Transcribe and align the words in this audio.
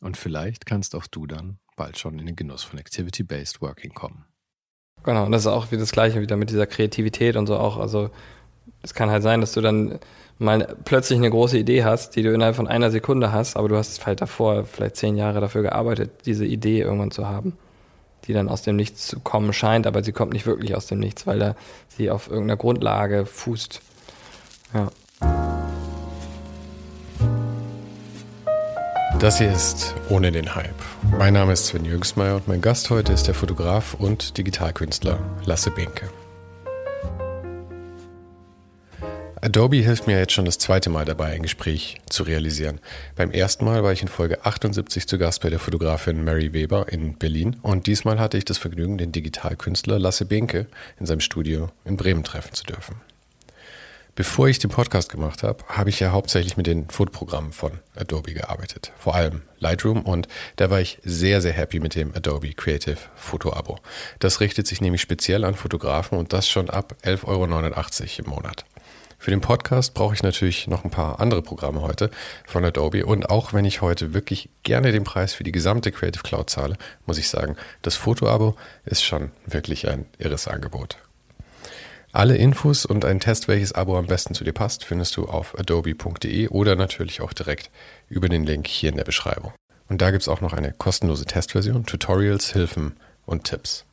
Und 0.00 0.16
vielleicht 0.16 0.66
kannst 0.66 0.94
auch 0.94 1.06
du 1.06 1.26
dann 1.26 1.58
bald 1.76 1.98
schon 1.98 2.18
in 2.18 2.26
den 2.26 2.36
Genuss 2.36 2.62
von 2.62 2.78
Activity-Based 2.78 3.60
Working 3.60 3.92
kommen. 3.92 4.24
Genau, 5.02 5.24
und 5.24 5.32
das 5.32 5.42
ist 5.42 5.46
auch 5.46 5.70
wie 5.70 5.76
das 5.76 5.92
Gleiche 5.92 6.20
wieder 6.20 6.36
mit 6.36 6.50
dieser 6.50 6.66
Kreativität 6.66 7.36
und 7.36 7.46
so 7.46 7.56
auch. 7.56 7.78
Also 7.78 8.10
es 8.82 8.94
kann 8.94 9.10
halt 9.10 9.22
sein, 9.22 9.40
dass 9.40 9.52
du 9.52 9.60
dann 9.60 9.98
mal 10.38 10.76
plötzlich 10.84 11.18
eine 11.18 11.30
große 11.30 11.58
Idee 11.58 11.84
hast, 11.84 12.16
die 12.16 12.22
du 12.22 12.32
innerhalb 12.32 12.56
von 12.56 12.66
einer 12.66 12.90
Sekunde 12.90 13.32
hast, 13.32 13.56
aber 13.56 13.68
du 13.68 13.76
hast 13.76 14.06
halt 14.06 14.20
davor 14.20 14.64
vielleicht 14.64 14.96
zehn 14.96 15.16
Jahre 15.16 15.40
dafür 15.40 15.62
gearbeitet, 15.62 16.10
diese 16.26 16.46
Idee 16.46 16.80
irgendwann 16.80 17.10
zu 17.10 17.28
haben, 17.28 17.56
die 18.24 18.32
dann 18.32 18.48
aus 18.48 18.62
dem 18.62 18.76
Nichts 18.76 19.06
zu 19.06 19.20
kommen 19.20 19.52
scheint, 19.52 19.86
aber 19.86 20.02
sie 20.02 20.12
kommt 20.12 20.32
nicht 20.32 20.46
wirklich 20.46 20.74
aus 20.74 20.86
dem 20.86 20.98
Nichts, 20.98 21.26
weil 21.26 21.38
da 21.38 21.56
sie 21.88 22.10
auf 22.10 22.28
irgendeiner 22.28 22.56
Grundlage 22.56 23.26
fußt. 23.26 23.82
Ja. 24.72 24.90
Das 29.20 29.36
hier 29.36 29.52
ist 29.52 29.94
Ohne 30.08 30.32
den 30.32 30.54
Hype. 30.54 30.74
Mein 31.18 31.34
Name 31.34 31.52
ist 31.52 31.66
Sven 31.66 31.84
Jüngsmeier 31.84 32.36
und 32.36 32.48
mein 32.48 32.62
Gast 32.62 32.88
heute 32.88 33.12
ist 33.12 33.26
der 33.26 33.34
Fotograf 33.34 33.92
und 33.92 34.38
Digitalkünstler 34.38 35.18
Lasse 35.44 35.70
Benke. 35.70 36.08
Adobe 39.42 39.76
hilft 39.76 40.06
mir 40.06 40.18
jetzt 40.18 40.32
schon 40.32 40.46
das 40.46 40.56
zweite 40.56 40.88
Mal 40.88 41.04
dabei, 41.04 41.32
ein 41.32 41.42
Gespräch 41.42 42.00
zu 42.08 42.22
realisieren. 42.22 42.80
Beim 43.14 43.30
ersten 43.30 43.66
Mal 43.66 43.84
war 43.84 43.92
ich 43.92 44.00
in 44.00 44.08
Folge 44.08 44.46
78 44.46 45.06
zu 45.06 45.18
Gast 45.18 45.42
bei 45.42 45.50
der 45.50 45.58
Fotografin 45.58 46.24
Mary 46.24 46.54
Weber 46.54 46.86
in 46.90 47.18
Berlin 47.18 47.56
und 47.60 47.88
diesmal 47.88 48.18
hatte 48.18 48.38
ich 48.38 48.46
das 48.46 48.56
Vergnügen, 48.56 48.96
den 48.96 49.12
Digitalkünstler 49.12 49.98
Lasse 49.98 50.24
Benke 50.24 50.66
in 50.98 51.04
seinem 51.04 51.20
Studio 51.20 51.68
in 51.84 51.98
Bremen 51.98 52.24
treffen 52.24 52.54
zu 52.54 52.64
dürfen. 52.64 52.96
Bevor 54.16 54.48
ich 54.48 54.58
den 54.58 54.70
Podcast 54.70 55.08
gemacht 55.08 55.42
habe, 55.42 55.64
habe 55.68 55.88
ich 55.88 56.00
ja 56.00 56.10
hauptsächlich 56.10 56.56
mit 56.56 56.66
den 56.66 56.88
Fotoprogrammen 56.90 57.52
von 57.52 57.78
Adobe 57.94 58.34
gearbeitet. 58.34 58.92
Vor 58.98 59.14
allem 59.14 59.42
Lightroom 59.58 60.02
und 60.02 60.26
da 60.56 60.68
war 60.68 60.80
ich 60.80 60.98
sehr, 61.04 61.40
sehr 61.40 61.52
happy 61.52 61.78
mit 61.78 61.94
dem 61.94 62.14
Adobe 62.14 62.52
Creative 62.52 62.98
Photo 63.14 63.52
Abo. 63.52 63.78
Das 64.18 64.40
richtet 64.40 64.66
sich 64.66 64.80
nämlich 64.80 65.00
speziell 65.00 65.44
an 65.44 65.54
Fotografen 65.54 66.18
und 66.18 66.32
das 66.32 66.48
schon 66.48 66.70
ab 66.70 66.96
11,89 67.04 67.24
Euro 67.28 67.44
im 67.44 68.30
Monat. 68.30 68.64
Für 69.18 69.30
den 69.30 69.42
Podcast 69.42 69.92
brauche 69.92 70.14
ich 70.14 70.22
natürlich 70.22 70.66
noch 70.66 70.82
ein 70.82 70.90
paar 70.90 71.20
andere 71.20 71.42
Programme 71.42 71.82
heute 71.82 72.10
von 72.46 72.64
Adobe. 72.64 73.04
Und 73.04 73.28
auch 73.28 73.52
wenn 73.52 73.66
ich 73.66 73.82
heute 73.82 74.14
wirklich 74.14 74.48
gerne 74.62 74.92
den 74.92 75.04
Preis 75.04 75.34
für 75.34 75.44
die 75.44 75.52
gesamte 75.52 75.92
Creative 75.92 76.22
Cloud 76.22 76.48
zahle, 76.48 76.78
muss 77.04 77.18
ich 77.18 77.28
sagen, 77.28 77.56
das 77.82 77.96
Foto-Abo 77.96 78.56
ist 78.86 79.04
schon 79.04 79.30
wirklich 79.44 79.88
ein 79.88 80.06
irres 80.18 80.48
Angebot. 80.48 80.96
Alle 82.12 82.36
Infos 82.36 82.84
und 82.84 83.04
einen 83.04 83.20
Test, 83.20 83.46
welches 83.46 83.72
Abo 83.72 83.96
am 83.96 84.06
besten 84.06 84.34
zu 84.34 84.42
dir 84.42 84.52
passt, 84.52 84.84
findest 84.84 85.16
du 85.16 85.26
auf 85.26 85.56
adobe.de 85.56 86.48
oder 86.48 86.74
natürlich 86.74 87.20
auch 87.20 87.32
direkt 87.32 87.70
über 88.08 88.28
den 88.28 88.44
Link 88.44 88.66
hier 88.66 88.90
in 88.90 88.96
der 88.96 89.04
Beschreibung. 89.04 89.52
Und 89.88 90.02
da 90.02 90.10
gibt 90.10 90.22
es 90.22 90.28
auch 90.28 90.40
noch 90.40 90.52
eine 90.52 90.72
kostenlose 90.72 91.24
Testversion, 91.24 91.86
Tutorials, 91.86 92.52
Hilfen 92.52 92.96
und 93.26 93.44
Tipps. 93.44 93.84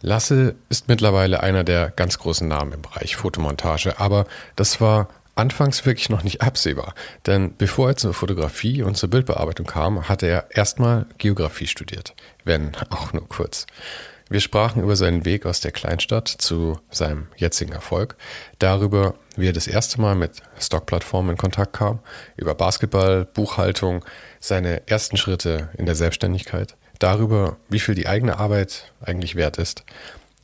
Lasse 0.00 0.56
ist 0.68 0.88
mittlerweile 0.88 1.42
einer 1.42 1.62
der 1.62 1.90
ganz 1.90 2.18
großen 2.18 2.46
Namen 2.46 2.72
im 2.72 2.82
Bereich 2.82 3.14
Fotomontage, 3.14 4.00
aber 4.00 4.26
das 4.56 4.80
war 4.80 5.08
anfangs 5.36 5.86
wirklich 5.86 6.10
noch 6.10 6.24
nicht 6.24 6.42
absehbar. 6.42 6.94
Denn 7.26 7.56
bevor 7.56 7.90
er 7.90 7.96
zur 7.96 8.14
Fotografie 8.14 8.82
und 8.82 8.96
zur 8.96 9.10
Bildbearbeitung 9.10 9.66
kam, 9.66 10.08
hatte 10.08 10.26
er 10.26 10.48
erstmal 10.50 11.06
Geografie 11.18 11.68
studiert, 11.68 12.14
wenn 12.44 12.74
auch 12.90 13.12
nur 13.12 13.28
kurz. 13.28 13.66
Wir 14.28 14.40
sprachen 14.40 14.82
über 14.82 14.96
seinen 14.96 15.24
Weg 15.24 15.46
aus 15.46 15.60
der 15.60 15.70
Kleinstadt 15.70 16.26
zu 16.26 16.80
seinem 16.90 17.28
jetzigen 17.36 17.72
Erfolg, 17.72 18.16
darüber, 18.58 19.14
wie 19.36 19.48
er 19.48 19.52
das 19.52 19.68
erste 19.68 20.00
Mal 20.00 20.16
mit 20.16 20.42
Stockplattformen 20.58 21.32
in 21.32 21.36
Kontakt 21.36 21.74
kam, 21.74 22.00
über 22.36 22.56
Basketball, 22.56 23.24
Buchhaltung, 23.24 24.04
seine 24.40 24.88
ersten 24.88 25.16
Schritte 25.16 25.68
in 25.78 25.86
der 25.86 25.94
Selbstständigkeit, 25.94 26.74
darüber, 26.98 27.56
wie 27.68 27.78
viel 27.78 27.94
die 27.94 28.08
eigene 28.08 28.38
Arbeit 28.38 28.92
eigentlich 29.00 29.36
wert 29.36 29.58
ist, 29.58 29.84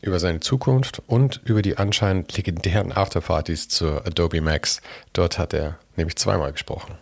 über 0.00 0.20
seine 0.20 0.38
Zukunft 0.38 1.02
und 1.08 1.40
über 1.44 1.62
die 1.62 1.76
anscheinend 1.76 2.36
legendären 2.36 2.92
Afterpartys 2.92 3.68
zur 3.68 4.06
Adobe 4.06 4.40
Max. 4.40 4.80
Dort 5.12 5.38
hat 5.38 5.54
er 5.54 5.78
nämlich 5.96 6.16
zweimal 6.16 6.52
gesprochen. 6.52 6.98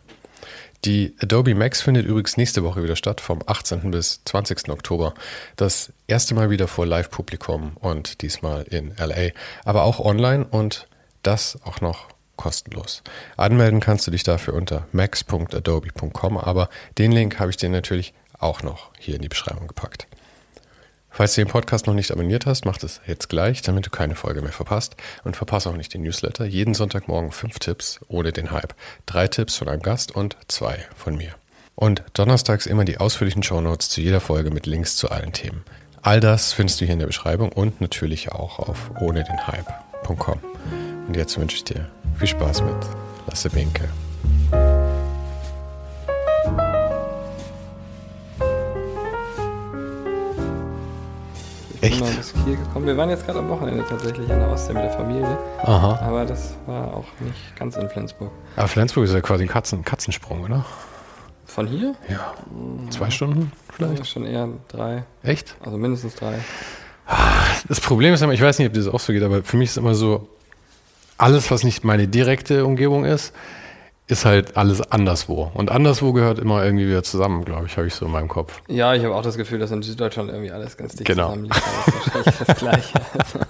Die 0.84 1.14
Adobe 1.20 1.54
Max 1.54 1.82
findet 1.82 2.06
übrigens 2.06 2.38
nächste 2.38 2.64
Woche 2.64 2.82
wieder 2.82 2.96
statt, 2.96 3.20
vom 3.20 3.40
18. 3.44 3.90
bis 3.90 4.22
20. 4.24 4.70
Oktober. 4.70 5.12
Das 5.56 5.92
erste 6.06 6.34
Mal 6.34 6.48
wieder 6.48 6.68
vor 6.68 6.86
Live-Publikum 6.86 7.76
und 7.76 8.22
diesmal 8.22 8.62
in 8.62 8.94
LA, 8.96 9.32
aber 9.64 9.84
auch 9.84 10.00
online 10.00 10.46
und 10.46 10.88
das 11.22 11.58
auch 11.64 11.82
noch 11.82 12.08
kostenlos. 12.36 13.02
Anmelden 13.36 13.80
kannst 13.80 14.06
du 14.06 14.10
dich 14.10 14.22
dafür 14.22 14.54
unter 14.54 14.86
max.adobe.com, 14.92 16.38
aber 16.38 16.70
den 16.96 17.12
Link 17.12 17.38
habe 17.38 17.50
ich 17.50 17.58
dir 17.58 17.68
natürlich 17.68 18.14
auch 18.38 18.62
noch 18.62 18.90
hier 18.98 19.16
in 19.16 19.22
die 19.22 19.28
Beschreibung 19.28 19.68
gepackt. 19.68 20.06
Falls 21.10 21.34
du 21.34 21.40
den 21.40 21.48
Podcast 21.48 21.86
noch 21.86 21.94
nicht 21.94 22.12
abonniert 22.12 22.46
hast, 22.46 22.64
mach 22.64 22.78
das 22.78 23.00
jetzt 23.06 23.28
gleich, 23.28 23.62
damit 23.62 23.86
du 23.86 23.90
keine 23.90 24.14
Folge 24.14 24.42
mehr 24.42 24.52
verpasst. 24.52 24.96
Und 25.24 25.36
verpasse 25.36 25.68
auch 25.68 25.76
nicht 25.76 25.92
den 25.92 26.02
Newsletter. 26.02 26.44
Jeden 26.44 26.74
Sonntagmorgen 26.74 27.32
fünf 27.32 27.58
Tipps 27.58 28.00
ohne 28.08 28.32
den 28.32 28.52
Hype. 28.52 28.74
Drei 29.06 29.28
Tipps 29.28 29.56
von 29.56 29.68
einem 29.68 29.82
Gast 29.82 30.14
und 30.14 30.36
zwei 30.48 30.86
von 30.96 31.16
mir. 31.16 31.34
Und 31.74 32.04
donnerstags 32.14 32.66
immer 32.66 32.84
die 32.84 32.98
ausführlichen 32.98 33.42
Shownotes 33.42 33.88
zu 33.88 34.00
jeder 34.00 34.20
Folge 34.20 34.50
mit 34.50 34.66
Links 34.66 34.96
zu 34.96 35.10
allen 35.10 35.32
Themen. 35.32 35.64
All 36.02 36.20
das 36.20 36.52
findest 36.52 36.80
du 36.80 36.84
hier 36.84 36.94
in 36.94 37.00
der 37.00 37.06
Beschreibung 37.06 37.50
und 37.52 37.80
natürlich 37.80 38.32
auch 38.32 38.58
auf 38.58 38.90
ohne 39.00 39.24
den 39.24 39.46
Hype.com. 39.46 40.38
Und 41.06 41.16
jetzt 41.16 41.38
wünsche 41.38 41.56
ich 41.56 41.64
dir 41.64 41.90
viel 42.18 42.28
Spaß 42.28 42.62
mit 42.62 42.76
Lasse 43.26 43.50
Binke. 43.50 43.88
Echt? 51.80 52.16
Bis 52.16 52.34
hier 52.44 52.56
gekommen. 52.56 52.86
Wir 52.86 52.96
waren 52.96 53.10
jetzt 53.10 53.24
gerade 53.24 53.38
am 53.38 53.48
Wochenende 53.48 53.84
tatsächlich 53.88 54.30
an 54.30 54.40
der 54.40 54.50
Ostsee 54.50 54.72
mit 54.72 54.82
der 54.82 54.90
Familie. 54.90 55.38
Aha. 55.62 55.98
Aber 56.02 56.24
das 56.24 56.54
war 56.66 56.94
auch 56.94 57.06
nicht 57.20 57.56
ganz 57.56 57.76
in 57.76 57.88
Flensburg. 57.88 58.30
Aber 58.56 58.68
Flensburg 58.68 59.04
ist 59.04 59.12
ja 59.12 59.20
quasi 59.20 59.44
ein 59.44 59.48
Katzen, 59.48 59.84
Katzensprung, 59.84 60.44
oder? 60.44 60.64
Von 61.46 61.66
hier? 61.66 61.94
Ja. 62.08 62.34
Zwei 62.90 63.10
Stunden 63.10 63.50
vielleicht? 63.74 63.98
Ja, 63.98 64.04
schon 64.04 64.24
eher 64.24 64.48
drei. 64.68 65.04
Echt? 65.22 65.56
Also 65.64 65.78
mindestens 65.78 66.14
drei. 66.14 66.34
Das 67.66 67.80
Problem 67.80 68.14
ist 68.14 68.22
immer, 68.22 68.32
ich 68.32 68.42
weiß 68.42 68.58
nicht, 68.58 68.68
ob 68.68 68.74
das 68.74 68.86
auch 68.86 69.00
so 69.00 69.12
geht, 69.12 69.22
aber 69.22 69.42
für 69.42 69.56
mich 69.56 69.70
ist 69.70 69.76
immer 69.76 69.94
so, 69.94 70.28
alles, 71.18 71.50
was 71.50 71.64
nicht 71.64 71.84
meine 71.84 72.08
direkte 72.08 72.64
Umgebung 72.64 73.04
ist, 73.04 73.34
ist 74.10 74.24
halt 74.24 74.56
alles 74.56 74.80
anderswo. 74.90 75.50
Und 75.54 75.70
anderswo 75.70 76.12
gehört 76.12 76.38
immer 76.38 76.64
irgendwie 76.64 76.88
wieder 76.88 77.02
zusammen, 77.02 77.44
glaube 77.44 77.66
ich, 77.66 77.76
habe 77.76 77.86
ich 77.86 77.94
so 77.94 78.06
in 78.06 78.12
meinem 78.12 78.28
Kopf. 78.28 78.60
Ja, 78.68 78.94
ich 78.94 79.04
habe 79.04 79.14
auch 79.14 79.22
das 79.22 79.36
Gefühl, 79.36 79.58
dass 79.58 79.70
in 79.70 79.82
Süddeutschland 79.82 80.30
irgendwie 80.30 80.50
alles 80.50 80.76
ganz 80.76 80.94
dicht 80.94 81.06
genau. 81.06 81.28
zusammenliegt. 81.28 81.56
Das 81.56 81.96
ist 81.96 82.14
wahrscheinlich 82.14 82.46
das 82.46 82.56
Gleiche. 82.58 82.98
ja. 83.34 83.46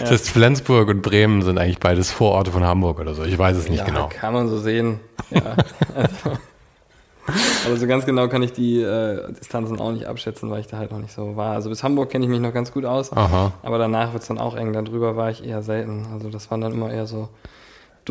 Das 0.00 0.10
heißt, 0.10 0.30
Flensburg 0.30 0.88
und 0.88 1.02
Bremen 1.02 1.42
sind 1.42 1.58
eigentlich 1.58 1.78
beides 1.78 2.10
Vororte 2.10 2.50
von 2.50 2.64
Hamburg 2.64 2.98
oder 2.98 3.14
so. 3.14 3.24
Ich 3.24 3.38
weiß 3.38 3.56
es 3.56 3.68
nicht 3.68 3.80
ja, 3.80 3.84
genau. 3.84 4.08
Kann 4.08 4.34
man 4.34 4.48
so 4.48 4.58
sehen. 4.58 5.00
Ja. 5.30 5.56
also, 5.94 6.38
aber 7.66 7.76
so 7.76 7.86
ganz 7.86 8.04
genau 8.04 8.28
kann 8.28 8.42
ich 8.42 8.52
die 8.52 8.80
äh, 8.80 9.32
Distanzen 9.32 9.78
auch 9.80 9.92
nicht 9.92 10.06
abschätzen, 10.06 10.50
weil 10.50 10.60
ich 10.60 10.66
da 10.66 10.78
halt 10.78 10.90
noch 10.90 10.98
nicht 10.98 11.12
so 11.12 11.36
war. 11.36 11.54
Also 11.54 11.68
bis 11.68 11.82
Hamburg 11.82 12.10
kenne 12.10 12.24
ich 12.24 12.30
mich 12.30 12.40
noch 12.40 12.52
ganz 12.52 12.72
gut 12.72 12.84
aus. 12.84 13.12
Aha. 13.12 13.52
Aber 13.62 13.78
danach 13.78 14.12
wird 14.12 14.22
es 14.22 14.28
dann 14.28 14.38
auch 14.38 14.56
eng. 14.56 14.72
Darüber 14.72 15.16
war 15.16 15.30
ich 15.30 15.44
eher 15.44 15.62
selten. 15.62 16.06
Also 16.12 16.30
das 16.30 16.50
waren 16.50 16.60
dann 16.60 16.72
immer 16.72 16.90
eher 16.90 17.06
so 17.06 17.28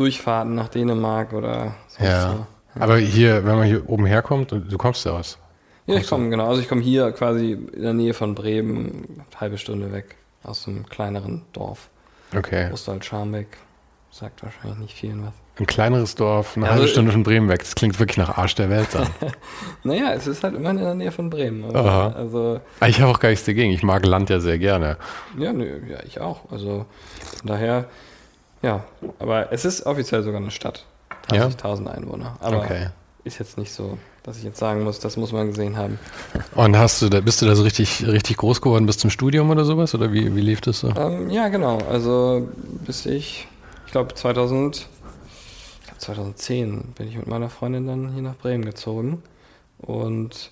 Durchfahrten 0.00 0.54
nach 0.54 0.68
Dänemark 0.68 1.34
oder 1.34 1.74
so. 1.88 2.02
Ja. 2.04 2.32
So. 2.32 2.46
Aber 2.80 2.96
hier, 2.96 3.44
wenn 3.44 3.56
man 3.56 3.66
hier 3.66 3.86
oben 3.88 4.06
herkommt, 4.06 4.50
du 4.52 4.78
kommst 4.78 5.04
ja 5.04 5.12
aus 5.12 5.36
Ja, 5.86 5.96
ich 5.96 6.08
komme, 6.08 6.30
genau. 6.30 6.48
Also 6.48 6.62
ich 6.62 6.68
komme 6.68 6.80
hier 6.80 7.12
quasi 7.12 7.52
in 7.52 7.82
der 7.82 7.92
Nähe 7.92 8.14
von 8.14 8.34
Bremen, 8.34 9.22
halbe 9.38 9.58
Stunde 9.58 9.92
weg, 9.92 10.16
aus 10.42 10.66
einem 10.66 10.86
kleineren 10.86 11.42
Dorf. 11.52 11.90
Okay. 12.34 12.70
Ostwald-Scharmbeck. 12.72 13.48
Sagt 14.12 14.42
wahrscheinlich 14.42 14.78
nicht 14.78 14.94
vielen 14.96 15.22
was. 15.24 15.34
Ein 15.58 15.66
kleineres 15.66 16.14
Dorf, 16.14 16.56
eine 16.56 16.64
Ja, 16.64 16.70
halbe 16.72 16.82
also- 16.84 16.92
Stunde 16.94 17.12
von 17.12 17.22
Bremen 17.22 17.48
weg. 17.50 17.60
Das 17.60 17.74
klingt 17.74 17.98
wirklich 18.00 18.16
nach 18.16 18.38
Arsch 18.38 18.54
der 18.54 18.70
Welt 18.70 18.88
dann. 18.92 19.06
Naja, 19.84 20.12
es 20.14 20.26
ist 20.26 20.42
halt 20.42 20.54
immer 20.54 20.70
in 20.70 20.78
der 20.78 20.94
Nähe 20.94 21.12
von 21.12 21.28
Bremen. 21.28 21.64
Also, 21.64 21.78
Aha. 21.78 22.08
also 22.16 22.60
Aber 22.80 22.88
ich 22.88 23.00
habe 23.00 23.12
auch 23.12 23.20
gar 23.20 23.28
nichts 23.28 23.44
dagegen. 23.44 23.70
Ich 23.72 23.82
mag 23.82 24.04
Land 24.06 24.30
ja 24.30 24.40
sehr 24.40 24.58
gerne. 24.58 24.96
ja, 25.38 25.52
nö, 25.52 25.80
ja, 25.88 25.98
ich 26.06 26.20
auch. 26.20 26.50
Also 26.50 26.86
von 27.38 27.46
daher, 27.46 27.84
ja. 28.62 28.84
Aber 29.18 29.52
es 29.52 29.64
ist 29.64 29.86
offiziell 29.86 30.22
sogar 30.22 30.40
eine 30.40 30.50
Stadt. 30.50 30.84
Ja? 31.32 31.46
30.000 31.46 31.86
Einwohner. 31.88 32.36
Aber 32.40 32.58
Okay. 32.58 32.88
ist 33.24 33.38
jetzt 33.38 33.56
nicht 33.58 33.72
so, 33.72 33.98
dass 34.22 34.38
ich 34.38 34.44
jetzt 34.44 34.58
sagen 34.58 34.82
muss, 34.82 34.98
das 34.98 35.16
muss 35.16 35.32
man 35.32 35.48
gesehen 35.48 35.76
haben. 35.76 35.98
Und 36.54 36.76
hast 36.76 37.02
du 37.02 37.08
da, 37.08 37.20
bist 37.20 37.40
du 37.42 37.46
da 37.46 37.54
so 37.54 37.62
richtig, 37.62 38.06
richtig 38.06 38.36
groß 38.38 38.60
geworden 38.60 38.86
bis 38.86 38.98
zum 38.98 39.10
Studium 39.10 39.50
oder 39.50 39.64
sowas? 39.64 39.94
Oder 39.94 40.12
wie, 40.12 40.34
wie 40.34 40.40
lief 40.40 40.60
das 40.60 40.80
so? 40.80 40.88
Ähm, 40.96 41.30
ja, 41.30 41.48
genau. 41.48 41.78
Also 41.90 42.48
bis 42.86 43.06
ich, 43.06 43.46
ich 43.86 43.92
glaube 43.92 44.14
2000, 44.14 44.76
ich 44.76 45.86
glaub 45.86 46.00
2010 46.00 46.92
bin 46.96 47.08
ich 47.08 47.16
mit 47.16 47.26
meiner 47.26 47.50
Freundin 47.50 47.86
dann 47.86 48.12
hier 48.12 48.22
nach 48.22 48.36
Bremen 48.36 48.64
gezogen. 48.64 49.22
Und 49.78 50.50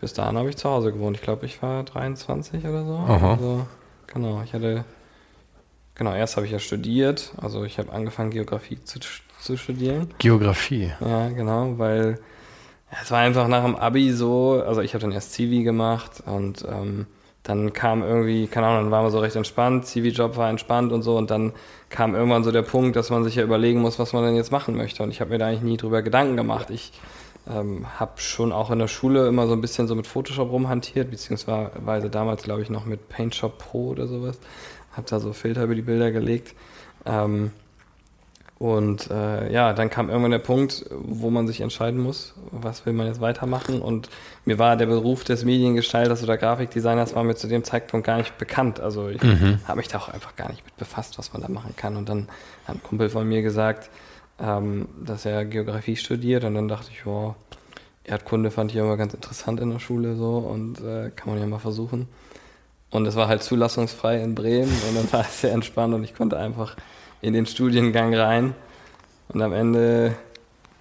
bis 0.00 0.12
dahin 0.12 0.36
habe 0.36 0.48
ich 0.50 0.56
zu 0.56 0.68
Hause 0.68 0.92
gewohnt. 0.92 1.16
Ich 1.16 1.22
glaube, 1.22 1.46
ich 1.46 1.62
war 1.62 1.82
23 1.84 2.64
oder 2.66 2.84
so. 2.84 2.94
Aha. 2.96 3.32
Also, 3.32 3.66
genau, 4.06 4.42
ich 4.44 4.52
hatte, 4.52 4.84
genau, 5.96 6.14
erst 6.14 6.36
habe 6.36 6.46
ich 6.46 6.52
ja 6.52 6.58
studiert. 6.58 7.32
Also 7.36 7.64
ich 7.64 7.78
habe 7.78 7.92
angefangen, 7.92 8.30
Geografie 8.30 8.78
zu, 8.84 9.00
zu 9.40 9.56
studieren. 9.56 10.14
Geografie. 10.18 10.92
Ja, 11.00 11.28
genau, 11.28 11.78
weil 11.78 12.18
es 13.02 13.10
war 13.10 13.18
einfach 13.18 13.48
nach 13.48 13.64
dem 13.64 13.76
Abi 13.76 14.12
so, 14.12 14.62
also 14.64 14.80
ich 14.80 14.94
habe 14.94 15.02
dann 15.02 15.12
erst 15.12 15.32
Zivi 15.32 15.62
gemacht 15.62 16.22
und 16.24 16.64
ähm, 16.70 17.06
dann 17.42 17.72
kam 17.72 18.02
irgendwie, 18.02 18.46
keine 18.48 18.66
Ahnung, 18.66 18.84
dann 18.84 18.90
waren 18.90 19.04
wir 19.04 19.10
so 19.10 19.20
recht 19.20 19.36
entspannt, 19.36 19.86
Zivi-Job 19.86 20.36
war 20.36 20.50
entspannt 20.50 20.92
und 20.92 21.02
so 21.02 21.16
und 21.16 21.30
dann 21.30 21.52
kam 21.90 22.14
irgendwann 22.14 22.42
so 22.42 22.50
der 22.50 22.62
Punkt, 22.62 22.96
dass 22.96 23.10
man 23.10 23.22
sich 23.22 23.36
ja 23.36 23.44
überlegen 23.44 23.80
muss, 23.80 23.98
was 23.98 24.12
man 24.12 24.24
denn 24.24 24.34
jetzt 24.34 24.50
machen 24.50 24.76
möchte 24.76 25.02
und 25.02 25.10
ich 25.10 25.20
habe 25.20 25.30
mir 25.30 25.38
da 25.38 25.46
eigentlich 25.46 25.62
nie 25.62 25.76
drüber 25.76 26.02
Gedanken 26.02 26.36
gemacht. 26.36 26.70
Ich 26.70 26.92
ähm, 27.48 27.86
habe 27.98 28.12
schon 28.16 28.50
auch 28.50 28.70
in 28.72 28.80
der 28.80 28.88
Schule 28.88 29.28
immer 29.28 29.46
so 29.46 29.52
ein 29.52 29.60
bisschen 29.60 29.86
so 29.86 29.94
mit 29.94 30.08
Photoshop 30.08 30.50
rumhantiert, 30.50 31.10
beziehungsweise 31.10 32.10
damals 32.10 32.42
glaube 32.42 32.62
ich 32.62 32.70
noch 32.70 32.84
mit 32.84 33.08
PaintShop 33.08 33.58
Pro 33.58 33.88
oder 33.90 34.08
sowas, 34.08 34.40
habe 34.96 35.08
da 35.08 35.20
so 35.20 35.32
Filter 35.32 35.64
über 35.64 35.74
die 35.74 35.82
Bilder 35.82 36.10
gelegt. 36.10 36.54
Ähm, 37.04 37.50
und 38.58 39.10
äh, 39.10 39.52
ja, 39.52 39.74
dann 39.74 39.90
kam 39.90 40.08
irgendwann 40.08 40.30
der 40.30 40.38
Punkt, 40.38 40.86
wo 40.90 41.28
man 41.28 41.46
sich 41.46 41.60
entscheiden 41.60 42.00
muss, 42.00 42.34
was 42.50 42.86
will 42.86 42.94
man 42.94 43.06
jetzt 43.06 43.20
weitermachen. 43.20 43.82
Und 43.82 44.08
mir 44.46 44.58
war 44.58 44.76
der 44.76 44.86
Beruf 44.86 45.24
des 45.24 45.44
Mediengestalters 45.44 46.22
oder 46.22 46.38
Grafikdesigners 46.38 47.14
war 47.14 47.22
mir 47.22 47.34
zu 47.34 47.48
dem 47.48 47.64
Zeitpunkt 47.64 48.06
gar 48.06 48.16
nicht 48.16 48.38
bekannt. 48.38 48.80
Also 48.80 49.08
ich 49.08 49.20
habe 49.66 49.76
mich 49.76 49.88
da 49.88 49.98
auch 49.98 50.08
einfach 50.08 50.36
gar 50.36 50.48
nicht 50.48 50.64
mit 50.64 50.74
befasst, 50.78 51.18
was 51.18 51.34
man 51.34 51.42
da 51.42 51.48
machen 51.48 51.74
kann. 51.76 51.96
Und 51.96 52.08
dann 52.08 52.28
hat 52.66 52.76
ein 52.76 52.82
Kumpel 52.82 53.10
von 53.10 53.28
mir 53.28 53.42
gesagt, 53.42 53.90
ähm, 54.40 54.88
dass 55.04 55.26
er 55.26 55.44
Geografie 55.44 55.96
studiert. 55.96 56.44
Und 56.44 56.54
dann 56.54 56.68
dachte 56.68 56.90
ich, 56.90 57.04
ja, 57.04 57.34
Erdkunde 58.04 58.50
fand 58.50 58.70
ich 58.70 58.78
immer 58.78 58.96
ganz 58.96 59.12
interessant 59.12 59.60
in 59.60 59.70
der 59.70 59.80
Schule 59.80 60.16
so 60.16 60.38
und 60.38 60.80
äh, 60.80 61.10
kann 61.14 61.28
man 61.28 61.38
ja 61.38 61.46
mal 61.46 61.58
versuchen. 61.58 62.08
Und 62.90 63.06
es 63.06 63.16
war 63.16 63.28
halt 63.28 63.42
zulassungsfrei 63.42 64.22
in 64.22 64.34
Bremen 64.34 64.72
und 64.88 64.96
dann 64.96 65.12
war 65.12 65.20
es 65.22 65.40
sehr 65.40 65.52
entspannt 65.52 65.94
und 65.94 66.04
ich 66.04 66.14
konnte 66.14 66.38
einfach 66.38 66.76
in 67.20 67.32
den 67.32 67.46
Studiengang 67.46 68.14
rein. 68.14 68.54
Und 69.28 69.42
am 69.42 69.52
Ende 69.52 70.14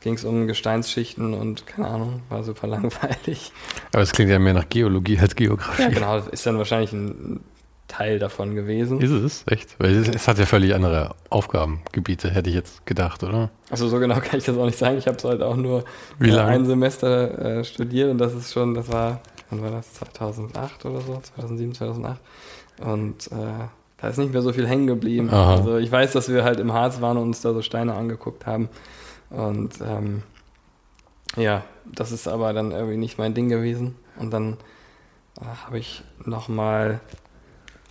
ging 0.02 0.14
es 0.14 0.24
um 0.24 0.46
Gesteinsschichten 0.46 1.34
und 1.34 1.66
keine 1.66 1.88
Ahnung, 1.88 2.22
war 2.30 2.44
super 2.44 2.68
langweilig. 2.68 3.52
Aber 3.92 4.04
es 4.04 4.12
klingt 4.12 4.30
ja 4.30 4.40
mehr 4.40 4.54
nach 4.54 4.70
Geologie 4.70 5.20
als 5.20 5.36
Geografie. 5.36 5.82
Ja, 5.82 5.90
genau, 5.90 6.18
ist 6.20 6.46
dann 6.46 6.58
wahrscheinlich 6.60 6.94
ein 6.94 7.40
Teil 7.88 8.20
davon 8.20 8.56
gewesen. 8.56 9.00
Ist 9.00 9.12
es? 9.12 9.44
Echt? 9.48 9.76
Weil 9.80 9.96
es, 9.96 10.08
es 10.08 10.28
hat 10.28 10.38
ja 10.40 10.46
völlig 10.46 10.74
andere 10.74 11.16
Aufgabengebiete, 11.30 12.32
hätte 12.32 12.50
ich 12.50 12.56
jetzt 12.56 12.86
gedacht, 12.86 13.24
oder? 13.24 13.50
Also 13.70 13.88
so 13.88 14.00
genau 14.00 14.16
kann 14.22 14.40
ich 14.40 14.46
das 14.46 14.58
auch 14.58 14.66
nicht 14.66 14.78
sagen. 14.78 14.98
Ich 14.98 15.08
habe 15.08 15.18
es 15.18 15.24
halt 15.24 15.42
auch 15.42 15.56
nur 15.56 15.86
äh, 16.22 16.38
ein 16.38 16.66
Semester 16.66 17.60
äh, 17.60 17.64
studiert 17.64 18.12
und 18.12 18.18
das 18.18 18.34
ist 18.34 18.54
schon, 18.54 18.74
das 18.74 18.92
war, 18.92 19.22
wann 19.50 19.62
war 19.62 19.72
das? 19.72 19.94
2008 19.94 20.86
oder 20.86 21.02
so? 21.02 21.20
2007, 21.36 21.76
2008. 21.76 22.20
Und 22.82 23.28
äh, 23.32 23.68
da 23.98 24.08
ist 24.08 24.18
nicht 24.18 24.34
mehr 24.34 24.42
so 24.42 24.54
viel 24.54 24.68
hängen 24.68 24.88
geblieben. 24.88 25.30
Aha. 25.30 25.56
Also 25.56 25.78
ich 25.78 25.92
weiß, 25.92 26.12
dass 26.12 26.30
wir 26.30 26.44
halt 26.44 26.60
im 26.60 26.74
Harz 26.74 27.02
waren 27.02 27.18
und 27.18 27.24
uns 27.24 27.42
da 27.42 27.54
so 27.54 27.62
Steine 27.62 27.94
angeguckt 27.94 28.46
haben. 28.46 28.70
Und 29.30 29.74
ähm, 29.82 30.24
ja, 31.38 31.64
das 31.86 32.12
ist 32.12 32.28
aber 32.28 32.54
dann 32.54 32.72
irgendwie 32.72 32.98
nicht 32.98 33.18
mein 33.18 33.34
Ding 33.34 33.50
gewesen. 33.50 33.96
Und 34.18 34.32
dann 34.32 34.58
äh, 35.42 35.46
habe 35.66 35.80
ich 35.80 36.04
nochmal 36.24 37.00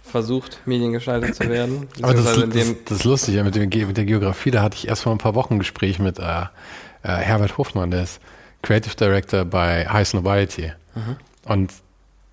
versucht, 0.03 0.61
Mediengestalter 0.67 1.33
zu 1.33 1.49
werden. 1.49 1.89
Aber 2.03 2.15
das, 2.15 2.25
das, 2.25 2.75
das 2.85 2.99
ist 2.99 3.05
lustig, 3.05 3.35
ja, 3.35 3.43
mit, 3.43 3.55
dem, 3.55 3.69
mit 3.69 3.97
der 3.97 4.05
Geografie, 4.05 4.51
da 4.51 4.63
hatte 4.63 4.77
ich 4.77 4.89
erst 4.89 5.03
vor 5.03 5.13
ein 5.13 5.19
paar 5.19 5.35
Wochen 5.35 5.55
ein 5.55 5.59
Gespräch 5.59 5.99
mit 5.99 6.19
äh, 6.19 6.23
äh, 6.23 7.09
Herbert 7.09 7.59
Hofmann, 7.59 7.91
der 7.91 8.05
ist 8.05 8.21
Creative 8.63 8.95
Director 8.95 9.45
bei 9.45 9.87
High 9.87 10.07
Snobiety. 10.07 10.73
Mhm. 10.95 11.17
Und 11.47 11.73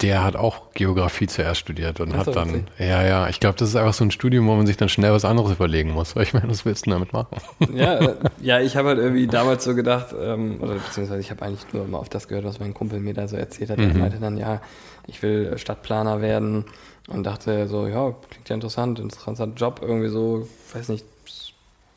der 0.01 0.23
hat 0.23 0.35
auch 0.35 0.71
Geografie 0.73 1.27
zuerst 1.27 1.59
studiert 1.61 1.99
und 1.99 2.15
Ach 2.15 2.17
hat 2.17 2.35
dann, 2.35 2.65
witzig. 2.65 2.71
ja, 2.79 3.03
ja, 3.03 3.29
ich 3.29 3.39
glaube, 3.39 3.57
das 3.59 3.69
ist 3.69 3.75
einfach 3.75 3.93
so 3.93 4.03
ein 4.03 4.11
Studium, 4.11 4.47
wo 4.47 4.55
man 4.55 4.65
sich 4.65 4.77
dann 4.77 4.89
schnell 4.89 5.11
was 5.13 5.25
anderes 5.25 5.51
überlegen 5.51 5.91
muss. 5.91 6.15
Weil 6.15 6.23
ich 6.23 6.33
meine, 6.33 6.49
was 6.49 6.65
willst 6.65 6.85
du 6.87 6.91
damit 6.91 7.13
machen? 7.13 7.37
Ja, 7.67 7.93
äh, 7.99 8.15
ja, 8.41 8.59
ich 8.59 8.75
habe 8.75 8.89
halt 8.89 8.97
irgendwie 8.99 9.27
damals 9.27 9.63
so 9.63 9.75
gedacht, 9.75 10.07
ähm, 10.19 10.59
oder 10.61 10.75
beziehungsweise 10.75 11.19
ich 11.21 11.29
habe 11.29 11.43
eigentlich 11.45 11.71
nur 11.73 11.85
immer 11.85 11.99
auf 11.99 12.09
das 12.09 12.27
gehört, 12.27 12.45
was 12.45 12.59
mein 12.59 12.73
Kumpel 12.73 12.99
mir 12.99 13.13
da 13.13 13.27
so 13.27 13.35
erzählt 13.37 13.69
hat. 13.69 13.79
Er 13.79 13.93
Mhm. 13.93 13.99
meinte 13.99 14.19
dann, 14.19 14.37
ja, 14.37 14.61
ich 15.07 15.21
will 15.21 15.55
Stadtplaner 15.57 16.21
werden 16.21 16.65
und 17.07 17.23
dachte 17.23 17.67
so, 17.67 17.85
ja, 17.87 18.13
klingt 18.31 18.49
ja 18.49 18.55
interessant, 18.55 18.99
interessanter 18.99 19.47
Job, 19.55 19.79
irgendwie 19.83 20.09
so, 20.09 20.47
weiß 20.73 20.89
nicht, 20.89 21.05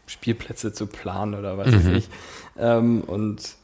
Spielplätze 0.07 0.73
zu 0.73 0.87
planen 0.87 1.35
oder 1.35 1.57
was 1.57 1.75
weiß 1.75 1.87
Mhm. 1.87 1.97
ich. 1.97 2.09
Ähm, 2.59 3.01
und 3.07 3.57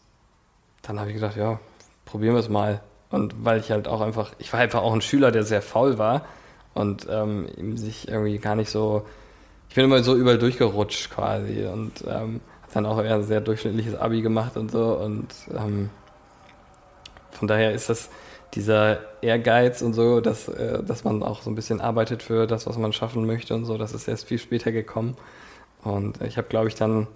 dann 0.83 0.99
habe 0.99 1.11
ich 1.11 1.15
gedacht, 1.17 1.37
ja, 1.37 1.61
probieren 2.07 2.35
wir 2.35 2.41
es 2.41 2.49
mal. 2.49 2.81
Und 3.11 3.45
weil 3.45 3.61
ich 3.61 3.71
halt 3.71 3.89
auch 3.89 4.01
einfach, 4.01 4.33
ich 4.39 4.53
war 4.53 4.61
einfach 4.61 4.83
auch 4.83 4.93
ein 4.93 5.01
Schüler, 5.01 5.33
der 5.33 5.43
sehr 5.43 5.63
faul 5.63 5.99
war 5.99 6.25
und 6.75 7.07
ähm, 7.11 7.77
sich 7.77 8.09
irgendwie 8.09 8.39
gar 8.39 8.55
nicht 8.55 8.71
so, 8.71 9.05
ich 9.69 9.75
bin 9.75 9.85
immer 9.85 10.03
so 10.03 10.15
überall 10.17 10.39
durchgerutscht 10.39 11.11
quasi 11.11 11.67
und 11.67 12.03
ähm, 12.07 12.41
habe 12.63 12.73
dann 12.75 12.87
auch 12.87 13.03
eher 13.03 13.17
ein 13.17 13.25
sehr 13.25 13.41
durchschnittliches 13.41 13.97
Abi 13.97 14.23
gemacht 14.23 14.57
und 14.57 14.71
so 14.71 14.97
und 14.97 15.27
ähm, 15.57 15.91
von 17.33 17.49
daher 17.49 17.73
ist 17.73 17.89
das 17.89 18.11
dieser 18.55 18.99
Ehrgeiz 19.23 19.83
und 19.83 19.95
so, 19.95 20.21
dass, 20.21 20.49
äh, 20.49 20.83
dass 20.83 21.05
man 21.05 21.23
auch 21.23 21.43
so 21.43 21.51
ein 21.51 21.55
bisschen 21.55 21.81
arbeitet 21.81 22.23
für 22.23 22.47
das, 22.47 22.67
was 22.67 22.79
man 22.79 22.93
schaffen 22.93 23.27
möchte 23.27 23.55
und 23.55 23.65
so, 23.65 23.79
das 23.79 23.93
ist 23.93 24.09
erst 24.09 24.27
viel 24.27 24.39
später 24.39 24.73
gekommen. 24.73 25.17
Und 25.83 26.21
ich 26.21 26.37
habe, 26.37 26.49
glaube 26.49 26.69
ich, 26.69 26.75
dann, 26.75 27.07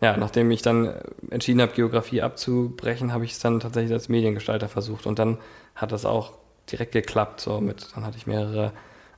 ja, 0.00 0.16
nachdem 0.16 0.50
ich 0.50 0.62
dann 0.62 0.94
entschieden 1.30 1.60
habe, 1.60 1.72
Geografie 1.72 2.22
abzubrechen, 2.22 3.12
habe 3.12 3.24
ich 3.24 3.32
es 3.32 3.38
dann 3.38 3.60
tatsächlich 3.60 3.92
als 3.92 4.08
Mediengestalter 4.08 4.68
versucht. 4.68 5.06
Und 5.06 5.18
dann 5.18 5.38
hat 5.74 5.92
das 5.92 6.04
auch 6.04 6.32
direkt 6.70 6.92
geklappt. 6.92 7.40
So 7.40 7.60
mit, 7.60 7.88
dann 7.94 8.06
hatte 8.06 8.16
ich 8.16 8.26
mehrere 8.26 8.72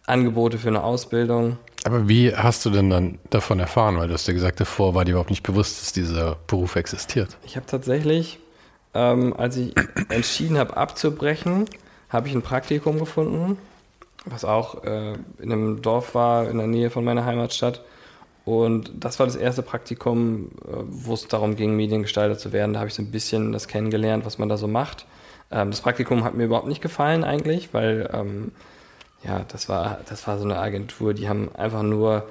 Angebote 0.06 0.58
für 0.58 0.68
eine 0.68 0.82
Ausbildung. 0.82 1.58
Aber 1.84 2.08
wie 2.08 2.34
hast 2.34 2.64
du 2.64 2.70
denn 2.70 2.90
dann 2.90 3.18
davon 3.30 3.60
erfahren? 3.60 3.96
Weil 3.96 4.08
du 4.08 4.14
hast 4.14 4.26
ja 4.26 4.34
gesagt, 4.34 4.60
davor 4.60 4.94
war 4.94 5.04
dir 5.04 5.12
überhaupt 5.12 5.30
nicht 5.30 5.44
bewusst, 5.44 5.80
dass 5.80 5.92
dieser 5.92 6.36
Beruf 6.46 6.76
existiert. 6.76 7.36
Ich 7.44 7.56
habe 7.56 7.66
tatsächlich, 7.66 8.40
ähm, 8.94 9.34
als 9.36 9.56
ich 9.56 9.74
entschieden 10.08 10.58
habe 10.58 10.76
abzubrechen, 10.76 11.66
habe 12.08 12.28
ich 12.28 12.34
ein 12.34 12.42
Praktikum 12.42 12.98
gefunden, 12.98 13.58
was 14.24 14.44
auch 14.44 14.82
äh, 14.84 15.14
in 15.38 15.52
einem 15.52 15.82
Dorf 15.82 16.14
war 16.14 16.48
in 16.48 16.58
der 16.58 16.66
Nähe 16.66 16.90
von 16.90 17.04
meiner 17.04 17.24
Heimatstadt. 17.24 17.82
Und 18.44 18.90
das 18.98 19.18
war 19.18 19.26
das 19.26 19.36
erste 19.36 19.62
Praktikum, 19.62 20.50
äh, 20.66 20.72
wo 20.88 21.14
es 21.14 21.28
darum 21.28 21.54
ging, 21.56 21.76
Mediengestalter 21.76 22.36
zu 22.36 22.52
werden. 22.52 22.72
Da 22.72 22.80
habe 22.80 22.88
ich 22.88 22.94
so 22.94 23.02
ein 23.02 23.10
bisschen 23.10 23.52
das 23.52 23.68
kennengelernt, 23.68 24.26
was 24.26 24.38
man 24.38 24.48
da 24.48 24.56
so 24.56 24.66
macht. 24.66 25.06
Ähm, 25.50 25.70
das 25.70 25.80
Praktikum 25.80 26.24
hat 26.24 26.34
mir 26.34 26.44
überhaupt 26.44 26.66
nicht 26.66 26.82
gefallen 26.82 27.22
eigentlich, 27.24 27.72
weil 27.72 28.10
ähm, 28.12 28.52
ja, 29.24 29.44
das 29.48 29.68
war, 29.68 30.00
das 30.08 30.26
war 30.26 30.38
so 30.38 30.44
eine 30.44 30.58
Agentur, 30.58 31.14
die 31.14 31.28
haben 31.28 31.50
einfach 31.54 31.82
nur 31.82 32.26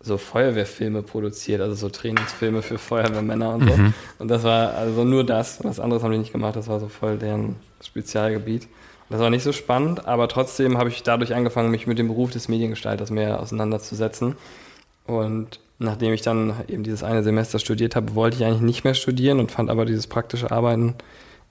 so 0.00 0.18
Feuerwehrfilme 0.18 1.02
produziert, 1.02 1.60
also 1.60 1.74
so 1.74 1.88
Trainingsfilme 1.88 2.62
für 2.62 2.78
Feuerwehrmänner 2.78 3.54
und 3.54 3.68
so. 3.68 3.78
Und 4.20 4.28
das 4.28 4.44
war 4.44 4.74
also 4.74 5.02
nur 5.02 5.24
das. 5.24 5.64
Was 5.64 5.80
anderes 5.80 6.04
haben 6.04 6.12
die 6.12 6.18
nicht 6.18 6.32
gemacht, 6.32 6.54
das 6.54 6.68
war 6.68 6.78
so 6.78 6.88
voll 6.88 7.18
deren 7.18 7.56
Spezialgebiet. 7.82 8.68
Das 9.08 9.20
war 9.20 9.30
nicht 9.30 9.42
so 9.42 9.52
spannend, 9.52 10.06
aber 10.06 10.28
trotzdem 10.28 10.78
habe 10.78 10.90
ich 10.90 11.02
dadurch 11.02 11.34
angefangen, 11.34 11.70
mich 11.70 11.86
mit 11.86 11.98
dem 11.98 12.08
Beruf 12.08 12.30
des 12.30 12.48
Mediengestalters 12.48 13.10
mehr 13.10 13.40
auseinanderzusetzen. 13.40 14.36
Und 15.06 15.60
nachdem 15.78 16.12
ich 16.12 16.22
dann 16.22 16.54
eben 16.68 16.82
dieses 16.82 17.02
eine 17.02 17.22
Semester 17.22 17.58
studiert 17.58 17.96
habe, 17.96 18.14
wollte 18.14 18.36
ich 18.36 18.44
eigentlich 18.44 18.62
nicht 18.62 18.84
mehr 18.84 18.94
studieren 18.94 19.40
und 19.40 19.50
fand 19.50 19.70
aber 19.70 19.84
dieses 19.84 20.06
praktische 20.06 20.50
Arbeiten 20.50 20.94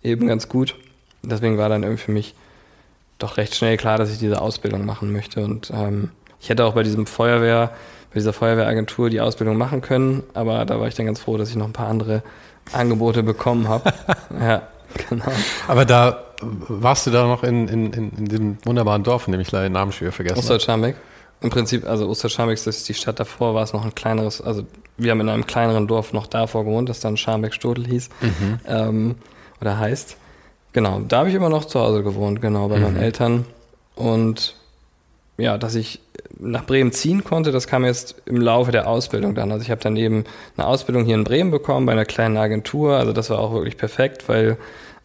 eben 0.03 0.27
ganz 0.27 0.50
gut. 0.50 0.75
Deswegen 1.24 1.57
war 1.57 1.69
dann 1.69 1.83
irgendwie 1.83 2.03
für 2.03 2.12
mich 2.12 2.35
doch 3.17 3.38
recht 3.38 3.55
schnell 3.55 3.77
klar, 3.77 3.97
dass 3.97 4.12
ich 4.12 4.19
diese 4.19 4.41
Ausbildung 4.41 4.85
machen 4.85 5.12
möchte. 5.12 5.43
Und 5.43 5.71
ähm, 5.74 6.09
ich 6.39 6.50
hätte 6.50 6.65
auch 6.65 6.74
bei 6.74 6.83
diesem 6.83 7.07
Feuerwehr, 7.07 7.71
bei 8.09 8.19
dieser 8.19 8.33
Feuerwehragentur 8.33 9.09
die 9.09 9.21
Ausbildung 9.21 9.57
machen 9.57 9.81
können, 9.81 10.24
aber 10.33 10.65
da 10.65 10.79
war 10.79 10.88
ich 10.88 10.95
dann 10.95 11.05
ganz 11.05 11.19
froh, 11.19 11.38
dass 11.38 11.50
ich 11.50 11.55
noch 11.55 11.65
ein 11.65 11.74
paar 11.74 11.88
andere 11.88 12.24
Angebote 12.71 13.24
bekommen 13.24 13.67
habe. 13.67 13.93
ja, 14.39 14.63
genau. 15.09 15.31
Aber 15.67 15.85
da 15.85 16.24
warst 16.41 17.07
du 17.07 17.12
da 17.12 17.25
noch 17.25 17.43
in, 17.43 17.67
in, 17.67 17.93
in, 17.93 18.12
in 18.17 18.25
diesem 18.25 18.57
wunderbaren 18.65 19.03
Dorf, 19.03 19.27
in 19.27 19.31
dem 19.31 19.41
ich 19.41 19.51
leider 19.51 19.67
den 19.69 19.74
Namen 19.74 19.91
schwer 19.91 20.12
vergessen 20.12 20.35
habe? 20.35 20.43
Osterschambeck. 20.45 20.95
Im 21.45 21.51
Prinzip, 21.51 21.87
also 21.87 22.07
Osterschambeck 22.09 22.57
ist 22.65 22.89
die 22.89 22.93
Stadt 22.95 23.19
davor, 23.19 23.53
war 23.53 23.61
es 23.63 23.71
noch 23.71 23.85
ein 23.85 23.93
kleineres, 23.93 24.41
also 24.41 24.63
wir 24.97 25.11
haben 25.11 25.21
in 25.21 25.29
einem 25.29 25.45
kleineren 25.45 25.85
Dorf 25.85 26.11
noch 26.11 26.25
davor 26.25 26.65
gewohnt, 26.65 26.89
das 26.89 26.99
dann 27.01 27.17
Scharmbeck-Stodel 27.17 27.85
hieß 27.85 28.09
Mhm. 28.21 28.59
ähm, 28.67 29.15
oder 29.61 29.77
heißt. 29.77 30.17
Genau, 30.73 31.01
da 31.07 31.19
habe 31.19 31.29
ich 31.29 31.35
immer 31.35 31.49
noch 31.49 31.65
zu 31.65 31.79
Hause 31.79 32.01
gewohnt, 32.01 32.41
genau, 32.41 32.67
bei 32.67 32.79
meinen 32.79 32.97
Eltern. 32.97 33.45
Und 33.95 34.55
ja, 35.37 35.57
dass 35.59 35.75
ich 35.75 35.99
nach 36.39 36.65
Bremen 36.65 36.91
ziehen 36.91 37.23
konnte, 37.23 37.51
das 37.51 37.67
kam 37.67 37.85
jetzt 37.85 38.15
im 38.25 38.41
Laufe 38.41 38.71
der 38.71 38.87
Ausbildung 38.87 39.35
dann. 39.35 39.51
Also 39.51 39.63
ich 39.63 39.69
habe 39.69 39.81
dann 39.81 39.95
eben 39.97 40.25
eine 40.57 40.65
Ausbildung 40.65 41.05
hier 41.05 41.15
in 41.15 41.23
Bremen 41.23 41.51
bekommen 41.51 41.85
bei 41.85 41.91
einer 41.91 42.05
kleinen 42.05 42.37
Agentur. 42.37 42.95
Also 42.95 43.13
das 43.13 43.29
war 43.29 43.37
auch 43.37 43.53
wirklich 43.53 43.77
perfekt, 43.77 44.27
weil 44.27 44.57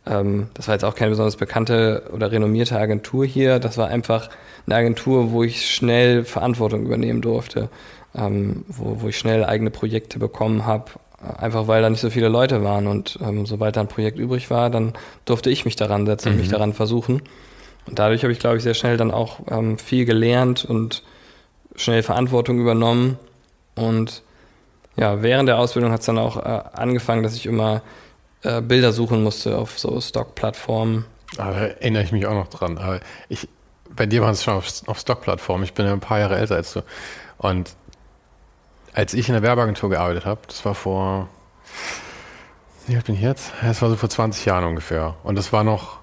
ähm, 0.06 0.48
das 0.54 0.68
war 0.68 0.74
jetzt 0.74 0.84
auch 0.84 0.94
keine 0.94 1.10
besonders 1.10 1.36
bekannte 1.36 2.04
oder 2.12 2.32
renommierte 2.32 2.78
Agentur 2.78 3.26
hier. 3.26 3.58
Das 3.58 3.76
war 3.76 3.88
einfach 3.88 4.30
eine 4.66 4.76
Agentur, 4.76 5.32
wo 5.32 5.42
ich 5.42 5.70
schnell 5.70 6.24
Verantwortung 6.24 6.84
übernehmen 6.84 7.22
durfte, 7.22 7.68
ähm, 8.14 8.64
wo, 8.68 9.02
wo 9.02 9.08
ich 9.08 9.18
schnell 9.18 9.44
eigene 9.44 9.70
Projekte 9.70 10.18
bekommen 10.18 10.66
habe. 10.66 10.92
Einfach 11.38 11.68
weil 11.68 11.82
da 11.82 11.90
nicht 11.90 12.00
so 12.00 12.08
viele 12.08 12.28
Leute 12.28 12.64
waren 12.64 12.86
und 12.86 13.18
ähm, 13.22 13.44
sobald 13.44 13.76
da 13.76 13.82
ein 13.82 13.88
Projekt 13.88 14.18
übrig 14.18 14.50
war, 14.50 14.70
dann 14.70 14.94
durfte 15.26 15.50
ich 15.50 15.66
mich 15.66 15.76
daran 15.76 16.06
setzen 16.06 16.30
und 16.30 16.38
mich 16.38 16.48
daran 16.48 16.72
versuchen. 16.72 17.20
Und 17.86 17.98
dadurch 17.98 18.22
habe 18.22 18.32
ich, 18.32 18.38
glaube 18.38 18.56
ich, 18.56 18.62
sehr 18.62 18.74
schnell 18.74 18.96
dann 18.96 19.10
auch 19.10 19.40
ähm, 19.50 19.76
viel 19.76 20.06
gelernt 20.06 20.64
und 20.64 21.02
schnell 21.76 22.02
Verantwortung 22.02 22.58
übernommen. 22.58 23.18
Und 23.74 24.22
ja, 24.96 25.22
während 25.22 25.48
der 25.48 25.58
Ausbildung 25.58 25.92
hat 25.92 26.00
es 26.00 26.06
dann 26.06 26.18
auch 26.18 26.36
äh, 26.36 26.62
angefangen, 26.72 27.22
dass 27.22 27.34
ich 27.34 27.46
immer 27.46 27.82
äh, 28.42 28.60
Bilder 28.60 28.92
suchen 28.92 29.22
musste 29.22 29.58
auf 29.58 29.78
so 29.78 30.00
Stock-Plattformen. 30.00 31.04
Aber 31.36 31.52
da 31.52 31.60
erinnere 31.66 32.02
ich 32.02 32.12
mich 32.12 32.26
auch 32.26 32.34
noch 32.34 32.48
dran. 32.48 32.78
Aber 32.78 33.00
ich, 33.28 33.48
bei 33.96 34.06
dir 34.06 34.22
waren 34.22 34.32
es 34.32 34.44
schon 34.44 34.54
auf, 34.54 34.68
auf 34.86 34.98
Stock-Plattformen. 34.98 35.64
Ich 35.64 35.74
bin 35.74 35.86
ja 35.86 35.92
ein 35.92 36.00
paar 36.00 36.18
Jahre 36.18 36.36
älter 36.36 36.56
als 36.56 36.72
du. 36.72 36.82
Und 37.38 37.74
als 38.92 39.14
ich 39.14 39.28
in 39.28 39.34
der 39.34 39.42
Werbeagentur 39.42 39.90
gearbeitet 39.90 40.24
habe, 40.26 40.40
das 40.46 40.64
war 40.64 40.74
vor, 40.74 41.28
wie 42.86 42.96
alt 42.96 43.06
bin 43.06 43.14
ich 43.14 43.20
jetzt? 43.20 43.52
Das 43.62 43.82
war 43.82 43.88
so 43.88 43.96
vor 43.96 44.08
20 44.08 44.44
Jahren 44.44 44.64
ungefähr. 44.64 45.16
Und 45.22 45.36
das 45.36 45.52
war 45.52 45.64
noch 45.64 45.99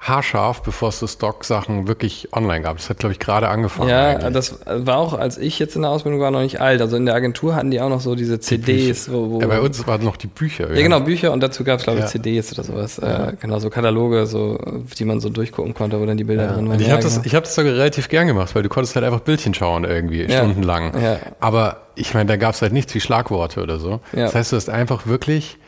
haarscharf, 0.00 0.62
bevor 0.62 0.88
es 0.88 0.98
so 0.98 1.06
Stock-Sachen 1.06 1.86
wirklich 1.86 2.28
online 2.32 2.62
gab. 2.62 2.78
Das 2.78 2.88
hat, 2.88 2.98
glaube 2.98 3.12
ich, 3.12 3.18
gerade 3.18 3.48
angefangen. 3.48 3.90
Ja, 3.90 4.08
eigentlich. 4.16 4.32
das 4.32 4.58
war 4.66 4.96
auch, 4.96 5.12
als 5.12 5.36
ich 5.36 5.58
jetzt 5.58 5.76
in 5.76 5.82
der 5.82 5.90
Ausbildung 5.90 6.20
war, 6.20 6.30
noch 6.30 6.40
nicht 6.40 6.58
alt. 6.60 6.80
Also 6.80 6.96
in 6.96 7.04
der 7.04 7.14
Agentur 7.14 7.54
hatten 7.54 7.70
die 7.70 7.80
auch 7.82 7.90
noch 7.90 8.00
so 8.00 8.14
diese 8.14 8.40
CDs, 8.40 9.12
wo, 9.12 9.30
wo 9.30 9.40
ja, 9.40 9.46
bei 9.46 9.60
uns 9.60 9.86
waren 9.86 10.02
noch 10.02 10.16
die 10.16 10.26
Bücher. 10.26 10.74
Ja, 10.74 10.80
genau, 10.82 11.00
Bücher 11.00 11.32
und 11.32 11.40
dazu 11.40 11.64
gab 11.64 11.78
es, 11.80 11.84
glaube 11.84 11.98
ich, 11.98 12.04
Ja. 12.06 12.10
CDs 12.10 12.50
oder 12.52 12.64
sowas. 12.64 12.98
Äh, 12.98 13.34
genau, 13.40 13.58
so 13.58 13.68
Kataloge, 13.68 14.24
so, 14.26 14.58
die 14.98 15.04
man 15.04 15.20
so 15.20 15.28
durchgucken 15.28 15.74
konnte, 15.74 16.00
wo 16.00 16.06
dann 16.06 16.16
die 16.16 16.24
Bilder 16.24 16.44
Ja. 16.44 16.52
drin 16.52 16.64
Und 16.64 16.70
waren. 16.70 16.80
ich 16.80 16.86
Ja, 16.86 16.94
habe 16.94 17.02
das, 17.02 17.12
genau. 17.16 17.26
ich 17.26 17.34
hab 17.34 17.44
das 17.44 17.54
sogar 17.54 17.72
relativ 17.74 18.08
gern 18.08 18.26
gemacht, 18.26 18.54
weil 18.54 18.62
du 18.62 18.70
konntest 18.70 18.94
halt 18.96 19.04
einfach 19.04 19.20
Bildchen 19.20 19.52
schauen 19.52 19.84
irgendwie, 19.84 20.22
Ja. 20.24 20.38
stundenlang. 20.38 20.98
Ja. 20.98 21.18
Aber 21.40 21.82
ich 21.94 22.14
meine, 22.14 22.26
da 22.26 22.36
gab 22.36 22.54
es 22.54 22.62
halt 22.62 22.72
nichts 22.72 22.94
wie 22.94 23.00
Schlagworte 23.00 23.62
oder 23.62 23.78
so. 23.78 24.00
Ja. 24.14 24.24
Das 24.24 24.34
heißt, 24.34 24.52
du 24.52 24.56
hast 24.56 24.70
einfach 24.70 25.06
wirklich 25.06 25.58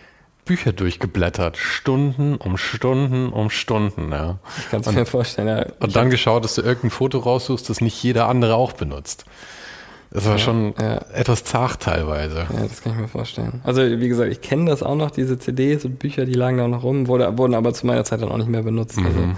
Bücher 0.44 0.72
durchgeblättert, 0.72 1.56
Stunden 1.56 2.37
um 2.37 2.56
Stunden 2.56 3.28
um 3.28 3.49
Stunden. 3.49 4.11
Ja. 4.11 4.38
Ich 4.58 4.70
kann 4.70 4.80
es 4.80 4.90
mir 4.90 5.06
vorstellen, 5.06 5.49
ja. 5.49 5.66
Und 5.78 5.94
dann 5.94 6.11
geschaut, 6.11 6.44
dass 6.44 6.56
du 6.56 6.62
irgendein 6.62 6.90
Foto 6.90 7.18
raussuchst, 7.18 7.70
das 7.70 7.80
nicht 7.80 8.02
jeder 8.02 8.28
andere 8.28 8.56
auch 8.56 8.72
benutzt. 8.72 9.25
Das 10.11 10.26
war 10.26 10.37
schon 10.38 10.75
ja. 10.78 10.96
etwas 11.14 11.42
zart 11.44 11.80
teilweise. 11.80 12.46
Ja, 12.52 12.66
das 12.68 12.82
kann 12.82 12.92
ich 12.92 12.99
mir 12.99 13.08
vorstellen. 13.08 13.62
Also, 13.64 13.80
wie 13.82 14.08
gesagt, 14.08 14.30
ich 14.30 14.42
kenne 14.42 14.68
das 14.68 14.82
auch 14.82 14.94
noch, 14.96 15.11
diese 15.11 15.38
CDs 15.38 15.87
und 15.87 15.99
Bücher, 15.99 16.26
die 16.26 16.34
lagen 16.34 16.58
da 16.58 16.64
auch 16.64 16.68
noch 16.68 16.82
rum, 16.82 17.06
wurde, 17.08 17.38
wurden 17.38 17.54
aber 17.54 17.72
zu 17.72 17.87
meiner 17.87 18.04
Zeit 18.04 18.20
dann 18.20 18.30
auch 18.30 18.37
nicht 18.37 18.50
mehr 18.50 18.62
benutzt. 18.62 18.99
Also. 18.99 19.20
Mhm. 19.20 19.37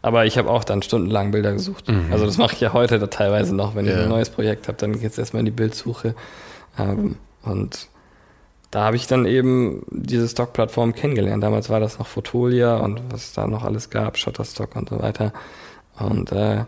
Aber 0.00 0.24
ich 0.24 0.38
habe 0.38 0.48
auch 0.48 0.64
dann 0.64 0.82
stundenlang 0.82 1.30
Bilder 1.32 1.52
gesucht. 1.52 1.92
Also, 2.10 2.24
das 2.24 2.38
mache 2.38 2.54
ich 2.54 2.60
ja 2.60 2.72
heute 2.72 2.98
da 2.98 3.08
teilweise 3.08 3.54
noch. 3.54 3.74
Wenn 3.74 3.86
ich 3.86 3.92
Ja. 3.92 4.04
ein 4.04 4.08
neues 4.08 4.30
Projekt 4.30 4.68
habe, 4.68 4.78
dann 4.78 4.92
geht 4.98 5.10
es 5.10 5.18
erstmal 5.18 5.40
in 5.40 5.46
die 5.46 5.50
Bildsuche. 5.50 6.14
Ähm, 6.78 7.16
und 7.42 7.88
da 8.76 8.84
habe 8.84 8.96
ich 8.96 9.06
dann 9.06 9.24
eben 9.24 9.86
diese 9.90 10.28
Stock-Plattform 10.28 10.94
kennengelernt. 10.94 11.42
Damals 11.42 11.70
war 11.70 11.80
das 11.80 11.98
noch 11.98 12.06
Fotolia 12.06 12.76
und 12.76 13.00
was 13.08 13.32
da 13.32 13.46
noch 13.46 13.64
alles 13.64 13.88
gab, 13.88 14.18
Shutterstock 14.18 14.76
und 14.76 14.90
so 14.90 15.00
weiter. 15.00 15.32
Und 15.98 16.30
äh, 16.30 16.66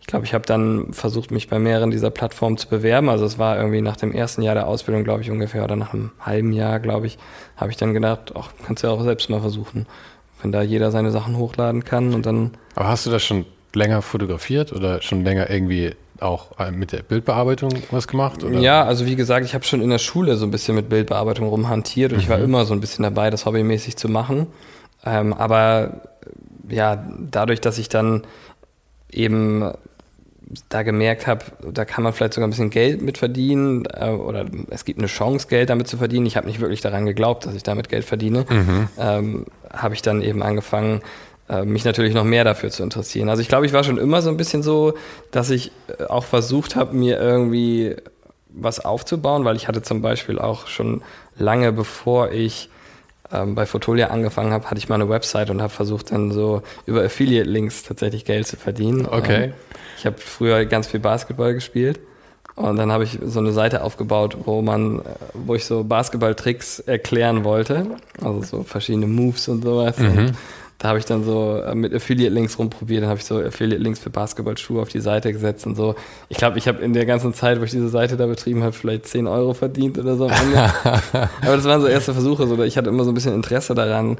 ich 0.00 0.06
glaube, 0.06 0.24
ich 0.24 0.34
habe 0.34 0.46
dann 0.46 0.92
versucht, 0.92 1.32
mich 1.32 1.48
bei 1.48 1.58
mehreren 1.58 1.90
dieser 1.90 2.10
Plattformen 2.10 2.58
zu 2.58 2.68
bewerben. 2.68 3.08
Also 3.08 3.24
es 3.24 3.40
war 3.40 3.56
irgendwie 3.56 3.80
nach 3.80 3.96
dem 3.96 4.12
ersten 4.12 4.42
Jahr 4.42 4.54
der 4.54 4.68
Ausbildung, 4.68 5.02
glaube 5.02 5.22
ich, 5.22 5.32
ungefähr, 5.32 5.64
oder 5.64 5.74
nach 5.74 5.92
einem 5.92 6.12
halben 6.20 6.52
Jahr, 6.52 6.78
glaube 6.78 7.08
ich, 7.08 7.18
habe 7.56 7.72
ich 7.72 7.76
dann 7.76 7.92
gedacht, 7.92 8.32
ach, 8.38 8.52
kannst 8.64 8.84
du 8.84 8.86
ja 8.86 8.92
auch 8.92 9.02
selbst 9.02 9.28
mal 9.28 9.40
versuchen. 9.40 9.86
Wenn 10.42 10.52
da 10.52 10.62
jeder 10.62 10.92
seine 10.92 11.10
Sachen 11.10 11.38
hochladen 11.38 11.82
kann 11.82 12.14
und 12.14 12.24
dann 12.24 12.52
Aber 12.76 12.86
hast 12.86 13.04
du 13.04 13.10
das 13.10 13.24
schon 13.24 13.46
länger 13.74 14.00
fotografiert 14.00 14.72
oder 14.72 15.02
schon 15.02 15.24
länger 15.24 15.50
irgendwie 15.50 15.96
auch 16.22 16.58
äh, 16.58 16.70
mit 16.70 16.92
der 16.92 17.02
Bildbearbeitung 17.02 17.72
was 17.90 18.08
gemacht? 18.08 18.42
Oder? 18.44 18.58
Ja, 18.58 18.84
also 18.84 19.06
wie 19.06 19.16
gesagt, 19.16 19.44
ich 19.44 19.54
habe 19.54 19.64
schon 19.64 19.80
in 19.82 19.90
der 19.90 19.98
Schule 19.98 20.36
so 20.36 20.46
ein 20.46 20.50
bisschen 20.50 20.74
mit 20.74 20.88
Bildbearbeitung 20.88 21.48
rumhantiert 21.48 22.12
und 22.12 22.18
ich 22.18 22.28
war 22.28 22.38
immer 22.38 22.64
so 22.64 22.74
ein 22.74 22.80
bisschen 22.80 23.02
dabei, 23.02 23.30
das 23.30 23.46
hobbymäßig 23.46 23.96
zu 23.96 24.08
machen. 24.08 24.46
Ähm, 25.04 25.32
aber 25.32 26.02
äh, 26.70 26.74
ja, 26.74 27.04
dadurch, 27.18 27.60
dass 27.60 27.78
ich 27.78 27.88
dann 27.88 28.22
eben 29.10 29.72
da 30.68 30.82
gemerkt 30.82 31.26
habe, 31.26 31.44
da 31.72 31.84
kann 31.84 32.04
man 32.04 32.12
vielleicht 32.12 32.34
sogar 32.34 32.46
ein 32.46 32.50
bisschen 32.50 32.70
Geld 32.70 33.00
mit 33.00 33.18
verdienen 33.18 33.84
äh, 33.94 34.10
oder 34.10 34.46
es 34.70 34.84
gibt 34.84 34.98
eine 34.98 35.08
Chance, 35.08 35.46
Geld 35.48 35.70
damit 35.70 35.88
zu 35.88 35.96
verdienen. 35.96 36.26
Ich 36.26 36.36
habe 36.36 36.46
nicht 36.46 36.60
wirklich 36.60 36.80
daran 36.80 37.06
geglaubt, 37.06 37.46
dass 37.46 37.54
ich 37.54 37.62
damit 37.62 37.88
Geld 37.88 38.04
verdiene. 38.04 38.44
Ähm, 38.98 39.46
habe 39.72 39.94
ich 39.94 40.02
dann 40.02 40.22
eben 40.22 40.42
angefangen, 40.42 41.00
äh, 41.52 41.64
mich 41.64 41.84
natürlich 41.84 42.14
noch 42.14 42.24
mehr 42.24 42.44
dafür 42.44 42.70
zu 42.70 42.82
interessieren. 42.82 43.28
Also 43.28 43.42
ich 43.42 43.48
glaube, 43.48 43.66
ich 43.66 43.72
war 43.72 43.84
schon 43.84 43.98
immer 43.98 44.22
so 44.22 44.30
ein 44.30 44.36
bisschen 44.36 44.62
so, 44.62 44.94
dass 45.30 45.50
ich 45.50 45.70
äh, 45.98 46.04
auch 46.04 46.24
versucht 46.24 46.76
habe, 46.76 46.96
mir 46.96 47.20
irgendwie 47.20 47.96
was 48.48 48.80
aufzubauen, 48.80 49.44
weil 49.44 49.56
ich 49.56 49.68
hatte 49.68 49.82
zum 49.82 50.02
Beispiel 50.02 50.38
auch 50.38 50.66
schon 50.66 51.02
lange 51.36 51.72
bevor 51.72 52.30
ich 52.30 52.70
ähm, 53.30 53.54
bei 53.54 53.66
Fotolia 53.66 54.08
angefangen 54.08 54.52
habe, 54.52 54.66
hatte 54.66 54.78
ich 54.78 54.88
mal 54.88 54.96
eine 54.96 55.08
Website 55.08 55.50
und 55.50 55.60
habe 55.62 55.72
versucht 55.72 56.12
dann 56.12 56.32
so 56.32 56.62
über 56.86 57.02
Affiliate-Links 57.02 57.82
tatsächlich 57.82 58.24
Geld 58.24 58.46
zu 58.46 58.56
verdienen. 58.56 59.06
Okay. 59.06 59.44
Ähm, 59.44 59.52
ich 59.98 60.06
habe 60.06 60.16
früher 60.18 60.64
ganz 60.64 60.86
viel 60.86 61.00
Basketball 61.00 61.54
gespielt 61.54 62.00
und 62.54 62.76
dann 62.76 62.92
habe 62.92 63.04
ich 63.04 63.18
so 63.24 63.40
eine 63.40 63.52
Seite 63.52 63.82
aufgebaut, 63.82 64.36
wo 64.44 64.62
man, 64.62 65.00
äh, 65.00 65.02
wo 65.34 65.54
ich 65.54 65.64
so 65.64 65.84
Basketball-Tricks 65.84 66.80
erklären 66.80 67.44
wollte, 67.44 67.86
also 68.22 68.42
so 68.42 68.62
verschiedene 68.62 69.06
Moves 69.06 69.48
und 69.48 69.62
sowas. 69.64 69.98
Und 69.98 70.32
da 70.78 70.88
habe 70.88 70.98
ich 70.98 71.04
dann 71.04 71.24
so 71.24 71.60
äh, 71.60 71.74
mit 71.74 71.94
Affiliate-Links 71.94 72.58
rumprobiert, 72.58 73.02
dann 73.02 73.10
habe 73.10 73.20
ich 73.20 73.24
so 73.24 73.38
Affiliate-Links 73.38 74.00
für 74.00 74.10
Basketballschuhe 74.10 74.82
auf 74.82 74.88
die 74.88 75.00
Seite 75.00 75.32
gesetzt 75.32 75.66
und 75.66 75.76
so. 75.76 75.94
Ich 76.28 76.38
glaube, 76.38 76.58
ich 76.58 76.66
habe 76.66 76.82
in 76.82 76.92
der 76.92 77.06
ganzen 77.06 77.34
Zeit, 77.34 77.60
wo 77.60 77.64
ich 77.64 77.70
diese 77.70 77.88
Seite 77.88 78.16
da 78.16 78.26
betrieben 78.26 78.62
habe, 78.62 78.72
vielleicht 78.72 79.06
10 79.06 79.26
Euro 79.26 79.54
verdient 79.54 79.98
oder 79.98 80.16
so. 80.16 80.28
Aber 81.12 81.56
das 81.56 81.64
waren 81.64 81.80
so 81.80 81.86
erste 81.86 82.14
Versuche, 82.14 82.46
so, 82.46 82.60
ich 82.62 82.76
hatte 82.76 82.88
immer 82.88 83.04
so 83.04 83.10
ein 83.12 83.14
bisschen 83.14 83.34
Interesse 83.34 83.74
daran, 83.74 84.18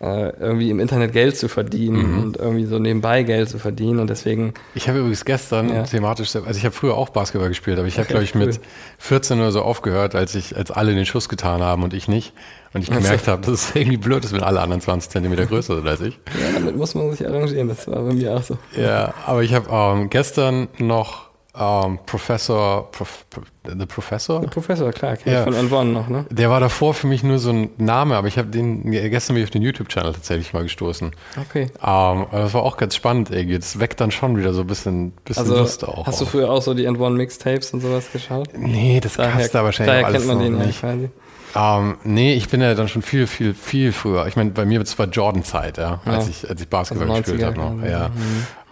äh, 0.00 0.30
irgendwie 0.38 0.70
im 0.70 0.78
Internet 0.78 1.12
Geld 1.12 1.36
zu 1.36 1.48
verdienen 1.48 2.22
und 2.22 2.36
irgendwie 2.36 2.66
so 2.66 2.78
nebenbei 2.78 3.24
Geld 3.24 3.48
zu 3.48 3.58
verdienen 3.58 3.98
und 3.98 4.08
deswegen 4.08 4.54
Ich 4.74 4.88
habe 4.88 4.98
übrigens 5.00 5.24
gestern 5.24 5.68
Ja. 5.74 5.82
thematisch, 5.82 6.34
also 6.36 6.50
ich 6.50 6.64
habe 6.64 6.74
früher 6.74 6.94
auch 6.94 7.08
Basketball 7.08 7.48
gespielt, 7.48 7.78
aber 7.78 7.88
ich 7.88 7.94
habe, 7.94 8.04
Okay, 8.04 8.12
glaube 8.12 8.24
ich, 8.24 8.34
cool. 8.36 8.46
mit 8.46 8.60
14 8.98 9.40
oder 9.40 9.50
so 9.50 9.62
aufgehört, 9.62 10.14
als 10.14 10.34
ich, 10.36 10.56
als 10.56 10.70
alle 10.70 10.94
den 10.94 11.04
Schuss 11.04 11.28
getan 11.28 11.62
haben 11.62 11.82
und 11.82 11.94
ich 11.94 12.06
nicht. 12.06 12.32
Und 12.74 12.82
ich 12.82 12.90
gemerkt 12.90 13.26
habe, 13.28 13.40
dass 13.42 13.52
es 13.70 13.74
irgendwie 13.74 13.96
blöd 13.96 14.24
ist, 14.24 14.32
wenn 14.32 14.42
alle 14.42 14.60
anderen 14.60 14.80
20 14.82 15.10
Zentimeter 15.10 15.46
größer 15.46 15.74
sind 15.76 15.88
als 15.88 16.00
ich. 16.02 16.18
Ja, 16.38 16.52
damit 16.54 16.76
muss 16.76 16.94
man 16.94 17.10
sich 17.10 17.26
arrangieren. 17.26 17.66
Das 17.68 17.88
war 17.88 18.02
bei 18.02 18.12
mir 18.12 18.36
auch 18.36 18.42
so. 18.42 18.58
Ja, 18.76 19.14
aber 19.26 19.42
ich 19.42 19.54
habe 19.54 19.68
ähm, 19.72 20.10
gestern 20.10 20.68
noch 20.78 21.27
ähm, 21.60 21.98
Professor, 22.06 22.90
Prof, 22.92 23.24
The 23.66 23.84
Professor, 23.86 24.40
Professor, 24.42 24.92
klar, 24.92 25.16
kenn 25.16 25.32
Ja. 25.32 25.42
von 25.44 25.54
Anbonn 25.54 25.92
noch, 25.92 26.08
ne? 26.08 26.24
der 26.30 26.50
war 26.50 26.60
davor 26.60 26.94
für 26.94 27.06
mich 27.06 27.22
nur 27.24 27.38
so 27.38 27.50
ein 27.50 27.70
Name, 27.78 28.16
aber 28.16 28.28
ich 28.28 28.38
habe 28.38 28.48
den 28.48 28.90
gestern 28.90 29.34
bin 29.34 29.42
ich 29.42 29.48
auf 29.48 29.52
den 29.52 29.62
YouTube-Channel 29.62 30.12
tatsächlich 30.12 30.52
mal 30.52 30.62
gestoßen. 30.62 31.10
Okay. 31.48 31.62
Ähm, 31.64 31.70
aber 31.82 32.26
das 32.42 32.54
war 32.54 32.62
auch 32.62 32.76
ganz 32.76 32.94
spannend 32.94 33.30
irgendwie. 33.30 33.58
Das 33.58 33.78
weckt 33.80 34.00
dann 34.00 34.10
schon 34.10 34.36
wieder 34.36 34.52
so 34.52 34.60
ein 34.60 34.66
bisschen, 34.66 35.10
bisschen 35.24 35.42
Also, 35.42 35.56
Lust 35.56 35.86
auch. 35.86 36.06
hast 36.06 36.20
du 36.20 36.26
früher 36.26 36.50
auch 36.50 36.62
so 36.62 36.74
die 36.74 36.86
Anbonn 36.86 37.16
Mixtapes 37.16 37.72
und 37.74 37.80
sowas 37.80 38.06
geschaut? 38.12 38.48
Nee, 38.56 39.00
das 39.00 39.16
kannst 39.16 39.54
du 39.54 39.58
wahrscheinlich 39.62 39.92
daher 39.94 40.06
alles 40.06 40.26
kennt 40.26 40.34
man 40.38 40.44
den 40.44 40.58
ja 40.60 40.66
nicht. 40.66 40.80
quasi. 40.80 41.10
Ähm, 41.56 41.96
nee, 42.04 42.34
ich 42.34 42.48
bin 42.50 42.60
ja 42.60 42.74
dann 42.74 42.88
schon 42.88 43.00
viel, 43.02 43.26
viel, 43.26 43.54
viel 43.54 43.92
früher. 43.92 44.26
Ich 44.26 44.36
meine, 44.36 44.50
bei 44.50 44.64
mir 44.66 44.80
war 44.98 45.06
Jordan-Zeit, 45.06 45.78
ja, 45.78 46.00
als 46.04 46.26
Ja. 46.26 46.30
ich, 46.30 46.50
als 46.50 46.60
ich 46.60 46.68
Basketball 46.68 47.10
Also 47.10 47.22
gespielt 47.22 47.40
90er, 47.42 47.46
habe 47.46 47.76
noch. 47.76 47.82
ja. 47.84 47.90
Ja. 47.90 48.10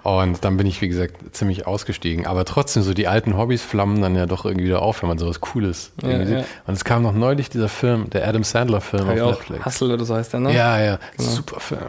Und 0.06 0.44
dann 0.44 0.56
bin 0.56 0.66
ich, 0.68 0.80
wie 0.82 0.88
gesagt, 0.88 1.16
ziemlich 1.34 1.66
ausgestiegen. 1.66 2.26
Aber 2.26 2.44
trotzdem, 2.44 2.82
so 2.84 2.94
die 2.94 3.08
alten 3.08 3.36
Hobbys 3.36 3.62
flammen 3.62 4.00
dann 4.02 4.14
ja 4.14 4.26
doch 4.26 4.44
irgendwie 4.44 4.66
wieder 4.66 4.80
auf, 4.82 5.02
wenn 5.02 5.08
man 5.08 5.18
sowas 5.18 5.40
Cooles 5.40 5.90
Ja, 6.00 6.10
irgendwie 6.10 6.32
ja. 6.32 6.38
sieht. 6.40 6.48
Und 6.66 6.74
es 6.74 6.84
kam 6.84 7.02
noch 7.02 7.12
neulich 7.12 7.50
dieser 7.50 7.68
Film, 7.68 8.08
der 8.10 8.26
Adam 8.28 8.44
Sandler-Film 8.44 9.08
auf. 9.08 9.16
Netflix. 9.16 9.64
Hustle 9.66 9.94
oder 9.94 10.04
so 10.04 10.14
heißt 10.14 10.32
der, 10.32 10.40
ne? 10.40 10.54
Ja, 10.54 10.80
ja, 10.80 10.98
super 11.18 11.58
Film. 11.58 11.80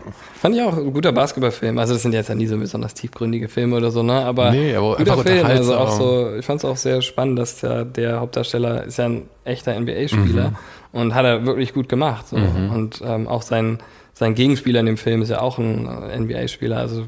Fand 0.42 0.56
ich 0.56 0.62
auch 0.64 0.76
ein 0.76 0.92
guter 0.94 1.12
Basketballfilm. 1.12 1.78
Also 1.78 1.94
das 1.94 2.02
sind 2.02 2.14
jetzt 2.14 2.30
ja 2.30 2.36
nie 2.36 2.48
so 2.48 2.58
besonders 2.58 2.94
tiefgründige 2.96 3.50
Filme 3.50 3.76
oder 3.76 3.92
so, 3.92 4.02
ne? 4.02 4.14
Aber, 4.26 4.50
Nee, 4.52 4.76
aber 4.76 4.96
guter 4.98 5.18
Film. 5.20 5.46
Also 5.46 5.78
auch 5.78 5.92
so, 5.92 6.36
ich 6.38 6.46
fand 6.46 6.60
es 6.62 6.66
auch 6.66 6.78
sehr 6.78 7.02
spannend, 7.04 7.38
dass 7.38 7.60
der, 7.60 7.86
der 7.86 8.20
Hauptdarsteller 8.20 8.84
ist 8.86 8.98
ja 8.98 9.06
ein 9.06 9.24
echter 9.44 9.80
NBA-Spieler 9.80 10.50
Mhm. 10.50 10.56
und 11.00 11.14
hat 11.16 11.26
er 11.26 11.46
wirklich 11.46 11.74
gut 11.74 11.88
gemacht. 11.88 12.28
So. 12.30 12.36
Und 12.38 13.02
ähm, 13.06 13.28
auch 13.28 13.44
sein, 13.44 13.78
sein 14.14 14.34
Gegenspieler 14.34 14.80
in 14.80 14.88
dem 14.88 14.98
Film 14.98 15.22
ist 15.22 15.30
ja 15.30 15.42
auch 15.42 15.60
ein 15.60 15.88
NBA-Spieler, 16.24 16.78
also 16.78 17.04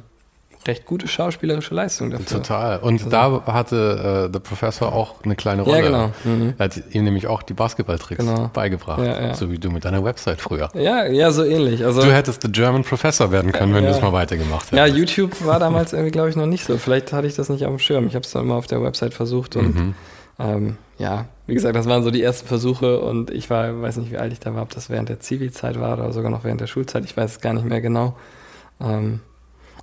recht 0.68 0.86
gute 0.86 1.08
schauspielerische 1.08 1.74
Leistung 1.74 2.12
dafür. 2.12 2.26
Total. 2.26 2.80
Und 2.80 3.00
also, 3.00 3.10
da 3.10 3.44
hatte 3.46 4.30
äh, 4.30 4.34
The 4.34 4.40
Professor 4.40 4.94
auch 4.94 5.16
eine 5.24 5.36
kleine 5.36 5.62
Rolle. 5.62 5.78
Ja, 5.78 5.84
genau. 5.84 6.12
Mhm. 6.24 6.54
Er 6.58 6.66
hat 6.66 6.82
ihm 6.92 7.06
nämlich 7.06 7.28
auch 7.28 7.44
die 7.44 7.54
Basketballtricks 7.54 8.26
genau. 8.26 8.50
beigebracht. 8.54 9.00
Ja, 9.00 9.22
ja. 9.28 9.34
So 9.36 9.52
wie 9.52 9.58
du 9.58 9.70
mit 9.72 9.86
deiner 9.86 10.04
Website 10.04 10.42
früher. 10.42 10.70
Ja, 10.74 11.06
ja, 11.06 11.32
so 11.32 11.44
ähnlich. 11.44 11.86
Also, 11.86 12.02
du 12.02 12.14
hättest 12.14 12.42
The 12.42 12.52
German 12.52 12.84
Professor 12.84 13.32
werden 13.32 13.52
können, 13.52 13.74
wenn 13.74 13.84
ja. 13.84 13.92
du 13.92 13.96
es 13.96 14.02
mal 14.02 14.12
weitergemacht 14.12 14.72
hättest. 14.72 14.74
Ja, 14.74 14.86
YouTube 14.86 15.46
war 15.46 15.60
damals 15.60 15.94
irgendwie, 15.94 16.12
glaube 16.12 16.30
ich, 16.30 16.36
noch 16.36 16.46
nicht 16.46 16.66
so. 16.66 16.78
Vielleicht 16.78 17.14
hatte 17.14 17.28
ich 17.28 17.36
das 17.36 17.50
nicht 17.50 17.66
auf 17.66 17.72
dem 17.72 17.80
Schirm. 17.80 18.08
Ich 18.08 18.16
habe 18.16 18.26
es 18.26 18.32
dann 18.32 18.46
mal 18.48 18.56
auf 18.56 18.68
der 18.68 18.84
Website 18.84 19.14
versucht 19.14 19.56
und 19.56 19.76
mhm. 19.76 19.96
ähm, 20.40 20.78
ja, 20.98 21.26
wie 21.48 21.54
gesagt, 21.54 21.76
das 21.76 21.88
waren 21.88 22.04
so 22.04 22.12
die 22.12 22.22
ersten 22.22 22.48
Versuche 22.48 23.00
und 23.00 23.32
ich 23.32 23.50
war, 23.50 23.82
weiß 23.82 23.98
nicht, 23.98 24.12
wie 24.12 24.18
alt 24.18 24.34
ich 24.34 24.42
da 24.42 24.54
war, 24.54 24.64
ob 24.64 24.70
das 24.72 24.90
während 24.90 25.08
der 25.08 25.22
Zivi-Zeit 25.22 25.80
war 25.80 25.98
oder 25.98 26.12
sogar 26.12 26.30
noch 26.30 26.44
während 26.44 26.60
der 26.60 26.68
Schulzeit. 26.68 27.06
Ich 27.06 27.16
weiß 27.16 27.32
es 27.32 27.40
gar 27.40 27.54
nicht 27.54 27.66
mehr 27.66 27.80
genau. 27.80 28.18
Ähm, 28.82 29.22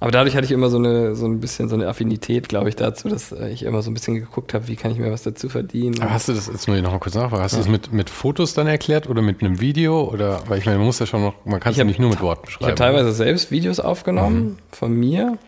aber 0.00 0.11
dadurch 0.11 0.37
hatte 0.37 0.45
ich 0.45 0.53
immer 0.53 0.69
so 0.69 0.79
eine 0.79 1.15
so 1.15 1.26
ein 1.26 1.41
bisschen 1.41 1.69
so 1.69 1.75
eine 1.75 1.88
Affinität, 1.88 2.49
glaube 2.49 2.69
ich, 2.69 2.76
dazu, 2.76 3.09
dass 3.09 3.33
äh, 3.33 3.49
ich 3.49 3.62
immer 3.62 3.83
so 3.83 3.91
ein 3.91 3.95
bisschen 3.95 4.15
geguckt 4.15 4.55
habe, 4.55 4.69
wie 4.69 4.76
kann 4.76 4.91
ich 4.91 4.99
mir 4.99 5.11
was 5.11 5.23
dazu 5.23 5.49
verdienen. 5.49 6.00
Aber 6.00 6.12
hast 6.12 6.29
du 6.29 6.33
das 6.33 6.49
jetzt 6.49 6.69
mal 6.69 6.81
noch 6.83 6.93
mal 6.93 6.99
kurz 6.99 7.15
nachfragen? 7.15 7.43
Hast 7.43 7.53
ja. 7.53 7.59
du 7.59 7.65
das 7.65 7.71
mit, 7.71 7.93
mit 7.93 8.11
Fotos 8.11 8.55
dann 8.55 8.67
erklärt 8.67 9.09
oder 9.09 9.23
mit 9.23 9.43
einem 9.43 9.61
Video 9.61 10.03
oder 10.03 10.43
weil 10.49 10.59
ich 10.59 10.67
meine, 10.67 10.79
man 10.79 10.87
muss 10.87 10.99
ja 10.99 11.07
schon 11.07 11.23
noch, 11.23 11.35
man 11.45 11.61
kann 11.61 11.73
es 11.73 11.79
ja 11.79 11.85
nicht 11.85 11.99
nur 11.99 12.11
mit 12.11 12.21
Worten 12.21 12.47
beschreiben. 12.47 12.65
Ich 12.65 12.81
habe 12.81 12.93
teilweise 12.93 13.12
selbst 13.12 13.50
Videos 13.50 13.81
aufgenommen 13.81 14.45
mhm. 14.45 14.57
von 14.71 14.93
mir 14.93 15.38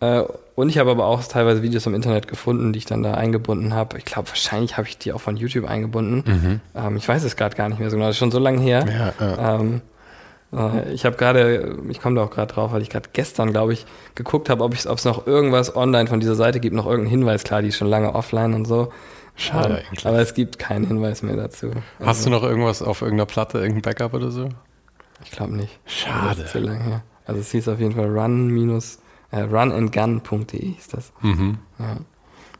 äh, 0.00 0.22
und 0.54 0.68
ich 0.68 0.78
habe 0.78 0.90
aber 0.90 1.06
auch 1.06 1.22
teilweise 1.24 1.62
Videos 1.62 1.86
im 1.86 1.94
Internet 1.94 2.28
gefunden, 2.28 2.72
die 2.72 2.78
ich 2.78 2.84
dann 2.84 3.02
da 3.02 3.14
eingebunden 3.14 3.74
habe. 3.74 3.98
Ich 3.98 4.04
glaube, 4.04 4.28
wahrscheinlich 4.28 4.76
habe 4.76 4.86
ich 4.86 4.98
die 4.98 5.12
auch 5.12 5.20
von 5.20 5.36
YouTube 5.36 5.68
eingebunden. 5.68 6.22
Mhm. 6.26 6.60
Ähm, 6.74 6.96
ich 6.96 7.08
weiß 7.08 7.24
es 7.24 7.36
gerade 7.36 7.56
gar 7.56 7.68
nicht 7.68 7.80
mehr 7.80 7.90
so 7.90 7.96
genau. 7.96 8.06
Das 8.06 8.14
ist 8.14 8.18
schon 8.18 8.30
so 8.30 8.38
lange 8.38 8.60
her. 8.60 9.12
Ja, 9.20 9.26
ja. 9.26 9.60
Ähm, 9.60 9.80
äh, 10.56 10.92
ich 10.92 11.04
habe 11.04 11.16
gerade, 11.16 11.78
ich 11.88 12.00
komme 12.00 12.16
da 12.16 12.24
auch 12.24 12.30
gerade 12.30 12.52
drauf, 12.52 12.72
weil 12.72 12.82
ich 12.82 12.90
gerade 12.90 13.08
gestern, 13.12 13.50
glaube 13.52 13.72
ich, 13.72 13.86
geguckt 14.14 14.48
habe, 14.50 14.64
ob 14.64 14.74
es 14.74 15.04
noch 15.04 15.26
irgendwas 15.26 15.74
online 15.74 16.08
von 16.08 16.20
dieser 16.20 16.34
Seite 16.34 16.60
gibt, 16.60 16.74
noch 16.74 16.86
irgendeinen 16.86 17.10
Hinweis. 17.10 17.44
Klar, 17.44 17.62
die 17.62 17.68
ist 17.68 17.76
schon 17.76 17.88
lange 17.88 18.14
offline 18.14 18.54
und 18.54 18.66
so. 18.66 18.92
Schade 19.36 19.82
eigentlich. 19.86 20.06
Aber 20.06 20.20
es 20.20 20.34
gibt 20.34 20.58
keinen 20.58 20.86
Hinweis 20.86 21.22
mehr 21.22 21.36
dazu. 21.36 21.70
Hast 21.98 22.06
also, 22.06 22.24
du 22.24 22.30
noch 22.30 22.42
irgendwas 22.44 22.82
auf 22.82 23.02
irgendeiner 23.02 23.26
Platte, 23.26 23.58
irgendein 23.58 23.82
Backup 23.82 24.14
oder 24.14 24.30
so? 24.30 24.48
Ich 25.24 25.30
glaube 25.30 25.56
nicht. 25.56 25.78
Schade. 25.86 26.36
Das 26.36 26.46
ist 26.46 26.52
zu 26.52 26.58
lang 26.58 26.80
her. 26.80 27.02
Also 27.26 27.40
es 27.40 27.50
hieß 27.50 27.68
auf 27.68 27.80
jeden 27.80 27.94
Fall 27.94 28.16
run 28.16 28.48
minus 28.48 28.98
äh, 29.30 29.40
runandgun.de 29.40 30.76
ist 30.78 30.94
das. 30.94 31.12
Mhm. 31.20 31.58
Ja. 31.78 31.96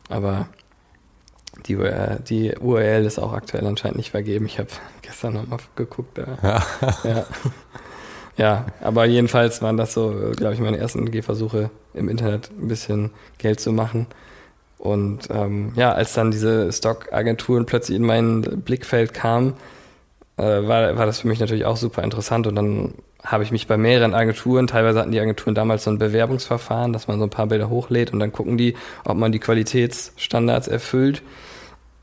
Aber 0.09 0.47
die, 1.65 1.73
äh, 1.73 2.19
die 2.21 2.53
URL 2.59 3.05
ist 3.05 3.19
auch 3.19 3.33
aktuell 3.33 3.65
anscheinend 3.65 3.97
nicht 3.97 4.11
vergeben. 4.11 4.45
Ich 4.45 4.59
habe 4.59 4.69
gestern 5.01 5.33
nochmal 5.33 5.59
geguckt. 5.75 6.17
Äh, 6.17 6.25
ja. 6.41 6.63
ja. 7.03 7.25
ja, 8.37 8.65
aber 8.81 9.05
jedenfalls 9.05 9.61
waren 9.61 9.77
das 9.77 9.93
so, 9.93 10.31
glaube 10.35 10.53
ich, 10.53 10.59
meine 10.59 10.77
ersten 10.77 11.09
Gehversuche 11.09 11.69
im 11.93 12.09
Internet 12.09 12.51
ein 12.59 12.67
bisschen 12.67 13.11
Geld 13.37 13.59
zu 13.59 13.71
machen. 13.71 14.07
Und 14.77 15.29
ähm, 15.31 15.71
ja, 15.75 15.93
als 15.93 16.13
dann 16.13 16.31
diese 16.31 16.71
Stock-Agenturen 16.71 17.65
plötzlich 17.65 17.97
in 17.97 18.03
mein 18.03 18.41
Blickfeld 18.41 19.13
kamen, 19.13 19.53
äh, 20.37 20.43
war, 20.43 20.97
war 20.97 21.05
das 21.05 21.21
für 21.21 21.27
mich 21.27 21.39
natürlich 21.39 21.65
auch 21.65 21.77
super 21.77 22.03
interessant. 22.03 22.45
Und 22.45 22.55
dann 22.55 22.93
habe 23.23 23.43
ich 23.43 23.51
mich 23.51 23.67
bei 23.67 23.77
mehreren 23.77 24.13
Agenturen, 24.13 24.67
teilweise 24.67 24.99
hatten 24.99 25.11
die 25.11 25.19
Agenturen 25.19 25.55
damals 25.55 25.85
so 25.85 25.91
ein 25.91 25.97
Bewerbungsverfahren, 25.97 26.93
dass 26.93 27.07
man 27.07 27.19
so 27.19 27.23
ein 27.25 27.29
paar 27.29 27.47
Bilder 27.47 27.69
hochlädt 27.69 28.13
und 28.13 28.19
dann 28.19 28.31
gucken 28.31 28.57
die, 28.57 28.75
ob 29.03 29.17
man 29.17 29.31
die 29.31 29.39
Qualitätsstandards 29.39 30.67
erfüllt. 30.67 31.23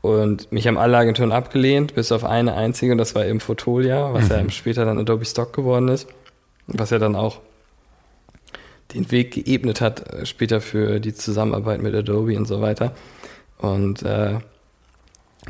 Und 0.01 0.51
mich 0.51 0.67
haben 0.67 0.77
alle 0.77 0.97
Agenturen 0.97 1.31
abgelehnt, 1.31 1.95
bis 1.95 2.11
auf 2.11 2.25
eine 2.25 2.55
einzige, 2.55 2.91
und 2.91 2.97
das 2.97 3.15
war 3.15 3.25
eben 3.25 3.39
Fotolia, 3.39 4.13
was 4.13 4.25
mhm. 4.25 4.31
ja 4.31 4.49
später 4.49 4.83
dann 4.83 4.99
Adobe 4.99 5.23
Stock 5.23 5.53
geworden 5.53 5.87
ist. 5.87 6.09
Was 6.67 6.89
ja 6.89 6.99
dann 6.99 7.15
auch 7.15 7.41
den 8.93 9.11
Weg 9.11 9.31
geebnet 9.31 9.81
hat, 9.81 10.13
äh, 10.13 10.25
später 10.25 10.61
für 10.61 10.99
die 10.99 11.13
Zusammenarbeit 11.13 11.81
mit 11.81 11.95
Adobe 11.95 12.37
und 12.37 12.45
so 12.45 12.61
weiter. 12.61 12.93
Und 13.57 14.03
äh, 14.03 14.39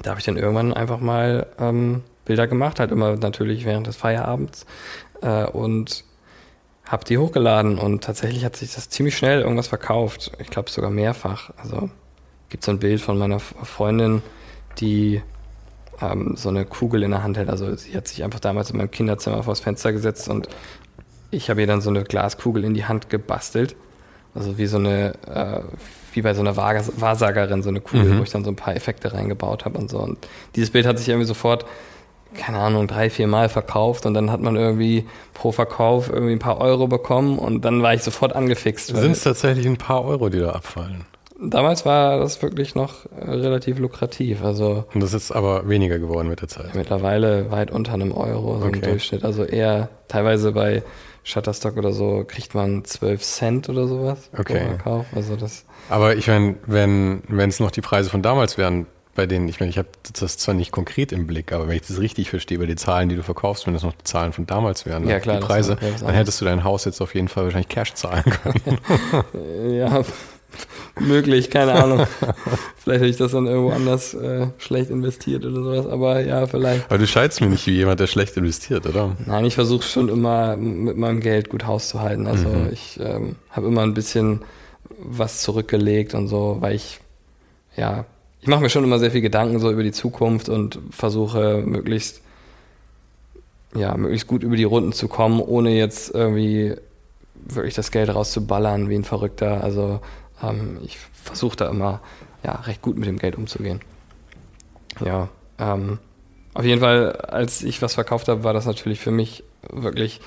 da 0.02 0.10
habe 0.10 0.20
ich 0.20 0.26
dann 0.26 0.38
irgendwann 0.38 0.74
einfach 0.74 1.00
mal 1.00 1.48
ähm, 1.60 2.04
Bilder 2.26 2.48
gemacht, 2.48 2.80
halt 2.80 2.92
immer 2.92 3.16
natürlich 3.16 3.66
während 3.66 3.88
des 3.88 3.96
Feierabends 3.96 4.66
äh, 5.22 5.46
und 5.46 6.06
habe 6.86 7.06
die 7.06 7.18
hochgeladen 7.18 7.78
und 7.80 8.04
tatsächlich 8.04 8.46
hat 8.46 8.56
sich 8.56 8.74
das 8.74 8.90
ziemlich 8.90 9.18
schnell 9.18 9.42
irgendwas 9.42 9.68
verkauft. 9.68 10.32
Ich 10.40 10.50
glaube 10.50 10.70
sogar 10.70 10.92
mehrfach. 10.92 11.52
Also 11.58 11.90
gibt 12.50 12.64
so 12.64 12.72
ein 12.72 12.80
Bild 12.80 13.02
von 13.02 13.18
meiner 13.18 13.40
Freundin, 13.40 14.22
die 14.80 15.22
ähm, 16.02 16.36
so 16.36 16.50
eine 16.50 16.66
Kugel 16.66 17.04
in 17.04 17.12
der 17.12 17.24
Hand 17.24 17.38
hält. 17.38 17.50
Also 17.50 17.76
sie 17.76 17.96
hat 17.96 18.08
sich 18.08 18.24
einfach 18.24 18.40
damals 18.40 18.70
in 18.70 18.78
meinem 18.78 18.92
Kinderzimmer 18.92 19.44
vors 19.44 19.60
Fenster 19.60 19.92
gesetzt 19.94 20.28
und 20.28 20.50
ich 21.34 21.50
habe 21.50 21.62
ihr 21.62 21.68
dann 21.68 21.82
so 21.82 21.90
eine 21.90 22.04
Glaskugel 22.04 22.64
in 22.64 22.74
die 22.74 22.86
Hand 22.86 23.10
gebastelt. 23.10 23.76
Also 24.36 24.58
wie 24.58 24.66
so 24.66 24.78
eine, 24.78 25.14
äh, 25.28 25.62
wie 26.14 26.22
bei 26.22 26.34
so 26.34 26.42
einer 26.42 26.58
Wahrsagerin, 26.58 27.62
so 27.62 27.70
eine 27.70 27.82
Kugel, 27.82 28.06
mhm. 28.06 28.20
wo 28.20 28.24
ich 28.24 28.32
dann 28.32 28.44
so 28.44 28.52
ein 28.52 28.56
paar 28.56 28.76
Effekte 28.76 29.14
reingebaut 29.14 29.66
habe 29.66 29.78
und 29.78 29.90
so. 29.90 30.00
Und 30.00 30.18
dieses 30.56 30.72
Bild 30.72 30.86
hat 30.86 30.98
sich 30.98 31.10
irgendwie 31.10 31.28
sofort, 31.28 31.66
keine 32.34 32.58
Ahnung, 32.58 32.88
drei, 32.88 33.12
vier 33.12 33.28
Mal 33.28 33.48
verkauft 33.48 34.08
und 34.08 34.16
dann 34.16 34.32
hat 34.32 34.42
man 34.42 34.56
irgendwie 34.56 35.06
pro 35.36 35.52
Verkauf 35.52 36.10
irgendwie 36.10 36.34
ein 36.34 36.40
paar 36.40 36.60
Euro 36.60 36.88
bekommen 36.88 37.38
und 37.38 37.64
dann 37.64 37.84
war 37.84 37.94
ich 37.94 38.02
sofort 38.02 38.36
angefixt. 38.36 38.88
Sind 38.88 39.12
es 39.12 39.24
tatsächlich 39.24 39.68
ein 39.68 39.78
paar 39.78 40.04
Euro, 40.04 40.30
die 40.30 40.40
da 40.40 40.52
abfallen? 40.52 41.06
damals 41.50 41.86
war 41.86 42.20
das 42.20 42.42
wirklich 42.42 42.76
noch 42.76 43.06
äh, 43.20 43.30
relativ 43.30 43.80
lukrativ. 43.80 44.44
Also 44.44 44.86
Und 44.94 45.04
das 45.04 45.14
ist 45.14 45.32
aber 45.32 45.68
weniger 45.68 46.00
geworden 46.00 46.30
mit 46.30 46.42
der 46.42 46.48
Zeit. 46.48 46.76
Mittlerweile 46.76 47.52
weit 47.52 47.72
unter 47.72 47.94
einem 47.94 48.12
Euro 48.12 48.60
so 48.60 48.66
okay. 48.66 48.76
im 48.76 48.82
Durchschnitt. 48.82 49.24
Also 49.24 49.44
eher 49.44 49.90
teilweise 50.08 50.52
bei 50.52 50.84
Shutterstock 51.24 51.78
oder 51.78 51.94
so 51.94 52.26
kriegt 52.28 52.54
man 52.54 52.84
12 52.84 53.22
Cent 53.22 53.70
oder 53.70 53.88
sowas 53.88 54.30
okay. 54.38 54.78
pro. 54.82 55.06
Also 55.16 55.36
das 55.36 55.66
aber 55.90 56.16
ich 56.16 56.28
meine, 56.28 56.56
wenn 56.66 57.24
wenn 57.28 57.50
es 57.50 57.60
noch 57.60 57.72
die 57.72 57.82
Preise 57.82 58.10
von 58.10 58.22
damals 58.22 58.58
wären, 58.58 58.88
bei 59.16 59.28
denen, 59.28 59.48
ich 59.48 59.60
meine, 59.60 59.70
ich 59.70 59.78
habe 59.78 59.90
das 60.20 60.38
zwar 60.38 60.56
nicht 60.56 60.72
konkret 60.72 61.12
im 61.12 61.28
Blick, 61.28 61.52
aber 61.52 61.68
wenn 61.68 61.76
ich 61.76 61.84
das 61.84 62.00
richtig 62.00 62.30
verstehe, 62.30 62.58
bei 62.58 62.66
den 62.66 62.78
Zahlen, 62.78 63.10
die 63.10 63.16
du 63.16 63.24
verkaufst, 63.24 63.68
wenn 63.68 63.74
das 63.74 63.84
noch 63.84 63.94
die 63.94 64.04
Zahlen 64.04 64.34
von 64.34 64.48
damals 64.48 64.86
wären, 64.86 65.08
ja, 65.08 65.20
klar, 65.20 65.40
die 65.40 65.46
Preise, 65.46 65.78
dann 66.00 66.16
hättest 66.16 66.42
du 66.42 66.46
dein 66.46 66.64
Haus 66.64 66.86
jetzt 66.86 67.00
auf 67.00 67.14
jeden 67.14 67.28
Fall 67.28 67.44
wahrscheinlich 67.44 67.70
Cash 67.70 67.94
zahlen 67.94 68.24
können. 68.24 68.80
ja, 69.78 70.04
möglich, 71.00 71.50
keine 71.50 71.74
Ahnung. 71.84 72.06
vielleicht 72.78 73.02
hätte 73.02 73.06
ich 73.10 73.18
das 73.18 73.32
dann 73.32 73.46
irgendwo 73.46 73.72
anders 73.72 74.14
äh, 74.14 74.48
schlecht 74.58 74.90
investiert 74.90 75.46
oder 75.46 75.64
sowas, 75.64 75.88
aber 75.88 76.22
ja, 76.22 76.46
vielleicht. 76.48 76.86
Aber 76.86 76.98
du 76.98 77.08
scheinst 77.08 77.42
mir 77.42 77.48
nicht 77.48 77.66
wie 77.68 77.72
jemand, 77.72 78.00
der 78.00 78.08
schlecht 78.08 78.38
investiert, 78.38 78.86
oder? 78.86 79.16
Nein, 79.26 79.46
ich 79.46 79.56
versuche 79.56 79.84
schon 79.84 80.10
immer 80.10 80.56
mit 80.56 80.98
meinem 80.98 81.20
Geld 81.20 81.50
gut 81.50 81.66
Haus 81.66 81.90
zu 81.90 82.02
halten. 82.02 82.28
Also 82.28 82.48
mhm. 82.48 82.70
ich 82.72 83.00
ähm, 83.02 83.36
habe 83.50 83.68
immer 83.68 83.82
ein 83.82 83.94
bisschen 83.94 84.42
was 85.00 85.42
zurückgelegt 85.42 86.14
und 86.14 86.28
so, 86.28 86.58
weil 86.60 86.76
ich, 86.76 87.00
ja, 87.76 88.06
ich 88.42 88.48
mache 88.48 88.62
mir 88.62 88.70
schon 88.70 88.84
immer 88.84 89.00
sehr 89.00 89.12
viel 89.12 89.22
Gedanken 89.22 89.60
so 89.60 89.72
über 89.72 89.84
die 89.84 89.92
Zukunft 89.92 90.50
und 90.50 90.80
versuche 90.92 91.64
möglichst, 91.66 92.22
ja, 93.76 93.96
möglichst 93.96 94.28
gut 94.28 94.44
über 94.44 94.58
die 94.58 94.66
Runden 94.66 94.92
zu 94.92 95.08
kommen, 95.08 95.40
ohne 95.40 95.72
jetzt 95.72 96.14
irgendwie 96.14 96.76
wirklich 97.36 97.74
das 97.74 97.92
Geld 97.92 98.14
rauszuballern 98.14 98.90
wie 98.90 98.96
ein 98.96 99.04
Verrückter. 99.04 99.64
Also 99.64 100.02
ähm, 100.44 100.80
ich 100.84 100.98
versuche 101.14 101.56
da 101.56 101.70
immer 101.70 102.02
ja, 102.44 102.54
recht 102.54 102.82
gut 102.82 102.98
mit 102.98 103.08
dem 103.08 103.18
Geld 103.18 103.36
umzugehen. 103.36 103.80
Ja, 105.04 105.30
ähm, 105.60 106.00
auf 106.54 106.66
jeden 106.66 106.82
Fall, 106.82 107.14
als 107.14 107.64
ich 107.64 107.82
was 107.82 107.96
verkauft 107.96 108.28
habe, 108.28 108.44
war 108.44 108.54
das 108.54 108.66
natürlich 108.66 109.00
für 109.00 109.12
mich 109.12 109.44
wirklich, 109.70 110.22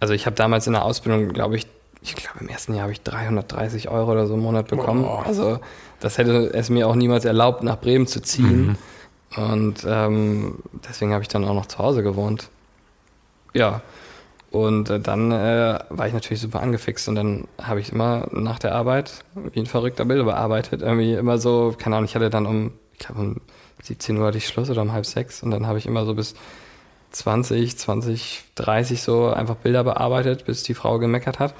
also 0.00 0.12
ich 0.12 0.26
habe 0.26 0.36
damals 0.36 0.66
in 0.66 0.74
der 0.74 0.84
Ausbildung, 0.84 1.28
glaube 1.28 1.56
ich, 1.56 1.66
ich 2.02 2.14
glaube 2.14 2.40
im 2.40 2.48
ersten 2.48 2.74
Jahr 2.74 2.82
habe 2.82 2.92
ich 2.92 3.00
330 3.00 3.88
Euro 3.88 4.12
oder 4.12 4.26
so 4.26 4.34
im 4.34 4.40
Monat 4.40 4.68
bekommen. 4.68 5.04
Oh. 5.04 5.22
Also 5.24 5.58
das 6.00 6.18
hätte 6.18 6.52
es 6.52 6.68
mir 6.68 6.86
auch 6.86 6.96
niemals 6.96 7.24
erlaubt, 7.24 7.62
nach 7.62 7.80
Bremen 7.80 8.06
zu 8.06 8.20
ziehen. 8.20 8.76
Mhm. 9.36 9.42
Und 9.42 9.86
ähm, 9.86 10.58
deswegen 10.86 11.12
habe 11.12 11.22
ich 11.22 11.28
dann 11.28 11.44
auch 11.44 11.54
noch 11.54 11.66
zu 11.66 11.78
Hause 11.78 12.02
gewohnt. 12.02 12.50
Ja, 13.54 13.80
und 14.54 14.88
äh, 14.88 15.00
dann 15.00 15.32
äh, 15.32 15.80
war 15.90 16.06
ich 16.06 16.12
natürlich 16.12 16.40
super 16.40 16.60
angefixt 16.60 17.08
und 17.08 17.16
dann 17.16 17.48
habe 17.60 17.80
ich 17.80 17.90
immer 17.90 18.28
nach 18.30 18.60
der 18.60 18.72
Arbeit 18.72 19.24
wie 19.34 19.58
ein 19.58 19.66
verrückter 19.66 20.04
Bilder 20.04 20.22
bearbeitet. 20.22 20.80
Irgendwie 20.80 21.14
immer 21.14 21.38
so, 21.38 21.74
keine 21.76 21.96
Ahnung, 21.96 22.08
ich 22.08 22.14
hatte 22.14 22.30
dann 22.30 22.46
um, 22.46 22.70
ich 22.92 23.00
glaube 23.00 23.20
um 23.20 23.40
17 23.82 24.16
Uhr 24.16 24.28
hatte 24.28 24.38
ich 24.38 24.46
Schluss 24.46 24.70
oder 24.70 24.82
um 24.82 24.92
halb 24.92 25.06
sechs 25.06 25.42
und 25.42 25.50
dann 25.50 25.66
habe 25.66 25.78
ich 25.78 25.86
immer 25.86 26.04
so 26.04 26.14
bis 26.14 26.36
20, 27.10 27.76
20, 27.76 28.44
30 28.54 29.02
so 29.02 29.26
einfach 29.26 29.56
Bilder 29.56 29.82
bearbeitet, 29.82 30.44
bis 30.44 30.62
die 30.62 30.74
Frau 30.74 31.00
gemeckert 31.00 31.40
hat, 31.40 31.54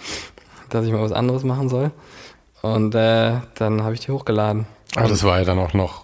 dass 0.71 0.87
ich 0.87 0.93
mal 0.93 1.03
was 1.03 1.11
anderes 1.11 1.43
machen 1.43 1.69
soll. 1.69 1.91
Und 2.63 2.95
äh, 2.95 3.41
dann 3.57 3.83
habe 3.83 3.95
ich 3.95 4.01
die 4.01 4.13
hochgeladen. 4.13 4.67
Aber 4.95 5.09
das 5.09 5.25
war 5.25 5.41
ja 5.41 5.45
dann 5.45 5.59
auch 5.59 5.75
noch 5.75 6.04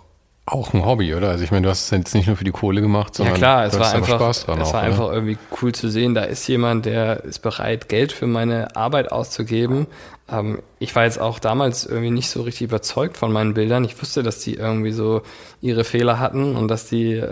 auch 0.53 0.75
ein 0.75 0.85
Hobby, 0.85 1.15
oder? 1.15 1.31
Also 1.31 1.45
ich 1.45 1.51
meine, 1.51 1.65
du 1.65 1.71
hast 1.71 1.85
es 1.85 1.91
jetzt 1.91 2.15
nicht 2.15 2.27
nur 2.27 2.37
für 2.37 2.45
die 2.45 2.51
Kohle 2.51 2.81
gemacht, 2.81 3.15
sondern 3.15 3.35
ja 3.35 3.39
klar, 3.39 3.65
es 3.67 3.79
war 3.79 3.93
einfach, 3.93 4.17
Spaß 4.17 4.45
dran 4.47 4.61
es 4.61 4.69
auch, 4.69 4.73
war 4.75 4.83
einfach 4.83 5.13
irgendwie 5.13 5.39
cool 5.61 5.73
zu 5.73 5.89
sehen. 5.89 6.15
Da 6.15 6.23
ist 6.23 6.47
jemand, 6.49 6.87
der 6.87 7.25
ist 7.25 7.41
bereit, 7.41 7.89
Geld 7.89 8.13
für 8.13 8.27
meine 8.27 8.77
Arbeit 8.77 9.13
auszugeben. 9.13 9.87
Ähm, 10.31 10.61
ich 10.79 10.95
war 10.97 11.05
jetzt 11.05 11.21
auch 11.21 11.39
damals 11.39 11.87
irgendwie 11.87 12.11
nicht 12.11 12.31
so 12.31 12.43
richtig 12.43 12.63
überzeugt 12.63 13.17
von 13.17 13.33
meinen 13.33 13.55
Bildern. 13.55 13.85
Ich 13.85 14.01
wusste, 14.01 14.23
dass 14.23 14.41
die 14.41 14.55
irgendwie 14.55 14.93
so 14.93 15.23
ihre 15.61 15.85
Fehler 15.85 16.19
hatten 16.19 16.57
und 16.57 16.69
dass 16.69 16.87
die 16.87 17.23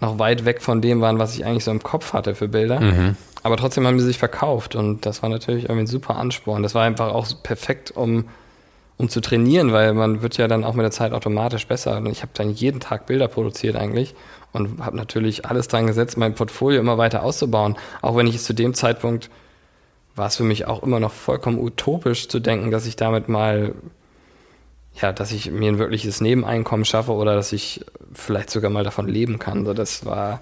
noch 0.00 0.18
weit 0.18 0.44
weg 0.44 0.62
von 0.62 0.80
dem 0.80 1.00
waren, 1.00 1.18
was 1.18 1.34
ich 1.34 1.44
eigentlich 1.44 1.64
so 1.64 1.70
im 1.70 1.82
Kopf 1.82 2.12
hatte 2.12 2.34
für 2.34 2.48
Bilder. 2.48 2.80
Mhm. 2.80 3.16
aber 3.42 3.56
trotzdem 3.56 3.86
haben 3.86 3.98
die 3.98 4.04
sich 4.04 4.18
verkauft 4.18 4.76
und 4.76 5.06
das 5.06 5.22
war 5.22 5.28
natürlich 5.28 5.64
irgendwie 5.64 5.82
ein 5.82 5.86
super 5.88 6.16
Ansporn. 6.16 6.62
Das 6.62 6.74
war 6.74 6.84
einfach 6.84 7.12
auch 7.12 7.26
perfekt, 7.42 7.90
um, 7.90 8.26
um 8.98 9.08
zu 9.08 9.20
trainieren, 9.20 9.72
weil 9.72 9.94
man 9.94 10.22
wird 10.22 10.36
ja 10.36 10.48
dann 10.48 10.64
auch 10.64 10.74
mit 10.74 10.82
der 10.82 10.90
Zeit 10.90 11.12
automatisch 11.12 11.66
besser. 11.66 11.96
Und 11.98 12.06
ich 12.06 12.22
habe 12.22 12.32
dann 12.34 12.50
jeden 12.50 12.80
Tag 12.80 13.06
Bilder 13.06 13.28
produziert 13.28 13.76
eigentlich 13.76 14.14
und 14.52 14.84
habe 14.84 14.96
natürlich 14.96 15.46
alles 15.46 15.68
dran 15.68 15.86
gesetzt, 15.86 16.18
mein 16.18 16.34
Portfolio 16.34 16.80
immer 16.80 16.98
weiter 16.98 17.22
auszubauen. 17.22 17.76
Auch 18.02 18.16
wenn 18.16 18.26
ich 18.26 18.34
es 18.34 18.44
zu 18.44 18.52
dem 18.52 18.74
Zeitpunkt 18.74 19.30
war 20.16 20.26
es 20.26 20.36
für 20.36 20.42
mich 20.42 20.66
auch 20.66 20.82
immer 20.82 20.98
noch 20.98 21.12
vollkommen 21.12 21.60
utopisch 21.60 22.28
zu 22.28 22.40
denken, 22.40 22.72
dass 22.72 22.86
ich 22.86 22.96
damit 22.96 23.28
mal, 23.28 23.72
ja, 25.00 25.12
dass 25.12 25.30
ich 25.30 25.48
mir 25.50 25.70
ein 25.70 25.78
wirkliches 25.78 26.20
Nebeneinkommen 26.20 26.84
schaffe 26.84 27.12
oder 27.12 27.36
dass 27.36 27.52
ich 27.52 27.84
vielleicht 28.12 28.50
sogar 28.50 28.70
mal 28.70 28.82
davon 28.82 29.06
leben 29.06 29.38
kann. 29.38 29.64
So, 29.64 29.74
das 29.74 30.04
war 30.04 30.40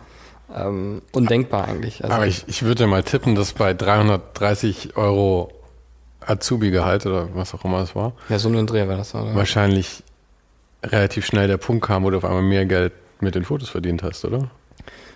ähm, 0.54 1.02
undenkbar 1.12 1.68
eigentlich. 1.68 2.02
Also 2.02 2.16
Aber 2.16 2.26
ich, 2.26 2.44
ich 2.46 2.62
würde 2.62 2.86
mal 2.86 3.02
tippen, 3.02 3.34
dass 3.34 3.52
bei 3.52 3.74
330 3.74 4.96
Euro 4.96 5.52
Azubi-Gehalt 6.26 7.06
oder 7.06 7.28
was 7.34 7.54
auch 7.54 7.64
immer 7.64 7.82
es 7.82 7.94
war. 7.94 8.12
Ja, 8.28 8.38
so 8.38 8.48
ein 8.48 8.66
Dreh 8.66 8.86
war 8.88 8.96
das, 8.96 9.14
oder? 9.14 9.34
Wahrscheinlich 9.34 10.02
relativ 10.82 11.26
schnell 11.26 11.48
der 11.48 11.56
Punkt 11.56 11.86
kam, 11.86 12.04
wo 12.04 12.10
du 12.10 12.16
auf 12.16 12.24
einmal 12.24 12.42
mehr 12.42 12.66
Geld 12.66 12.92
mit 13.20 13.34
den 13.34 13.44
Fotos 13.44 13.68
verdient 13.68 14.02
hast, 14.02 14.24
oder? 14.24 14.50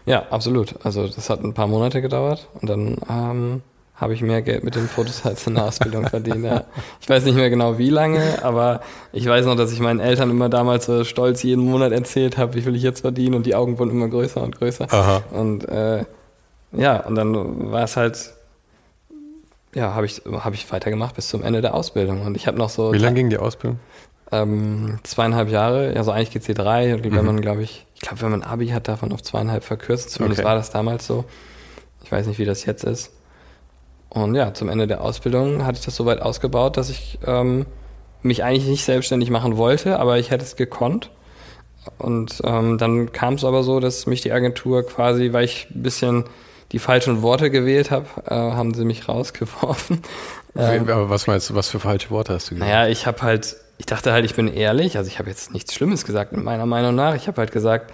Ja, 0.06 0.26
absolut. 0.30 0.74
Also 0.84 1.06
das 1.06 1.28
hat 1.30 1.44
ein 1.44 1.54
paar 1.54 1.66
Monate 1.66 2.00
gedauert 2.00 2.48
und 2.60 2.68
dann 2.68 2.96
ähm, 3.08 3.62
habe 3.94 4.14
ich 4.14 4.22
mehr 4.22 4.40
Geld 4.40 4.64
mit 4.64 4.74
den 4.74 4.88
Fotos 4.88 5.26
als 5.26 5.46
in 5.46 5.54
der 5.54 5.66
Ausbildung 5.66 6.08
verdient. 6.08 6.44
Ja. 6.44 6.64
Ich 7.00 7.08
weiß 7.08 7.24
nicht 7.24 7.34
mehr 7.34 7.50
genau 7.50 7.76
wie 7.76 7.90
lange, 7.90 8.42
aber 8.42 8.80
ich 9.12 9.26
weiß 9.26 9.44
noch, 9.44 9.56
dass 9.56 9.72
ich 9.72 9.80
meinen 9.80 10.00
Eltern 10.00 10.30
immer 10.30 10.48
damals 10.48 10.86
so 10.86 11.04
stolz 11.04 11.42
jeden 11.42 11.64
Monat 11.64 11.92
erzählt 11.92 12.38
habe, 12.38 12.54
wie 12.54 12.62
viel 12.62 12.74
ich 12.74 12.82
jetzt 12.82 13.00
verdiene 13.00 13.36
und 13.36 13.44
die 13.44 13.54
Augen 13.54 13.78
wurden 13.78 13.90
immer 13.90 14.08
größer 14.08 14.42
und 14.42 14.56
größer. 14.56 14.86
Aha. 14.90 15.22
Und 15.32 15.68
äh, 15.68 16.04
ja, 16.72 17.00
und 17.00 17.14
dann 17.14 17.70
war 17.70 17.84
es 17.84 17.96
halt, 17.96 18.32
ja, 19.74 19.94
habe 19.94 20.06
ich, 20.06 20.22
hab 20.26 20.54
ich 20.54 20.70
weitergemacht 20.72 21.14
bis 21.14 21.28
zum 21.28 21.42
Ende 21.42 21.60
der 21.60 21.74
Ausbildung. 21.74 22.22
Und 22.22 22.36
ich 22.36 22.46
habe 22.46 22.58
noch 22.58 22.68
so. 22.68 22.92
Wie 22.92 22.98
lange 22.98 23.16
ging 23.16 23.30
die 23.30 23.38
Ausbildung? 23.38 23.78
Ähm, 24.32 24.98
zweieinhalb 25.02 25.48
Jahre, 25.48 25.92
also 25.96 26.12
eigentlich 26.12 26.30
geht 26.30 26.44
sie 26.44 26.54
drei. 26.54 26.94
Und 26.94 27.04
wenn 27.04 27.12
mhm. 27.12 27.26
man, 27.26 27.40
glaube 27.40 27.62
ich, 27.62 27.86
ich 27.94 28.00
glaube, 28.00 28.22
wenn 28.22 28.30
man 28.30 28.42
Abi 28.42 28.68
hat, 28.68 28.88
davon 28.88 29.12
auf 29.12 29.22
zweieinhalb 29.22 29.64
verkürzt. 29.64 30.10
Zumindest 30.10 30.40
okay. 30.40 30.48
war 30.48 30.54
das 30.54 30.70
damals 30.70 31.06
so. 31.06 31.24
Ich 32.04 32.10
weiß 32.10 32.26
nicht, 32.26 32.38
wie 32.38 32.44
das 32.44 32.64
jetzt 32.64 32.84
ist. 32.84 33.12
Und 34.08 34.34
ja, 34.34 34.52
zum 34.54 34.68
Ende 34.68 34.86
der 34.86 35.02
Ausbildung 35.02 35.64
hatte 35.64 35.78
ich 35.78 35.84
das 35.84 35.94
so 35.94 36.04
weit 36.04 36.20
ausgebaut, 36.20 36.76
dass 36.76 36.90
ich 36.90 37.18
ähm, 37.26 37.66
mich 38.22 38.42
eigentlich 38.42 38.66
nicht 38.66 38.84
selbstständig 38.84 39.30
machen 39.30 39.56
wollte, 39.56 39.98
aber 39.98 40.18
ich 40.18 40.30
hätte 40.30 40.44
es 40.44 40.56
gekonnt. 40.56 41.10
Und 41.98 42.42
ähm, 42.44 42.76
dann 42.76 43.12
kam 43.12 43.34
es 43.34 43.44
aber 43.44 43.62
so, 43.62 43.80
dass 43.80 44.06
mich 44.06 44.20
die 44.20 44.32
Agentur 44.32 44.84
quasi, 44.84 45.32
weil 45.32 45.44
ich 45.44 45.68
ein 45.70 45.82
bisschen 45.82 46.24
die 46.72 46.78
falschen 46.78 47.22
Worte 47.22 47.50
gewählt 47.50 47.90
habe, 47.90 48.06
äh, 48.26 48.34
haben 48.34 48.74
sie 48.74 48.84
mich 48.84 49.08
rausgeworfen. 49.08 50.02
Ähm, 50.56 50.88
aber 50.88 51.10
was 51.10 51.26
meinst 51.26 51.48
du, 51.50 51.54
was 51.54 51.68
für 51.68 51.78
falsche 51.78 52.10
Worte 52.10 52.34
hast 52.34 52.50
du 52.50 52.56
gewählt? 52.56 52.70
Naja, 52.70 52.88
ich 52.88 53.06
habe 53.06 53.22
halt, 53.22 53.56
ich 53.78 53.86
dachte 53.86 54.12
halt, 54.12 54.24
ich 54.24 54.34
bin 54.34 54.48
ehrlich, 54.48 54.96
also 54.96 55.08
ich 55.08 55.18
habe 55.18 55.28
jetzt 55.28 55.52
nichts 55.52 55.74
Schlimmes 55.74 56.04
gesagt, 56.04 56.36
meiner 56.36 56.66
Meinung 56.66 56.94
nach. 56.94 57.14
Ich 57.14 57.28
habe 57.28 57.38
halt 57.38 57.52
gesagt, 57.52 57.92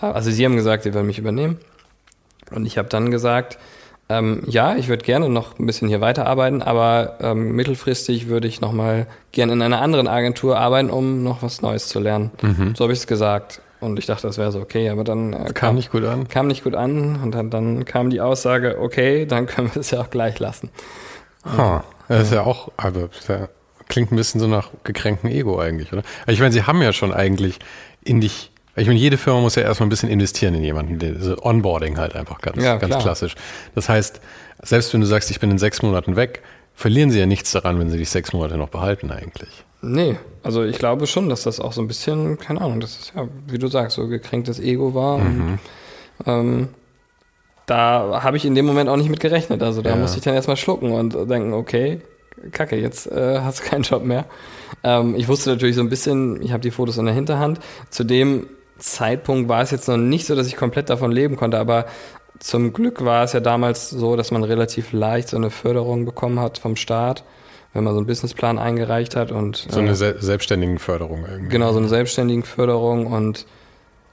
äh, 0.00 0.06
also 0.06 0.30
sie 0.30 0.44
haben 0.44 0.56
gesagt, 0.56 0.84
sie 0.84 0.94
werden 0.94 1.06
mich 1.06 1.18
übernehmen. 1.18 1.58
Und 2.50 2.64
ich 2.64 2.78
habe 2.78 2.88
dann 2.88 3.10
gesagt, 3.10 3.58
ähm, 4.08 4.42
ja, 4.46 4.74
ich 4.76 4.88
würde 4.88 5.04
gerne 5.04 5.28
noch 5.28 5.58
ein 5.58 5.66
bisschen 5.66 5.88
hier 5.88 6.00
weiterarbeiten, 6.00 6.62
aber 6.62 7.18
ähm, 7.20 7.52
mittelfristig 7.52 8.28
würde 8.28 8.48
ich 8.48 8.62
noch 8.62 8.72
mal 8.72 9.06
gerne 9.32 9.52
in 9.52 9.60
einer 9.60 9.82
anderen 9.82 10.08
Agentur 10.08 10.58
arbeiten, 10.58 10.88
um 10.88 11.22
noch 11.22 11.42
was 11.42 11.60
Neues 11.60 11.88
zu 11.88 12.00
lernen. 12.00 12.30
Mhm. 12.40 12.74
So 12.74 12.84
habe 12.84 12.94
ich 12.94 13.00
es 13.00 13.06
gesagt. 13.06 13.60
Und 13.80 13.98
ich 13.98 14.06
dachte, 14.06 14.26
das 14.26 14.38
wäre 14.38 14.50
so 14.50 14.60
okay, 14.60 14.88
aber 14.88 15.04
dann 15.04 15.32
äh, 15.32 15.52
kam, 15.52 15.76
nicht 15.76 15.90
gut 15.90 16.04
an. 16.04 16.28
Kam 16.28 16.48
nicht 16.48 16.64
gut 16.64 16.74
an 16.74 17.20
und 17.22 17.32
dann, 17.32 17.50
dann 17.50 17.84
kam 17.84 18.10
die 18.10 18.20
Aussage, 18.20 18.78
okay, 18.80 19.26
dann 19.26 19.46
können 19.46 19.70
wir 19.72 19.80
es 19.80 19.90
ja 19.90 20.00
auch 20.00 20.10
gleich 20.10 20.38
lassen. 20.38 20.70
Ha, 21.44 21.84
das 22.08 22.24
ist 22.24 22.32
ja 22.32 22.42
auch, 22.42 22.72
aber 22.76 23.08
ja, 23.28 23.48
klingt 23.88 24.10
ein 24.10 24.16
bisschen 24.16 24.40
so 24.40 24.48
nach 24.48 24.70
gekränktem 24.84 25.30
Ego 25.30 25.58
eigentlich, 25.58 25.92
oder? 25.92 26.02
Ich 26.26 26.40
meine, 26.40 26.52
sie 26.52 26.64
haben 26.64 26.82
ja 26.82 26.92
schon 26.92 27.12
eigentlich 27.12 27.58
in 28.02 28.20
dich 28.20 28.50
ich 28.78 28.86
meine, 28.86 28.98
jede 28.98 29.16
Firma 29.16 29.40
muss 29.40 29.56
ja 29.56 29.62
erstmal 29.62 29.88
ein 29.88 29.90
bisschen 29.90 30.08
investieren 30.08 30.54
in 30.54 30.62
jemanden. 30.62 31.16
Also 31.16 31.36
Onboarding 31.42 31.98
halt 31.98 32.14
einfach 32.14 32.40
ganz, 32.40 32.62
ja, 32.62 32.76
ganz 32.76 32.98
klassisch. 32.98 33.34
Das 33.74 33.88
heißt, 33.88 34.20
selbst 34.62 34.92
wenn 34.94 35.00
du 35.00 35.06
sagst, 35.06 35.32
ich 35.32 35.40
bin 35.40 35.50
in 35.50 35.58
sechs 35.58 35.82
Monaten 35.82 36.14
weg, 36.14 36.42
verlieren 36.74 37.10
sie 37.10 37.18
ja 37.18 37.26
nichts 37.26 37.50
daran, 37.50 37.80
wenn 37.80 37.90
sie 37.90 37.98
dich 37.98 38.08
sechs 38.08 38.32
Monate 38.32 38.56
noch 38.56 38.68
behalten 38.68 39.10
eigentlich. 39.10 39.64
Nee, 39.80 40.16
also 40.42 40.64
ich 40.64 40.78
glaube 40.78 41.06
schon, 41.06 41.28
dass 41.28 41.42
das 41.44 41.60
auch 41.60 41.72
so 41.72 41.80
ein 41.80 41.88
bisschen, 41.88 42.38
keine 42.38 42.60
Ahnung, 42.60 42.80
dass 42.80 42.98
es 42.98 43.12
ja, 43.14 43.28
wie 43.46 43.58
du 43.58 43.68
sagst, 43.68 43.96
so 43.96 44.08
gekränktes 44.08 44.58
Ego 44.58 44.94
war. 44.94 45.18
Mhm. 45.18 45.58
Und, 46.18 46.26
ähm, 46.26 46.68
da 47.66 48.22
habe 48.22 48.36
ich 48.36 48.44
in 48.44 48.54
dem 48.54 48.66
Moment 48.66 48.88
auch 48.88 48.96
nicht 48.96 49.10
mit 49.10 49.20
gerechnet. 49.20 49.62
Also 49.62 49.82
da 49.82 49.90
ja. 49.90 49.96
musste 49.96 50.18
ich 50.18 50.24
dann 50.24 50.34
erstmal 50.34 50.56
schlucken 50.56 50.92
und 50.92 51.14
denken, 51.30 51.52
okay, 51.52 52.00
kacke, 52.50 52.76
jetzt 52.76 53.06
äh, 53.06 53.40
hast 53.42 53.60
du 53.60 53.64
keinen 53.64 53.82
Job 53.82 54.04
mehr. 54.04 54.24
Ähm, 54.82 55.14
ich 55.16 55.28
wusste 55.28 55.50
natürlich 55.50 55.76
so 55.76 55.82
ein 55.82 55.90
bisschen, 55.90 56.42
ich 56.42 56.52
habe 56.52 56.62
die 56.62 56.70
Fotos 56.70 56.96
in 56.98 57.04
der 57.04 57.14
Hinterhand. 57.14 57.60
Zudem 57.90 58.46
Zeitpunkt 58.78 59.48
war 59.48 59.62
es 59.62 59.70
jetzt 59.70 59.88
noch 59.88 59.96
nicht 59.96 60.26
so, 60.26 60.34
dass 60.34 60.46
ich 60.46 60.56
komplett 60.56 60.88
davon 60.88 61.12
leben 61.12 61.36
konnte, 61.36 61.58
aber 61.58 61.86
zum 62.38 62.72
Glück 62.72 63.04
war 63.04 63.24
es 63.24 63.32
ja 63.32 63.40
damals 63.40 63.90
so, 63.90 64.14
dass 64.14 64.30
man 64.30 64.44
relativ 64.44 64.92
leicht 64.92 65.28
so 65.28 65.36
eine 65.36 65.50
Förderung 65.50 66.04
bekommen 66.04 66.38
hat 66.38 66.58
vom 66.58 66.76
Staat, 66.76 67.24
wenn 67.74 67.84
man 67.84 67.92
so 67.92 67.98
einen 67.98 68.06
Businessplan 68.06 68.58
eingereicht 68.58 69.16
hat 69.16 69.30
und 69.30 69.66
so 69.68 69.78
eine 69.80 69.90
äh, 69.90 69.94
selbstständigen 69.94 70.78
Förderung 70.78 71.24
irgendwie. 71.30 71.50
Genau, 71.50 71.72
so 71.72 71.78
eine 71.78 71.88
selbstständigen 71.88 72.42
Förderung 72.42 73.06
und 73.06 73.46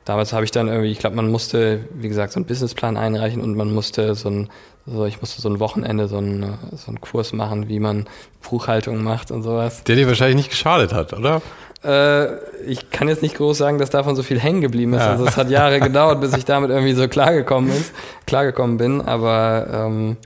damals 0.04 0.34
habe 0.34 0.46
ich 0.46 0.52
dann 0.52 0.68
irgendwie, 0.68 0.92
ich 0.92 1.00
glaube, 1.00 1.16
man 1.16 1.30
musste, 1.30 1.80
wie 1.94 2.08
gesagt, 2.08 2.34
so 2.34 2.40
einen 2.40 2.46
Businessplan 2.46 2.98
einreichen 2.98 3.42
und 3.42 3.56
man 3.56 3.74
musste 3.74 4.16
so 4.16 4.30
ein, 4.30 4.50
so, 4.86 5.06
ich 5.06 5.20
musste 5.20 5.42
so 5.42 5.50
ein 5.50 5.60
Wochenende 5.60 6.08
so 6.08 6.18
einen, 6.18 6.58
so 6.74 6.88
einen 6.88 7.02
Kurs 7.02 7.34
machen, 7.34 7.68
wie 7.70 7.80
man 7.80 8.06
Buchhaltung 8.48 9.04
macht 9.04 9.32
und 9.32 9.44
sowas. 9.44 9.84
Der 9.84 9.96
dir 9.96 10.08
wahrscheinlich 10.08 10.38
nicht 10.38 10.50
geschadet 10.50 10.94
hat, 10.94 11.14
oder? 11.14 11.42
Äh, 11.84 12.38
ich 12.66 12.90
kann 12.90 13.08
jetzt 13.08 13.22
nicht 13.22 13.36
groß 13.36 13.58
sagen, 13.58 13.78
dass 13.78 13.90
davon 13.90 14.16
so 14.16 14.24
viel 14.24 14.40
hängen 14.40 14.62
geblieben 14.62 14.94
ist. 14.94 15.02
Ja. 15.02 15.12
Also 15.12 15.26
es 15.26 15.38
hat 15.38 15.50
Jahre 15.50 15.80
gedauert, 15.80 16.22
bis 16.22 16.36
ich 16.36 16.46
damit 16.46 16.70
irgendwie 16.70 16.94
so 16.94 17.08
klargekommen 17.08 17.70
ist, 17.70 17.94
klargekommen 18.26 18.78
bin. 18.78 19.02
Aber 19.02 19.68
ähm, 19.72 20.18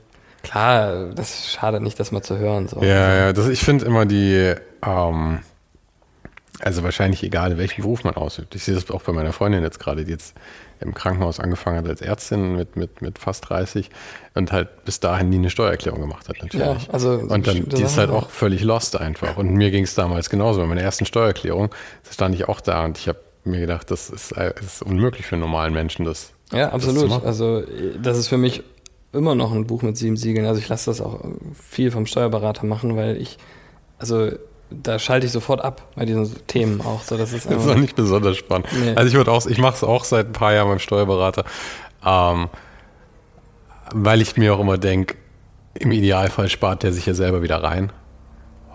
klar, 0.42 1.06
das 1.14 1.50
schadet 1.50 1.82
nicht, 1.82 1.98
das 2.00 2.12
mal 2.12 2.22
zu 2.22 2.38
hören. 2.38 2.68
So. 2.68 2.82
Ja, 2.82 3.14
ja, 3.14 3.32
das, 3.32 3.48
ich 3.48 3.62
finde 3.62 3.84
immer 3.84 4.06
die, 4.06 4.54
ähm, 4.84 5.40
also 6.60 6.82
wahrscheinlich 6.82 7.22
egal, 7.22 7.56
welchen 7.58 7.82
Beruf 7.82 8.04
man 8.04 8.14
ausübt. 8.14 8.54
Ich 8.54 8.64
sehe 8.64 8.74
das 8.74 8.90
auch 8.90 9.02
bei 9.02 9.12
meiner 9.12 9.32
Freundin 9.32 9.62
jetzt 9.62 9.80
gerade, 9.80 10.04
die 10.04 10.12
jetzt 10.12 10.34
im 10.80 10.94
Krankenhaus 10.94 11.40
angefangen 11.40 11.78
hat 11.78 11.88
als 11.88 12.00
Ärztin 12.00 12.56
mit, 12.56 12.76
mit, 12.76 13.02
mit 13.02 13.18
fast 13.18 13.48
30 13.48 13.90
und 14.34 14.50
halt 14.50 14.84
bis 14.84 15.00
dahin 15.00 15.28
nie 15.28 15.36
eine 15.36 15.50
Steuererklärung 15.50 16.00
gemacht 16.00 16.28
hat, 16.28 16.42
natürlich. 16.42 16.66
Ja, 16.66 16.92
also 16.92 17.12
und 17.12 17.46
dann, 17.46 17.68
die 17.68 17.82
ist 17.82 17.98
halt 17.98 18.10
auch 18.10 18.30
völlig 18.30 18.62
lost 18.62 18.96
einfach. 18.96 19.36
Und 19.36 19.52
mir 19.52 19.70
ging 19.70 19.84
es 19.84 19.94
damals 19.94 20.30
genauso. 20.30 20.60
Bei 20.60 20.66
meiner 20.66 20.82
ersten 20.82 21.04
Steuererklärung 21.04 21.70
stand 22.10 22.34
ich 22.34 22.48
auch 22.48 22.60
da 22.60 22.84
und 22.84 22.98
ich 22.98 23.08
habe 23.08 23.18
mir 23.44 23.60
gedacht, 23.60 23.90
das 23.90 24.10
ist, 24.10 24.32
das 24.36 24.52
ist 24.60 24.82
unmöglich 24.82 25.26
für 25.26 25.34
einen 25.34 25.42
normalen 25.42 25.72
Menschen, 25.72 26.04
das 26.04 26.32
Ja, 26.52 26.70
absolut. 26.70 27.10
Das 27.10 27.24
also 27.24 27.62
das 28.02 28.18
ist 28.18 28.28
für 28.28 28.38
mich 28.38 28.62
immer 29.12 29.34
noch 29.34 29.52
ein 29.52 29.66
Buch 29.66 29.82
mit 29.82 29.96
sieben 29.96 30.16
Siegeln. 30.16 30.46
Also 30.46 30.60
ich 30.60 30.68
lasse 30.68 30.90
das 30.90 31.00
auch 31.00 31.20
viel 31.54 31.90
vom 31.90 32.06
Steuerberater 32.06 32.66
machen, 32.66 32.96
weil 32.96 33.16
ich, 33.16 33.38
also 33.98 34.30
da 34.70 34.98
schalte 34.98 35.26
ich 35.26 35.32
sofort 35.32 35.62
ab 35.62 35.88
bei 35.96 36.04
diesen 36.04 36.34
Themen 36.46 36.80
auch. 36.80 37.02
So, 37.02 37.16
das 37.16 37.32
ist, 37.32 37.46
das 37.50 37.62
ist 37.62 37.66
noch 37.66 37.76
nicht 37.76 37.96
besonders 37.96 38.36
spannend. 38.36 38.68
Nee. 38.72 38.94
Also 38.94 39.08
ich 39.08 39.14
würde 39.14 39.32
auch, 39.32 39.46
ich 39.46 39.58
mache 39.58 39.74
es 39.74 39.84
auch 39.84 40.04
seit 40.04 40.26
ein 40.26 40.32
paar 40.32 40.54
Jahren 40.54 40.68
beim 40.68 40.78
Steuerberater, 40.78 41.44
ähm, 42.04 42.48
weil 43.92 44.20
ich 44.20 44.36
mir 44.36 44.54
auch 44.54 44.60
immer 44.60 44.78
denke, 44.78 45.16
im 45.74 45.92
Idealfall 45.92 46.48
spart 46.48 46.82
der 46.82 46.92
sich 46.92 47.06
ja 47.06 47.14
selber 47.14 47.42
wieder 47.42 47.62
rein. 47.62 47.92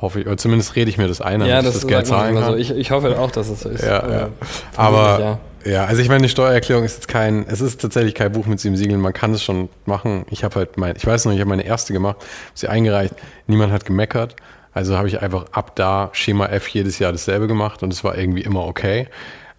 Hoffe 0.06 0.20
ich, 0.20 0.28
oder 0.28 0.38
zumindest 0.38 0.76
rede 0.76 0.92
ich 0.92 1.00
mir 1.00 1.08
das 1.08 1.20
ein, 1.20 1.40
damit 1.40 1.48
ja, 1.48 1.64
das 1.64 1.78
ich 1.78 1.82
das 1.82 1.88
Geld 1.88 2.06
zahlen 2.06 2.36
kann. 2.36 2.52
So. 2.52 2.56
Ich, 2.56 2.70
ich 2.70 2.92
hoffe 2.92 3.18
auch, 3.18 3.32
dass 3.32 3.50
es 3.50 3.62
so 3.62 3.70
ist. 3.70 3.84
Ja, 3.84 4.08
ja. 4.08 4.30
Aber 4.76 5.40
ja. 5.66 5.72
ja. 5.72 5.86
also 5.86 6.00
ich 6.00 6.10
meine, 6.10 6.22
die 6.22 6.30
Steuererklärung 6.30 6.84
ist 6.84 6.94
jetzt 6.94 7.08
kein, 7.08 7.44
es 7.48 7.60
ist 7.60 7.82
tatsächlich 7.82 8.14
kein 8.14 8.32
Buch 8.32 8.46
mit 8.46 8.60
sieben 8.60 8.78
Siegeln. 8.78 9.02
Man 9.02 9.14
kann 9.14 9.34
es 9.34 9.42
schon 9.42 9.68
machen. 9.88 10.28
Ich 10.30 10.44
habe 10.44 10.54
halt 10.58 10.78
mein, 10.78 10.96
ich 10.96 11.08
weiß 11.08 11.26
noch, 11.26 11.34
ich 11.34 11.40
habe 11.40 11.50
meine 11.50 11.66
erste 11.66 11.92
gemacht, 11.92 12.18
sie 12.54 12.68
eingereicht. 12.68 13.16
Niemand 13.48 13.74
hat 13.74 13.84
gemeckert. 13.84 14.36
Also 14.74 14.96
habe 14.96 15.08
ich 15.08 15.24
einfach 15.24 15.46
ab 15.54 15.76
da 15.76 16.10
Schema 16.12 16.46
F 16.50 16.68
jedes 16.68 17.00
Jahr 17.00 17.12
dasselbe 17.12 17.48
gemacht 17.48 17.82
und 17.82 17.92
es 17.92 18.04
war 18.04 18.16
irgendwie 18.16 18.42
immer 18.42 18.68
okay. 18.68 19.08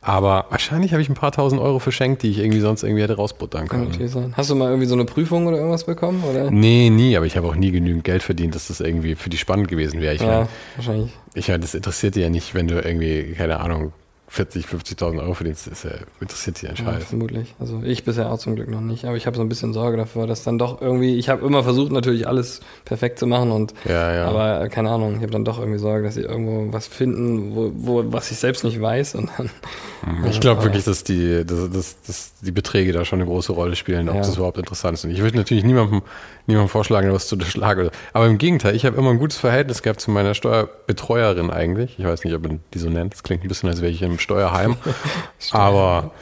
Aber 0.07 0.47
wahrscheinlich 0.51 0.93
habe 0.93 1.03
ich 1.03 1.09
ein 1.09 1.15
paar 1.15 1.33
tausend 1.33 1.61
Euro 1.61 1.81
verschenkt, 1.81 2.23
die 2.23 2.31
ich 2.31 2.39
irgendwie 2.39 2.61
sonst 2.61 2.85
irgendwie 2.85 3.03
hätte 3.03 3.17
rausbuttern 3.17 3.67
können. 3.67 3.91
Kann 3.91 4.07
sein. 4.07 4.35
Hast 4.37 4.49
du 4.51 4.55
mal 4.55 4.69
irgendwie 4.69 4.87
so 4.87 4.95
eine 4.95 5.05
Prüfung 5.05 5.49
oder 5.49 5.57
irgendwas 5.57 5.83
bekommen? 5.83 6.23
Oder? 6.23 6.49
Nee, 6.49 6.91
nie, 6.91 7.17
aber 7.17 7.27
ich 7.27 7.37
habe 7.37 7.49
auch 7.49 7.57
nie 7.57 7.73
genügend 7.73 8.05
Geld 8.05 8.23
verdient, 8.23 8.55
dass 8.55 8.69
das 8.69 8.79
irgendwie 8.79 9.17
für 9.17 9.31
die 9.31 9.37
spannend 9.37 9.67
gewesen 9.67 10.01
wäre. 10.01 10.15
Ich 10.15 10.21
ja, 10.21 10.27
meine, 10.29 10.49
wahrscheinlich. 10.77 11.11
Ich 11.35 11.49
meine, 11.49 11.59
das 11.59 11.75
interessiert 11.75 12.15
dir 12.15 12.23
ja 12.23 12.31
nicht, 12.31 12.55
wenn 12.55 12.69
du 12.69 12.77
irgendwie, 12.77 13.33
keine 13.33 13.59
Ahnung, 13.59 13.93
40, 14.29 14.67
50.000 14.67 15.21
Euro 15.21 15.35
verdienst, 15.35 15.69
ist 15.69 15.85
ja, 15.85 15.93
interessiert 16.21 16.61
dich 16.61 16.69
ein 16.69 16.77
Scheiß. 16.77 16.87
Ja, 16.87 17.01
vermutlich. 17.01 17.55
Also 17.61 17.83
ich 17.85 18.05
bisher 18.05 18.31
auch 18.31 18.39
zum 18.39 18.57
Glück 18.57 18.69
noch 18.69 18.81
nicht, 18.81 19.05
aber 19.05 19.17
ich 19.17 19.27
habe 19.27 19.37
so 19.37 19.43
ein 19.43 19.49
bisschen 19.49 19.73
Sorge 19.73 19.97
davor, 19.97 20.27
dass 20.27 20.43
dann 20.43 20.59
doch 20.59 20.83
irgendwie, 20.83 21.15
ich 21.17 21.29
habe 21.29 21.47
immer 21.47 21.63
versucht 21.63 21.93
natürlich 21.93 22.27
alles 22.27 22.61
perfekt 22.85 23.21
zu 23.21 23.27
machen 23.27 23.53
und 23.53 23.73
ja, 23.85 24.13
ja. 24.13 24.27
aber 24.27 24.63
äh, 24.63 24.69
keine 24.69 24.91
Ahnung, 24.91 25.17
ich 25.17 25.23
habe 25.23 25.31
dann 25.31 25.45
doch 25.45 25.61
irgendwie 25.61 25.79
Sorge, 25.79 26.05
dass 26.05 26.15
sie 26.15 26.23
irgendwo 26.23 26.73
was 26.73 26.89
finden, 26.89 27.55
wo, 27.55 27.73
wo 27.75 28.13
was 28.13 28.31
ich 28.31 28.39
selbst 28.39 28.65
nicht 28.65 28.81
weiß 28.81 29.15
und 29.15 29.31
dann. 29.37 29.51
Mhm. 30.05 30.27
Ich 30.27 30.41
glaube 30.41 30.65
wirklich, 30.65 30.85
dass 30.85 31.05
die, 31.05 31.45
dass, 31.45 31.71
dass, 31.71 32.03
dass 32.03 32.33
die 32.41 32.53
Beträge 32.53 32.93
da 32.93 33.05
schon 33.05 33.21
eine 33.21 33.29
große 33.29 33.53
Rolle 33.53 33.77
spielen, 33.77 34.09
ob 34.09 34.17
ja. 34.17 34.21
das 34.23 34.37
überhaupt 34.37 34.59
interessant 34.59 34.99
ist. 34.99 35.05
Und 35.05 35.11
ich 35.11 35.21
würde 35.21 35.37
natürlich 35.37 35.65
niemandem, 35.65 36.03
niemandem 36.47 36.69
vorschlagen, 36.69 37.13
was 37.13 37.29
zu 37.29 37.37
durchschlagen. 37.37 37.91
Aber 38.13 38.27
im 38.27 38.39
Gegenteil, 38.39 38.75
ich 38.75 38.85
habe 38.87 38.97
immer 38.97 39.11
ein 39.11 39.19
gutes 39.19 39.39
Verhältnis 39.39 39.83
gehabt 39.83 40.01
zu 40.01 40.11
meiner 40.11 40.35
Steuerbetreuerin 40.35 41.51
eigentlich. 41.51 41.99
Ich 41.99 42.05
weiß 42.05 42.25
nicht, 42.25 42.35
ob 42.35 42.43
man 42.43 42.61
die 42.75 42.79
so 42.79 42.89
nennt. 42.89 43.15
Das 43.15 43.23
klingt 43.23 43.45
ein 43.45 43.49
bisschen, 43.49 43.69
als 43.69 43.81
wäre 43.81 43.93
ich 43.93 44.03
im 44.03 44.16
Steuerheim. 44.19 44.77
Aber 45.51 46.13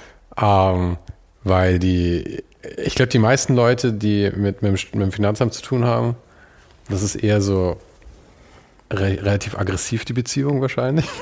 ähm, 0.41 0.97
weil 1.45 1.79
die, 1.79 2.43
ich 2.79 2.95
glaube, 2.95 3.11
die 3.11 3.19
meisten 3.19 3.55
Leute, 3.55 3.93
die 3.93 4.31
mit, 4.35 4.63
mit, 4.63 4.73
mit, 4.73 4.95
dem 4.95 5.13
Finanzamt 5.13 5.55
zu 5.55 5.63
tun 5.63 5.85
haben, 5.85 6.17
das 6.89 7.03
ist 7.03 7.17
eher 7.17 7.41
so 7.41 7.79
re 8.93 9.19
relativ 9.23 9.59
aggressiv, 9.59 10.05
die 10.05 10.13
Beziehung 10.13 10.61
wahrscheinlich. 10.61 11.07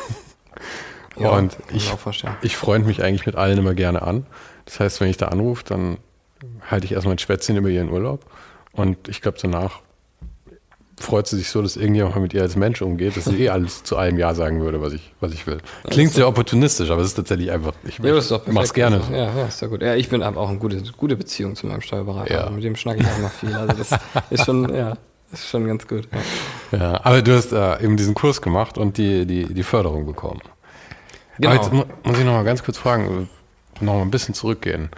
Ja, 1.18 1.30
und 1.32 1.58
ich, 1.74 1.92
ich 2.40 2.56
freue 2.56 2.78
mich 2.78 3.02
eigentlich 3.02 3.26
mit 3.26 3.36
allen 3.36 3.58
immer 3.58 3.74
gerne 3.74 4.00
an. 4.00 4.24
Das 4.64 4.80
heißt, 4.80 5.00
wenn 5.02 5.08
ich 5.08 5.18
da 5.18 5.28
anrufe, 5.28 5.62
dann 5.62 5.98
halte 6.70 6.86
ich 6.86 6.92
erstmal 6.92 7.14
ein 7.14 7.18
Schwätzchen 7.18 7.56
über 7.56 7.68
ihren 7.68 7.90
Urlaub. 7.90 8.24
Und 8.72 9.08
ich 9.08 9.20
glaube, 9.20 9.38
danach 9.40 9.80
freut 11.02 11.26
sie 11.26 11.36
sich 11.36 11.48
so, 11.50 11.60
dass 11.60 11.76
irgendjemand 11.76 12.16
mit 12.16 12.32
ihr 12.34 12.42
als 12.42 12.56
Mensch 12.56 12.80
umgeht, 12.80 13.16
dass 13.16 13.24
sie 13.24 13.44
eh 13.44 13.48
alles 13.50 13.84
zu 13.84 13.96
allem 13.96 14.18
Ja 14.18 14.34
sagen 14.34 14.60
würde, 14.60 14.80
was 14.80 14.92
ich, 14.92 15.12
was 15.20 15.32
ich 15.32 15.46
will. 15.46 15.58
Klingt 15.90 16.12
sehr 16.12 16.26
opportunistisch, 16.28 16.90
aber 16.90 17.02
es 17.02 17.08
ist 17.08 17.14
tatsächlich 17.14 17.50
einfach, 17.50 17.72
ich, 17.84 17.98
ja, 17.98 18.14
das 18.14 18.24
ist 18.24 18.30
doch 18.30 18.46
mach's 18.46 18.72
gerne. 18.72 19.00
Ja, 19.10 19.36
ja, 19.36 19.46
ist 19.46 19.60
ja 19.60 19.68
gut. 19.68 19.82
Ja, 19.82 19.94
ich 19.94 20.08
bin 20.08 20.22
auch 20.22 20.48
eine 20.48 20.58
gute, 20.58 20.82
gute 20.96 21.16
Beziehung 21.16 21.56
zu 21.56 21.66
meinem 21.66 21.80
Steuerberater. 21.80 22.32
Ja. 22.32 22.50
Mit 22.50 22.64
dem 22.64 22.76
schnacke 22.76 23.00
ich 23.00 23.06
auch 23.06 23.18
noch 23.18 23.32
viel. 23.32 23.54
Also 23.54 23.74
das 23.76 23.90
ist 24.30 24.44
schon, 24.44 24.74
ja, 24.74 24.94
ist 25.32 25.48
schon 25.48 25.66
ganz 25.66 25.86
gut. 25.86 26.08
Ja, 26.72 26.78
ja 26.78 27.00
aber 27.04 27.22
du 27.22 27.34
hast 27.36 27.52
äh, 27.52 27.84
eben 27.84 27.96
diesen 27.96 28.14
Kurs 28.14 28.40
gemacht 28.40 28.78
und 28.78 28.96
die, 28.98 29.26
die, 29.26 29.52
die 29.52 29.62
Förderung 29.62 30.06
bekommen. 30.06 30.40
Genau. 31.38 31.54
Aber 31.54 31.62
jetzt 31.62 31.72
muss 31.72 32.18
ich 32.18 32.24
noch 32.24 32.32
mal 32.32 32.44
ganz 32.44 32.62
kurz 32.62 32.78
fragen, 32.78 33.28
noch 33.80 33.94
mal 33.94 34.02
ein 34.02 34.10
bisschen 34.10 34.34
zurückgehen. 34.34 34.90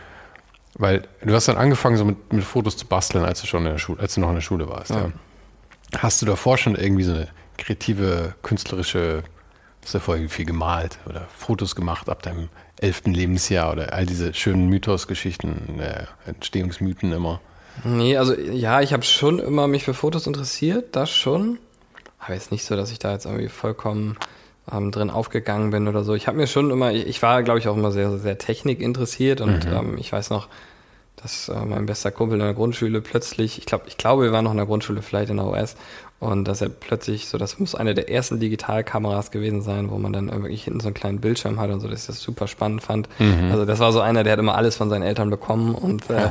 Weil 0.76 1.02
du 1.22 1.32
hast 1.32 1.46
dann 1.46 1.56
angefangen, 1.56 1.96
so 1.96 2.04
mit, 2.04 2.32
mit 2.32 2.44
Fotos 2.44 2.76
zu 2.76 2.86
basteln, 2.86 3.24
als 3.24 3.40
du 3.40 3.46
schon 3.46 3.64
in 3.64 3.72
der 3.72 3.78
Schule, 3.78 4.00
als 4.00 4.14
du 4.14 4.20
noch 4.20 4.30
in 4.30 4.34
der 4.34 4.42
Schule 4.42 4.68
warst. 4.68 4.90
Ja. 4.90 5.02
ja. 5.02 5.12
Hast 5.96 6.22
du 6.22 6.26
davor 6.26 6.58
schon 6.58 6.74
irgendwie 6.74 7.04
so 7.04 7.12
eine 7.12 7.28
kreative, 7.58 8.34
künstlerische, 8.42 9.22
hast 9.82 9.94
du 9.94 9.98
vorher 10.00 10.28
viel 10.28 10.44
gemalt 10.44 10.98
oder 11.06 11.28
Fotos 11.36 11.74
gemacht 11.74 12.08
ab 12.08 12.22
deinem 12.22 12.48
elften 12.80 13.14
Lebensjahr 13.14 13.72
oder 13.72 13.92
all 13.92 14.06
diese 14.06 14.34
schönen 14.34 14.68
Mythos-Geschichten, 14.68 15.78
äh, 15.80 16.04
Entstehungsmythen 16.26 17.12
immer? 17.12 17.40
Nee, 17.82 18.16
also 18.16 18.34
ja, 18.34 18.80
ich 18.80 18.92
habe 18.92 19.02
schon 19.02 19.38
immer 19.38 19.66
mich 19.66 19.84
für 19.84 19.94
Fotos 19.94 20.26
interessiert, 20.26 20.94
das 20.96 21.10
schon. 21.10 21.58
Aber 22.18 22.34
jetzt 22.34 22.52
nicht 22.52 22.64
so, 22.64 22.76
dass 22.76 22.92
ich 22.92 22.98
da 22.98 23.12
jetzt 23.12 23.26
irgendwie 23.26 23.48
vollkommen 23.48 24.16
ähm, 24.70 24.90
drin 24.90 25.10
aufgegangen 25.10 25.70
bin 25.70 25.88
oder 25.88 26.04
so. 26.04 26.14
Ich 26.14 26.26
habe 26.26 26.38
mir 26.38 26.46
schon 26.46 26.70
immer, 26.70 26.92
ich 26.92 27.20
war, 27.22 27.42
glaube 27.42 27.58
ich, 27.58 27.68
auch 27.68 27.76
immer 27.76 27.90
sehr, 27.90 28.16
sehr 28.18 28.38
Technik 28.38 28.80
interessiert 28.80 29.40
und 29.40 29.66
mhm. 29.66 29.72
ähm, 29.72 29.98
ich 29.98 30.12
weiß 30.12 30.30
noch, 30.30 30.48
dass 31.16 31.48
äh, 31.48 31.64
mein 31.64 31.86
bester 31.86 32.10
Kumpel 32.10 32.38
in 32.38 32.44
der 32.44 32.54
Grundschule 32.54 33.00
plötzlich, 33.00 33.58
ich 33.58 33.66
glaube, 33.66 33.84
ich 33.88 33.96
glaube, 33.96 34.24
wir 34.24 34.32
waren 34.32 34.44
noch 34.44 34.50
in 34.50 34.56
der 34.56 34.66
Grundschule, 34.66 35.02
vielleicht 35.02 35.30
in 35.30 35.36
der 35.36 35.46
US, 35.46 35.76
und 36.24 36.48
dass 36.48 36.60
er 36.60 36.68
plötzlich, 36.68 37.28
so 37.28 37.38
das 37.38 37.58
muss 37.58 37.74
eine 37.74 37.94
der 37.94 38.10
ersten 38.10 38.40
Digitalkameras 38.40 39.30
gewesen 39.30 39.62
sein, 39.62 39.90
wo 39.90 39.98
man 39.98 40.12
dann 40.12 40.30
wirklich 40.30 40.64
hinten 40.64 40.80
so 40.80 40.88
einen 40.88 40.94
kleinen 40.94 41.20
Bildschirm 41.20 41.60
hat 41.60 41.70
und 41.70 41.80
so, 41.80 41.88
dass 41.88 42.00
ich 42.00 42.06
das 42.06 42.20
super 42.20 42.48
spannend 42.48 42.82
fand. 42.82 43.08
Mhm. 43.18 43.50
Also 43.50 43.64
das 43.64 43.78
war 43.78 43.92
so 43.92 44.00
einer, 44.00 44.24
der 44.24 44.32
hat 44.32 44.40
immer 44.40 44.56
alles 44.56 44.76
von 44.76 44.90
seinen 44.90 45.02
Eltern 45.02 45.30
bekommen 45.30 45.74
und 45.74 46.08
äh, 46.10 46.28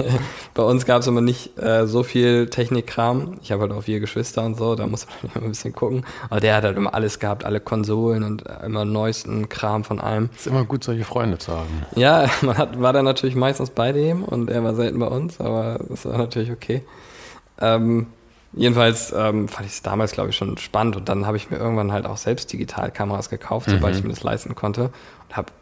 bei 0.54 0.62
uns 0.62 0.86
gab 0.86 1.00
es 1.00 1.06
immer 1.06 1.20
nicht 1.20 1.58
äh, 1.58 1.86
so 1.86 2.02
viel 2.02 2.48
Technikkram. 2.48 3.38
Ich 3.42 3.52
habe 3.52 3.62
halt 3.62 3.72
auch 3.72 3.82
vier 3.82 4.00
Geschwister 4.00 4.44
und 4.44 4.56
so, 4.56 4.74
da 4.74 4.86
muss 4.86 5.06
man 5.06 5.32
immer 5.34 5.44
ein 5.44 5.50
bisschen 5.50 5.72
gucken. 5.72 6.04
Aber 6.28 6.40
der 6.40 6.56
hat 6.56 6.64
halt 6.64 6.76
immer 6.76 6.94
alles 6.94 7.18
gehabt, 7.18 7.44
alle 7.44 7.60
Konsolen 7.60 8.22
und 8.22 8.44
immer 8.64 8.84
neuesten 8.84 9.48
Kram 9.48 9.84
von 9.84 10.00
allem. 10.00 10.30
Ist 10.36 10.46
immer 10.46 10.64
gut, 10.64 10.84
solche 10.84 11.04
Freunde 11.04 11.38
zu 11.38 11.52
haben. 11.52 11.86
Ja, 11.96 12.26
man 12.42 12.58
hat, 12.58 12.80
war 12.80 12.92
dann 12.92 13.04
natürlich 13.04 13.36
meistens 13.36 13.70
bei 13.70 13.92
dem 13.92 14.24
und 14.24 14.50
er 14.50 14.62
war 14.62 14.74
selten 14.74 14.98
bei 14.98 15.06
uns, 15.06 15.40
aber 15.40 15.80
das 15.88 16.04
war 16.04 16.18
natürlich 16.18 16.50
okay. 16.50 16.82
Ähm, 17.60 18.06
Jedenfalls 18.52 19.12
ähm, 19.16 19.48
fand 19.48 19.66
ich 19.66 19.74
es 19.74 19.82
damals, 19.82 20.12
glaube 20.12 20.30
ich, 20.30 20.36
schon 20.36 20.58
spannend 20.58 20.96
und 20.96 21.08
dann 21.08 21.26
habe 21.26 21.36
ich 21.36 21.50
mir 21.50 21.58
irgendwann 21.58 21.92
halt 21.92 22.04
auch 22.04 22.16
selbst 22.16 22.52
Digitalkameras 22.52 23.30
gekauft, 23.30 23.68
mhm. 23.68 23.72
sobald 23.72 23.96
ich 23.96 24.02
mir 24.02 24.10
das 24.10 24.24
leisten 24.24 24.56
konnte 24.56 24.90
und 25.28 25.36
habe 25.36 25.52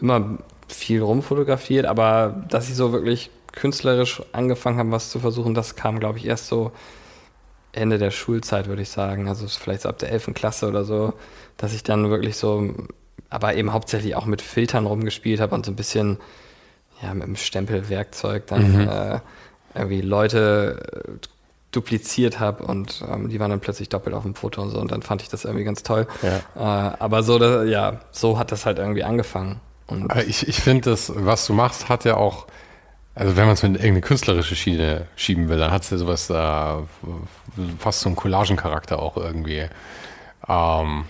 immer 0.00 0.38
viel 0.68 1.00
rumfotografiert, 1.02 1.86
aber 1.86 2.44
dass 2.48 2.68
ich 2.68 2.74
so 2.74 2.92
wirklich 2.92 3.30
künstlerisch 3.52 4.22
angefangen 4.32 4.78
habe, 4.78 4.90
was 4.90 5.10
zu 5.10 5.20
versuchen, 5.20 5.54
das 5.54 5.76
kam, 5.76 6.00
glaube 6.00 6.18
ich, 6.18 6.26
erst 6.26 6.48
so 6.48 6.72
Ende 7.72 7.98
der 7.98 8.10
Schulzeit, 8.10 8.66
würde 8.66 8.82
ich 8.82 8.90
sagen. 8.90 9.28
Also 9.28 9.46
vielleicht 9.46 9.82
so 9.82 9.88
ab 9.88 9.98
der 9.98 10.10
11. 10.10 10.30
Klasse 10.34 10.68
oder 10.68 10.84
so, 10.84 11.14
dass 11.56 11.72
ich 11.74 11.82
dann 11.82 12.10
wirklich 12.10 12.36
so, 12.36 12.74
aber 13.30 13.54
eben 13.54 13.72
hauptsächlich 13.72 14.14
auch 14.16 14.26
mit 14.26 14.42
Filtern 14.42 14.86
rumgespielt 14.86 15.40
habe 15.40 15.54
und 15.54 15.64
so 15.64 15.72
ein 15.72 15.76
bisschen, 15.76 16.18
ja, 17.02 17.14
mit 17.14 17.24
dem 17.24 17.36
Stempelwerkzeug 17.36 18.46
dann 18.46 18.72
mhm. 18.72 18.88
äh, 18.88 19.20
irgendwie 19.74 20.02
Leute 20.02 21.18
dupliziert 21.72 22.38
habe 22.38 22.64
und 22.64 23.02
ähm, 23.10 23.28
die 23.28 23.40
waren 23.40 23.50
dann 23.50 23.60
plötzlich 23.60 23.88
doppelt 23.88 24.14
auf 24.14 24.22
dem 24.22 24.34
Foto 24.34 24.62
und 24.62 24.70
so 24.70 24.78
und 24.78 24.92
dann 24.92 25.02
fand 25.02 25.22
ich 25.22 25.28
das 25.28 25.44
irgendwie 25.44 25.64
ganz 25.64 25.82
toll. 25.82 26.06
Ja. 26.22 26.90
Äh, 26.90 26.96
aber 26.98 27.22
so, 27.22 27.38
dass, 27.38 27.68
ja, 27.68 28.00
so 28.12 28.38
hat 28.38 28.52
das 28.52 28.66
halt 28.66 28.78
irgendwie 28.78 29.02
angefangen. 29.02 29.60
Und 29.86 30.14
ich 30.26 30.46
ich 30.46 30.60
finde, 30.60 30.90
das, 30.90 31.12
was 31.14 31.46
du 31.46 31.54
machst, 31.54 31.88
hat 31.88 32.04
ja 32.04 32.16
auch, 32.16 32.46
also 33.14 33.36
wenn 33.36 33.46
man 33.46 33.54
es 33.54 33.62
mit 33.62 33.72
irgendeine 33.72 34.02
künstlerische 34.02 34.54
Schiene 34.54 35.06
schieben 35.16 35.48
will, 35.48 35.58
dann 35.58 35.70
hat 35.70 35.82
es 35.82 35.90
ja 35.90 35.96
sowas, 35.96 36.30
äh, 36.30 36.82
fast 37.78 38.00
so 38.00 38.08
einen 38.08 38.16
Collagencharakter 38.16 38.98
auch 38.98 39.16
irgendwie. 39.16 39.66
Ähm, 40.48 41.04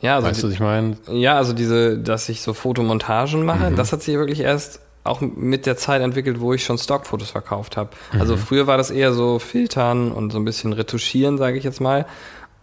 ja, 0.00 0.16
also 0.16 0.28
weißt 0.28 0.42
du, 0.42 0.46
was 0.48 0.54
ich 0.54 0.60
meine? 0.60 0.96
Ja, 1.08 1.36
also 1.36 1.52
diese, 1.52 1.98
dass 1.98 2.28
ich 2.28 2.42
so 2.42 2.54
Fotomontagen 2.54 3.44
mache, 3.44 3.70
mhm. 3.70 3.76
das 3.76 3.92
hat 3.92 4.02
sich 4.02 4.14
wirklich 4.16 4.40
erst 4.40 4.80
auch 5.04 5.20
mit 5.20 5.66
der 5.66 5.76
Zeit 5.76 6.00
entwickelt, 6.02 6.40
wo 6.40 6.54
ich 6.54 6.64
schon 6.64 6.78
Stockfotos 6.78 7.30
verkauft 7.30 7.76
habe. 7.76 7.90
Also 8.10 8.14
mhm. 8.14 8.20
Also 8.20 8.36
früher 8.38 8.66
war 8.66 8.78
das 8.78 8.90
eher 8.90 9.12
so 9.12 9.38
filtern 9.38 10.10
und 10.10 10.32
so 10.32 10.38
ein 10.38 10.44
bisschen 10.44 10.72
retuschieren, 10.72 11.36
sage 11.36 11.58
ich 11.58 11.64
jetzt 11.64 11.80
mal. 11.80 12.06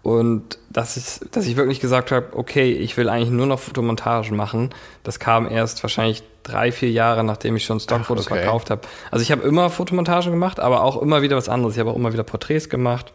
Und 0.04 0.58
das 0.72 0.98
ist, 0.98 1.36
dass 1.36 1.46
ich 1.46 1.56
wirklich 1.56 1.80
gesagt 1.80 2.12
habe, 2.12 2.30
okay, 2.34 2.72
ich 2.72 2.98
will 2.98 3.08
eigentlich 3.08 3.30
nur 3.30 3.46
noch 3.46 3.60
Fotomontagen 3.60 4.36
machen. 4.36 4.72
Das 5.04 5.20
kam 5.20 5.48
erst 5.48 5.84
wahrscheinlich 5.84 6.24
drei, 6.42 6.72
vier 6.72 6.90
Jahre, 6.90 7.24
nachdem 7.24 7.56
ich 7.56 7.66
schon 7.66 7.80
Stockfotos 7.80 8.26
okay. 8.26 8.42
verkauft 8.42 8.72
habe. 8.72 8.82
Also 9.12 9.22
ich 9.22 9.32
habe 9.32 9.44
immer 9.44 9.70
Fotomontagen 9.70 10.32
gemacht, 10.32 10.60
aber 10.60 10.84
auch 10.84 11.00
immer 11.00 11.22
wieder 11.22 11.38
was 11.38 11.50
anderes. 11.50 11.76
Ich 11.76 11.80
habe 11.80 11.92
auch 11.92 11.96
immer 11.96 12.14
wieder 12.14 12.24
Porträts 12.24 12.70
gemacht. 12.70 13.14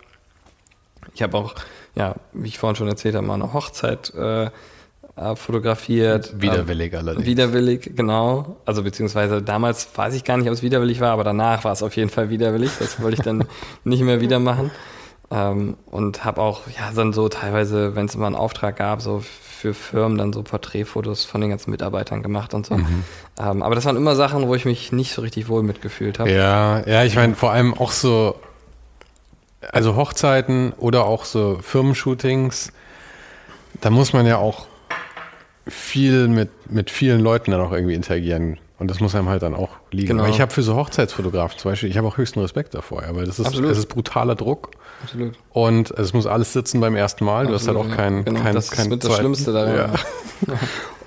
Ich 1.14 1.22
habe 1.22 1.36
auch, 1.36 1.56
ja, 1.96 2.14
wie 2.32 2.48
ich 2.48 2.58
vorhin 2.58 2.76
schon 2.76 2.88
erzählt 2.88 3.16
habe, 3.16 3.26
mal 3.26 3.34
eine 3.34 3.52
Hochzeit 3.52 4.14
äh, 4.14 4.50
fotografiert. 5.34 6.40
Widerwillig 6.40 6.92
ähm, 6.92 6.98
allerdings. 6.98 7.26
Widerwillig, 7.26 7.92
genau. 7.96 8.56
Also 8.66 8.82
beziehungsweise 8.82 9.42
damals 9.42 9.88
weiß 9.94 10.14
ich 10.14 10.24
gar 10.24 10.36
nicht, 10.36 10.46
ob 10.46 10.52
es 10.52 10.62
widerwillig 10.62 11.00
war, 11.00 11.12
aber 11.12 11.24
danach 11.24 11.64
war 11.64 11.72
es 11.72 11.82
auf 11.82 11.96
jeden 11.96 12.10
Fall 12.10 12.28
widerwillig. 12.28 12.70
Das 12.78 13.00
wollte 13.00 13.16
ich 13.16 13.22
dann 13.22 13.44
nicht 13.84 14.02
mehr 14.02 14.20
wieder 14.20 14.38
machen. 14.38 14.70
Ähm, 15.30 15.76
und 15.86 16.24
habe 16.24 16.40
auch, 16.40 16.62
ja, 16.68 16.90
dann 16.94 17.12
so 17.12 17.28
teilweise, 17.28 17.96
wenn 17.96 18.06
es 18.06 18.14
immer 18.14 18.26
einen 18.26 18.36
Auftrag 18.36 18.76
gab, 18.76 19.00
so 19.00 19.22
für 19.22 19.72
Firmen 19.74 20.18
dann 20.18 20.32
so 20.32 20.42
Porträtfotos 20.42 21.24
von 21.24 21.40
den 21.40 21.50
ganzen 21.50 21.70
Mitarbeitern 21.70 22.22
gemacht 22.22 22.52
und 22.52 22.66
so. 22.66 22.76
Mhm. 22.76 23.04
Ähm, 23.38 23.62
aber 23.62 23.74
das 23.74 23.86
waren 23.86 23.96
immer 23.96 24.14
Sachen, 24.14 24.46
wo 24.46 24.54
ich 24.54 24.66
mich 24.66 24.92
nicht 24.92 25.12
so 25.12 25.22
richtig 25.22 25.48
wohl 25.48 25.62
mitgefühlt 25.62 26.18
habe. 26.18 26.30
Ja, 26.30 26.86
ja, 26.86 27.04
ich 27.04 27.16
meine 27.16 27.34
vor 27.34 27.50
allem 27.52 27.74
auch 27.74 27.90
so, 27.90 28.36
also 29.72 29.96
Hochzeiten 29.96 30.72
oder 30.76 31.06
auch 31.06 31.24
so 31.24 31.58
Firmenshootings, 31.62 32.70
da 33.80 33.90
muss 33.90 34.12
man 34.12 34.26
ja 34.26 34.36
auch 34.36 34.66
viel 35.66 36.28
mit, 36.28 36.50
mit 36.70 36.90
vielen 36.90 37.20
Leuten 37.20 37.50
dann 37.50 37.60
auch 37.60 37.72
irgendwie 37.72 37.94
interagieren. 37.94 38.58
Und 38.78 38.90
das 38.90 39.00
muss 39.00 39.14
einem 39.14 39.28
halt 39.28 39.42
dann 39.42 39.54
auch 39.54 39.70
liegen. 39.90 40.08
Genau. 40.08 40.24
Aber 40.24 40.30
ich 40.30 40.40
habe 40.40 40.52
für 40.52 40.62
so 40.62 40.76
Hochzeitsfotografen 40.76 41.58
zum 41.58 41.70
Beispiel, 41.70 41.88
ich 41.88 41.96
habe 41.96 42.06
auch 42.06 42.18
höchsten 42.18 42.40
Respekt 42.40 42.74
davor, 42.74 43.02
ja, 43.02 43.16
weil 43.16 43.24
das 43.24 43.38
ist, 43.38 43.58
das 43.58 43.78
ist 43.78 43.86
brutaler 43.86 44.34
Druck. 44.34 44.70
Absolut. 45.02 45.34
Und 45.50 45.90
es 45.92 46.12
muss 46.12 46.26
alles 46.26 46.52
sitzen 46.52 46.80
beim 46.80 46.94
ersten 46.94 47.24
Mal. 47.24 47.46
Absolut, 47.46 47.50
du 47.50 47.54
hast 47.54 47.68
halt 47.68 47.78
auch 47.78 47.96
kein, 47.96 48.24
genau, 48.24 48.40
kein, 48.40 48.54
das 48.54 48.70
kein 48.70 48.92
ist 48.92 49.04
das 49.04 49.16
Schlimmste 49.16 49.52
daran. 49.52 49.76
Ja. 50.46 50.54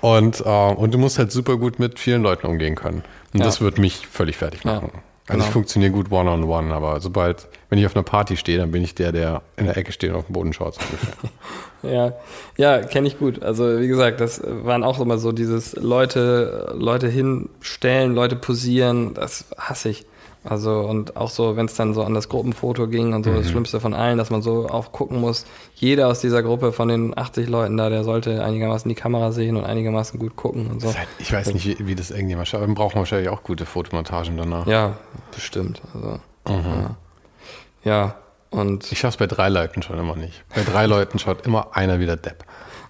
und, 0.00 0.40
äh, 0.40 0.74
und 0.74 0.92
du 0.92 0.98
musst 0.98 1.18
halt 1.18 1.30
super 1.30 1.56
gut 1.58 1.78
mit 1.78 2.00
vielen 2.00 2.22
Leuten 2.22 2.48
umgehen 2.48 2.74
können. 2.74 3.04
Und 3.32 3.40
ja. 3.40 3.46
das 3.46 3.60
wird 3.60 3.78
mich 3.78 4.08
völlig 4.08 4.36
fertig 4.36 4.64
machen. 4.64 4.90
Ja. 4.92 5.02
Also 5.28 5.38
genau. 5.38 5.44
ich 5.44 5.52
funktioniere 5.52 5.92
gut 5.92 6.10
one-on-one, 6.10 6.66
-on 6.66 6.70
-one, 6.70 6.72
aber 6.72 7.00
sobald, 7.00 7.46
wenn 7.68 7.78
ich 7.78 7.86
auf 7.86 7.94
einer 7.94 8.02
Party 8.02 8.36
stehe, 8.36 8.58
dann 8.58 8.72
bin 8.72 8.82
ich 8.82 8.96
der, 8.96 9.12
der 9.12 9.42
in 9.56 9.66
der 9.66 9.76
Ecke 9.76 9.92
steht 9.92 10.10
und 10.10 10.16
auf 10.16 10.26
dem 10.26 10.32
Boden 10.32 10.52
schaut. 10.52 10.76
ja, 11.82 12.12
ja, 12.56 12.80
kenne 12.82 13.06
ich 13.08 13.18
gut. 13.18 13.42
Also 13.42 13.80
wie 13.80 13.88
gesagt, 13.88 14.20
das 14.20 14.42
waren 14.44 14.84
auch 14.84 15.00
immer 15.00 15.18
so 15.18 15.32
dieses 15.32 15.74
Leute, 15.76 16.74
Leute 16.76 17.08
hinstellen, 17.08 18.14
Leute 18.14 18.36
posieren, 18.36 19.14
das 19.14 19.46
hasse 19.58 19.88
ich. 19.90 20.06
Also 20.42 20.80
und 20.80 21.16
auch 21.18 21.28
so, 21.28 21.56
wenn 21.56 21.66
es 21.66 21.74
dann 21.74 21.92
so 21.92 22.02
an 22.02 22.14
das 22.14 22.30
Gruppenfoto 22.30 22.88
ging 22.88 23.12
und 23.12 23.24
so 23.24 23.30
Mhm. 23.30 23.36
das 23.36 23.50
Schlimmste 23.50 23.78
von 23.78 23.92
allen, 23.92 24.16
dass 24.16 24.30
man 24.30 24.40
so 24.40 24.68
auch 24.70 24.90
gucken 24.90 25.20
muss, 25.20 25.44
jeder 25.74 26.08
aus 26.08 26.20
dieser 26.20 26.42
Gruppe 26.42 26.72
von 26.72 26.88
den 26.88 27.16
80 27.16 27.46
Leuten 27.46 27.76
da, 27.76 27.90
der 27.90 28.04
sollte 28.04 28.42
einigermaßen 28.42 28.88
die 28.88 28.94
Kamera 28.94 29.32
sehen 29.32 29.56
und 29.58 29.64
einigermaßen 29.64 30.18
gut 30.18 30.36
gucken 30.36 30.68
und 30.70 30.80
so. 30.80 30.88
Halt- 30.94 31.08
Ich 31.18 31.30
weiß 31.30 31.52
nicht, 31.52 31.66
wie, 31.66 31.86
wie 31.86 31.94
das 31.94 32.10
irgendjemand 32.10 32.48
schafft. 32.48 32.62
aber 32.62 32.70
Wir 32.70 32.74
brauchen 32.74 32.96
wahrscheinlich 32.96 33.28
auch 33.28 33.42
gute 33.42 33.66
Fotomontagen 33.66 34.38
danach. 34.38 34.66
Ja, 34.66 34.96
bestimmt. 35.34 35.82
Also, 35.92 36.20
Mhm. 36.48 36.64
ja. 36.64 36.96
ja, 37.84 38.14
und 38.50 38.90
Ich 38.92 38.98
schaff's 38.98 39.16
bei 39.16 39.26
drei 39.26 39.48
Leuten 39.48 39.82
schon 39.82 39.98
immer 39.98 40.16
nicht. 40.16 40.42
Bei 40.54 40.62
drei 40.62 40.86
Leuten 40.86 41.18
schaut 41.18 41.46
immer 41.46 41.76
einer 41.76 42.00
wieder 42.00 42.16
Depp. 42.16 42.44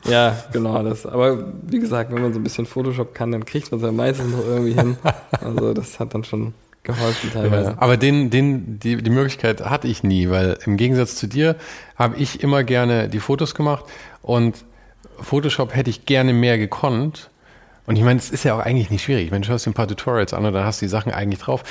ja, 0.05 0.37
genau 0.53 0.83
das. 0.83 1.05
Aber 1.07 1.45
wie 1.63 1.79
gesagt, 1.79 2.13
wenn 2.13 2.23
man 2.23 2.33
so 2.33 2.39
ein 2.41 2.43
bisschen 2.43 2.67
Photoshop 2.67 3.15
kann, 3.15 3.33
dann 3.33 3.45
kriegt 3.45 3.71
man 3.71 3.81
es 3.81 3.87
ja 3.87 3.93
meistens 3.93 4.33
noch 4.33 4.45
irgendwie 4.47 4.73
hin. 4.73 4.97
Also 5.43 5.73
das 5.75 5.99
hat 6.01 6.13
dann 6.15 6.25
schon 6.25 6.55
geholfen 6.83 7.31
teilweise. 7.33 7.75
Aber 7.81 7.97
den, 7.97 8.31
den, 8.31 8.79
die, 8.79 8.97
die 9.03 9.11
Möglichkeit 9.11 9.61
hatte 9.65 9.89
ich 9.89 10.03
nie, 10.03 10.29
weil 10.31 10.59
im 10.65 10.77
Gegensatz 10.77 11.17
zu 11.17 11.27
dir 11.27 11.57
habe 11.97 12.17
ich 12.17 12.43
immer 12.43 12.65
gerne 12.65 13.09
die 13.09 13.21
Fotos 13.21 13.55
gemacht 13.55 13.85
und 14.23 14.65
Photoshop 15.21 15.75
hätte 15.75 15.91
ich 15.91 16.07
gerne 16.07 16.33
mehr 16.33 16.57
gekonnt. 16.59 17.31
Und 17.87 17.97
ich 17.97 18.03
meine, 18.03 18.19
es 18.19 18.31
ist 18.31 18.45
ja 18.45 18.55
auch 18.55 18.61
eigentlich 18.61 18.91
nicht 18.91 19.03
schwierig. 19.05 19.27
Ich 19.27 19.31
meine, 19.31 19.43
du 19.43 19.49
schaust 19.49 19.67
dir 19.67 19.71
ein 19.71 19.75
paar 19.75 19.89
Tutorials 19.89 20.33
an 20.33 20.45
und 20.45 20.53
dann 20.53 20.65
hast 20.65 20.81
du 20.81 20.87
die 20.87 20.91
Sachen 20.91 21.13
eigentlich 21.13 21.41
drauf. 21.41 21.63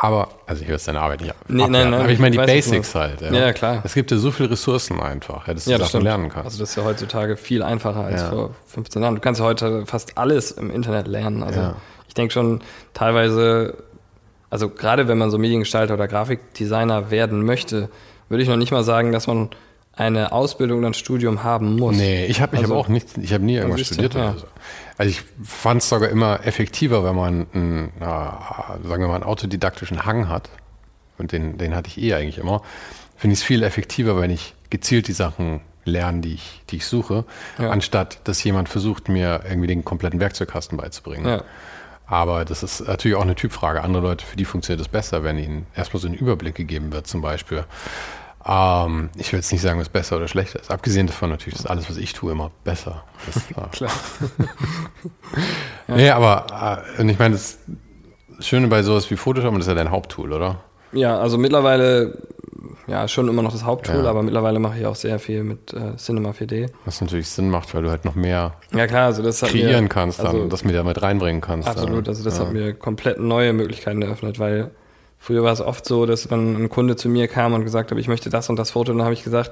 Aber, 0.00 0.28
also 0.46 0.62
ich 0.62 0.68
höre 0.68 0.78
deine 0.78 1.00
Arbeit 1.00 1.20
nicht 1.22 1.30
ab. 1.30 1.36
Nee, 1.48 1.56
nein, 1.56 1.64
abwerten, 1.66 1.90
nein, 1.90 2.00
aber 2.02 2.10
ich 2.12 2.18
meine 2.20 2.36
die 2.36 2.40
ich 2.40 2.46
Basics 2.46 2.94
halt. 2.94 3.20
Ja, 3.20 3.52
klar. 3.52 3.82
Es 3.84 3.94
gibt 3.94 4.12
ja 4.12 4.16
so 4.16 4.30
viele 4.30 4.48
Ressourcen 4.50 5.00
einfach, 5.00 5.48
ja, 5.48 5.54
dass 5.54 5.64
du 5.64 5.76
Sachen 5.76 6.02
lernen 6.02 6.28
kannst. 6.28 6.44
Also 6.46 6.60
das 6.60 6.70
ist 6.70 6.76
ja 6.76 6.84
heutzutage 6.84 7.36
viel 7.36 7.64
einfacher 7.64 8.04
als 8.04 8.20
Ja. 8.22 8.30
vor 8.30 8.50
15 8.68 9.02
Jahren. 9.02 9.16
Du 9.16 9.20
kannst 9.20 9.40
ja 9.40 9.46
heute 9.46 9.86
fast 9.86 10.16
alles 10.16 10.52
im 10.52 10.70
Internet 10.70 11.08
lernen. 11.08 11.42
Also 11.42 11.58
Ja. 11.60 11.76
ich 12.06 12.14
denke 12.14 12.32
schon 12.32 12.60
teilweise, 12.94 13.74
also 14.50 14.68
gerade 14.68 15.08
wenn 15.08 15.18
man 15.18 15.32
so 15.32 15.38
Mediengestalter 15.38 15.94
oder 15.94 16.06
Grafikdesigner 16.06 17.10
werden 17.10 17.44
möchte, 17.44 17.88
würde 18.28 18.42
ich 18.44 18.48
noch 18.48 18.56
nicht 18.56 18.70
mal 18.70 18.84
sagen, 18.84 19.10
dass 19.10 19.26
man 19.26 19.50
eine 19.96 20.30
Ausbildung 20.30 20.78
oder 20.78 20.90
ein 20.90 20.94
Studium 20.94 21.42
haben 21.42 21.74
muss. 21.74 21.96
Nee, 21.96 22.26
ich 22.26 22.40
habe 22.40 22.54
ich 22.54 22.62
Also- 22.62 22.74
hab 22.76 22.84
auch 22.84 22.88
nichts, 22.88 23.16
ich 23.16 23.32
habe 23.32 23.44
nie 23.44 23.56
irgendwas 23.56 23.80
du, 23.80 23.94
studiert 23.94 24.14
ja. 24.14 24.30
oder 24.30 24.38
so. 24.38 24.46
Also 24.98 25.10
ich 25.10 25.22
fand 25.42 25.80
es 25.80 25.88
sogar 25.88 26.08
immer 26.10 26.44
effektiver, 26.44 27.04
wenn 27.04 27.14
man 27.14 27.46
einen, 27.54 27.92
na, 28.00 28.78
sagen 28.82 29.02
wir 29.02 29.08
mal, 29.08 29.14
einen 29.14 29.24
autodidaktischen 29.24 30.04
Hang 30.04 30.28
hat. 30.28 30.50
Und 31.18 31.32
den, 31.32 31.56
den 31.56 31.74
hatte 31.74 31.88
ich 31.88 31.98
eh 32.02 32.14
eigentlich 32.14 32.38
immer. 32.38 32.62
Finde 33.16 33.34
ich 33.34 33.40
es 33.40 33.44
viel 33.44 33.62
effektiver, 33.62 34.20
wenn 34.20 34.30
ich 34.30 34.54
gezielt 34.70 35.08
die 35.08 35.12
Sachen 35.12 35.60
lerne, 35.84 36.20
die 36.20 36.34
ich, 36.34 36.62
die 36.70 36.76
ich 36.76 36.86
suche, 36.86 37.24
Ja. 37.58 37.70
anstatt 37.70 38.20
dass 38.24 38.42
jemand 38.44 38.68
versucht, 38.68 39.08
mir 39.08 39.40
irgendwie 39.48 39.68
den 39.68 39.84
kompletten 39.84 40.20
Werkzeugkasten 40.20 40.76
beizubringen. 40.76 41.26
Ja. 41.26 41.44
Aber 42.06 42.44
das 42.44 42.62
ist 42.62 42.80
natürlich 42.86 43.16
auch 43.16 43.22
eine 43.22 43.34
Typfrage. 43.34 43.82
Andere 43.82 44.02
Leute, 44.02 44.24
für 44.24 44.36
die 44.36 44.44
funktioniert 44.44 44.80
es 44.80 44.88
besser, 44.88 45.22
wenn 45.24 45.38
ihnen 45.38 45.66
erstmal 45.76 46.00
so 46.00 46.08
ein 46.08 46.14
Überblick 46.14 46.54
gegeben 46.54 46.92
wird, 46.92 47.06
zum 47.06 47.20
Beispiel. 47.20 47.64
Ähm, 48.46 49.10
ich 49.16 49.32
will 49.32 49.38
jetzt 49.38 49.52
nicht 49.52 49.60
sagen, 49.60 49.78
was 49.80 49.88
besser 49.88 50.16
oder 50.16 50.28
schlechter 50.28 50.60
ist. 50.60 50.70
Abgesehen 50.70 51.06
davon 51.06 51.30
natürlich 51.30 51.58
ist 51.58 51.66
alles, 51.66 51.88
was 51.90 51.96
ich 51.96 52.12
tue, 52.12 52.32
immer 52.32 52.50
besser. 52.64 53.04
Ist 53.28 53.48
klar. 53.52 53.70
Klar. 53.70 53.90
Nee, 55.88 56.10
aber 56.10 56.84
äh, 56.96 57.00
und 57.00 57.08
ich 57.08 57.18
meine, 57.18 57.34
das 57.34 57.58
Schöne 58.40 58.68
bei 58.68 58.82
sowas 58.82 59.10
wie 59.10 59.16
Photoshop, 59.16 59.52
das 59.54 59.62
ist 59.62 59.68
ja 59.68 59.74
dein 59.74 59.90
Haupttool, 59.90 60.32
oder? 60.32 60.60
Ja, 60.92 61.18
also 61.18 61.38
mittlerweile, 61.38 62.18
ja, 62.86 63.08
schon 63.08 63.28
immer 63.28 63.42
noch 63.42 63.52
das 63.52 63.64
Haupttool, 63.64 64.04
Ja. 64.04 64.10
aber 64.10 64.22
mittlerweile 64.22 64.58
mache 64.58 64.78
ich 64.78 64.86
auch 64.86 64.94
sehr 64.94 65.18
viel 65.18 65.44
mit 65.44 65.72
äh, 65.72 65.96
Cinema 65.96 66.30
4D. 66.30 66.70
Was 66.84 67.00
natürlich 67.00 67.28
Sinn 67.28 67.50
macht, 67.50 67.74
weil 67.74 67.82
du 67.82 67.90
halt 67.90 68.04
noch 68.04 68.14
mehr 68.14 68.54
Ja 68.72 68.86
klar, 68.86 69.06
also 69.06 69.22
das 69.22 69.40
kreieren 69.40 69.84
mir, 69.84 69.88
kannst, 69.88 70.20
dann, 70.20 70.26
also, 70.26 70.46
das 70.46 70.64
mit 70.64 70.74
damit 70.74 71.00
reinbringen 71.02 71.40
kannst. 71.40 71.68
Absolut, 71.68 72.06
dann. 72.06 72.12
also 72.12 72.24
das 72.24 72.38
ja. 72.38 72.44
hat 72.44 72.52
mir 72.52 72.74
komplett 72.74 73.18
neue 73.18 73.52
Möglichkeiten 73.52 74.02
eröffnet, 74.02 74.38
weil 74.38 74.70
früher 75.18 75.42
war 75.42 75.52
es 75.52 75.60
oft 75.60 75.84
so, 75.84 76.06
dass 76.06 76.30
wenn 76.30 76.56
ein 76.64 76.68
Kunde 76.68 76.96
zu 76.96 77.08
mir 77.08 77.28
kam 77.28 77.52
und 77.52 77.64
gesagt 77.64 77.90
hat, 77.90 77.98
ich 77.98 78.08
möchte 78.08 78.30
das 78.30 78.48
und 78.48 78.56
das 78.56 78.70
Foto, 78.70 78.92
dann 78.92 79.02
habe 79.02 79.14
ich 79.14 79.24
gesagt, 79.24 79.50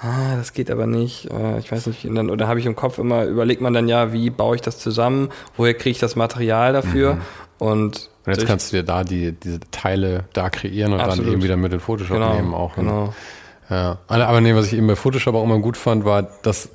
ah, 0.00 0.36
das 0.36 0.52
geht 0.52 0.70
aber 0.70 0.86
nicht, 0.86 1.30
äh, 1.30 1.58
ich 1.58 1.70
weiß 1.72 1.86
nicht, 1.88 2.04
dann, 2.04 2.30
oder 2.30 2.46
habe 2.48 2.60
ich 2.60 2.66
im 2.66 2.76
Kopf 2.76 2.98
immer, 2.98 3.24
überlegt 3.24 3.60
man 3.60 3.72
dann 3.72 3.88
ja, 3.88 4.12
wie 4.12 4.30
baue 4.30 4.56
ich 4.56 4.62
das 4.62 4.78
zusammen, 4.78 5.30
woher 5.56 5.74
kriege 5.74 5.90
ich 5.90 5.98
das 5.98 6.14
Material 6.16 6.72
dafür 6.72 7.14
Mhm. 7.14 7.20
und, 7.58 8.10
Und 8.26 8.32
jetzt 8.34 8.46
kannst 8.46 8.72
du 8.72 8.76
dir 8.76 8.82
da 8.84 9.02
die, 9.04 9.32
diese 9.32 9.60
Teile 9.72 10.24
da 10.34 10.50
kreieren 10.50 10.92
und 10.92 11.00
Absolut. 11.00 11.26
dann 11.26 11.32
eben 11.34 11.42
wieder 11.42 11.56
mit 11.56 11.72
in 11.72 11.80
Photoshop 11.80 12.16
genau, 12.16 12.34
nehmen 12.34 12.54
auch. 12.54 12.76
Und- 12.76 12.84
genau. 12.86 13.14
Ja, 13.70 13.98
aber 14.06 14.28
aber 14.28 14.40
nee, 14.40 14.54
was 14.54 14.66
ich 14.68 14.74
eben 14.74 14.86
bei 14.86 14.96
Photoshop 14.96 15.34
auch 15.34 15.44
immer 15.44 15.58
gut 15.58 15.76
fand, 15.76 16.04
war, 16.06 16.22
dass 16.42 16.70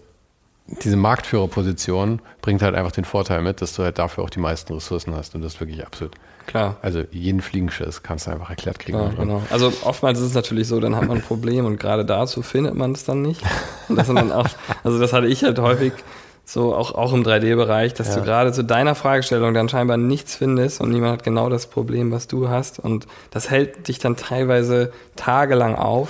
diese 0.84 0.96
Marktführerposition 0.98 2.22
bringt 2.42 2.62
halt 2.62 2.76
einfach 2.76 2.92
den 2.92 3.04
Vorteil 3.06 3.42
mit, 3.42 3.62
dass 3.62 3.74
du 3.76 3.84
halt 3.84 3.98
dafür 4.00 4.24
auch 4.24 4.30
die 4.30 4.40
meisten 4.40 4.74
Ressourcen 4.74 5.16
hast 5.16 5.34
und 5.36 5.42
das 5.42 5.56
ist 5.56 5.60
wirklich 5.60 5.86
absolut. 5.86 6.14
Klar. 6.48 6.78
Also 6.82 7.04
jeden 7.12 7.42
Fliegenschiss 7.42 8.04
kannst 8.04 8.28
du 8.28 8.32
einfach 8.32 8.50
erklärt 8.50 8.80
kriegen. 8.80 8.98
Drin. 8.98 9.16
genau. 9.18 9.42
Also 9.50 9.72
oftmals 9.84 10.20
ist 10.20 10.26
es 10.28 10.34
natürlich 10.34 10.68
so, 10.68 10.80
dann 10.80 10.96
hat 10.96 11.08
man 11.08 11.18
ein 11.18 11.24
Problem 11.24 11.66
und 11.66 11.80
gerade 11.80 12.06
dazu 12.06 12.42
findet 12.42 12.76
man 12.76 12.92
es 12.92 13.06
dann 13.06 13.22
nicht. 13.22 13.42
Und 13.90 13.96
das 13.98 14.08
sind 14.08 14.16
dann 14.18 14.32
auch, 14.32 14.48
also 14.84 15.00
das 15.00 15.14
hatte 15.14 15.28
ich 15.28 15.44
halt 15.44 15.60
häufig 15.60 15.94
so 16.46 16.76
auch, 16.76 16.94
auch 16.94 17.14
im 17.14 17.24
3D-Bereich, 17.24 17.94
dass 17.94 18.10
Ja. 18.10 18.16
du 18.16 18.22
gerade 18.24 18.52
zu 18.52 18.64
deiner 18.64 18.96
Fragestellung 18.96 19.54
dann 19.54 19.70
scheinbar 19.70 19.96
nichts 19.98 20.36
findest 20.36 20.82
und 20.82 20.90
niemand 20.92 21.14
hat 21.14 21.24
genau 21.24 21.48
das 21.50 21.68
Problem, 21.68 22.12
was 22.12 22.28
du 22.28 22.50
hast. 22.50 22.80
Und 22.80 23.08
das 23.32 23.50
hält 23.50 23.88
dich 23.88 24.00
dann 24.00 24.18
teilweise 24.18 24.92
tagelang 25.16 25.76
auf. 25.76 26.10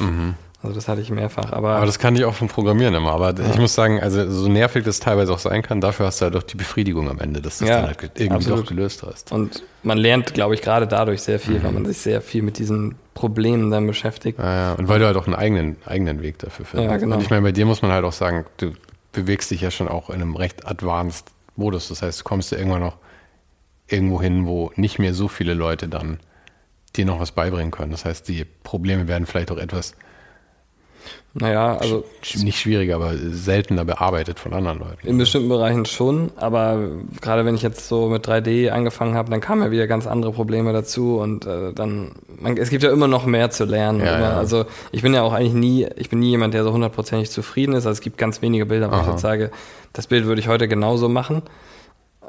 Also 0.64 0.76
das 0.76 0.88
hatte 0.88 1.02
ich 1.02 1.10
mehrfach. 1.12 1.52
Aber. 1.52 1.76
Aber 1.76 1.86
das 1.86 2.00
kann 2.00 2.16
ich 2.16 2.24
auch 2.26 2.34
vom 2.34 2.48
Programmieren 2.48 2.94
immer. 2.96 3.12
Aber 3.12 3.34
ich 3.38 3.58
muss 3.60 3.76
sagen, 3.76 4.00
also 4.00 4.30
so 4.32 4.48
nervig 4.50 4.84
das 4.86 5.00
teilweise 5.00 5.34
auch 5.34 5.40
sein 5.40 5.62
kann, 5.62 5.82
dafür 5.82 6.06
hast 6.06 6.22
du 6.22 6.26
halt 6.26 6.36
auch 6.38 6.44
die 6.44 6.56
Befriedigung 6.56 7.10
am 7.10 7.20
Ende, 7.20 7.42
dass 7.42 7.58
du 7.60 7.66
Ja, 7.66 7.82
dann 7.82 7.88
halt 7.88 8.12
irgendwie 8.16 8.30
absolut. 8.36 8.60
doch 8.62 8.70
gelöst 8.70 9.04
hast. 9.04 9.32
und 9.32 9.64
man 9.84 9.98
lernt, 9.98 10.34
glaube 10.34 10.56
ich, 10.56 10.62
gerade 10.62 10.88
dadurch 10.88 11.22
sehr 11.22 11.40
viel, 11.40 11.60
Mhm. 11.60 11.64
weil 11.64 11.72
man 11.74 11.86
sich 11.86 11.98
sehr 11.98 12.22
viel 12.22 12.42
mit 12.42 12.58
diesen 12.58 12.96
Problemen 13.14 13.70
dann 13.70 13.86
beschäftigt. 13.86 14.40
Ja, 14.40 14.56
ja. 14.56 14.74
Und 14.76 14.88
weil 14.88 15.00
du 15.00 15.06
halt 15.06 15.18
auch 15.18 15.26
einen 15.26 15.36
eigenen, 15.36 15.76
eigenen 15.86 16.22
Weg 16.22 16.40
dafür 16.40 16.66
findest. 16.66 16.92
Ja, 16.92 16.98
genau. 16.98 17.16
Und 17.18 17.22
ich 17.22 17.30
meine, 17.30 17.42
bei 17.42 17.52
dir 17.52 17.66
muss 17.66 17.82
man 17.82 17.92
halt 17.92 18.06
auch 18.06 18.14
sagen, 18.14 18.46
du 18.58 18.72
bewegst 19.12 19.52
dich 19.52 19.60
ja 19.62 19.70
schon 19.72 19.90
auch 19.90 20.10
in 20.10 20.16
einem 20.22 20.36
recht 20.38 20.66
advanced 20.66 21.26
Modus. 21.58 21.90
Das 21.90 22.02
heißt, 22.02 22.22
du 22.22 22.24
kommst 22.24 22.52
ja 22.54 22.58
irgendwann 22.58 22.80
noch 22.82 22.96
irgendwo 23.88 24.22
hin, 24.22 24.48
wo 24.48 24.72
nicht 24.78 24.98
mehr 24.98 25.14
so 25.14 25.28
viele 25.28 25.54
Leute 25.54 25.88
dann 25.90 26.20
dir 26.96 27.06
noch 27.06 27.20
was 27.20 27.32
beibringen 27.34 27.72
können. 27.72 27.92
Das 27.92 28.06
heißt, 28.06 28.28
die 28.30 28.46
Probleme 28.64 29.08
werden 29.08 29.26
vielleicht 29.26 29.52
auch 29.52 29.58
etwas 29.58 29.94
Naja, 31.36 31.78
also 31.78 32.06
nicht 32.36 32.60
schwieriger, 32.60 32.96
aber 32.96 33.16
seltener 33.18 33.86
bearbeitet 33.86 34.40
von 34.40 34.54
anderen 34.54 34.80
Leuten. 34.80 35.08
In 35.08 35.18
bestimmten 35.18 35.50
Bereichen 35.50 35.86
schon, 35.86 36.32
aber 36.36 36.78
gerade 37.22 37.44
wenn 37.44 37.56
ich 37.56 37.64
jetzt 37.64 37.88
so 37.88 38.08
mit 38.08 38.28
3D 38.28 38.70
angefangen 38.70 39.16
habe, 39.16 39.32
dann 39.32 39.42
kamen 39.42 39.64
ja 39.64 39.72
wieder 39.72 39.88
ganz 39.88 40.06
andere 40.06 40.32
Probleme 40.32 40.74
dazu 40.74 41.18
und 41.18 41.48
äh, 41.48 41.74
dann, 41.74 42.12
man, 42.40 42.56
es 42.58 42.70
gibt 42.70 42.84
ja 42.84 42.92
immer 42.92 43.08
noch 43.08 43.26
mehr 43.26 43.50
zu 43.50 43.66
lernen. 43.66 44.02
Ja, 44.02 44.20
ja. 44.20 44.38
Also 44.38 44.66
ich 44.92 45.02
bin 45.02 45.16
ja 45.16 45.24
auch 45.24 45.34
eigentlich 45.34 45.54
nie, 45.54 45.88
ich 45.96 46.12
bin 46.12 46.20
nie 46.20 46.30
jemand, 46.30 46.54
der 46.54 46.64
so 46.64 46.72
hundertprozentig 46.72 47.32
zufrieden 47.32 47.74
ist. 47.74 47.88
Also 47.88 47.98
es 47.98 48.02
gibt 48.02 48.20
ganz 48.20 48.44
wenige 48.44 48.68
Bilder, 48.68 48.92
wo 48.92 49.02
ich 49.02 49.08
jetzt 49.08 49.22
sage, 49.22 49.50
das 49.92 50.06
Bild 50.06 50.26
würde 50.26 50.40
ich 50.40 50.48
heute 50.48 50.68
genauso 50.68 51.10
machen. 51.10 51.42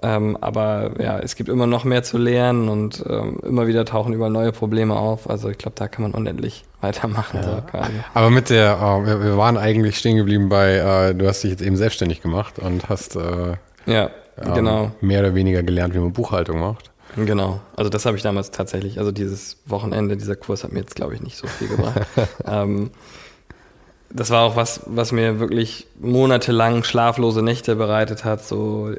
Ähm, 0.03 0.37
aber 0.41 0.93
ja, 1.01 1.19
es 1.19 1.37
gibt 1.37 1.49
immer 1.49 1.67
noch 1.67 1.85
mehr 1.85 2.03
zu 2.03 2.19
lernen 2.19 2.69
und 2.69 3.05
ähm, 3.09 3.39
immer 3.43 3.67
wieder 3.67 3.85
tauchen 3.85 4.13
überall 4.13 4.31
neue 4.31 4.53
Probleme 4.53 4.97
auf. 4.97 5.31
Also 5.31 5.49
ich 5.49 5.59
glaube, 5.59 5.77
da 5.77 5.89
kann 5.89 6.03
man 6.03 6.13
unendlich 6.13 6.65
weitermachen. 6.81 7.43
So 7.43 7.63
quasi. 7.71 7.93
Aber 8.13 8.31
mit 8.31 8.51
der, 8.51 8.81
wir, 9.05 9.23
wir 9.23 9.37
waren 9.37 9.57
eigentlich 9.57 9.99
stehen 9.99 10.17
geblieben 10.17 10.49
bei, 10.49 10.77
äh, 10.77 11.15
du 11.15 11.27
hast 11.27 11.43
dich 11.43 11.51
jetzt 11.53 11.63
eben 11.63 11.77
selbstständig 11.77 12.21
gemacht 12.21 12.59
und 12.59 12.89
hast 12.89 13.17
äh, 13.17 13.55
Ja, 13.87 14.11
ähm, 14.43 14.55
genau. 14.55 14.91
mehr 15.01 15.21
oder 15.21 15.35
weniger 15.35 15.63
gelernt, 15.63 15.95
wie 15.95 15.99
man 15.99 16.13
Buchhaltung 16.13 16.61
macht. 16.61 16.91
Genau, 17.17 17.61
also 17.77 17.91
das 17.91 18.07
habe 18.07 18.17
ich 18.17 18.23
damals 18.25 18.51
tatsächlich, 18.51 18.99
also 18.99 19.13
dieses 19.13 19.59
Wochenende, 19.67 20.17
dieser 20.17 20.35
Kurs 20.35 20.65
hat 20.65 20.73
mir 20.73 20.81
jetzt, 20.81 20.97
glaube 20.97 21.15
ich, 21.15 21.23
nicht 21.23 21.37
so 21.37 21.47
viel 21.47 21.69
gebracht. 21.69 22.01
ähm, 22.47 22.91
das 24.11 24.31
war 24.31 24.43
auch 24.43 24.57
was, 24.57 24.81
was 24.87 25.13
mir 25.13 25.39
wirklich 25.41 25.87
monatelang 26.01 26.85
schlaflose 26.85 27.43
Nächte 27.43 27.77
bereitet 27.77 28.25
hat, 28.25 28.45
so 28.45 28.93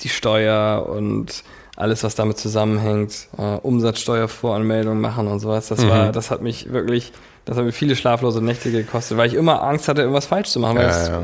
die 0.00 0.08
Steuer 0.08 0.86
und 0.88 1.42
alles, 1.76 2.02
was 2.04 2.14
damit 2.16 2.38
zusammenhängt, 2.38 3.28
äh, 3.38 3.42
Umsatzsteuervoranmeldung 3.42 5.00
machen 5.00 5.28
und 5.28 5.40
sowas. 5.40 5.68
Das 5.68 5.80
Mhm. 5.80 5.88
war, 5.90 6.12
das 6.12 6.30
hat 6.30 6.42
mich 6.42 6.72
wirklich, 6.72 7.12
das 7.44 7.56
hat 7.56 7.64
mir 7.64 7.72
viele 7.72 7.94
schlaflose 7.96 8.42
Nächte 8.42 8.70
gekostet, 8.70 9.16
weil 9.16 9.28
ich 9.28 9.34
immer 9.34 9.62
Angst 9.62 9.88
hatte, 9.88 10.00
irgendwas 10.02 10.26
falsch 10.26 10.48
zu 10.50 10.60
machen. 10.60 10.76
Weil 10.76 10.84
Ja, 10.86 10.90
es, 10.90 11.08
ja. 11.08 11.18
äh, 11.18 11.22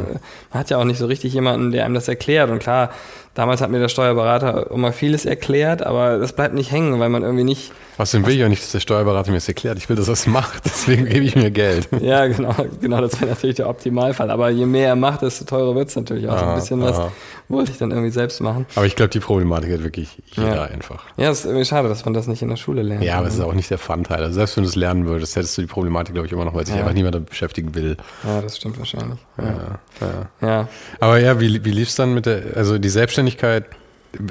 man 0.53 0.61
hat 0.61 0.71
ja 0.71 0.79
auch 0.79 0.85
nicht 0.85 0.99
so 0.99 1.07
richtig 1.07 1.33
jemanden, 1.35 1.73
der 1.73 1.85
einem 1.85 1.95
das 1.95 2.09
erklärt. 2.09 2.51
Und 2.51 2.61
klar, 2.61 2.91
damals 3.35 3.61
hat 3.61 3.71
mir 3.71 3.79
der 3.81 3.89
Steuerberater 3.89 4.71
immer 4.71 4.93
vieles 4.93 5.25
erklärt, 5.27 5.83
aber 5.85 6.19
das 6.19 6.33
bleibt 6.33 6.55
nicht 6.55 6.71
hängen, 6.71 6.99
weil 7.01 7.09
man 7.09 7.23
irgendwie 7.23 7.45
nicht, 7.45 7.73
Außerdem 7.97 8.27
will 8.27 8.35
ich 8.37 8.45
auch 8.45 8.49
nicht, 8.49 8.61
dass 8.61 8.73
der 8.73 8.81
Steuerberater 8.81 9.31
mir 9.31 9.37
das 9.37 9.47
erklärt. 9.47 9.79
Ich 9.79 9.89
will, 9.89 9.95
dass 9.95 10.09
er 10.09 10.15
es 10.15 10.27
macht. 10.27 10.63
Deswegen 10.65 11.05
gebe 11.05 11.25
ich 11.25 11.37
mir 11.37 11.53
Geld. 11.53 11.89
ja 12.01 12.27
genau, 12.27 12.53
genau, 12.81 13.01
das 13.01 13.21
wäre 13.21 13.31
natürlich 13.31 13.55
der 13.55 13.69
Optimalfall. 13.69 14.33
Aber 14.33 14.51
je 14.51 14.67
mehr 14.67 14.89
er 14.89 14.97
macht, 14.97 15.23
desto 15.23 15.45
teurer 15.45 15.77
wird 15.77 15.91
es 15.91 15.95
natürlich 15.97 16.29
auch. 16.29 16.37
so 16.37 16.45
Aha, 16.45 16.55
ein 16.55 16.59
bisschen 16.61 16.81
was 16.81 16.99
aha. 16.99 17.13
wollte 17.49 17.71
ich 17.71 17.79
dann 17.79 17.93
irgendwie 17.93 18.11
selbst 18.11 18.41
machen. 18.41 18.67
Aber 18.75 18.87
ich 18.87 18.97
glaube, 18.97 19.11
die 19.11 19.21
Problematik 19.21 19.73
hat 19.73 19.85
wirklich 19.85 20.09
jeder 20.33 20.57
Ja. 20.57 20.63
einfach. 20.65 21.05
Ja, 21.17 21.31
es 21.31 21.41
ist 21.41 21.45
irgendwie 21.45 21.65
schade, 21.67 21.89
dass 21.89 22.05
man 22.05 22.15
das 22.15 22.27
nicht 22.27 22.43
in 22.43 22.49
der 22.49 22.57
Schule 22.57 22.83
lernt. 22.83 23.05
Ja, 23.05 23.19
aber 23.19 23.29
es 23.29 23.35
ist 23.35 23.41
auch 23.41 23.55
nicht 23.55 23.71
der 23.71 23.79
Fun-Teil. 23.79 24.25
Also 24.25 24.35
selbst 24.35 24.57
wenn 24.57 24.65
du 24.65 24.71
es 24.71 24.75
lernen 24.77 25.07
würdest, 25.07 25.37
hättest 25.37 25.57
du 25.57 25.63
die 25.63 25.69
Problematik, 25.69 26.15
glaube 26.15 26.27
ich, 26.27 26.33
immer 26.33 26.45
noch, 26.45 26.55
weil 26.55 26.67
sich 26.67 26.75
Ja. 26.75 26.81
einfach 26.81 26.95
niemand 26.95 27.15
damit 27.15 27.31
beschäftigen 27.31 27.77
will. 27.77 27.97
ja, 28.25 28.41
das 28.43 28.57
stimmt 28.57 28.77
wahrscheinlich. 28.79 29.21
Ja. 29.39 29.45
Ja, 29.45 30.07
ja. 30.43 30.49
ja. 30.49 30.69
Aber 30.99 31.21
ja, 31.21 31.39
wie, 31.39 31.65
wie 31.65 31.71
lief 31.71 31.91
es 31.91 31.95
dann 31.95 32.13
mit 32.13 32.27
der, 32.27 32.57
also 32.57 32.77
die 32.79 32.89
Selbstständigkeit 32.89 33.24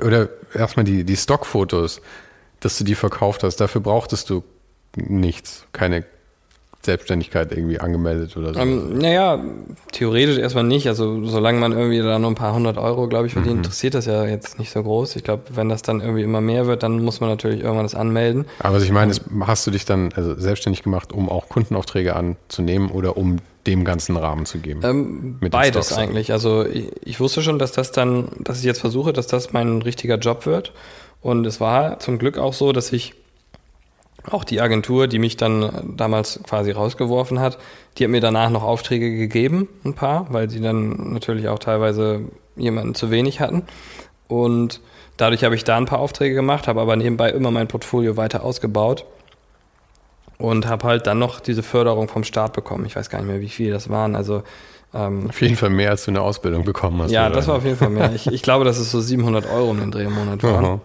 oder 0.04 0.30
erstmal 0.54 0.84
die, 0.86 1.04
die 1.04 1.18
Stockfotos, 1.18 2.02
dass 2.60 2.78
du 2.78 2.84
die 2.84 2.96
verkauft 2.96 3.44
hast, 3.44 3.58
dafür 3.58 3.82
brauchtest 3.82 4.30
du 4.30 4.44
nichts, 4.96 5.66
keine 5.74 6.06
Selbstständigkeit 6.82 7.52
irgendwie 7.54 7.80
angemeldet 7.80 8.36
oder 8.36 8.54
so? 8.54 8.60
Ähm, 8.60 8.98
naja, 8.98 9.42
theoretisch 9.94 10.38
erstmal 10.38 10.66
nicht. 10.66 10.88
Also 10.88 11.24
solange 11.26 11.58
man 11.60 11.72
irgendwie 11.72 12.00
da 12.00 12.20
nur 12.20 12.30
ein 12.32 12.36
paar 12.36 12.54
hundert 12.54 12.78
Euro, 12.78 13.08
glaube 13.08 13.28
ich, 13.28 13.34
verdient, 13.34 13.56
Mhm. 13.56 13.60
interessiert 13.64 13.94
das 13.94 14.06
ja 14.06 14.26
jetzt 14.26 14.60
nicht 14.60 14.70
so 14.72 14.84
groß. 14.84 15.16
Ich 15.16 15.24
glaube, 15.24 15.44
wenn 15.52 15.70
das 15.70 15.82
dann 15.82 16.02
irgendwie 16.02 16.24
immer 16.24 16.42
mehr 16.42 16.68
wird, 16.68 16.84
dann 16.84 17.02
muss 17.02 17.22
man 17.22 17.30
natürlich 17.30 17.62
irgendwann 17.62 17.86
das 17.86 17.96
anmelden. 17.96 18.46
Aber 18.60 18.76
was 18.76 18.84
ich 18.84 18.92
meine, 18.92 19.12
ist, 19.12 19.22
hast 19.42 19.66
du 19.66 19.72
dich 19.72 19.86
dann 19.86 20.12
also 20.14 20.36
selbstständig 20.38 20.84
gemacht, 20.84 21.14
um 21.14 21.30
auch 21.30 21.48
Kundenaufträge 21.48 22.16
anzunehmen 22.18 22.90
oder 22.92 23.16
um 23.16 23.38
dem 23.68 23.86
ganzen 23.86 24.18
Rahmen 24.18 24.46
zu 24.46 24.60
geben? 24.60 24.82
Ähm, 24.84 25.38
beides 25.40 25.94
eigentlich. 25.94 26.32
Also 26.32 26.66
ich, 26.66 26.92
ich 27.04 27.20
wusste 27.20 27.42
schon, 27.42 27.60
dass 27.60 27.72
das 27.72 27.92
dann, 27.92 28.28
dass 28.40 28.60
ich 28.60 28.66
jetzt 28.66 28.82
versuche, 28.82 29.14
dass 29.14 29.28
das 29.28 29.54
mein 29.54 29.82
richtiger 29.82 30.18
Job 30.18 30.46
wird. 30.46 30.74
Und 31.22 31.46
es 31.46 31.60
war 31.60 32.00
zum 32.00 32.20
Glück 32.20 32.38
auch 32.38 32.54
so, 32.54 32.74
dass 32.74 32.92
ich 32.92 33.14
auch 34.30 34.44
die 34.44 34.62
Agentur, 34.62 35.08
die 35.08 35.20
mich 35.20 35.38
dann 35.38 35.94
damals 35.98 36.40
quasi 36.44 36.72
rausgeworfen 36.72 37.40
hat, 37.40 37.58
die 37.98 38.06
hat 38.06 38.12
mir 38.12 38.22
danach 38.22 38.50
noch 38.50 38.64
Aufträge 38.64 39.16
gegeben, 39.16 39.68
ein 39.84 39.94
paar, 39.94 40.28
weil 40.32 40.50
sie 40.50 40.62
dann 40.62 41.14
natürlich 41.14 41.48
auch 41.50 41.60
teilweise 41.60 42.22
jemanden 42.56 42.96
zu 42.96 43.12
wenig 43.12 43.40
hatten. 43.40 43.64
Und 44.28 44.82
dadurch 45.18 45.44
habe 45.44 45.56
ich 45.56 45.64
da 45.64 45.78
ein 45.78 45.86
paar 45.86 46.00
Aufträge 46.00 46.36
gemacht, 46.36 46.68
habe 46.68 46.82
aber 46.82 46.96
nebenbei 46.96 47.32
immer 47.32 47.52
mein 47.52 47.68
Portfolio 47.68 48.16
weiter 48.16 48.44
ausgebaut 48.44 49.06
und 50.44 50.68
habe 50.68 50.86
halt 50.86 51.08
dann 51.08 51.20
noch 51.20 51.40
diese 51.40 51.64
Förderung 51.64 52.10
vom 52.10 52.26
Staat 52.26 52.52
bekommen. 52.52 52.86
Ich 52.86 52.98
weiß 52.98 53.10
gar 53.10 53.20
nicht 53.20 53.28
mehr, 53.30 53.40
wie 53.40 53.48
viel 53.48 53.72
das 53.72 53.90
waren. 53.90 54.14
Also 54.14 54.44
ähm, 54.94 55.30
Auf 55.30 55.40
jeden 55.40 55.56
Fall 55.56 55.70
mehr, 55.70 55.92
als 55.92 56.04
du 56.04 56.12
eine 56.12 56.20
Ausbildung 56.20 56.66
bekommen 56.66 57.02
hast. 57.02 57.12
ja, 57.12 57.30
das 57.30 57.48
war 57.48 57.56
auf 57.56 57.64
jeden 57.64 57.78
Fall 57.78 57.90
mehr. 57.90 58.12
Ich, 58.14 58.28
ich 58.28 58.42
glaube, 58.42 58.66
dass 58.66 58.78
es 58.78 58.92
so 58.92 59.00
700 59.00 59.50
Euro 59.50 59.70
um 59.70 59.80
den 59.80 59.90
Dreh 59.90 60.04
im 60.04 60.14
Monat 60.14 60.44
waren. 60.44 60.66
Aha. 60.66 60.80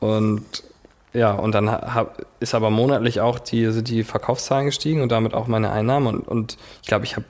Und 0.00 0.64
ja, 1.12 1.30
und 1.30 1.54
dann 1.54 1.70
hab, 1.70 2.26
ist 2.40 2.56
aber 2.56 2.70
monatlich 2.70 3.20
auch 3.20 3.38
die, 3.38 3.70
sind 3.70 3.88
die 3.88 4.02
Verkaufszahlen 4.02 4.66
gestiegen 4.66 5.02
und 5.02 5.12
damit 5.12 5.34
auch 5.34 5.46
meine 5.46 5.70
Einnahmen. 5.70 6.08
Und, 6.08 6.26
und 6.26 6.56
ich 6.82 6.88
glaube, 6.88 7.04
ich 7.04 7.14
habe, 7.14 7.26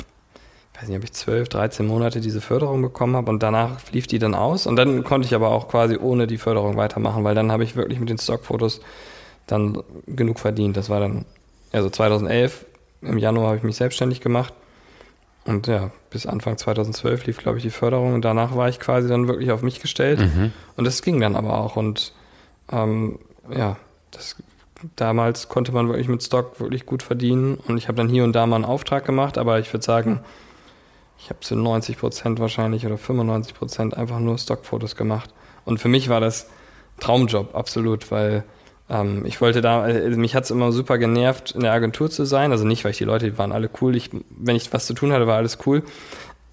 weiß 0.80 0.88
nicht, 0.88 0.96
ob 0.96 1.04
ich 1.04 1.12
12, 1.12 1.50
13 1.50 1.86
Monate 1.86 2.22
diese 2.22 2.40
Förderung 2.40 2.80
bekommen 2.80 3.16
habe 3.16 3.30
und 3.30 3.42
danach 3.42 3.82
lief 3.92 4.06
die 4.06 4.18
dann 4.18 4.34
aus. 4.34 4.66
Und 4.66 4.76
dann 4.76 5.04
konnte 5.04 5.26
ich 5.26 5.34
aber 5.34 5.50
auch 5.50 5.68
quasi 5.68 5.98
ohne 5.98 6.26
die 6.26 6.38
Förderung 6.38 6.78
weitermachen, 6.78 7.22
weil 7.22 7.34
dann 7.34 7.52
habe 7.52 7.64
ich 7.64 7.76
wirklich 7.76 8.00
mit 8.00 8.08
den 8.08 8.16
Stockfotos 8.16 8.80
dann 9.46 9.82
genug 10.06 10.40
verdient. 10.40 10.78
Das 10.78 10.88
war 10.88 11.00
dann, 11.00 11.26
also 11.76 11.90
2011, 11.90 12.64
im 13.02 13.18
Januar 13.18 13.48
habe 13.48 13.58
ich 13.58 13.62
mich 13.62 13.76
selbstständig 13.76 14.20
gemacht. 14.20 14.54
Und 15.44 15.68
ja, 15.68 15.92
bis 16.10 16.26
Anfang 16.26 16.58
2012 16.58 17.26
lief, 17.26 17.38
glaube 17.38 17.58
ich, 17.58 17.62
die 17.62 17.70
Förderung 17.70 18.14
und 18.14 18.24
danach 18.24 18.56
war 18.56 18.68
ich 18.68 18.80
quasi 18.80 19.08
dann 19.08 19.28
wirklich 19.28 19.52
auf 19.52 19.62
mich 19.62 19.80
gestellt. 19.80 20.18
Mhm. 20.18 20.52
Und 20.76 20.84
das 20.84 21.02
ging 21.02 21.20
dann 21.20 21.36
aber 21.36 21.58
auch. 21.58 21.76
Und 21.76 22.12
ähm, 22.72 23.20
ja, 23.54 23.76
das, 24.10 24.36
damals 24.96 25.48
konnte 25.48 25.70
man 25.70 25.88
wirklich 25.88 26.08
mit 26.08 26.22
Stock 26.22 26.58
wirklich 26.58 26.84
gut 26.84 27.04
verdienen. 27.04 27.58
Und 27.68 27.76
ich 27.76 27.86
habe 27.86 27.96
dann 27.96 28.08
hier 28.08 28.24
und 28.24 28.32
da 28.32 28.46
mal 28.46 28.56
einen 28.56 28.64
Auftrag 28.64 29.04
gemacht, 29.04 29.38
aber 29.38 29.60
ich 29.60 29.72
würde 29.72 29.84
sagen, 29.84 30.20
ich 31.18 31.28
habe 31.28 31.40
zu 31.40 31.54
90 31.54 31.98
Prozent 31.98 32.40
wahrscheinlich 32.40 32.86
oder 32.86 32.98
95 32.98 33.54
Prozent 33.54 33.96
einfach 33.96 34.18
nur 34.18 34.38
Stockfotos 34.38 34.96
gemacht. 34.96 35.30
Und 35.64 35.78
für 35.78 35.88
mich 35.88 36.08
war 36.08 36.20
das 36.20 36.48
Traumjob, 36.98 37.54
absolut, 37.54 38.10
weil 38.10 38.44
ähm, 38.88 39.24
ich 39.26 39.40
wollte 39.40 39.60
da, 39.60 39.82
also 39.82 40.18
mich 40.18 40.34
hat 40.34 40.44
es 40.44 40.50
immer 40.50 40.72
super 40.72 40.98
genervt, 40.98 41.52
in 41.52 41.60
der 41.60 41.72
Agentur 41.72 42.10
zu 42.10 42.24
sein. 42.24 42.52
Also 42.52 42.64
nicht, 42.64 42.84
weil 42.84 42.92
ich 42.92 42.98
die 42.98 43.04
Leute, 43.04 43.30
die 43.30 43.38
waren 43.38 43.52
alle 43.52 43.70
cool. 43.80 43.96
Ich, 43.96 44.10
wenn 44.30 44.56
ich 44.56 44.72
was 44.72 44.86
zu 44.86 44.94
tun 44.94 45.12
hatte, 45.12 45.26
war 45.26 45.36
alles 45.36 45.58
cool. 45.66 45.82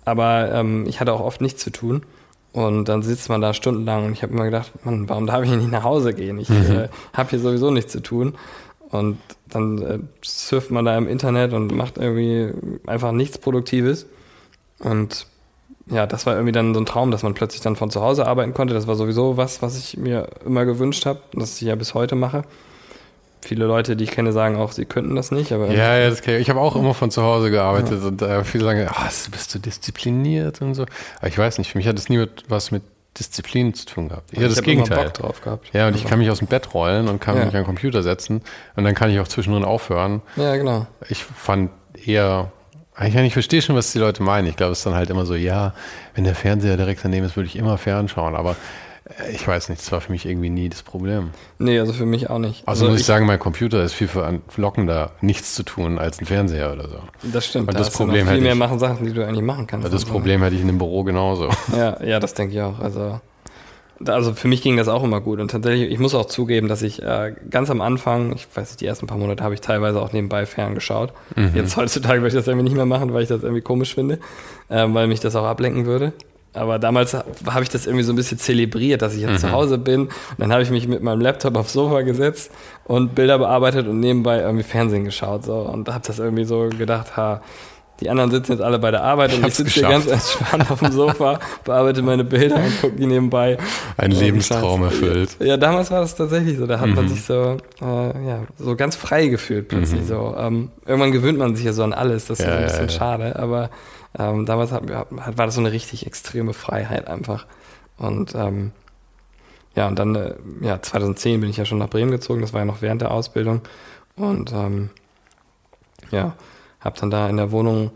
Aber 0.05 0.51
ähm, 0.51 0.85
ich 0.87 0.99
hatte 0.99 1.13
auch 1.13 1.21
oft 1.21 1.41
nichts 1.41 1.63
zu 1.63 1.69
tun. 1.69 2.03
Und 2.51 2.85
dann 2.85 3.01
sitzt 3.01 3.29
man 3.29 3.41
da 3.41 3.53
stundenlang 3.53 4.05
und 4.05 4.13
ich 4.13 4.21
habe 4.21 4.33
immer 4.33 4.45
gedacht, 4.45 4.71
Mann, 4.85 5.09
warum 5.09 5.25
darf 5.25 5.43
ich 5.43 5.49
nicht 5.49 5.71
nach 5.71 5.83
Hause 5.83 6.13
gehen? 6.13 6.37
Ich 6.39 6.51
äh, 6.51 6.87
habe 7.13 7.31
hier 7.31 7.39
sowieso 7.39 7.71
nichts 7.71 7.91
zu 7.91 8.01
tun. 8.01 8.35
Und 8.89 9.17
dann 9.49 9.81
äh, 9.81 9.99
surft 10.21 10.69
man 10.69 10.85
da 10.85 10.95
im 10.95 11.07
Internet 11.07 11.53
und 11.53 11.73
macht 11.73 11.97
irgendwie 11.97 12.53
einfach 12.85 13.11
nichts 13.11 13.39
Produktives. 13.39 14.05
Und 14.79 15.25
ja, 15.87 16.05
das 16.07 16.25
war 16.25 16.33
irgendwie 16.35 16.51
dann 16.53 16.73
so 16.73 16.79
ein 16.79 16.85
Traum, 16.85 17.11
dass 17.11 17.23
man 17.23 17.33
plötzlich 17.33 17.61
dann 17.61 17.75
von 17.75 17.89
zu 17.91 18.01
Hause 18.01 18.25
arbeiten 18.27 18.53
konnte. 18.53 18.73
Das 18.73 18.87
war 18.87 18.95
sowieso 18.95 19.37
was, 19.37 19.61
was 19.61 19.77
ich 19.77 19.97
mir 19.97 20.27
immer 20.45 20.65
gewünscht 20.65 21.05
habe, 21.05 21.19
das 21.33 21.55
ich 21.61 21.67
ja 21.67 21.75
bis 21.75 21.93
heute 21.93 22.15
mache. 22.15 22.43
Viele 23.41 23.65
Leute, 23.65 23.97
die 23.97 24.05
ich 24.05 24.11
kenne, 24.11 24.31
sagen 24.31 24.55
auch, 24.55 24.71
sie 24.71 24.85
könnten 24.85 25.15
das 25.17 25.29
nicht, 25.31 25.51
aber 25.51 25.67
Ja, 25.67 25.97
ja, 25.97 26.09
das 26.09 26.21
kann 26.21 26.35
ich. 26.35 26.41
Ich 26.41 26.49
habe 26.49 26.61
auch 26.61 26.77
immer 26.77 26.93
von 26.93 27.11
zu 27.11 27.21
Hause 27.23 27.51
gearbeitet 27.51 28.01
und 28.01 28.21
äh, 28.21 28.45
viele 28.45 28.63
sagen, 28.63 28.87
ah, 28.89 29.09
bist 29.31 29.53
du 29.53 29.59
diszipliniert 29.59 30.61
und 30.61 30.75
so. 30.75 30.85
Aber 31.19 31.27
ich 31.27 31.37
weiß 31.37 31.57
nicht, 31.57 31.69
für 31.69 31.77
mich 31.77 31.85
hat 31.87 31.97
das 31.97 32.07
nie 32.07 32.17
mit, 32.17 32.45
was 32.47 32.71
mit 32.71 32.83
Disziplin 33.19 33.73
zu 33.73 33.85
tun 33.85 34.07
gehabt. 34.07 34.31
Ja, 34.35 34.47
das 34.47 34.57
hab 34.57 34.65
immer 34.65 34.83
Gegenteil. 34.83 35.03
Bock 35.03 35.13
drauf 35.15 35.41
gehabt. 35.41 35.69
Ja, 35.73 35.87
und 35.87 35.93
ich 35.95 36.03
Also, 36.03 36.09
kann 36.09 36.19
mich 36.19 36.31
aus 36.31 36.39
dem 36.39 36.47
Bett 36.47 36.73
rollen 36.73 37.09
und 37.09 37.19
kann 37.19 37.35
Ja. 37.35 37.43
mich 37.45 37.53
an 37.53 37.61
den 37.61 37.65
Computer 37.65 38.01
setzen 38.01 38.41
und 38.77 38.85
dann 38.85 38.95
kann 38.95 39.11
ich 39.11 39.19
auch 39.19 39.27
zwischendrin 39.27 39.65
aufhören. 39.65 40.21
Ja, 40.37 40.55
genau. 40.55 40.87
Ich 41.09 41.21
fand 41.23 41.69
eher, 42.05 42.49
ich, 43.05 43.13
meine, 43.13 43.27
ich 43.27 43.33
verstehe 43.33 43.61
schon, 43.61 43.75
was 43.75 43.91
die 43.91 43.99
Leute 43.99 44.23
meinen. 44.23 44.47
Ich 44.47 44.55
glaube, 44.55 44.71
es 44.73 44.79
ist 44.79 44.85
dann 44.85 44.95
halt 44.95 45.09
immer 45.09 45.25
so, 45.25 45.35
ja, 45.35 45.73
wenn 46.15 46.23
der 46.23 46.35
Fernseher 46.35 46.77
direkt 46.77 47.03
daneben 47.03 47.25
ist, 47.25 47.35
würde 47.35 47.47
ich 47.47 47.55
immer 47.55 47.77
fernschauen. 47.77 48.35
Aber 48.35 48.55
äh, 49.19 49.31
ich 49.31 49.47
weiß 49.47 49.69
nicht, 49.69 49.81
das 49.81 49.91
war 49.91 49.99
für 50.01 50.11
mich 50.11 50.25
irgendwie 50.25 50.49
nie 50.49 50.69
das 50.69 50.83
Problem. 50.83 51.31
Nee, 51.59 51.79
also 51.79 51.91
für 51.93 52.05
mich 52.05 52.29
auch 52.29 52.39
nicht. 52.39 52.67
Also, 52.67 52.87
muss 52.89 52.99
ich 52.99 53.05
sagen, 53.05 53.25
mein 53.25 53.39
Computer 53.39 53.83
ist 53.83 53.93
viel 53.93 54.07
verlockender, 54.07 55.11
nichts 55.21 55.55
zu 55.55 55.63
tun 55.63 55.97
als 55.97 56.19
ein 56.19 56.25
Fernseher 56.25 56.71
oder 56.73 56.87
so. 56.89 56.99
Das 57.23 57.45
stimmt. 57.47 57.67
Und 57.69 57.73
da 57.73 57.79
das 57.79 57.89
noch 57.91 57.97
Problem 57.97 58.25
viel 58.27 58.33
hätte 58.35 58.43
mehr 58.43 58.53
ich- 58.53 58.59
machen 58.59 58.79
Sachen, 58.79 59.05
die 59.05 59.13
du 59.13 59.25
eigentlich 59.25 59.43
machen 59.43 59.65
kannst. 59.67 59.85
Das 59.85 59.93
Also, 59.93 60.07
Problem 60.07 60.43
hätte 60.43 60.55
ich 60.55 60.61
in 60.61 60.67
dem 60.67 60.77
Büro 60.77 61.03
genauso. 61.03 61.49
Ja, 61.75 62.01
ja, 62.03 62.19
das 62.19 62.33
denke 62.33 62.53
ich 62.55 62.61
auch. 62.61 62.79
Also, 62.79 62.99
da- 62.99 63.21
also 64.07 64.33
für 64.33 64.47
mich 64.47 64.61
ging 64.61 64.77
das 64.77 64.87
auch 64.87 65.03
immer 65.03 65.21
gut. 65.21 65.39
Und 65.39 65.51
tatsächlich, 65.51 65.91
ich 65.91 65.99
muss 65.99 66.15
auch 66.15 66.25
zugeben, 66.25 66.67
dass 66.67 66.81
ich 66.81 67.01
äh, 67.01 67.33
ganz 67.49 67.69
am 67.69 67.81
Anfang, 67.81 68.33
ich 68.35 68.47
weiß 68.53 68.69
nicht, 68.71 68.81
die 68.81 68.85
ersten 68.85 69.07
paar 69.07 69.17
Monate 69.17 69.43
habe 69.43 69.53
ich 69.53 69.61
teilweise 69.61 70.01
auch 70.01 70.13
nebenbei 70.13 70.45
ferngeschaut. 70.45 71.13
Mhm. 71.35 71.51
Jetzt 71.55 71.77
heutzutage 71.77 72.19
würde 72.21 72.29
ich 72.29 72.33
das 72.33 72.47
irgendwie 72.47 72.65
nicht 72.65 72.75
mehr 72.75 72.85
machen, 72.85 73.13
weil 73.13 73.23
ich 73.23 73.29
das 73.29 73.43
irgendwie 73.43 73.61
komisch 73.61 73.93
finde, 73.93 74.19
äh, 74.69 74.85
weil 74.87 75.07
mich 75.07 75.19
das 75.19 75.35
auch 75.35 75.45
ablenken 75.45 75.85
würde. 75.85 76.13
Aber 76.55 76.77
damals 76.77 77.15
ha- 77.15 77.23
habe 77.47 77.63
ich 77.63 77.69
das 77.69 77.87
irgendwie 77.87 78.03
so 78.03 78.13
ein 78.13 78.15
bisschen 78.15 78.37
zelebriert, 78.37 79.01
dass 79.01 79.15
ich 79.15 79.21
jetzt 79.21 79.31
Mhm. 79.31 79.37
zu 79.37 79.51
Hause 79.51 79.79
bin. 79.79 80.01
Und 80.01 80.11
dann 80.37 80.51
habe 80.51 80.61
ich 80.61 80.69
mich 80.69 80.87
mit 80.87 81.01
meinem 81.01 81.19
Laptop 81.19 81.57
aufs 81.57 81.73
Sofa 81.73 82.01
gesetzt 82.01 82.51
und 82.85 83.15
Bilder 83.15 83.39
bearbeitet 83.39 83.87
und 83.87 83.99
nebenbei 83.99 84.39
irgendwie 84.41 84.63
Fernsehen 84.63 85.03
geschaut. 85.03 85.45
So. 85.45 85.55
Und 85.55 85.89
habe 85.89 86.03
das 86.05 86.19
irgendwie 86.19 86.43
so 86.45 86.69
gedacht, 86.69 87.17
ha, 87.17 87.41
die 88.03 88.09
anderen 88.09 88.31
sitzen 88.31 88.51
jetzt 88.53 88.61
alle 88.61 88.79
bei 88.79 88.91
der 88.91 89.01
Arbeit 89.03 89.33
und 89.33 89.45
ich 89.47 89.55
sitze 89.55 89.71
hier 89.79 89.89
ganz 89.89 90.05
entspannt 90.07 90.69
auf 90.69 90.79
dem 90.79 90.91
Sofa, 90.91 91.39
bearbeite 91.63 92.01
meine 92.01 92.23
Bilder 92.23 92.57
und 92.57 92.81
gucke 92.81 92.95
die 92.95 93.05
nebenbei. 93.05 93.57
Ein 93.97 94.11
Und 94.11 94.19
Lebenstraum 94.19 94.83
erfüllt. 94.83 95.37
Ja, 95.39 95.57
damals 95.57 95.89
war 95.89 96.01
das 96.01 96.15
tatsächlich 96.15 96.57
so. 96.57 96.67
Da 96.67 96.79
hat 96.79 96.89
man 96.89 97.05
Mhm. 97.05 97.09
sich 97.09 97.23
so, 97.23 97.57
äh, 97.81 98.27
ja, 98.27 98.39
so 98.59 98.75
ganz 98.75 98.95
frei 98.95 99.27
gefühlt 99.27 99.67
plötzlich. 99.69 100.05
So, 100.05 100.35
ähm, 100.37 100.69
irgendwann 100.85 101.11
gewöhnt 101.11 101.39
man 101.39 101.55
sich 101.55 101.65
ja 101.65 101.73
so 101.73 101.83
an 101.83 101.93
alles. 101.93 102.25
Das 102.27 102.39
ist 102.39 102.45
Ja, 102.45 102.53
ein 102.53 102.59
ja, 102.61 102.67
bisschen 102.67 102.87
ja. 102.87 102.93
schade. 102.93 103.35
Aber 103.37 103.69
ähm, 104.19 104.45
damals 104.45 104.71
hat, 104.71 104.83
hat, 104.91 105.07
war 105.37 105.45
das 105.45 105.55
so 105.55 105.61
eine 105.61 105.71
richtig 105.71 106.05
extreme 106.05 106.53
Freiheit 106.53 107.07
einfach. 107.07 107.45
Und 107.97 108.35
ähm, 108.35 108.71
ja, 109.75 109.87
und 109.87 109.97
dann, 109.97 110.13
äh, 110.15 110.33
ja, 110.61 110.81
2010 110.81 111.39
bin 111.41 111.49
ich 111.49 111.57
ja 111.57 111.65
schon 111.65 111.79
nach 111.79 111.89
Bremen 111.89 112.11
gezogen. 112.11 112.41
Das 112.41 112.53
war 112.53 112.59
ja 112.59 112.65
noch 112.65 112.81
während 112.81 113.01
der 113.01 113.11
Ausbildung. 113.11 113.61
Und 114.15 114.51
ähm, 114.51 114.89
ja, 116.11 116.33
habe 116.83 116.99
dann 116.99 117.09
da 117.09 117.29
in 117.29 117.37
der 117.37 117.51
Wohnung 117.51 117.91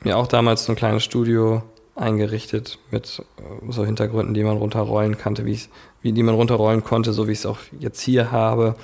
mir 0.00 0.16
auch 0.18 0.26
damals 0.26 0.64
so 0.64 0.72
ein 0.72 0.76
kleines 0.76 1.04
Studio 1.04 1.62
eingerichtet 1.94 2.78
mit 2.90 3.22
äh, 3.38 3.72
so 3.72 3.84
Hintergründen, 3.84 4.34
die 4.34 4.42
man 4.44 4.56
runterrollen 4.56 5.18
kannte, 5.18 5.44
wie 5.44 5.58
wie 6.00 6.12
die 6.12 6.22
man 6.24 6.34
runterrollen 6.34 6.82
konnte, 6.82 7.12
so 7.12 7.28
wie 7.28 7.32
ich 7.32 7.38
es 7.38 7.46
auch 7.46 7.58
jetzt 7.78 8.00
hier 8.00 8.32
habe. 8.32 8.74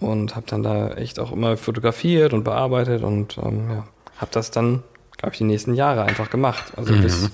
Und 0.00 0.36
habe 0.36 0.46
dann 0.48 0.62
da 0.62 0.92
echt 0.92 1.18
auch 1.18 1.32
immer 1.32 1.56
fotografiert 1.56 2.32
und 2.32 2.44
bearbeitet 2.44 3.02
und 3.02 3.36
ähm, 3.38 3.68
ja, 3.68 3.84
habe 4.16 4.30
das 4.30 4.50
dann, 4.52 4.82
glaube 5.16 5.32
ich, 5.34 5.38
die 5.38 5.44
nächsten 5.44 5.74
Jahre 5.74 6.04
einfach 6.04 6.30
gemacht. 6.30 6.72
Also 6.76 6.92
Mhm. 6.94 7.02
bis 7.02 7.30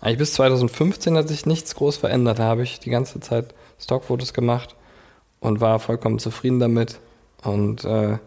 eigentlich 0.00 0.18
bis 0.18 0.32
2015 0.34 1.16
hat 1.16 1.28
sich 1.28 1.44
nichts 1.44 1.74
groß 1.74 1.96
verändert. 1.98 2.38
Da 2.38 2.44
habe 2.44 2.62
ich 2.62 2.80
die 2.80 2.88
ganze 2.90 3.20
Zeit 3.20 3.54
Stockfotos 3.78 4.32
gemacht 4.32 4.76
und 5.40 5.60
war 5.60 5.78
vollkommen 5.80 6.18
zufrieden 6.18 6.60
damit. 6.60 7.00
Und 7.42 7.84
äh, 7.84 8.18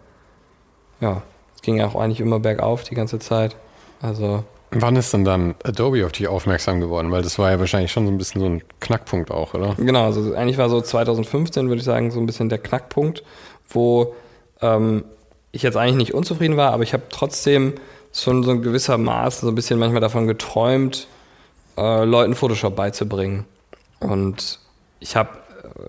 ja, 1.00 1.24
ging 1.64 1.78
ja 1.78 1.88
auch 1.88 1.96
eigentlich 1.96 2.20
immer 2.20 2.40
bergauf 2.40 2.84
die 2.84 2.96
ganze 2.96 3.18
Zeit. 3.18 3.56
Also 4.02 4.44
Wann 4.76 4.96
ist 4.96 5.14
denn 5.14 5.24
dann 5.24 5.56
Adobe 5.64 6.06
auf 6.06 6.12
dich 6.12 6.28
aufmerksam 6.28 6.80
geworden? 6.80 7.12
Weil 7.12 7.22
das 7.22 7.38
war 7.38 7.52
ja 7.52 7.60
wahrscheinlich 7.60 7.92
schon 7.92 8.06
so 8.06 8.12
ein 8.12 8.18
bisschen 8.18 8.42
so 8.42 8.48
ein 8.48 8.64
Knackpunkt 8.80 9.32
auch, 9.32 9.54
oder? 9.54 9.76
Genau, 9.78 10.06
also 10.06 10.34
eigentlich 10.34 10.58
war 10.58 10.70
so 10.70 10.82
2015, 10.82 11.68
würde 11.68 11.80
ich 11.80 11.86
sagen, 11.86 12.12
so 12.12 12.20
ein 12.20 12.26
bisschen 12.26 12.50
der 12.50 12.58
Knackpunkt, 12.58 13.24
wo 13.70 14.16
ähm, 14.62 15.04
ich 15.52 15.62
jetzt 15.62 15.78
eigentlich 15.78 15.96
nicht 15.96 16.14
unzufrieden 16.14 16.58
war, 16.58 16.72
aber 16.72 16.84
ich 16.84 16.94
habe 16.94 17.04
trotzdem 17.10 17.74
schon 18.12 18.44
so 18.44 18.52
ein 18.52 18.62
gewisser 18.62 18.98
Maß 18.98 19.42
so 19.42 19.48
ein 19.50 19.56
bisschen 19.56 19.80
manchmal 19.80 20.02
davon 20.02 20.28
geträumt, 20.28 21.08
äh, 21.78 22.04
Leuten 22.04 22.36
Photoshop 22.36 22.76
beizubringen. 22.76 23.46
Und 24.00 24.60
ich 25.00 25.16
habe 25.16 25.30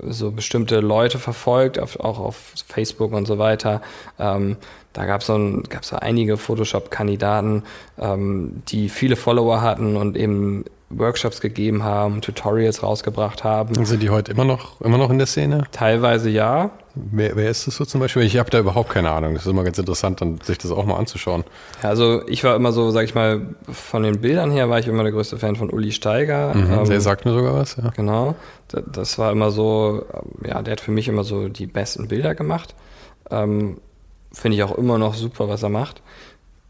äh, 0.02 0.12
so 0.12 0.30
bestimmte 0.30 0.80
Leute 0.80 1.18
verfolgt, 1.18 1.78
auf, 1.78 1.98
auch 2.00 2.18
auf 2.18 2.54
Facebook 2.66 3.12
und 3.12 3.26
so 3.26 3.38
weiter. 3.38 3.80
Ähm, 4.18 4.56
da 4.94 5.04
gab 5.04 5.20
es 5.20 5.26
so, 5.26 5.34
ein- 5.34 5.62
gab's 5.68 5.88
so 5.88 5.96
einige 5.96 6.38
Photoshop-Kandidaten, 6.38 7.62
ähm, 7.98 8.62
die 8.68 8.88
viele 8.88 9.16
Follower 9.16 9.60
hatten 9.60 9.96
und 9.96 10.16
eben 10.16 10.64
Workshops 10.90 11.40
gegeben 11.40 11.82
haben, 11.82 12.20
Tutorials 12.20 12.82
rausgebracht 12.82 13.42
haben. 13.42 13.84
Sind 13.84 14.02
die 14.02 14.10
heute 14.10 14.30
immer 14.32 14.44
noch, 14.44 14.80
immer 14.80 14.96
noch 14.98 15.10
in 15.10 15.18
der 15.18 15.26
Szene? 15.26 15.64
Teilweise 15.72 16.30
ja. 16.30 16.70
Wer, 16.94 17.34
wer 17.34 17.50
ist 17.50 17.66
das 17.66 17.74
so 17.74 17.84
zum 17.84 18.00
Beispiel? 18.00 18.22
Ich 18.22 18.38
habe 18.38 18.50
da 18.50 18.60
überhaupt 18.60 18.90
keine 18.90 19.10
Ahnung. 19.10 19.34
Das 19.34 19.44
ist 19.44 19.50
immer 19.50 19.64
ganz 19.64 19.76
interessant, 19.78 20.20
dann 20.20 20.38
sich 20.40 20.58
das 20.58 20.70
auch 20.70 20.84
mal 20.84 20.94
anzuschauen. 20.96 21.42
Also 21.82 22.22
ich 22.28 22.44
war 22.44 22.54
immer 22.54 22.70
so, 22.70 22.92
sag 22.92 23.02
ich 23.02 23.16
mal, 23.16 23.56
von 23.72 24.04
den 24.04 24.20
Bildern 24.20 24.52
her 24.52 24.70
war 24.70 24.78
ich 24.78 24.86
immer 24.86 25.02
der 25.02 25.10
größte 25.10 25.36
Fan 25.38 25.56
von 25.56 25.70
Uli 25.70 25.90
Steiger. 25.90 26.54
Mhm, 26.54 26.72
Ähm, 26.72 26.84
der 26.88 27.00
sagt 27.00 27.24
mir 27.24 27.32
sogar 27.32 27.54
was, 27.54 27.74
ja. 27.76 27.90
Genau. 27.96 28.36
Da- 28.68 28.82
Das 28.82 29.18
war 29.18 29.32
immer 29.32 29.50
so, 29.50 30.04
ja, 30.46 30.62
der 30.62 30.72
hat 30.72 30.80
für 30.80 30.92
mich 30.92 31.08
immer 31.08 31.24
so 31.24 31.48
die 31.48 31.66
besten 31.66 32.06
Bilder 32.06 32.36
gemacht. 32.36 32.76
Ähm, 33.32 33.78
Finde 34.34 34.56
ich 34.56 34.62
auch 34.62 34.76
immer 34.76 34.98
noch 34.98 35.14
super, 35.14 35.48
was 35.48 35.62
er 35.62 35.68
macht. 35.70 36.02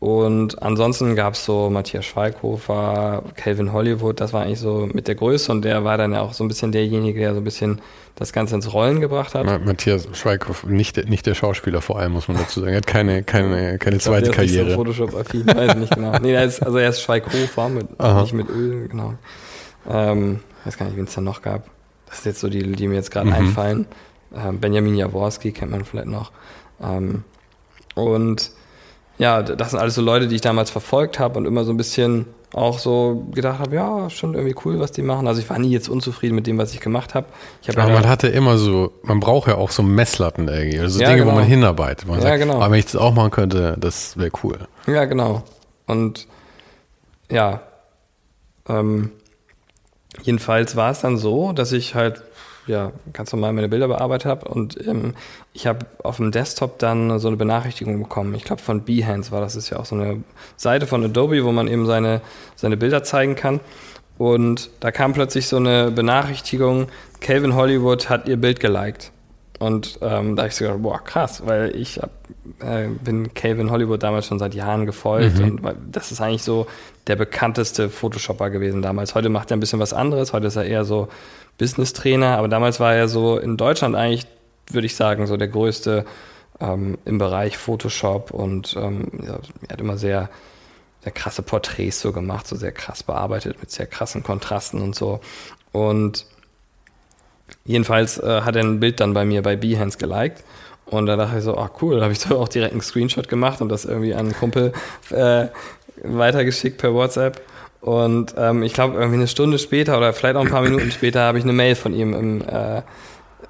Und 0.00 0.62
ansonsten 0.62 1.16
gab 1.16 1.32
es 1.32 1.46
so 1.46 1.70
Matthias 1.70 2.04
Schweighofer, 2.04 3.22
Calvin 3.36 3.72
Hollywood, 3.72 4.20
das 4.20 4.34
war 4.34 4.42
eigentlich 4.42 4.58
so 4.60 4.86
mit 4.92 5.08
der 5.08 5.14
Größe 5.14 5.50
und 5.50 5.62
der 5.64 5.82
war 5.84 5.96
dann 5.96 6.12
ja 6.12 6.20
auch 6.20 6.34
so 6.34 6.44
ein 6.44 6.48
bisschen 6.48 6.72
derjenige, 6.72 7.20
der 7.20 7.32
so 7.32 7.40
ein 7.40 7.44
bisschen 7.44 7.80
das 8.14 8.34
Ganze 8.34 8.54
ins 8.56 8.70
Rollen 8.74 9.00
gebracht 9.00 9.34
hat. 9.34 9.46
Ma- 9.46 9.58
Matthias 9.58 10.06
Schweighoff, 10.12 10.64
nicht, 10.64 10.96
der- 10.98 11.06
nicht 11.06 11.24
der 11.24 11.34
Schauspieler 11.34 11.80
vor 11.80 11.98
allem, 11.98 12.12
muss 12.12 12.28
man 12.28 12.36
dazu 12.36 12.60
sagen. 12.60 12.72
Er 12.72 12.78
hat 12.78 12.86
keine, 12.86 13.22
keine, 13.22 13.78
keine 13.78 13.96
Ich 13.96 14.02
glaub, 14.02 14.14
zweite 14.16 14.30
der 14.30 14.42
ist 14.44 14.50
nicht 14.50 14.54
Karriere. 14.58 14.70
So 14.72 14.76
Photoshop-affin, 14.76 15.46
weiß 15.46 15.70
ich 15.72 15.76
nicht 15.80 15.94
genau. 15.94 16.18
Nee, 16.20 16.44
ist, 16.44 16.62
also 16.62 16.76
er 16.76 16.90
ist 16.90 17.00
Schweighofer, 17.00 17.70
mit, 17.70 17.86
Aha. 17.98 18.20
nicht 18.20 18.34
mit 18.34 18.50
Öl, 18.50 18.88
genau. 18.88 19.14
Ähm, 19.88 20.40
weiß 20.66 20.76
gar 20.76 20.84
nicht, 20.86 20.96
wen 20.98 21.04
es 21.04 21.14
da 21.14 21.22
noch 21.22 21.40
gab. 21.40 21.64
Das 22.10 22.22
sind 22.22 22.32
jetzt 22.32 22.40
so 22.40 22.50
die, 22.50 22.72
die 22.72 22.88
mir 22.88 22.96
jetzt 22.96 23.10
gerade 23.10 23.28
Mhm. 23.28 23.32
einfallen. 23.34 23.86
Ähm, 24.36 24.60
Benjamin 24.60 24.96
Jaworski 24.96 25.52
kennt 25.52 25.70
man 25.70 25.84
vielleicht 25.86 26.08
noch. 26.08 26.30
Ähm, 26.82 27.24
und 27.94 28.50
ja, 29.18 29.42
das 29.42 29.70
sind 29.70 29.78
alles 29.78 29.94
so 29.94 30.02
Leute, 30.02 30.26
die 30.26 30.34
ich 30.36 30.40
damals 30.40 30.70
verfolgt 30.70 31.18
habe 31.18 31.38
und 31.38 31.46
immer 31.46 31.64
so 31.64 31.72
ein 31.72 31.76
bisschen 31.76 32.26
auch 32.52 32.78
so 32.78 33.26
gedacht 33.32 33.58
habe, 33.58 33.74
ja, 33.74 34.10
schon 34.10 34.34
irgendwie 34.34 34.54
cool, 34.64 34.78
was 34.78 34.92
die 34.92 35.02
machen. 35.02 35.26
Also 35.26 35.40
ich 35.40 35.50
war 35.50 35.58
nie 35.58 35.70
jetzt 35.70 35.88
unzufrieden 35.88 36.34
mit 36.36 36.46
dem, 36.46 36.56
was 36.56 36.72
ich 36.72 36.80
gemacht 36.80 37.14
habe. 37.14 37.26
Ich 37.62 37.68
habe 37.68 37.80
Aber 37.82 37.90
ja 37.92 38.00
man 38.00 38.08
hatte 38.08 38.28
immer 38.28 38.58
so, 38.58 38.92
man 39.02 39.18
braucht 39.18 39.48
ja 39.48 39.56
auch 39.56 39.70
so 39.72 39.82
Messlatten 39.82 40.46
irgendwie, 40.48 40.78
also 40.78 41.00
Ja, 41.00 41.08
Dinge, 41.10 41.22
wo 41.22 41.26
genau. 41.26 41.38
man 41.40 41.44
hinarbeitet. 41.46 42.06
Man 42.08 42.18
Ja, 42.18 42.22
sagt, 42.22 42.38
genau. 42.40 42.54
aber 42.60 42.70
wenn 42.70 42.78
ich 42.78 42.86
das 42.86 42.96
auch 42.96 43.12
machen 43.12 43.32
könnte, 43.32 43.76
das 43.78 44.16
wäre 44.16 44.30
cool. 44.44 44.58
Ja, 44.86 45.04
genau. 45.04 45.42
Und 45.86 46.28
ja, 47.30 47.60
ähm, 48.68 49.10
jedenfalls 50.22 50.76
war 50.76 50.90
es 50.92 51.00
dann 51.00 51.18
so, 51.18 51.52
dass 51.52 51.72
ich 51.72 51.94
halt 51.94 52.22
ja 52.66 52.92
ganz 53.12 53.32
normal 53.32 53.52
meine 53.52 53.68
Bilder 53.68 53.88
bearbeitet 53.88 54.26
habe 54.26 54.48
und 54.48 54.78
ähm, 54.86 55.14
ich 55.52 55.66
habe 55.66 55.86
auf 56.02 56.16
dem 56.16 56.30
Desktop 56.30 56.78
dann 56.78 57.18
so 57.18 57.28
eine 57.28 57.36
Benachrichtigung 57.36 58.02
bekommen. 58.02 58.34
Ich 58.34 58.44
glaube 58.44 58.62
von 58.62 58.84
Behance 58.84 59.30
war 59.32 59.40
das. 59.40 59.54
das 59.54 59.64
ist 59.64 59.70
ja 59.70 59.78
auch 59.78 59.84
so 59.84 59.94
eine 59.94 60.22
Seite 60.56 60.86
von 60.86 61.04
Adobe, 61.04 61.44
wo 61.44 61.52
man 61.52 61.68
eben 61.68 61.86
seine 61.86 62.20
seine 62.56 62.76
Bilder 62.76 63.04
zeigen 63.04 63.36
kann. 63.36 63.60
Und 64.16 64.70
da 64.80 64.92
kam 64.92 65.12
plötzlich 65.12 65.48
so 65.48 65.56
eine 65.56 65.90
Benachrichtigung: 65.90 66.88
Calvin 67.20 67.54
Hollywood 67.54 68.08
hat 68.08 68.28
ihr 68.28 68.36
Bild 68.36 68.60
geliked. 68.60 69.12
Und 69.60 69.98
ähm, 70.02 70.36
da 70.36 70.42
habe 70.42 70.48
ich 70.48 70.56
so 70.56 70.64
gedacht, 70.64 70.82
boah, 70.82 71.02
krass, 71.02 71.46
weil 71.46 71.74
ich 71.76 71.98
hab, 71.98 72.10
äh, 72.60 72.88
bin 72.88 73.32
Calvin 73.34 73.70
Hollywood 73.70 74.02
damals 74.02 74.26
schon 74.26 74.38
seit 74.38 74.52
Jahren 74.52 74.84
gefolgt 74.84 75.38
und 75.38 75.62
weil 75.62 75.76
das 75.90 76.10
ist 76.10 76.20
eigentlich 76.20 76.42
so 76.42 76.66
der 77.06 77.16
bekannteste 77.16 77.88
Photoshopper 77.88 78.50
gewesen 78.50 78.82
damals. 78.82 79.14
Heute 79.14 79.28
macht 79.28 79.50
er 79.50 79.56
ein 79.56 79.60
bisschen 79.60 79.78
was 79.78 79.92
anderes, 79.92 80.32
heute 80.32 80.48
ist 80.48 80.56
er 80.56 80.64
eher 80.64 80.84
so 80.84 81.08
Business-Trainer, 81.58 82.38
aber 82.38 82.48
damals 82.48 82.80
war 82.80 82.94
er 82.94 83.08
so 83.08 83.38
in 83.38 83.56
Deutschland 83.56 83.94
eigentlich, 83.94 84.26
würde 84.70 84.86
ich 84.86 84.96
sagen, 84.96 85.26
so 85.26 85.36
der 85.36 85.48
größte 85.48 86.04
ähm, 86.60 86.98
im 87.04 87.18
Bereich 87.18 87.58
Photoshop 87.58 88.30
und 88.30 88.76
ähm, 88.76 89.08
ja, 89.24 89.38
er 89.68 89.72
hat 89.72 89.80
immer 89.80 89.96
sehr, 89.96 90.30
sehr 91.02 91.12
krasse 91.12 91.42
Porträts 91.42 92.00
so 92.00 92.12
gemacht, 92.12 92.46
so 92.46 92.56
sehr 92.56 92.72
krass 92.72 93.02
bearbeitet 93.02 93.60
mit 93.60 93.70
sehr 93.70 93.86
krassen 93.86 94.22
Kontrasten 94.22 94.80
und 94.80 94.94
so. 94.94 95.20
Und 95.72 96.26
Jedenfalls 97.64 98.18
äh, 98.18 98.42
hat 98.42 98.56
er 98.56 98.62
ein 98.62 98.80
Bild 98.80 99.00
dann 99.00 99.14
bei 99.14 99.24
mir 99.24 99.42
bei 99.42 99.56
Behance 99.56 99.98
geliked. 99.98 100.44
Und 100.86 101.06
da 101.06 101.16
dachte 101.16 101.38
ich 101.38 101.44
so, 101.44 101.56
ah 101.56 101.70
cool, 101.80 101.96
da 101.96 102.02
habe 102.02 102.12
ich 102.12 102.20
so 102.20 102.38
auch 102.38 102.48
direkt 102.48 102.72
einen 102.72 102.82
Screenshot 102.82 103.28
gemacht 103.28 103.60
und 103.60 103.70
das 103.70 103.84
irgendwie 103.84 104.12
an 104.12 104.26
einen 104.26 104.34
Kumpel 104.34 104.72
äh, 105.10 105.46
weitergeschickt 106.02 106.78
per 106.78 106.92
WhatsApp. 106.92 107.40
Und 107.84 108.34
ähm, 108.38 108.62
ich 108.62 108.72
glaube, 108.72 108.94
irgendwie 108.94 109.16
eine 109.18 109.28
Stunde 109.28 109.58
später 109.58 109.98
oder 109.98 110.14
vielleicht 110.14 110.36
auch 110.36 110.40
ein 110.40 110.48
paar 110.50 110.62
Minuten 110.62 110.90
später 110.90 111.20
habe 111.20 111.36
ich 111.36 111.44
eine 111.44 111.52
Mail 111.52 111.74
von 111.74 111.92
ihm 111.92 112.14
im, 112.14 112.40
äh, 112.40 112.80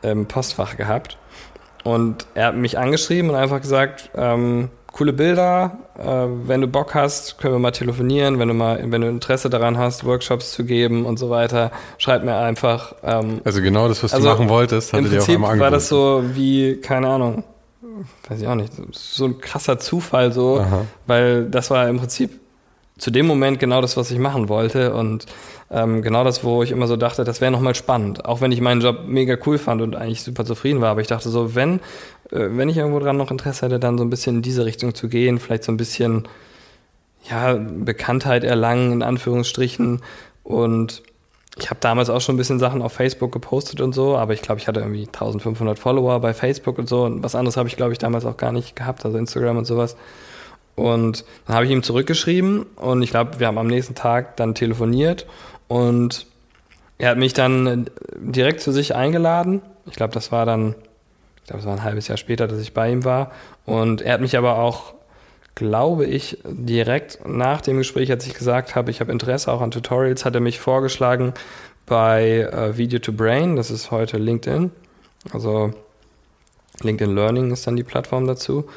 im 0.03 0.27
Postfach 0.27 0.77
gehabt. 0.77 1.19
Und 1.85 2.27
er 2.35 2.47
hat 2.47 2.57
mich 2.57 2.77
angeschrieben 2.77 3.31
und 3.31 3.37
einfach 3.37 3.61
gesagt, 3.61 4.11
ähm, 4.17 4.71
coole 4.91 5.13
Bilder, 5.13 5.79
äh, 5.97 6.27
wenn 6.49 6.63
du 6.63 6.67
Bock 6.67 6.95
hast, 6.97 7.39
können 7.39 7.55
wir 7.55 7.59
mal 7.61 7.71
telefonieren, 7.71 8.41
wenn 8.41 8.49
du 8.49 8.55
mal, 8.55 8.81
wenn 8.91 9.03
du 9.03 9.09
Interesse 9.09 9.51
daran 9.51 9.79
hast, 9.79 10.05
Workshops 10.05 10.51
zu 10.51 10.65
geben 10.65 11.05
und 11.07 11.17
so 11.17 11.31
weiter, 11.31 11.71
schreib 11.99 12.25
mir 12.25 12.37
einfach. 12.37 12.97
Ähm, 13.05 13.41
Also 13.45 13.63
genau 13.63 13.87
das, 13.87 14.03
was 14.03 14.15
Also, 14.15 14.27
du 14.27 14.33
machen 14.35 14.49
wolltest, 14.49 14.93
hatte 14.93 15.05
dir 15.05 15.11
Prinzip 15.19 15.35
einmal 15.37 15.51
war 15.61 15.67
angeboten. 15.69 15.73
das 15.75 15.89
so 15.89 16.25
wie, 16.33 16.81
keine 16.81 17.07
Ahnung, 17.09 17.45
weiß 18.29 18.41
ich 18.41 18.49
auch 18.49 18.57
nicht, 18.57 18.73
so 18.91 19.27
ein 19.27 19.39
krasser 19.41 19.79
Zufall 19.79 20.33
so, 20.33 20.59
Aha. 20.59 20.87
weil 21.07 21.45
das 21.45 21.71
war 21.71 21.89
im 21.89 21.99
Prinzip 21.99 22.41
zu 23.05 23.11
dem 23.11 23.27
Moment 23.27 23.59
genau 23.59 23.83
das, 23.83 23.99
was 23.99 24.11
ich 24.11 24.19
machen 24.19 24.49
wollte 24.49 24.95
und 24.95 25.27
ähm, 25.71 26.01
genau 26.01 26.25
das, 26.25 26.43
wo 26.43 26.63
ich 26.63 26.71
immer 26.71 26.87
so 26.87 26.97
dachte, 26.97 27.23
das 27.23 27.43
wäre 27.43 27.53
nochmal 27.53 27.75
spannend. 27.75 28.25
Auch 28.25 28.41
wenn 28.41 28.51
ich 28.51 28.63
meinen 28.63 28.81
Job 28.81 29.01
mega 29.07 29.37
cool 29.45 29.59
fand 29.59 29.83
und 29.83 29.95
eigentlich 29.95 30.23
super 30.23 30.47
zufrieden 30.47 30.81
war, 30.81 30.89
aber 30.89 31.03
ich 31.03 31.07
dachte 31.07 31.29
so, 31.29 31.55
wenn, 31.55 31.81
äh, 32.31 32.49
wenn 32.53 32.71
ich 32.71 32.79
irgendwo 32.79 33.01
dran 33.01 33.19
noch 33.19 33.31
Interesse 33.31 33.67
hätte, 33.67 33.79
dann 33.79 33.99
so 33.99 34.05
ein 34.05 34.09
bisschen 34.09 34.37
in 34.37 34.43
diese 34.43 34.65
Richtung 34.65 34.95
zu 34.95 35.09
gehen, 35.09 35.39
vielleicht 35.39 35.65
so 35.65 35.73
ein 35.73 35.77
bisschen, 35.77 36.27
ja, 37.29 37.53
Bekanntheit 37.59 38.43
erlangen, 38.43 38.91
in 38.93 39.03
Anführungsstrichen 39.03 40.01
und 40.43 41.03
ich 41.59 41.69
habe 41.69 41.81
damals 41.81 42.09
auch 42.09 42.23
schon 42.23 42.37
ein 42.37 42.39
bisschen 42.39 42.59
Sachen 42.59 42.81
auf 42.81 42.95
Facebook 42.95 43.33
gepostet 43.33 43.83
und 43.83 43.95
so, 43.95 44.17
aber 44.17 44.33
ich 44.33 44.41
glaube, 44.41 44.63
ich 44.63 44.67
hatte 44.67 44.81
irgendwie 44.81 45.05
1500 45.09 45.79
Follower 45.79 46.21
bei 46.21 46.33
Facebook 46.33 46.79
und 46.79 46.89
so 46.89 47.05
und 47.05 47.23
was 47.23 47.35
anderes 47.35 47.59
habe 47.59 47.69
ich, 47.69 47.77
glaube 47.77 47.93
ich, 47.93 47.99
damals 47.99 48.25
auch 48.25 48.39
gar 48.39 48.51
nicht 48.51 48.77
gehabt, 48.77 49.05
also 49.05 49.19
Instagram 49.19 49.59
und 49.59 49.67
sowas. 49.67 49.95
Und 50.77 51.25
dann 51.47 51.57
habe 51.57 51.67
ich 51.67 51.71
ihm 51.71 51.83
zurückgeschrieben 51.83 52.65
und 52.77 53.03
ich 53.03 53.11
glaube, 53.11 53.39
wir 53.39 53.47
haben 53.47 53.59
am 53.59 53.69
nächsten 53.69 53.95
Tag 53.95 54.37
dann 54.37 54.55
telefoniert 54.55 55.27
und 55.69 56.27
er 56.99 57.11
hat 57.11 57.19
mich 57.19 57.33
dann 57.33 57.67
äh, 57.67 57.91
direkt 58.17 58.61
zu 58.61 58.73
sich 58.73 58.95
eingeladen. 58.95 59.63
Ich 59.87 59.95
glaube, 59.95 60.15
das 60.15 60.33
war 60.33 60.47
dann, 60.47 60.75
ich 61.37 61.49
glaube, 61.49 61.61
es 61.61 61.67
war 61.67 61.75
ein 61.75 61.85
halbes 61.85 62.09
Jahr 62.09 62.17
später, 62.17 62.49
dass 62.49 62.61
ich 62.61 62.73
bei 62.73 62.91
ihm 62.91 63.05
war. 63.05 63.31
Und 63.67 64.03
er 64.03 64.15
hat 64.15 64.21
mich 64.21 64.37
aber 64.37 64.59
auch, 64.59 64.95
glaube 65.55 66.07
ich, 66.07 66.39
direkt 66.45 67.21
nach 67.27 67.61
dem 67.61 67.79
Gespräch, 67.79 68.11
als 68.11 68.27
ich 68.27 68.35
gesagt 68.35 68.75
habe, 68.75 68.91
ich 68.91 69.01
habe 69.01 69.13
Interesse 69.13 69.53
auch 69.53 69.61
an 69.61 69.71
Tutorials, 69.71 70.25
hat 70.25 70.35
er 70.35 70.41
mich 70.41 70.59
vorgeschlagen 70.59 71.35
bei 71.87 72.41
äh, 72.41 72.77
Video 72.77 72.99
to 72.99 73.13
Brain, 73.13 73.57
das 73.57 73.71
ist 73.71 73.91
heute 73.91 74.17
LinkedIn. 74.17 74.71
Also 75.33 75.73
LinkedIn 76.83 77.15
Learning 77.15 77.51
ist 77.51 77.67
dann 77.67 77.77
die 77.77 77.85
Plattform 77.85 78.27
dazu 78.27 78.69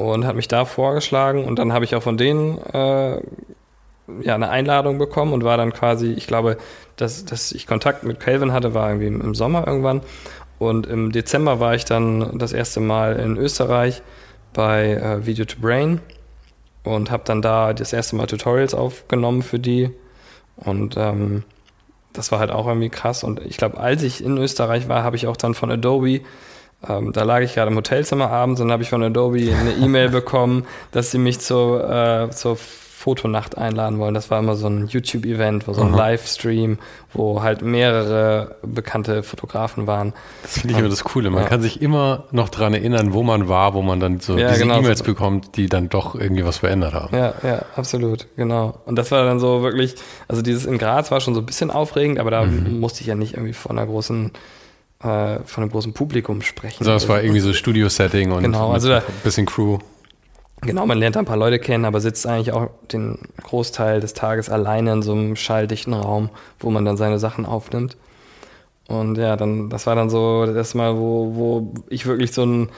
und 0.00 0.24
hat 0.24 0.34
mich 0.34 0.48
da 0.48 0.64
vorgeschlagen 0.64 1.44
und 1.44 1.58
dann 1.58 1.74
habe 1.74 1.84
ich 1.84 1.94
auch 1.94 2.02
von 2.02 2.16
denen 2.16 2.56
äh, 2.72 3.20
ja 4.22 4.34
eine 4.34 4.48
Einladung 4.48 4.96
bekommen 4.96 5.34
und 5.34 5.44
war 5.44 5.58
dann 5.58 5.74
quasi, 5.74 6.12
ich 6.12 6.26
glaube, 6.26 6.56
dass, 6.96 7.26
dass 7.26 7.52
ich 7.52 7.66
Kontakt 7.66 8.02
mit 8.02 8.18
Calvin 8.18 8.52
hatte, 8.52 8.72
war 8.72 8.88
irgendwie 8.88 9.08
im, 9.08 9.34
Sommer 9.34 9.66
irgendwann 9.66 10.00
und 10.58 10.86
im 10.86 11.12
Dezember 11.12 11.60
war 11.60 11.74
ich 11.74 11.84
dann 11.84 12.38
das 12.38 12.54
erste 12.54 12.80
Mal 12.80 13.16
in 13.16 13.36
Österreich 13.36 14.02
bei 14.54 14.92
äh, 14.92 15.26
Video 15.26 15.44
to 15.44 15.60
Brain 15.60 16.00
und 16.82 17.10
habe 17.10 17.24
dann 17.26 17.42
da 17.42 17.74
das 17.74 17.92
erste 17.92 18.16
Mal 18.16 18.26
Tutorials 18.26 18.72
aufgenommen 18.72 19.42
für 19.42 19.58
die 19.58 19.90
und 20.56 20.96
ähm, 20.96 21.44
das 22.14 22.32
war 22.32 22.38
halt 22.38 22.50
auch 22.50 22.66
irgendwie 22.66 22.88
krass 22.88 23.22
und 23.22 23.44
ich 23.44 23.58
glaube, 23.58 23.78
als 23.78 24.02
ich 24.02 24.24
in 24.24 24.38
Österreich 24.38 24.88
war, 24.88 25.04
habe 25.04 25.16
ich 25.16 25.26
auch 25.26 25.36
dann 25.36 25.52
von 25.52 25.70
Adobe 25.70 26.22
ähm, 26.88 27.12
da 27.12 27.22
lag 27.24 27.40
ich 27.40 27.54
gerade 27.54 27.70
im 27.70 27.76
Hotelzimmer 27.76 28.30
abends 28.30 28.60
und 28.60 28.70
habe 28.72 28.82
ich 28.82 28.90
von 28.90 29.02
Adobe 29.02 29.38
eine 29.38 29.72
E-Mail 29.72 30.08
bekommen, 30.10 30.64
dass 30.92 31.10
sie 31.10 31.18
mich 31.18 31.38
zur, 31.40 31.88
äh, 31.88 32.30
zur 32.30 32.56
Fotonacht 32.56 33.56
einladen 33.56 33.98
wollen. 33.98 34.12
Das 34.12 34.30
war 34.30 34.38
immer 34.40 34.56
so 34.56 34.66
ein 34.66 34.86
YouTube-Event, 34.86 35.64
so 35.64 35.80
ein 35.80 35.94
Aha. 35.94 35.96
Livestream, 35.96 36.78
wo 37.14 37.42
halt 37.42 37.62
mehrere 37.62 38.56
bekannte 38.62 39.22
Fotografen 39.22 39.86
waren. 39.86 40.12
Das 40.42 40.58
finde 40.58 40.74
ich 40.74 40.78
immer 40.80 40.90
das 40.90 41.02
Coole. 41.02 41.30
Man 41.30 41.44
Ja. 41.44 41.48
kann 41.48 41.62
sich 41.62 41.80
immer 41.80 42.24
noch 42.30 42.50
dran 42.50 42.74
erinnern, 42.74 43.14
wo 43.14 43.22
man 43.22 43.48
war, 43.48 43.72
wo 43.72 43.80
man 43.80 44.00
dann 44.00 44.20
so 44.20 44.36
Ja, 44.36 44.48
diese 44.48 44.64
genau. 44.64 44.80
E-Mails 44.80 45.02
bekommt, 45.02 45.56
die 45.56 45.66
dann 45.70 45.88
doch 45.88 46.14
irgendwie 46.14 46.44
was 46.44 46.58
verändert 46.58 46.92
haben. 46.92 47.16
Ja, 47.16 47.32
ja, 47.42 47.62
absolut, 47.74 48.26
genau. 48.36 48.74
Und 48.84 48.96
das 48.96 49.10
war 49.10 49.24
dann 49.24 49.40
so 49.40 49.62
wirklich, 49.62 49.94
also 50.28 50.42
dieses 50.42 50.66
in 50.66 50.76
Graz 50.76 51.10
war 51.10 51.20
schon 51.20 51.34
so 51.34 51.40
ein 51.40 51.46
bisschen 51.46 51.70
aufregend, 51.70 52.18
aber 52.18 52.30
da 52.30 52.44
musste 52.44 53.00
ich 53.00 53.06
ja 53.06 53.14
nicht 53.14 53.32
irgendwie 53.32 53.54
von 53.54 53.78
einer 53.78 53.86
großen, 53.86 54.30
äh, 55.02 55.38
von 55.44 55.62
einem 55.62 55.70
großen 55.70 55.92
Publikum 55.92 56.42
sprechen. 56.42 56.80
Also 56.80 56.92
das 56.92 57.08
war 57.08 57.22
irgendwie 57.22 57.40
so 57.40 57.52
Studio-Setting 57.52 58.32
und 58.32 58.42
Genau, 58.42 58.72
also 58.72 58.92
ein 58.92 59.02
bisschen 59.24 59.46
Crew. 59.46 59.78
Genau, 60.62 60.84
man 60.84 60.98
lernt 60.98 61.16
ein 61.16 61.24
paar 61.24 61.38
Leute 61.38 61.58
kennen, 61.58 61.86
aber 61.86 62.00
sitzt 62.00 62.26
eigentlich 62.26 62.52
auch 62.52 62.68
den 62.92 63.18
Großteil 63.42 64.00
des 64.00 64.12
Tages 64.12 64.50
alleine 64.50 64.92
in 64.92 65.02
so 65.02 65.12
einem 65.12 65.36
schalldichten 65.36 65.94
Raum, 65.94 66.28
wo 66.58 66.70
man 66.70 66.84
dann 66.84 66.98
seine 66.98 67.18
Sachen 67.18 67.46
aufnimmt. 67.46 67.96
Und 68.88 69.16
ja, 69.16 69.36
dann, 69.36 69.70
das 69.70 69.86
war 69.86 69.94
dann 69.94 70.10
so 70.10 70.44
das 70.46 70.74
Mal, 70.74 70.98
wo, 70.98 71.34
wo 71.34 71.74
ich 71.88 72.06
wirklich 72.06 72.32
so 72.32 72.44
ein, 72.44 72.68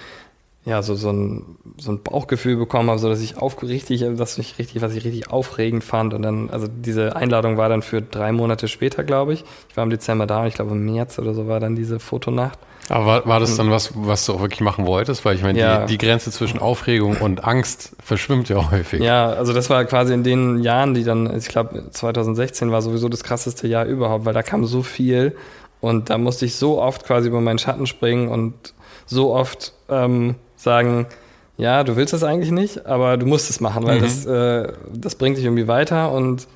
ja, 0.64 0.80
so, 0.82 0.94
so, 0.94 1.10
ein, 1.10 1.56
so 1.76 1.90
ein 1.90 2.02
Bauchgefühl 2.02 2.56
bekommen 2.56 2.88
habe, 2.88 2.98
so 3.00 3.08
dass 3.08 3.20
ich 3.20 3.36
auf, 3.36 3.60
richtig, 3.62 4.04
dass 4.16 4.38
ich 4.38 4.58
richtig, 4.58 4.80
was 4.80 4.94
ich 4.94 5.04
richtig 5.04 5.30
aufregend 5.30 5.82
fand. 5.82 6.14
Und 6.14 6.22
dann, 6.22 6.50
also 6.50 6.68
diese 6.68 7.16
Einladung 7.16 7.56
war 7.56 7.68
dann 7.68 7.82
für 7.82 8.00
drei 8.00 8.30
Monate 8.30 8.68
später, 8.68 9.02
glaube 9.02 9.32
ich. 9.32 9.44
Ich 9.68 9.76
war 9.76 9.82
im 9.82 9.90
Dezember 9.90 10.26
da 10.26 10.42
und 10.42 10.46
ich 10.46 10.54
glaube 10.54 10.70
im 10.70 10.84
März 10.84 11.18
oder 11.18 11.34
so 11.34 11.48
war 11.48 11.58
dann 11.58 11.74
diese 11.74 11.98
Fotonacht. 11.98 12.58
Aber 12.88 13.06
war, 13.06 13.26
war 13.26 13.40
das 13.40 13.56
dann 13.56 13.70
was, 13.70 13.92
was 13.94 14.26
du 14.26 14.34
auch 14.34 14.40
wirklich 14.40 14.60
machen 14.60 14.86
wolltest? 14.86 15.24
Weil 15.24 15.34
ich 15.34 15.42
meine, 15.42 15.58
ja. 15.58 15.80
die, 15.86 15.96
die 15.96 15.98
Grenze 15.98 16.30
zwischen 16.30 16.60
Aufregung 16.60 17.16
und 17.16 17.44
Angst 17.44 17.96
verschwimmt 18.02 18.48
ja 18.48 18.70
häufig. 18.70 19.00
Ja, 19.00 19.30
also 19.30 19.52
das 19.52 19.68
war 19.70 19.84
quasi 19.84 20.14
in 20.14 20.22
den 20.22 20.62
Jahren, 20.62 20.94
die 20.94 21.02
dann, 21.02 21.36
ich 21.36 21.48
glaube 21.48 21.90
2016 21.90 22.70
war 22.70 22.82
sowieso 22.82 23.08
das 23.08 23.24
krasseste 23.24 23.66
Jahr 23.66 23.84
überhaupt, 23.84 24.24
weil 24.26 24.34
da 24.34 24.42
kam 24.42 24.64
so 24.64 24.82
viel 24.82 25.36
und 25.80 26.10
da 26.10 26.18
musste 26.18 26.46
ich 26.46 26.54
so 26.54 26.80
oft 26.80 27.04
quasi 27.04 27.28
über 27.28 27.40
meinen 27.40 27.58
Schatten 27.58 27.86
springen 27.86 28.28
und 28.28 28.74
so 29.06 29.34
oft 29.34 29.72
ähm, 29.88 30.36
sagen, 30.62 31.06
ja, 31.56 31.84
du 31.84 31.96
willst 31.96 32.12
das 32.12 32.24
eigentlich 32.24 32.50
nicht, 32.50 32.86
aber 32.86 33.16
du 33.16 33.26
musst 33.26 33.50
es 33.50 33.60
machen, 33.60 33.84
weil 33.84 33.98
mhm. 33.98 34.02
das, 34.02 34.26
äh, 34.26 34.72
das 34.94 35.14
bringt 35.16 35.36
dich 35.36 35.44
irgendwie 35.44 35.68
weiter 35.68 36.12
und 36.12 36.48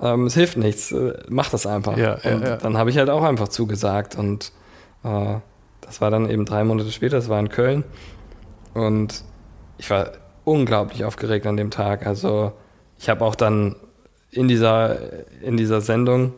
ähm, 0.00 0.26
es 0.26 0.34
hilft 0.34 0.56
nichts. 0.56 0.92
Äh, 0.92 1.14
mach 1.28 1.48
das 1.50 1.66
einfach. 1.66 1.96
Ja, 1.96 2.14
und 2.14 2.42
ja, 2.42 2.48
ja. 2.48 2.56
dann 2.56 2.76
habe 2.76 2.90
ich 2.90 2.98
halt 2.98 3.08
auch 3.10 3.22
einfach 3.22 3.48
zugesagt 3.48 4.16
und 4.16 4.52
äh, 5.04 5.36
das 5.80 6.00
war 6.00 6.10
dann 6.10 6.28
eben 6.28 6.44
drei 6.44 6.64
Monate 6.64 6.90
später, 6.90 7.16
das 7.16 7.28
war 7.28 7.38
in 7.38 7.48
Köln 7.48 7.84
und 8.74 9.22
ich 9.78 9.90
war 9.90 10.12
unglaublich 10.44 11.04
aufgeregt 11.04 11.46
an 11.46 11.56
dem 11.56 11.70
Tag. 11.70 12.06
Also 12.06 12.52
ich 12.98 13.08
habe 13.08 13.24
auch 13.24 13.34
dann 13.34 13.76
in 14.30 14.48
dieser, 14.48 14.98
in 15.42 15.56
dieser 15.56 15.80
Sendung 15.80 16.34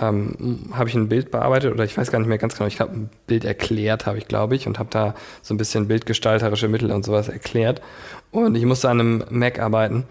ähm, 0.00 0.70
habe 0.72 0.88
ich 0.88 0.94
ein 0.94 1.08
Bild 1.08 1.30
bearbeitet 1.30 1.72
oder 1.72 1.84
ich 1.84 1.96
weiß 1.96 2.10
gar 2.10 2.18
nicht 2.18 2.28
mehr 2.28 2.38
ganz 2.38 2.56
genau, 2.56 2.66
ich 2.66 2.80
habe 2.80 2.92
ein 2.92 3.10
Bild 3.26 3.44
erklärt, 3.44 4.06
habe 4.06 4.18
ich 4.18 4.28
glaube 4.28 4.54
ich, 4.54 4.66
und 4.66 4.78
habe 4.78 4.88
da 4.90 5.14
so 5.42 5.54
ein 5.54 5.58
bisschen 5.58 5.88
bildgestalterische 5.88 6.68
Mittel 6.68 6.90
und 6.92 7.04
sowas 7.04 7.28
erklärt. 7.28 7.82
Und 8.30 8.54
ich 8.54 8.64
musste 8.64 8.88
an 8.88 9.00
einem 9.00 9.24
Mac 9.30 9.58
arbeiten 9.58 10.04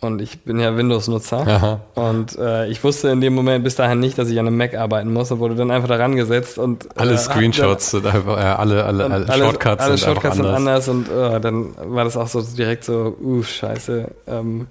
und 0.00 0.20
ich 0.20 0.40
bin 0.40 0.60
ja 0.60 0.76
Windows-Nutzer 0.76 1.80
und 1.94 2.36
äh, 2.38 2.66
ich 2.66 2.84
wusste 2.84 3.08
in 3.08 3.20
dem 3.20 3.34
Moment 3.34 3.64
bis 3.64 3.76
dahin 3.76 4.00
nicht, 4.00 4.18
dass 4.18 4.28
ich 4.28 4.38
an 4.38 4.46
einem 4.46 4.56
Mac 4.56 4.74
arbeiten 4.74 5.12
muss 5.12 5.30
und 5.30 5.38
wurde 5.38 5.54
dann 5.54 5.70
einfach 5.70 5.88
daran 5.88 6.14
gesetzt 6.14 6.58
und 6.58 6.86
alle 6.98 7.14
äh, 7.14 7.18
Screenshots 7.18 7.92
sind 7.92 8.06
einfach, 8.06 8.36
äh, 8.36 8.42
alle, 8.42 8.84
alle, 8.84 9.04
alle 9.04 9.26
Shortcuts, 9.26 9.82
alle 9.82 9.96
sind, 9.96 10.06
Shortcuts 10.06 10.36
sind 10.36 10.46
anders, 10.46 10.88
und 10.88 11.10
äh, 11.10 11.40
dann 11.40 11.74
war 11.78 12.04
das 12.04 12.16
auch 12.16 12.28
so 12.28 12.42
direkt 12.42 12.84
so, 12.84 13.16
uh, 13.20 13.42
scheiße. 13.42 14.08
Ähm, 14.26 14.66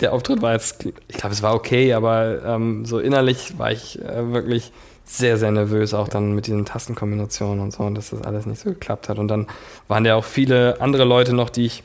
der 0.00 0.12
Auftritt 0.12 0.42
war 0.42 0.52
jetzt, 0.52 0.84
ich 0.84 1.16
glaube, 1.16 1.32
es 1.32 1.42
war 1.42 1.54
okay, 1.54 1.92
aber 1.92 2.44
ähm, 2.44 2.84
so 2.84 2.98
innerlich 2.98 3.58
war 3.58 3.72
ich 3.72 4.00
äh, 4.00 4.32
wirklich 4.32 4.72
sehr, 5.04 5.38
sehr 5.38 5.50
nervös, 5.50 5.94
auch 5.94 6.08
dann 6.08 6.34
mit 6.34 6.46
diesen 6.46 6.64
Tastenkombinationen 6.66 7.60
und 7.60 7.72
so, 7.72 7.82
und 7.82 7.94
dass 7.94 8.10
das 8.10 8.22
alles 8.22 8.46
nicht 8.46 8.60
so 8.60 8.70
geklappt 8.70 9.08
hat. 9.08 9.18
Und 9.18 9.28
dann 9.28 9.46
waren 9.88 10.04
ja 10.04 10.14
auch 10.14 10.24
viele 10.24 10.80
andere 10.80 11.04
Leute 11.04 11.32
noch, 11.32 11.50
die 11.50 11.66
ich 11.66 11.82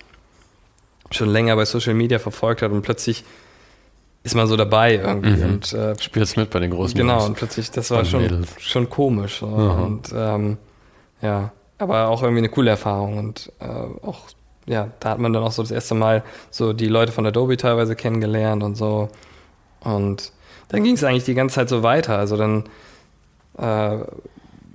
schon 1.09 1.29
länger 1.29 1.55
bei 1.55 1.65
Social 1.65 1.93
Media 1.93 2.19
verfolgt 2.19 2.61
habe 2.61 2.73
und 2.73 2.81
plötzlich 2.81 3.23
ist 4.23 4.35
man 4.35 4.47
so 4.47 4.55
dabei 4.55 4.95
irgendwie 4.95 5.43
mhm. 5.43 5.53
und 5.53 5.73
äh, 5.73 5.99
spielst 5.99 6.37
mit 6.37 6.49
bei 6.49 6.59
den 6.59 6.71
großen 6.71 6.97
Genau, 6.97 7.15
Jungs. 7.15 7.25
und 7.25 7.35
plötzlich, 7.35 7.71
das 7.71 7.91
war 7.91 8.05
schon, 8.05 8.45
schon 8.57 8.89
komisch. 8.89 9.39
So. 9.39 9.47
Mhm. 9.47 9.83
Und 9.83 10.13
ähm, 10.15 10.57
ja, 11.21 11.51
aber 11.77 12.07
auch 12.07 12.21
irgendwie 12.23 12.39
eine 12.39 12.49
coole 12.49 12.71
Erfahrung 12.71 13.17
und 13.17 13.51
äh, 13.59 13.65
auch 13.65 14.21
ja, 14.65 14.89
da 14.99 15.09
hat 15.09 15.19
man 15.19 15.33
dann 15.33 15.43
auch 15.43 15.51
so 15.51 15.61
das 15.61 15.71
erste 15.71 15.95
Mal 15.95 16.23
so 16.49 16.73
die 16.73 16.87
Leute 16.87 17.11
von 17.11 17.25
Adobe 17.25 17.57
teilweise 17.57 17.95
kennengelernt 17.95 18.63
und 18.63 18.75
so. 18.75 19.09
Und 19.81 20.31
dann 20.69 20.83
ging 20.83 20.95
es 20.95 21.03
eigentlich 21.03 21.25
die 21.25 21.33
ganze 21.33 21.55
Zeit 21.55 21.69
so 21.69 21.83
weiter. 21.83 22.17
Also 22.17 22.37
dann 22.37 22.63
äh, 23.57 23.97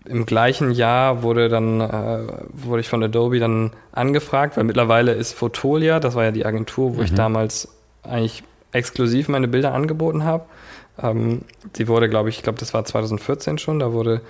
im 0.08 0.26
gleichen 0.26 0.70
Jahr 0.70 1.22
wurde 1.22 1.48
dann 1.48 1.80
äh, 1.80 2.20
wurde 2.52 2.80
ich 2.80 2.88
von 2.88 3.02
Adobe 3.02 3.38
dann 3.38 3.72
angefragt, 3.92 4.56
weil 4.56 4.64
mittlerweile 4.64 5.12
ist 5.12 5.32
Fotolia, 5.32 6.00
das 6.00 6.14
war 6.14 6.24
ja 6.24 6.30
die 6.30 6.46
Agentur, 6.46 6.94
wo 6.94 6.98
mhm. 6.98 7.04
ich 7.04 7.14
damals 7.14 7.68
eigentlich 8.02 8.42
exklusiv 8.72 9.28
meine 9.28 9.48
Bilder 9.48 9.74
angeboten 9.74 10.24
habe. 10.24 10.44
Ähm, 11.00 11.42
die 11.76 11.88
wurde, 11.88 12.08
glaube 12.08 12.28
ich, 12.28 12.38
ich 12.38 12.42
glaube, 12.42 12.58
das 12.58 12.74
war 12.74 12.84
2014 12.84 13.58
schon, 13.58 13.78
da 13.78 13.92
wurde 13.92 14.20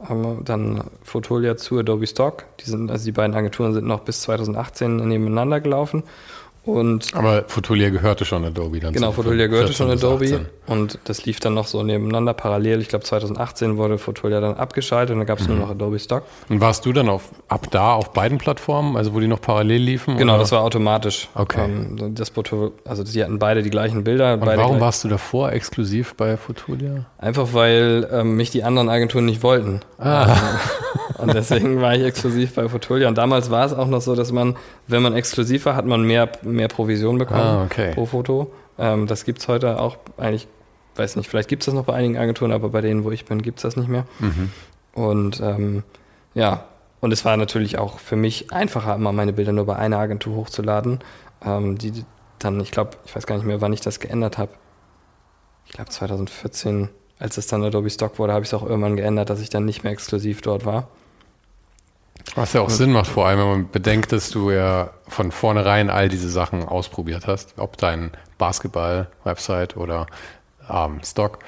haben 0.00 0.44
dann 0.44 0.84
Fotolia 1.02 1.56
zu 1.56 1.78
Adobe 1.78 2.06
Stock. 2.06 2.44
Die 2.60 2.70
sind, 2.70 2.90
also 2.90 3.04
die 3.04 3.12
beiden 3.12 3.34
Agenturen 3.34 3.72
sind 3.72 3.86
noch 3.86 4.00
bis 4.00 4.22
2018 4.22 4.96
nebeneinander 4.96 5.60
gelaufen. 5.60 6.04
Und 6.68 7.14
Aber 7.14 7.44
Fotolia 7.46 7.88
gehörte 7.88 8.26
schon 8.26 8.44
Adobe 8.44 8.78
dann. 8.78 8.92
Genau, 8.92 9.10
Fotolia 9.12 9.46
gehörte 9.46 9.72
schon 9.72 9.90
Adobe. 9.90 10.44
Und 10.66 10.98
das 11.04 11.24
lief 11.24 11.40
dann 11.40 11.54
noch 11.54 11.66
so 11.66 11.82
nebeneinander 11.82 12.34
parallel. 12.34 12.82
Ich 12.82 12.88
glaube, 12.88 13.06
2018 13.06 13.78
wurde 13.78 13.96
Fotolia 13.96 14.38
dann 14.40 14.54
abgeschaltet 14.54 15.14
und 15.14 15.20
dann 15.20 15.26
gab 15.26 15.38
es 15.38 15.48
mhm. 15.48 15.54
nur 15.54 15.64
noch 15.64 15.70
Adobe 15.70 15.98
Stock. 15.98 16.24
Und 16.50 16.60
warst 16.60 16.84
du 16.84 16.92
dann 16.92 17.08
auf, 17.08 17.30
ab 17.48 17.68
da 17.70 17.94
auf 17.94 18.12
beiden 18.12 18.36
Plattformen, 18.36 18.98
also 18.98 19.14
wo 19.14 19.20
die 19.20 19.28
noch 19.28 19.40
parallel 19.40 19.80
liefen? 19.80 20.18
Genau, 20.18 20.34
oder? 20.34 20.42
das 20.42 20.52
war 20.52 20.60
automatisch. 20.60 21.30
Okay. 21.34 21.64
Ähm, 21.64 22.14
das 22.14 22.30
also 22.84 23.02
die 23.02 23.24
hatten 23.24 23.38
beide 23.38 23.62
die 23.62 23.70
gleichen 23.70 24.04
Bilder. 24.04 24.34
Und 24.34 24.44
warum 24.44 24.78
warst 24.78 25.04
du 25.04 25.08
davor 25.08 25.52
exklusiv 25.52 26.16
bei 26.16 26.36
Fotolia? 26.36 27.06
Einfach 27.16 27.54
weil 27.54 28.06
ähm, 28.12 28.36
mich 28.36 28.50
die 28.50 28.62
anderen 28.62 28.90
Agenturen 28.90 29.24
nicht 29.24 29.42
wollten. 29.42 29.80
Ah. 29.96 30.26
Ähm, 30.26 30.34
und 31.18 31.34
deswegen 31.34 31.80
war 31.80 31.94
ich 31.94 32.02
exklusiv 32.02 32.54
bei 32.54 32.68
Fotolia. 32.68 33.08
Und 33.08 33.18
damals 33.18 33.50
war 33.50 33.66
es 33.66 33.72
auch 33.72 33.86
noch 33.86 34.00
so, 34.00 34.14
dass 34.14 34.32
man, 34.32 34.56
wenn 34.86 35.02
man 35.02 35.14
exklusiv 35.14 35.66
war, 35.66 35.76
hat 35.76 35.86
man 35.86 36.02
mehr 36.02 36.30
mehr 36.42 36.68
Provision 36.68 37.18
bekommen 37.18 37.40
ah, 37.40 37.64
okay. 37.64 37.92
pro 37.94 38.06
Foto. 38.06 38.52
Ähm, 38.78 39.06
das 39.06 39.24
gibt 39.24 39.40
es 39.40 39.48
heute 39.48 39.80
auch 39.80 39.96
eigentlich, 40.16 40.48
weiß 40.96 41.16
nicht, 41.16 41.28
vielleicht 41.28 41.48
gibt 41.48 41.62
es 41.62 41.66
das 41.66 41.74
noch 41.74 41.84
bei 41.84 41.94
einigen 41.94 42.16
Agenturen, 42.16 42.52
aber 42.52 42.70
bei 42.70 42.80
denen, 42.80 43.04
wo 43.04 43.10
ich 43.10 43.24
bin, 43.24 43.42
gibt 43.42 43.58
es 43.58 43.62
das 43.62 43.76
nicht 43.76 43.88
mehr. 43.88 44.04
Mhm. 44.20 44.50
Und 44.94 45.40
ähm, 45.40 45.82
ja, 46.34 46.64
und 47.00 47.12
es 47.12 47.24
war 47.24 47.36
natürlich 47.36 47.78
auch 47.78 47.98
für 47.98 48.16
mich 48.16 48.52
einfacher, 48.52 48.94
immer 48.94 49.12
meine 49.12 49.32
Bilder 49.32 49.52
nur 49.52 49.66
bei 49.66 49.76
einer 49.76 49.98
Agentur 49.98 50.36
hochzuladen, 50.36 51.00
ähm, 51.44 51.78
die 51.78 52.04
dann, 52.38 52.60
ich 52.60 52.70
glaube, 52.70 52.92
ich 53.04 53.14
weiß 53.14 53.26
gar 53.26 53.36
nicht 53.36 53.46
mehr, 53.46 53.60
wann 53.60 53.72
ich 53.72 53.80
das 53.80 54.00
geändert 54.00 54.38
habe. 54.38 54.52
Ich 55.66 55.72
glaube 55.72 55.90
2014, 55.90 56.88
als 57.18 57.36
es 57.36 57.46
dann 57.46 57.62
Adobe 57.62 57.90
Stock 57.90 58.18
wurde, 58.18 58.32
habe 58.32 58.42
ich 58.42 58.48
es 58.48 58.54
auch 58.54 58.66
irgendwann 58.66 58.96
geändert, 58.96 59.30
dass 59.30 59.40
ich 59.40 59.50
dann 59.50 59.64
nicht 59.64 59.82
mehr 59.82 59.92
exklusiv 59.92 60.40
dort 60.40 60.64
war. 60.64 60.88
Was 62.34 62.52
ja 62.52 62.60
auch 62.60 62.70
Sinn 62.70 62.92
macht, 62.92 63.08
vor 63.08 63.26
allem 63.26 63.38
wenn 63.38 63.48
man 63.48 63.70
bedenkt, 63.70 64.12
dass 64.12 64.30
du 64.30 64.50
ja 64.50 64.90
von 65.08 65.32
vornherein 65.32 65.90
all 65.90 66.08
diese 66.08 66.28
Sachen 66.28 66.62
ausprobiert 66.62 67.26
hast, 67.26 67.54
ob 67.56 67.76
dein 67.78 68.12
Basketball-Website 68.38 69.76
oder 69.76 70.06
ähm, 70.70 71.00
Stock, 71.04 71.38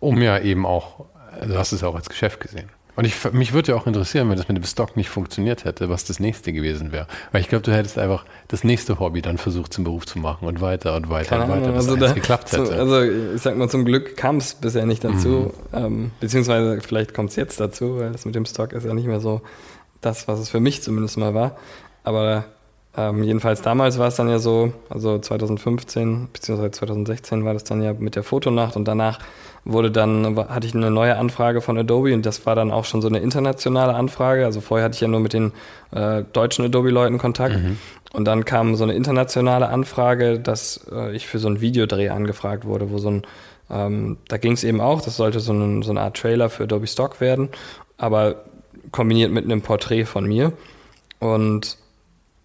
um 0.00 0.22
ja 0.22 0.38
eben 0.38 0.64
auch, 0.64 1.06
du 1.46 1.58
hast 1.58 1.72
es 1.72 1.82
ja 1.82 1.88
auch 1.88 1.94
als 1.94 2.08
Geschäft 2.08 2.40
gesehen. 2.40 2.70
Und 2.98 3.04
ich, 3.04 3.32
mich 3.32 3.52
würde 3.52 3.70
ja 3.70 3.78
auch 3.78 3.86
interessieren, 3.86 4.28
wenn 4.28 4.36
das 4.36 4.48
mit 4.48 4.56
dem 4.56 4.64
Stock 4.64 4.96
nicht 4.96 5.08
funktioniert 5.08 5.64
hätte, 5.64 5.88
was 5.88 6.04
das 6.04 6.18
nächste 6.18 6.52
gewesen 6.52 6.90
wäre. 6.90 7.06
Weil 7.30 7.42
ich 7.42 7.48
glaube, 7.48 7.62
du 7.62 7.72
hättest 7.72 7.96
einfach 7.96 8.24
das 8.48 8.64
nächste 8.64 8.98
Hobby 8.98 9.22
dann 9.22 9.38
versucht 9.38 9.72
zum 9.72 9.84
Beruf 9.84 10.04
zu 10.04 10.18
machen 10.18 10.48
und 10.48 10.60
weiter 10.60 10.96
und 10.96 11.08
weiter 11.08 11.38
Keine 11.38 11.44
und 11.44 11.50
weiter, 11.50 11.70
bis 11.70 11.88
also 11.88 12.04
es 12.04 12.14
geklappt 12.14 12.50
hätte. 12.50 12.74
also 12.74 13.02
ich 13.02 13.40
sag 13.40 13.56
mal, 13.56 13.68
zum 13.68 13.84
Glück 13.84 14.16
kam 14.16 14.38
es 14.38 14.54
bisher 14.54 14.84
nicht 14.84 15.04
dazu. 15.04 15.52
Mhm. 15.70 15.78
Ähm, 15.78 16.10
beziehungsweise 16.18 16.80
vielleicht 16.80 17.14
kommt 17.14 17.30
es 17.30 17.36
jetzt 17.36 17.60
dazu, 17.60 18.00
weil 18.00 18.10
das 18.10 18.24
mit 18.24 18.34
dem 18.34 18.46
Stock 18.46 18.72
ist 18.72 18.84
ja 18.84 18.92
nicht 18.92 19.06
mehr 19.06 19.20
so 19.20 19.42
das, 20.00 20.28
was 20.28 20.38
es 20.38 20.48
für 20.48 20.60
mich 20.60 20.82
zumindest 20.82 21.18
mal 21.18 21.34
war. 21.34 21.56
Aber 22.04 22.44
ähm, 22.96 23.22
jedenfalls 23.22 23.62
damals 23.62 23.98
war 23.98 24.08
es 24.08 24.16
dann 24.16 24.28
ja 24.28 24.38
so, 24.38 24.72
also 24.88 25.18
2015 25.18 26.28
bzw. 26.32 26.70
2016 26.70 27.44
war 27.44 27.52
das 27.52 27.64
dann 27.64 27.82
ja 27.82 27.92
mit 27.92 28.16
der 28.16 28.24
Fotonacht 28.24 28.76
und 28.76 28.86
danach 28.86 29.20
wurde 29.64 29.90
dann, 29.90 30.36
hatte 30.36 30.66
ich 30.66 30.74
eine 30.74 30.90
neue 30.90 31.16
Anfrage 31.16 31.60
von 31.60 31.78
Adobe 31.78 32.14
und 32.14 32.24
das 32.24 32.44
war 32.46 32.56
dann 32.56 32.70
auch 32.70 32.84
schon 32.84 33.02
so 33.02 33.08
eine 33.08 33.18
internationale 33.18 33.94
Anfrage. 33.94 34.44
Also 34.46 34.60
vorher 34.60 34.86
hatte 34.86 34.94
ich 34.94 35.00
ja 35.00 35.08
nur 35.08 35.20
mit 35.20 35.32
den 35.32 35.52
äh, 35.92 36.24
deutschen 36.32 36.64
Adobe-Leuten 36.64 37.18
Kontakt 37.18 37.56
mhm. 37.56 37.78
und 38.14 38.24
dann 38.24 38.44
kam 38.44 38.74
so 38.74 38.84
eine 38.84 38.94
internationale 38.94 39.68
Anfrage, 39.68 40.40
dass 40.40 40.88
äh, 40.90 41.14
ich 41.14 41.26
für 41.26 41.38
so 41.38 41.48
einen 41.48 41.60
Videodreh 41.60 42.08
angefragt 42.08 42.64
wurde, 42.64 42.90
wo 42.90 42.98
so 42.98 43.10
ein 43.10 43.22
ähm, 43.70 44.16
da 44.28 44.38
ging 44.38 44.52
es 44.52 44.64
eben 44.64 44.80
auch, 44.80 45.02
das 45.02 45.16
sollte 45.16 45.40
so, 45.40 45.52
ein, 45.52 45.82
so 45.82 45.90
eine 45.90 46.00
Art 46.00 46.16
Trailer 46.16 46.48
für 46.48 46.62
Adobe 46.62 46.86
Stock 46.86 47.20
werden, 47.20 47.50
aber 47.98 48.44
kombiniert 48.92 49.32
mit 49.32 49.44
einem 49.44 49.62
Porträt 49.62 50.04
von 50.04 50.26
mir. 50.26 50.52
Und 51.18 51.76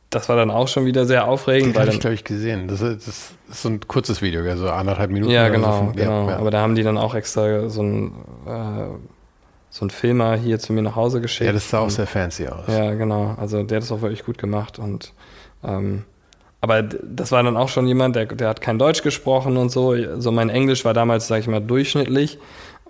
das 0.09 0.29
war 0.29 0.35
dann 0.35 0.51
auch 0.51 0.67
schon 0.67 0.85
wieder 0.85 1.05
sehr 1.05 1.27
aufregend. 1.27 1.75
Das 1.75 1.83
habe 1.83 1.93
ich, 1.93 1.99
glaube 1.99 2.13
ich, 2.13 2.23
gesehen. 2.23 2.67
Das 2.67 2.81
ist, 2.81 3.07
das 3.07 3.33
ist, 3.49 3.61
so 3.61 3.69
ein 3.69 3.79
kurzes 3.87 4.21
Video, 4.21 4.43
also 4.43 4.69
anderthalb 4.69 5.11
Minuten. 5.11 5.31
Ja, 5.31 5.49
genau, 5.49 5.87
so. 5.87 5.91
genau. 5.95 6.29
Ja, 6.29 6.37
Aber 6.37 6.51
da 6.51 6.61
haben 6.61 6.75
die 6.75 6.83
dann 6.83 6.97
auch 6.97 7.15
extra 7.15 7.69
so 7.69 7.81
ein, 7.81 8.11
äh, 8.45 8.85
so 9.69 9.85
ein 9.85 9.89
Filmer 9.89 10.35
hier 10.35 10.59
zu 10.59 10.73
mir 10.73 10.83
nach 10.83 10.95
Hause 10.95 11.19
geschickt. 11.19 11.47
Ja, 11.47 11.53
das 11.53 11.69
sah 11.69 11.79
auch 11.79 11.89
sehr 11.89 12.07
fancy 12.07 12.47
aus. 12.47 12.65
Ja, 12.67 12.93
genau. 12.93 13.35
Also 13.39 13.63
der 13.63 13.77
hat 13.77 13.83
das 13.83 13.91
auch 13.91 14.01
wirklich 14.01 14.23
gut 14.23 14.37
gemacht. 14.37 14.77
Und 14.77 15.13
ähm, 15.63 16.03
aber 16.61 16.81
das 16.81 17.31
war 17.31 17.43
dann 17.43 17.57
auch 17.57 17.69
schon 17.69 17.87
jemand, 17.87 18.15
der, 18.15 18.25
der 18.25 18.47
hat 18.47 18.61
kein 18.61 18.79
Deutsch 18.79 19.01
gesprochen 19.01 19.57
und 19.57 19.69
so. 19.69 19.95
So 20.19 20.31
mein 20.31 20.49
Englisch 20.49 20.85
war 20.85 20.93
damals, 20.93 21.27
sage 21.27 21.41
ich 21.41 21.47
mal, 21.47 21.59
durchschnittlich. 21.59 22.37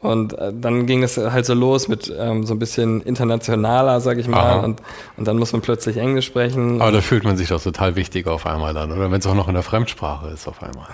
Und 0.03 0.37
äh, 0.37 0.51
dann 0.53 0.85
ging 0.85 1.01
es 1.01 1.17
halt 1.17 1.45
so 1.45 1.53
los 1.53 1.87
mit 1.87 2.13
ähm, 2.15 2.45
so 2.45 2.53
ein 2.53 2.59
bisschen 2.59 3.01
internationaler, 3.01 4.01
sag 4.01 4.17
ich 4.17 4.27
mal. 4.27 4.59
Und, 4.59 4.81
und 5.15 5.27
dann 5.27 5.37
muss 5.37 5.53
man 5.53 5.61
plötzlich 5.61 5.95
Englisch 5.95 6.25
sprechen. 6.25 6.81
Aber 6.81 6.91
da 6.91 6.99
fühlt 6.99 7.23
man 7.23 7.37
sich 7.37 7.47
doch 7.47 7.63
total 7.63 7.95
wichtig 7.95 8.27
auf 8.27 8.45
einmal 8.45 8.73
dann, 8.73 8.91
oder 8.91 9.09
wenn 9.11 9.19
es 9.19 9.25
auch 9.25 9.33
noch 9.33 9.47
in 9.47 9.53
der 9.53 9.63
Fremdsprache 9.63 10.27
ist 10.27 10.45
auf 10.47 10.61
einmal. 10.61 10.89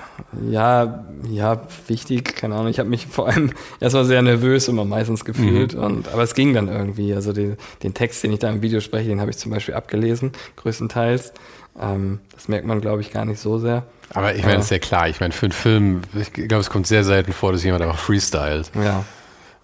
Ja, 0.47 1.05
ja, 1.27 1.59
wichtig, 1.87 2.35
keine 2.35 2.53
Ahnung. 2.53 2.67
Ich 2.67 2.77
habe 2.77 2.87
mich 2.87 3.07
vor 3.07 3.27
allem 3.27 3.51
erstmal 3.79 4.05
sehr 4.05 4.21
nervös 4.21 4.67
immer 4.67 4.85
meistens 4.85 5.25
gefühlt. 5.25 5.73
Mhm. 5.73 5.83
Und, 5.83 6.13
aber 6.13 6.21
es 6.21 6.35
ging 6.35 6.53
dann 6.53 6.67
irgendwie. 6.67 7.15
Also 7.15 7.33
die, 7.33 7.55
den 7.81 7.95
Text, 7.95 8.23
den 8.23 8.31
ich 8.31 8.39
da 8.39 8.49
im 8.49 8.61
Video 8.61 8.79
spreche, 8.79 9.09
den 9.09 9.21
habe 9.21 9.31
ich 9.31 9.37
zum 9.37 9.51
Beispiel 9.51 9.73
abgelesen, 9.73 10.33
größtenteils. 10.57 11.33
Ähm, 11.79 12.19
das 12.33 12.47
merkt 12.47 12.65
man, 12.65 12.81
glaube 12.81 13.01
ich, 13.01 13.11
gar 13.11 13.25
nicht 13.25 13.39
so 13.39 13.57
sehr. 13.57 13.83
Aber 14.13 14.35
ich 14.35 14.41
meine, 14.41 14.55
ja. 14.55 14.59
ist 14.59 14.71
ja 14.71 14.79
klar. 14.79 15.07
Ich 15.07 15.19
meine, 15.19 15.33
für 15.33 15.45
einen 15.45 15.53
Film, 15.53 16.01
ich 16.13 16.33
glaube, 16.33 16.61
es 16.61 16.69
kommt 16.69 16.87
sehr 16.87 17.03
selten 17.03 17.31
vor, 17.31 17.51
dass 17.51 17.63
jemand 17.63 17.83
einfach 17.83 17.99
freestylt. 17.99 18.71
Ja. 18.75 19.05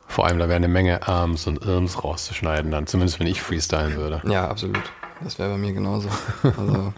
Vor 0.08 0.28
allem, 0.28 0.38
da 0.38 0.48
wäre 0.48 0.58
eine 0.58 0.68
Menge 0.68 1.08
Arms 1.08 1.48
und 1.48 1.66
Irms 1.66 2.04
rauszuschneiden, 2.04 2.72
dann 2.72 2.86
zumindest 2.86 3.20
wenn 3.20 3.28
ich 3.28 3.42
freestylen 3.42 3.96
würde. 3.96 4.22
Ja, 4.30 4.48
absolut. 4.48 4.84
Das 5.24 5.40
wäre 5.40 5.50
bei 5.50 5.58
mir 5.58 5.74
genauso. 5.74 6.10
Also, 6.44 6.94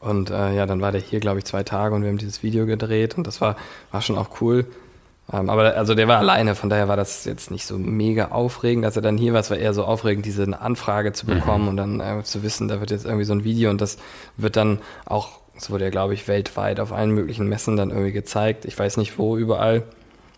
und 0.00 0.30
äh, 0.30 0.54
ja, 0.54 0.66
dann 0.66 0.80
war 0.82 0.92
der 0.92 1.00
hier, 1.00 1.20
glaube 1.20 1.38
ich, 1.38 1.44
zwei 1.46 1.62
Tage 1.62 1.94
und 1.94 2.02
wir 2.02 2.10
haben 2.10 2.18
dieses 2.18 2.42
Video 2.42 2.66
gedreht 2.66 3.16
und 3.16 3.26
das 3.26 3.40
war, 3.40 3.56
war 3.90 4.02
schon 4.02 4.18
auch 4.18 4.40
cool. 4.40 4.66
Ähm, 5.32 5.48
aber 5.48 5.74
also 5.76 5.94
der 5.94 6.08
war 6.08 6.18
alleine, 6.18 6.54
von 6.54 6.68
daher 6.68 6.88
war 6.88 6.96
das 6.96 7.24
jetzt 7.24 7.50
nicht 7.50 7.66
so 7.66 7.78
mega 7.78 8.28
aufregend, 8.28 8.84
dass 8.84 8.96
er 8.96 9.02
dann 9.02 9.16
hier 9.16 9.32
war. 9.32 9.40
Es 9.40 9.50
war 9.50 9.56
eher 9.56 9.72
so 9.74 9.84
aufregend, 9.84 10.26
diese 10.26 10.60
Anfrage 10.60 11.12
zu 11.12 11.26
bekommen 11.26 11.64
mhm. 11.64 11.68
und 11.68 11.76
dann 11.76 12.00
äh, 12.00 12.22
zu 12.24 12.42
wissen, 12.42 12.68
da 12.68 12.80
wird 12.80 12.90
jetzt 12.90 13.04
irgendwie 13.04 13.24
so 13.24 13.32
ein 13.32 13.44
Video 13.44 13.70
und 13.70 13.80
das 13.80 13.98
wird 14.36 14.56
dann 14.56 14.80
auch 15.06 15.44
es 15.56 15.70
wurde 15.70 15.84
ja, 15.84 15.90
glaube 15.90 16.14
ich, 16.14 16.26
weltweit 16.26 16.80
auf 16.80 16.92
allen 16.92 17.12
möglichen 17.12 17.48
Messen 17.48 17.76
dann 17.76 17.90
irgendwie 17.90 18.12
gezeigt. 18.12 18.64
Ich 18.64 18.78
weiß 18.78 18.96
nicht 18.96 19.18
wo, 19.18 19.36
überall. 19.36 19.84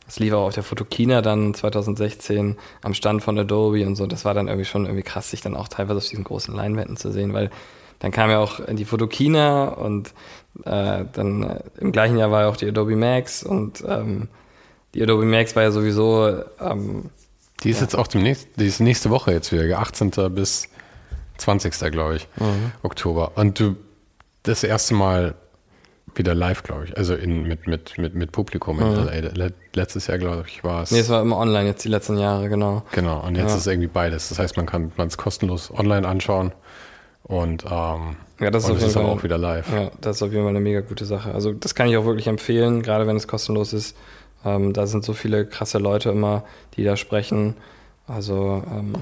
Es 0.09 0.19
lief 0.19 0.35
auch 0.35 0.47
auf 0.47 0.55
der 0.55 0.63
Fotokina 0.63 1.23
dann 1.23 1.55
2016 1.55 2.57
am 2.83 2.95
Stand 2.95 3.23
von 3.23 3.39
Adobe 3.39 3.87
und 3.87 3.97
so. 3.97 4.07
Das 4.07 4.25
war 4.25 4.35
dann 4.35 4.47
irgendwie 4.47 4.67
schon 4.67 4.85
irgendwie 4.85 5.03
krass, 5.03 5.31
sich 5.31 5.41
dann 5.41 5.57
auch 5.57 5.69
teilweise 5.69 5.99
auf 5.99 6.09
diesen 6.09 6.23
großen 6.23 6.55
Leinwänden 6.55 6.97
zu 6.97 7.11
sehen, 7.11 7.33
weil 7.33 7.51
dann 7.99 8.13
kam 8.13 8.31
ja 8.31 8.39
auch 8.39 8.61
die 8.69 8.85
Fotokina 8.85 9.69
und 9.69 10.13
äh, 10.65 11.05
dann 11.13 11.43
äh, 11.43 11.61
im 11.81 11.93
gleichen 11.93 12.19
Jahr 12.19 12.31
war 12.31 12.43
ja 12.43 12.49
auch 12.49 12.57
die 12.57 12.69
Adobe 12.69 12.95
Max 12.95 13.43
und 13.43 13.83
ähm, 13.89 14.29
die 14.97 15.03
Adobe 15.03 15.25
Max 15.27 15.55
war 15.55 15.63
ja 15.63 15.71
sowieso. 15.71 16.43
Ähm, 16.61 17.11
die 17.63 17.71
ist 17.71 17.77
ja. 17.77 17.83
jetzt 17.83 17.95
auch 17.95 18.07
demnächst, 18.07 18.49
die 18.57 18.67
ist 18.67 18.81
nächste 18.81 19.11
Woche 19.11 19.33
jetzt 19.33 19.53
wieder, 19.53 19.79
18. 19.79 20.11
bis 20.35 20.69
20. 21.39 21.93
glaube 21.93 22.17
ich, 22.17 22.29
mhm. 22.37 22.73
Oktober. 22.83 23.33
Und 23.37 23.61
du 23.61 23.77
das 24.43 24.65
erste 24.65 24.95
Mal 24.95 25.35
wieder 26.15 26.35
live, 26.35 26.63
glaube 26.63 26.85
ich. 26.87 26.97
Also 26.97 27.15
in, 27.15 27.43
mit, 27.43 27.67
mit, 27.67 27.99
mit, 27.99 28.15
mit 28.15 28.33
Publikum 28.33 28.81
in 28.81 29.03
mhm. 29.03 29.35
LA. 29.35 29.49
Letztes 29.75 30.07
Jahr, 30.07 30.17
glaube 30.17 30.45
ich, 30.47 30.65
war 30.65 30.83
es. 30.83 30.91
Nee, 30.91 31.01
es 31.01 31.11
war 31.11 31.21
immer 31.21 31.37
online 31.37 31.67
jetzt 31.67 31.85
die 31.85 31.89
letzten 31.89 32.17
Jahre, 32.17 32.49
genau. 32.49 32.83
Genau, 32.93 33.21
und 33.21 33.37
jetzt 33.37 33.49
ja. 33.49 33.55
ist 33.55 33.61
es 33.61 33.67
irgendwie 33.67 33.89
beides. 33.89 34.31
Das 34.31 34.39
heißt, 34.39 34.57
man 34.57 34.65
kann 34.65 34.93
es 34.97 35.19
kostenlos 35.19 35.71
online 35.71 36.09
anschauen 36.09 36.53
und, 37.23 37.65
ähm, 37.65 38.17
ja, 38.39 38.51
das 38.51 38.65
ist, 38.65 38.71
und 38.71 38.77
auf 38.77 38.81
jeden 38.83 38.93
Fall, 38.93 39.05
auch 39.05 39.23
wieder 39.25 39.37
live. 39.37 39.71
Ja, 39.73 39.91
das 40.01 40.17
ist 40.17 40.23
auf 40.23 40.31
jeden 40.31 40.45
Fall 40.45 40.51
eine 40.51 40.61
mega 40.61 40.81
gute 40.81 41.05
Sache. 41.05 41.35
Also 41.35 41.53
das 41.53 41.75
kann 41.75 41.89
ich 41.89 41.97
auch 41.97 42.05
wirklich 42.05 42.29
empfehlen, 42.29 42.83
gerade 42.83 43.07
wenn 43.07 43.17
es 43.17 43.27
kostenlos 43.27 43.73
ist. 43.73 43.97
Ähm, 44.47 44.73
da 44.73 44.87
sind 44.87 45.05
so 45.05 45.13
viele 45.13 45.45
krasse 45.45 45.79
Leute 45.79 46.11
immer, 46.11 46.45
die 46.77 46.85
da 46.85 46.97
sprechen. 46.97 47.55
Also 48.07 48.63
ähm, 48.71 48.95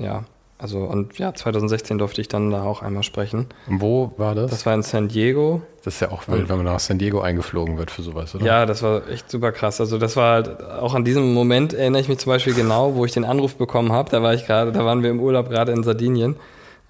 ja, 0.00 0.24
also 0.62 0.78
und 0.78 1.18
ja, 1.18 1.34
2016 1.34 1.98
durfte 1.98 2.20
ich 2.20 2.28
dann 2.28 2.52
da 2.52 2.62
auch 2.62 2.82
einmal 2.82 3.02
sprechen. 3.02 3.46
Und 3.66 3.80
wo 3.80 4.12
war 4.16 4.36
das? 4.36 4.52
Das 4.52 4.64
war 4.64 4.74
in 4.74 4.82
San 4.82 5.08
Diego. 5.08 5.62
Das 5.84 5.94
ist 5.94 6.00
ja 6.00 6.12
auch 6.12 6.28
wild, 6.28 6.48
wenn 6.48 6.58
man 6.58 6.66
nach 6.66 6.78
San 6.78 6.98
Diego 6.98 7.20
eingeflogen 7.20 7.78
wird 7.78 7.90
für 7.90 8.02
sowas, 8.02 8.32
oder? 8.36 8.46
Ja, 8.46 8.64
das 8.64 8.84
war 8.84 9.08
echt 9.08 9.28
super 9.28 9.50
krass. 9.50 9.80
Also 9.80 9.98
das 9.98 10.14
war 10.14 10.34
halt, 10.34 10.62
auch 10.62 10.94
an 10.94 11.04
diesem 11.04 11.34
Moment 11.34 11.74
erinnere 11.74 12.00
ich 12.00 12.08
mich 12.08 12.18
zum 12.18 12.30
Beispiel 12.30 12.54
genau, 12.54 12.94
wo 12.94 13.04
ich 13.04 13.10
den 13.10 13.24
Anruf 13.24 13.56
bekommen 13.56 13.90
habe. 13.90 14.08
Da 14.10 14.22
war 14.22 14.34
ich 14.34 14.46
gerade, 14.46 14.70
da 14.70 14.84
waren 14.84 15.02
wir 15.02 15.10
im 15.10 15.18
Urlaub 15.18 15.48
gerade 15.48 15.72
in 15.72 15.82
Sardinien, 15.82 16.36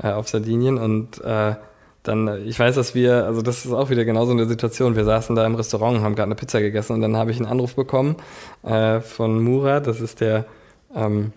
äh, 0.03 0.11
auf 0.11 0.29
Sardinien 0.29 0.77
und 0.77 1.25
äh, 1.25 1.55
dann, 2.03 2.47
ich 2.47 2.59
weiß, 2.59 2.75
dass 2.75 2.95
wir, 2.95 3.27
also 3.27 3.43
das 3.43 3.65
ist 3.65 3.73
auch 3.73 3.91
wieder 3.91 4.05
genauso 4.05 4.33
eine 4.33 4.47
Situation. 4.47 4.97
Wir 4.97 5.05
saßen 5.05 5.37
da 5.37 5.47
im 5.47 5.55
Restaurant 5.55 5.99
und 5.99 6.05
haben 6.05 6.15
gerade 6.15 6.27
eine 6.27 6.35
Pizza 6.35 6.61
gegessen 6.61 6.95
und 6.95 7.01
dann 7.01 7.17
habe 7.17 7.31
ich 7.31 7.37
einen 7.39 7.47
Anruf 7.47 7.75
bekommen 7.75 8.17
äh, 8.63 9.01
von 9.01 9.43
Murat, 9.43 9.87
das 9.87 10.01
ist 10.01 10.21
der 10.21 10.47
ähm, 10.95 11.33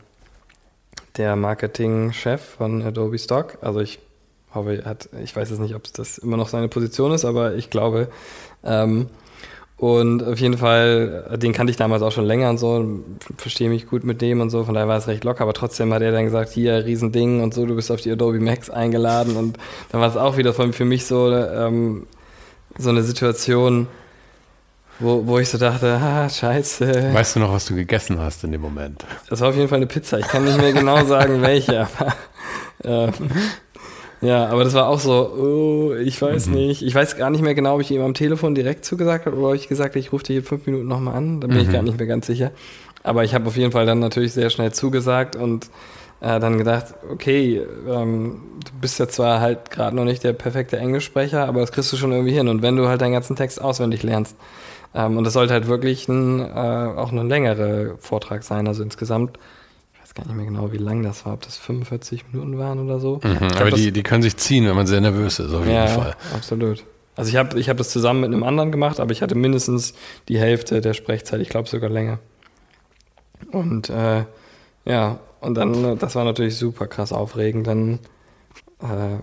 der 1.17 1.35
Marketingchef 1.35 2.41
von 2.41 2.81
Adobe 2.81 3.17
Stock. 3.17 3.57
Also 3.61 3.79
ich 3.79 3.99
hoffe, 4.53 4.81
er 4.83 4.85
hat, 4.85 5.09
ich 5.23 5.35
weiß 5.35 5.49
jetzt 5.49 5.59
nicht, 5.59 5.75
ob 5.75 5.83
das 5.93 6.17
immer 6.17 6.37
noch 6.37 6.49
seine 6.49 6.67
Position 6.67 7.11
ist, 7.11 7.25
aber 7.25 7.55
ich 7.55 7.69
glaube. 7.69 8.09
Ähm, 8.63 9.07
und 9.93 10.23
auf 10.23 10.39
jeden 10.39 10.57
Fall, 10.57 11.37
den 11.37 11.53
kannte 11.53 11.71
ich 11.71 11.77
damals 11.77 12.01
auch 12.01 12.11
schon 12.11 12.25
länger 12.25 12.49
und 12.49 12.57
so, 12.57 12.85
verstehe 13.37 13.69
mich 13.69 13.87
gut 13.87 14.03
mit 14.03 14.21
dem 14.21 14.41
und 14.41 14.49
so, 14.49 14.63
von 14.63 14.73
daher 14.73 14.87
war 14.87 14.97
es 14.97 15.07
recht 15.07 15.23
locker, 15.23 15.41
aber 15.41 15.53
trotzdem 15.53 15.93
hat 15.93 16.01
er 16.01 16.11
dann 16.11 16.25
gesagt, 16.25 16.51
hier, 16.51 16.85
Riesending 16.85 17.41
und 17.41 17.53
so, 17.53 17.65
du 17.65 17.75
bist 17.75 17.91
auf 17.91 18.01
die 18.01 18.11
Adobe 18.11 18.39
Max 18.39 18.69
eingeladen 18.69 19.35
und 19.35 19.57
dann 19.91 20.01
war 20.01 20.09
es 20.09 20.17
auch 20.17 20.37
wieder 20.37 20.53
für 20.53 20.85
mich 20.85 21.05
so, 21.05 21.31
ähm, 21.31 22.07
so 22.77 22.89
eine 22.89 23.03
Situation, 23.03 23.87
wo, 24.99 25.25
wo 25.25 25.39
ich 25.39 25.49
so 25.49 25.57
dachte, 25.57 25.93
ah, 26.01 26.29
scheiße. 26.29 27.13
Weißt 27.13 27.35
du 27.35 27.39
noch, 27.39 27.53
was 27.53 27.65
du 27.65 27.75
gegessen 27.75 28.19
hast 28.19 28.43
in 28.43 28.51
dem 28.51 28.61
Moment? 28.61 29.05
Das 29.29 29.41
war 29.41 29.49
auf 29.49 29.55
jeden 29.55 29.67
Fall 29.67 29.77
eine 29.77 29.87
Pizza. 29.87 30.19
Ich 30.19 30.27
kann 30.27 30.45
nicht 30.45 30.57
mehr 30.57 30.73
genau 30.73 31.03
sagen, 31.05 31.41
welche, 31.41 31.81
aber 31.81 32.15
ähm, 32.83 33.11
ja, 34.25 34.47
aber 34.47 34.63
das 34.63 34.73
war 34.73 34.87
auch 34.87 34.99
so, 34.99 35.11
oh, 35.11 35.93
ich 35.95 36.21
weiß 36.21 36.47
mhm. 36.47 36.55
nicht. 36.55 36.81
Ich 36.81 36.93
weiß 36.95 37.17
gar 37.17 37.29
nicht 37.29 37.41
mehr 37.41 37.55
genau, 37.55 37.75
ob 37.75 37.81
ich 37.81 37.91
ihm 37.91 38.01
am 38.01 38.13
Telefon 38.13 38.55
direkt 38.55 38.85
zugesagt 38.85 39.25
habe 39.25 39.37
oder 39.37 39.49
ob 39.49 39.55
ich 39.55 39.67
gesagt 39.67 39.91
habe, 39.91 39.99
ich 39.99 40.11
rufe 40.11 40.23
dich 40.23 40.37
in 40.37 40.43
fünf 40.43 40.65
Minuten 40.65 40.87
nochmal 40.87 41.15
an. 41.15 41.41
Da 41.41 41.47
bin 41.47 41.57
mhm. 41.57 41.63
ich 41.63 41.71
gar 41.71 41.81
nicht 41.81 41.97
mehr 41.97 42.07
ganz 42.07 42.27
sicher. 42.27 42.51
Aber 43.03 43.23
ich 43.23 43.33
habe 43.33 43.47
auf 43.47 43.57
jeden 43.57 43.71
Fall 43.71 43.85
dann 43.85 43.99
natürlich 43.99 44.33
sehr 44.33 44.49
schnell 44.49 44.73
zugesagt 44.73 45.35
und 45.35 45.69
äh, 46.21 46.39
dann 46.39 46.57
gedacht, 46.57 46.95
okay, 47.11 47.61
ähm, 47.87 48.41
du 48.65 48.71
bist 48.81 48.99
ja 48.99 49.07
zwar 49.07 49.41
halt 49.41 49.69
gerade 49.69 49.95
noch 49.95 50.05
nicht 50.05 50.23
der 50.23 50.33
perfekte 50.33 50.77
Englischsprecher, 50.77 51.45
aber 51.47 51.61
das 51.61 51.71
kriegst 51.71 51.93
du 51.93 51.97
schon 51.97 52.11
irgendwie 52.11 52.33
hin. 52.33 52.47
Und 52.47 52.61
wenn 52.61 52.75
du 52.75 52.87
halt 52.87 53.01
deinen 53.01 53.13
ganzen 53.13 53.35
Text 53.35 53.61
auswendig 53.61 54.01
lernst, 54.03 54.35
ähm, 54.95 55.17
und 55.17 55.23
das 55.25 55.33
sollte 55.33 55.53
halt 55.53 55.67
wirklich 55.67 56.07
ein, 56.07 56.39
äh, 56.39 56.45
auch 56.45 57.11
ein 57.11 57.27
längerer 57.27 57.97
Vortrag 57.99 58.43
sein. 58.43 58.67
Also 58.67 58.81
insgesamt, 58.81 59.37
gar 60.15 60.25
nicht 60.25 60.35
mehr 60.35 60.45
genau, 60.45 60.71
wie 60.71 60.77
lang 60.77 61.03
das 61.03 61.25
war, 61.25 61.33
ob 61.33 61.41
das 61.41 61.57
45 61.57 62.31
Minuten 62.31 62.57
waren 62.57 62.79
oder 62.79 62.99
so. 62.99 63.19
Mhm, 63.23 63.51
aber 63.57 63.71
die, 63.71 63.91
die 63.91 64.03
können 64.03 64.23
sich 64.23 64.37
ziehen, 64.37 64.65
wenn 64.65 64.75
man 64.75 64.87
sehr 64.87 65.01
nervös 65.01 65.39
ist, 65.39 65.53
auf 65.53 65.65
jeden 65.65 65.75
ja, 65.75 65.87
Fall. 65.87 66.15
Absolut. 66.33 66.85
Also 67.17 67.29
ich 67.29 67.37
habe 67.37 67.59
ich 67.59 67.69
hab 67.69 67.77
das 67.77 67.89
zusammen 67.89 68.21
mit 68.21 68.33
einem 68.33 68.43
anderen 68.43 68.71
gemacht, 68.71 68.99
aber 68.99 69.11
ich 69.11 69.21
hatte 69.21 69.35
mindestens 69.35 69.93
die 70.27 70.39
Hälfte 70.39 70.81
der 70.81 70.93
Sprechzeit, 70.93 71.41
ich 71.41 71.49
glaube 71.49 71.69
sogar 71.69 71.89
länger. 71.89 72.19
Und 73.51 73.89
äh, 73.89 74.25
ja, 74.85 75.19
und 75.41 75.55
dann, 75.55 75.97
das 75.99 76.15
war 76.15 76.23
natürlich 76.25 76.57
super 76.57 76.87
krass 76.87 77.13
aufregend. 77.13 77.67
Dann 77.67 77.99
äh, 78.81 79.17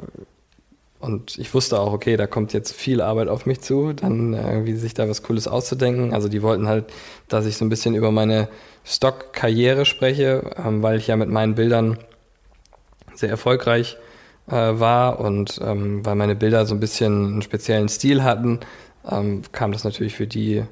und 1.03 1.37
ich 1.37 1.53
wusste 1.53 1.81
auch, 1.81 1.93
okay, 1.93 2.17
da 2.17 2.29
kommt 2.29 2.53
jetzt 2.53 2.73
viel 2.73 3.01
Arbeit 3.01 3.27
auf 3.27 3.45
mich 3.45 3.61
zu, 3.61 3.93
dann 3.93 4.35
irgendwie 4.35 4.77
sich 4.77 4.95
da 4.95 5.09
was 5.09 5.25
Cooles 5.25 5.49
auszudenken. 5.49 6.15
Also 6.15 6.29
die 6.29 6.43
wollten 6.43 6.69
halt, 6.69 6.85
dass 7.27 7.45
ich 7.45 7.57
so 7.57 7.65
ein 7.65 7.69
bisschen 7.69 7.97
über 7.97 8.13
meine 8.13 8.49
Stock-Karriere 8.85 9.85
spreche, 9.85 10.53
ähm, 10.65 10.81
weil 10.81 10.99
ich 10.99 11.09
ja 11.09 11.17
mit 11.17 11.29
meinen 11.29 11.57
Bildern 11.57 11.99
sehr 13.17 13.31
erfolgreich 13.31 13.97
äh, 14.47 14.53
war 14.55 15.19
und 15.19 15.61
ähm, 15.61 16.07
weil 16.07 16.15
meine 16.15 16.37
Bilder 16.37 16.67
so 16.67 16.75
ein 16.77 16.81
bisschen 16.81 17.33
einen 17.33 17.43
speziellen 17.43 17.89
Stil 17.89 18.23
hatten, 18.23 18.61
ähm, 19.11 19.43
kam 19.51 19.73
das 19.73 19.83
natürlich 19.83 20.15
für 20.15 20.29
die 20.29 20.63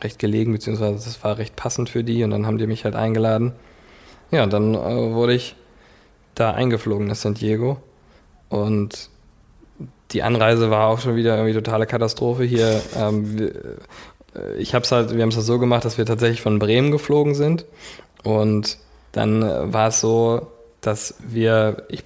recht 0.00 0.20
gelegen, 0.20 0.52
beziehungsweise 0.52 1.04
das 1.04 1.24
war 1.24 1.38
recht 1.38 1.56
passend 1.56 1.90
für 1.90 2.04
die 2.04 2.22
und 2.22 2.30
dann 2.30 2.46
haben 2.46 2.58
die 2.58 2.68
mich 2.68 2.84
halt 2.84 2.94
eingeladen. 2.94 3.52
Ja, 4.30 4.44
und 4.44 4.52
dann 4.52 4.76
äh, 4.76 5.12
wurde 5.12 5.34
ich 5.34 5.56
da 6.36 6.52
eingeflogen 6.52 7.08
nach 7.08 7.16
San 7.16 7.34
Diego 7.34 7.78
und 8.48 9.09
die 10.12 10.22
Anreise 10.22 10.70
war 10.70 10.88
auch 10.88 11.00
schon 11.00 11.16
wieder 11.16 11.36
irgendwie 11.36 11.54
totale 11.54 11.86
Katastrophe 11.86 12.44
hier. 12.44 12.80
Ähm, 12.96 13.50
äh, 14.34 14.56
ich 14.58 14.74
hab's 14.74 14.92
halt, 14.92 15.14
wir 15.14 15.22
haben 15.22 15.30
es 15.30 15.36
halt 15.36 15.46
so 15.46 15.58
gemacht, 15.58 15.84
dass 15.84 15.98
wir 15.98 16.06
tatsächlich 16.06 16.42
von 16.42 16.58
Bremen 16.58 16.90
geflogen 16.90 17.34
sind 17.34 17.64
und 18.22 18.78
dann 19.12 19.42
äh, 19.42 19.72
war 19.72 19.88
es 19.88 20.00
so, 20.00 20.48
dass 20.80 21.14
wir, 21.20 21.84
ich, 21.88 22.04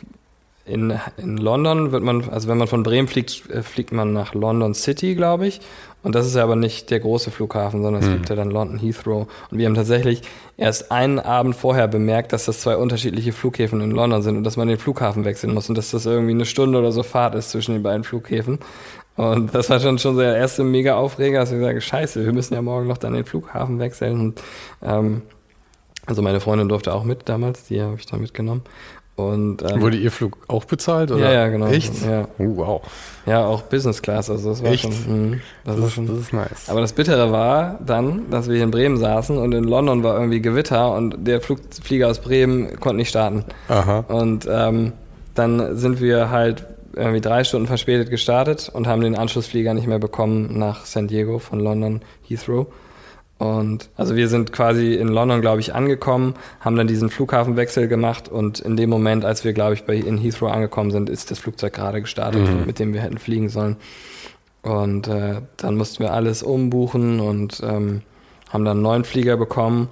in, 0.67 0.99
in 1.19 1.37
London 1.37 1.93
wird 1.93 2.03
man, 2.03 2.29
also 2.31 2.49
wenn 2.49 2.59
man 2.59 2.69
von 2.69 2.83
Bremen 2.83 3.09
fliegt, 3.09 3.51
äh, 3.51 3.63
fliegt 3.63 3.93
man 3.93 4.13
nach 4.13 4.35
London 4.35 4.75
City, 4.75 5.15
glaube 5.15 5.47
ich. 5.47 5.61
Und 6.03 6.15
das 6.15 6.27
ist 6.27 6.37
ja 6.37 6.43
aber 6.43 6.57
nicht 6.57 6.91
der 6.91 7.01
große 7.01 7.31
Flughafen, 7.31 7.83
sondern 7.83 8.03
es 8.03 8.09
hm. 8.09 8.17
gibt 8.17 8.29
ja 8.29 8.37
dann 8.37 8.51
London 8.51 8.79
Heathrow. 8.79 9.27
Und 9.51 9.59
wir 9.59 9.67
haben 9.67 9.75
tatsächlich 9.75 10.23
erst 10.57 10.91
einen 10.91 11.19
Abend 11.19 11.57
vorher 11.57 11.89
bemerkt, 11.89 12.33
dass 12.33 12.45
das 12.45 12.61
zwei 12.61 12.77
unterschiedliche 12.77 13.33
Flughäfen 13.33 13.81
in 13.81 13.91
London 13.91 14.23
sind 14.23 14.37
und 14.37 14.45
dass 14.45 14.57
man 14.57 14.69
den 14.69 14.79
Flughafen 14.79 15.25
wechseln 15.25 15.55
muss 15.55 15.69
und 15.69 15.79
dass 15.79 15.91
das 15.91 16.05
irgendwie 16.05 16.33
eine 16.33 16.45
Stunde 16.45 16.79
oder 16.79 16.93
so 16.93 17.03
Fahrt 17.03 17.35
ist 17.35 17.51
zwischen 17.51 17.73
den 17.73 17.83
beiden 17.83 18.05
Flughäfen. 18.05 18.59
Und 19.17 19.55
das 19.55 19.71
war 19.71 19.81
schon, 19.81 19.99
schon 19.99 20.15
so 20.17 20.21
der 20.21 20.37
erste 20.37 20.65
mega 20.65 20.97
Aufreger, 20.97 21.41
dass 21.41 21.53
wir 21.53 21.61
sagen, 21.61 21.81
scheiße, 21.81 22.25
wir 22.25 22.33
müssen 22.33 22.55
ja 22.55 22.63
morgen 22.63 22.89
noch 22.89 22.99
dann 22.99 23.15
den 23.15 23.25
Flughafen 23.25 23.79
wechseln. 23.79 24.21
Und, 24.21 24.43
ähm, 24.83 25.23
also 26.07 26.21
meine 26.21 26.41
Freundin 26.41 26.69
durfte 26.69 26.93
auch 26.93 27.05
mit 27.05 27.29
damals, 27.29 27.65
die 27.65 27.81
habe 27.81 27.97
ich 27.97 28.07
dann 28.07 28.21
mitgenommen. 28.21 28.63
Und, 29.17 29.63
ähm, 29.63 29.81
Wurde 29.81 29.97
Ihr 29.97 30.11
Flug 30.11 30.39
auch 30.49 30.65
bezahlt? 30.65 31.13
Oder? 31.13 31.25
Ja, 31.27 31.33
ja, 31.33 31.49
genau. 31.49 31.67
Echt? 31.69 32.05
Ja. 32.05 32.27
Oh, 32.39 32.57
wow. 32.57 32.83
Ja, 33.27 33.47
auch 33.47 33.63
Business 33.63 34.03
Class, 34.03 34.29
also 34.29 34.51
das 34.51 34.63
war 34.63 34.73
Echt? 34.73 34.83
schon. 34.83 35.31
Mh, 35.31 35.37
das, 35.65 35.77
Das, 35.77 35.85
ist, 35.87 35.93
schon 35.95 36.07
das 36.09 36.19
ist 36.19 36.33
nice. 36.33 36.69
aber 36.69 36.81
das 36.81 36.93
Bittere 36.93 37.31
war 37.31 37.79
dann, 37.87 38.29
dass 38.31 38.49
wir 38.49 38.57
hier 38.57 38.65
in 38.65 38.73
Bremen 38.73 38.97
saßen 38.97 39.39
und 39.39 39.53
in 39.53 39.65
London 39.65 40.03
war 40.03 40.17
irgendwie 40.19 40.41
Gewitter 40.43 40.93
und 40.95 41.27
der 41.27 41.41
Flug, 41.41 41.61
Flieger 41.83 42.09
aus 42.09 42.19
Bremen 42.19 42.81
konnte 42.81 42.97
nicht 42.97 43.09
starten. 43.11 43.45
Aha. 43.69 44.01
Und 44.09 44.49
ähm, 44.51 44.93
dann 45.35 45.77
sind 45.77 46.01
wir 46.01 46.31
halt 46.31 46.67
irgendwie 46.97 47.21
drei 47.21 47.45
Stunden 47.45 47.67
verspätet 47.69 48.11
gestartet 48.11 48.71
und 48.73 48.87
haben 48.89 49.01
den 49.03 49.17
Anschlussflieger 49.17 49.75
nicht 49.75 49.87
mehr 49.87 49.99
bekommen 50.01 50.59
nach 50.59 50.85
San 50.87 51.07
Diego 51.09 51.39
von 51.39 51.61
London 51.61 52.03
Heathrow. 52.27 52.67
Und 53.45 53.91
also 53.97 54.17
wir 54.17 54.29
sind 54.29 54.53
quasi 54.53 54.95
in 54.95 55.09
London, 55.09 55.43
glaube 55.43 55.61
ich, 55.61 55.75
angekommen, 55.75 56.35
haben 56.61 56.77
dann 56.77 56.87
diesen 56.87 57.11
Flughafenwechsel 57.11 57.89
gemacht 57.89 58.29
und 58.31 58.61
in 58.61 58.75
dem 58.77 58.89
Moment, 58.89 59.25
als 59.27 59.45
wir, 59.45 59.53
glaube 59.53 59.75
ich, 59.75 59.85
bei 59.85 59.97
in 59.97 60.17
Heathrow 60.17 60.51
angekommen 60.51 60.91
sind, 60.91 61.11
ist 61.11 61.31
das 61.31 61.39
Flugzeug 61.41 61.75
gerade 61.75 62.01
gestartet, 62.01 62.41
Mhm. 62.41 62.65
mit 62.65 62.79
dem 62.79 62.95
wir 62.95 63.03
hätten 63.03 63.19
fliegen 63.19 63.51
sollen. 63.51 63.77
Und 64.63 65.09
äh, 65.09 65.43
dann 65.59 65.77
mussten 65.77 66.03
wir 66.03 66.15
alles 66.15 66.43
umbuchen 66.43 67.21
und 67.21 67.61
ähm, 67.63 68.01
haben 68.51 68.65
dann 68.65 68.79
einen 68.79 68.83
neuen 68.83 69.05
Flieger 69.05 69.37
bekommen. 69.37 69.89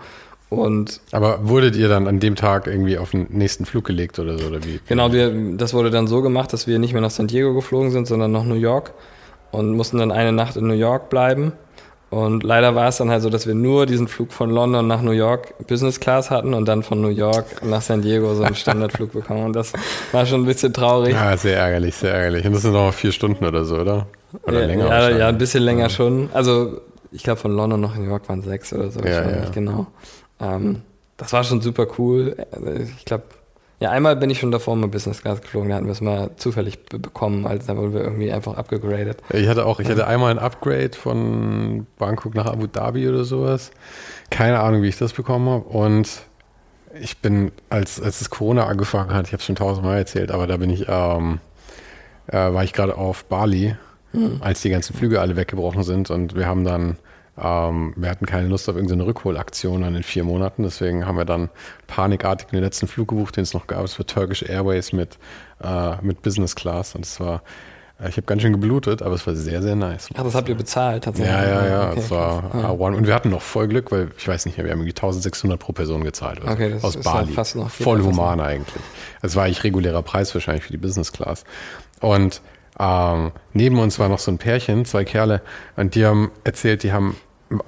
Und 0.48 1.00
Aber 1.12 1.46
wurdet 1.48 1.76
ihr 1.76 1.88
dann 1.88 2.06
an 2.08 2.20
dem 2.20 2.36
Tag 2.36 2.66
irgendwie 2.66 2.96
auf 2.96 3.10
den 3.10 3.26
nächsten 3.30 3.66
Flug 3.66 3.84
gelegt 3.84 4.18
oder 4.18 4.38
so? 4.38 4.46
Oder 4.46 4.64
wie? 4.64 4.80
Genau, 4.88 5.12
wir, 5.12 5.30
das 5.58 5.74
wurde 5.74 5.90
dann 5.90 6.06
so 6.06 6.22
gemacht, 6.22 6.54
dass 6.54 6.66
wir 6.66 6.78
nicht 6.78 6.92
mehr 6.94 7.02
nach 7.02 7.10
San 7.10 7.26
Diego 7.26 7.52
geflogen 7.54 7.90
sind, 7.90 8.06
sondern 8.06 8.32
nach 8.32 8.44
New 8.44 8.54
York 8.54 8.92
und 9.50 9.74
mussten 9.76 9.98
dann 9.98 10.10
eine 10.10 10.32
Nacht 10.32 10.56
in 10.56 10.66
New 10.66 10.74
York 10.74 11.10
bleiben. 11.10 11.52
Und 12.12 12.42
leider 12.42 12.74
war 12.74 12.88
es 12.88 12.98
dann 12.98 13.08
halt 13.08 13.22
so, 13.22 13.30
dass 13.30 13.46
wir 13.46 13.54
nur 13.54 13.86
diesen 13.86 14.06
Flug 14.06 14.34
von 14.34 14.50
London 14.50 14.86
nach 14.86 15.00
New 15.00 15.12
York 15.12 15.54
Business 15.66 15.98
Class 15.98 16.30
hatten 16.30 16.52
und 16.52 16.66
dann 16.68 16.82
von 16.82 17.00
New 17.00 17.08
York 17.08 17.64
nach 17.64 17.80
San 17.80 18.02
Diego 18.02 18.34
so 18.34 18.42
einen 18.42 18.54
Standardflug 18.54 19.12
bekommen. 19.14 19.46
Und 19.46 19.54
das 19.54 19.72
war 20.12 20.26
schon 20.26 20.42
ein 20.42 20.44
bisschen 20.44 20.74
traurig. 20.74 21.14
Ja, 21.14 21.34
sehr 21.38 21.56
ärgerlich, 21.56 21.94
sehr 21.94 22.12
ärgerlich. 22.12 22.44
Und 22.44 22.52
das 22.52 22.60
sind 22.62 22.72
noch 22.74 22.92
vier 22.92 23.12
Stunden 23.12 23.46
oder 23.46 23.64
so, 23.64 23.76
oder? 23.76 24.08
Oder 24.42 24.60
ja, 24.60 24.66
länger? 24.66 24.86
Ja, 24.88 25.08
ja, 25.08 25.28
ein 25.28 25.38
bisschen 25.38 25.62
länger 25.62 25.88
schon. 25.88 26.28
Also 26.34 26.82
ich 27.12 27.22
glaube 27.22 27.40
von 27.40 27.56
London 27.56 27.80
nach 27.80 27.96
New 27.96 28.04
York 28.04 28.28
waren 28.28 28.42
sechs 28.42 28.74
oder 28.74 28.90
so. 28.90 29.00
ich 29.00 29.06
Ja, 29.06 29.24
weiß 29.24 29.32
ja. 29.32 29.40
nicht 29.40 29.54
genau. 29.54 29.86
Ähm, 30.38 30.82
das 31.16 31.32
war 31.32 31.44
schon 31.44 31.62
super 31.62 31.86
cool. 31.98 32.36
Ich 32.98 33.06
glaube, 33.06 33.24
ja, 33.82 33.90
einmal 33.90 34.16
bin 34.16 34.30
ich 34.30 34.38
schon 34.38 34.52
davor 34.52 34.76
mal 34.76 34.86
Business 34.86 35.22
Class 35.22 35.40
geflogen. 35.40 35.68
Da 35.68 35.76
hatten 35.76 35.86
wir 35.86 35.92
es 35.92 36.00
mal 36.00 36.30
zufällig 36.36 36.84
be 36.86 36.98
bekommen, 36.98 37.46
als 37.46 37.66
da 37.66 37.76
wurden 37.76 37.92
wir 37.92 38.02
irgendwie 38.02 38.32
einfach 38.32 38.56
abgegradet. 38.56 39.18
Ich 39.32 39.48
hatte 39.48 39.66
auch, 39.66 39.80
ich 39.80 39.88
hatte 39.88 40.06
einmal 40.06 40.30
ein 40.30 40.38
Upgrade 40.38 40.92
von 40.92 41.86
Bangkok 41.98 42.34
nach 42.34 42.46
Abu 42.46 42.66
Dhabi 42.66 43.08
oder 43.08 43.24
sowas. 43.24 43.72
Keine 44.30 44.60
Ahnung, 44.60 44.82
wie 44.82 44.88
ich 44.88 44.98
das 44.98 45.12
bekommen 45.12 45.48
habe. 45.48 45.64
Und 45.64 46.08
ich 47.00 47.18
bin, 47.18 47.50
als, 47.70 48.00
als 48.00 48.20
das 48.20 48.30
Corona 48.30 48.66
angefangen 48.66 49.12
hat, 49.12 49.26
ich 49.26 49.32
habe 49.32 49.40
es 49.40 49.46
schon 49.46 49.56
tausendmal 49.56 49.98
erzählt, 49.98 50.30
aber 50.30 50.46
da 50.46 50.58
bin 50.58 50.70
ich, 50.70 50.86
ähm, 50.88 51.40
äh, 52.28 52.36
war 52.36 52.62
ich 52.62 52.72
gerade 52.72 52.96
auf 52.96 53.24
Bali, 53.24 53.76
als 54.40 54.60
die 54.60 54.70
ganzen 54.70 54.94
Flüge 54.94 55.20
alle 55.20 55.36
weggebrochen 55.36 55.82
sind 55.82 56.10
und 56.10 56.36
wir 56.36 56.46
haben 56.46 56.64
dann, 56.64 56.98
ähm, 57.38 57.94
wir 57.96 58.10
hatten 58.10 58.26
keine 58.26 58.48
Lust 58.48 58.68
auf 58.68 58.76
irgendeine 58.76 59.06
Rückholaktion 59.06 59.80
dann 59.82 59.94
in 59.94 60.02
vier 60.02 60.24
Monaten, 60.24 60.64
deswegen 60.64 61.06
haben 61.06 61.16
wir 61.16 61.24
dann 61.24 61.48
panikartig 61.86 62.48
den 62.48 62.60
letzten 62.60 62.86
Flug 62.88 63.08
gebucht, 63.08 63.36
den 63.36 63.42
es 63.42 63.54
noch 63.54 63.66
gab. 63.66 63.84
Es 63.84 63.98
war 63.98 64.06
Turkish 64.06 64.42
Airways 64.42 64.92
mit, 64.92 65.18
äh, 65.62 65.96
mit 66.02 66.20
Business 66.22 66.54
Class 66.54 66.94
und 66.94 67.06
es 67.06 67.18
war, 67.20 67.42
äh, 67.98 68.10
ich 68.10 68.18
habe 68.18 68.26
ganz 68.26 68.42
schön 68.42 68.52
geblutet, 68.52 69.00
aber 69.00 69.14
es 69.14 69.26
war 69.26 69.34
sehr, 69.34 69.62
sehr 69.62 69.76
nice. 69.76 70.10
Ach, 70.14 70.24
das 70.24 70.34
habt 70.34 70.50
ihr 70.50 70.54
bezahlt 70.56 71.04
tatsächlich? 71.04 71.34
Ja, 71.34 71.42
ja, 71.42 71.66
ja. 71.66 71.90
Okay, 71.92 72.00
es 72.00 72.10
war 72.10 72.50
krass. 72.50 72.62
Ja. 72.64 72.68
A1. 72.68 72.96
Und 72.96 73.06
wir 73.06 73.14
hatten 73.14 73.30
noch 73.30 73.42
voll 73.42 73.66
Glück, 73.66 73.90
weil 73.92 74.10
ich 74.18 74.28
weiß 74.28 74.44
nicht 74.44 74.58
mehr, 74.58 74.66
wir 74.66 74.72
haben 74.72 74.80
irgendwie 74.80 74.90
1600 74.94 75.58
pro 75.58 75.72
Person 75.72 76.04
gezahlt. 76.04 76.38
oder 76.40 76.48
so. 76.48 76.54
Okay, 76.54 76.70
das 76.70 76.84
aus 76.84 76.96
ist 76.96 77.04
Bali. 77.04 77.32
fast 77.32 77.56
noch 77.56 77.70
voll 77.70 78.02
human 78.02 78.40
eigentlich. 78.40 78.82
Das 79.22 79.36
war 79.36 79.44
eigentlich 79.44 79.64
regulärer 79.64 80.02
Preis 80.02 80.34
wahrscheinlich 80.34 80.64
für 80.64 80.72
die 80.72 80.78
Business 80.78 81.12
Class. 81.12 81.44
Und 82.00 82.42
ähm, 82.78 83.32
neben 83.52 83.78
uns 83.78 83.98
war 83.98 84.08
noch 84.08 84.18
so 84.18 84.30
ein 84.30 84.38
Pärchen, 84.38 84.84
zwei 84.84 85.04
Kerle, 85.04 85.42
und 85.76 85.94
die 85.94 86.04
haben 86.04 86.30
erzählt, 86.44 86.82
die 86.82 86.92
haben, 86.92 87.16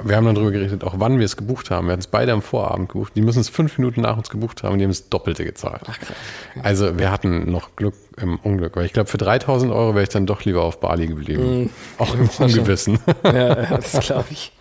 wir 0.02 0.16
haben 0.16 0.24
dann 0.24 0.34
drüber 0.34 0.50
geredet, 0.50 0.82
auch 0.82 0.94
wann 0.96 1.18
wir 1.18 1.26
es 1.26 1.36
gebucht 1.36 1.70
haben. 1.70 1.86
Wir 1.86 1.92
hatten 1.92 2.00
es 2.00 2.06
beide 2.06 2.32
am 2.32 2.40
Vorabend 2.40 2.88
gebucht. 2.88 3.12
Die 3.16 3.20
müssen 3.20 3.40
es 3.40 3.50
fünf 3.50 3.76
Minuten 3.76 4.00
nach 4.00 4.16
uns 4.16 4.30
gebucht 4.30 4.62
haben 4.62 4.72
und 4.72 4.78
die 4.78 4.84
haben 4.84 4.90
das 4.90 5.10
Doppelte 5.10 5.44
gezahlt. 5.44 5.82
Also 6.62 6.98
wir 6.98 7.10
hatten 7.10 7.50
noch 7.50 7.76
Glück 7.76 7.94
im 8.16 8.38
Unglück, 8.38 8.76
weil 8.76 8.86
ich 8.86 8.94
glaube, 8.94 9.10
für 9.10 9.18
3000 9.18 9.70
Euro 9.72 9.94
wäre 9.94 10.04
ich 10.04 10.08
dann 10.08 10.24
doch 10.24 10.42
lieber 10.44 10.62
auf 10.62 10.80
Bali 10.80 11.06
geblieben. 11.06 11.70
Auch 11.98 12.14
im 12.14 12.30
Ungewissen. 12.38 12.98
ja, 13.24 13.32
ja, 13.32 13.54
das 13.76 14.00
glaube 14.00 14.26
ich. 14.30 14.52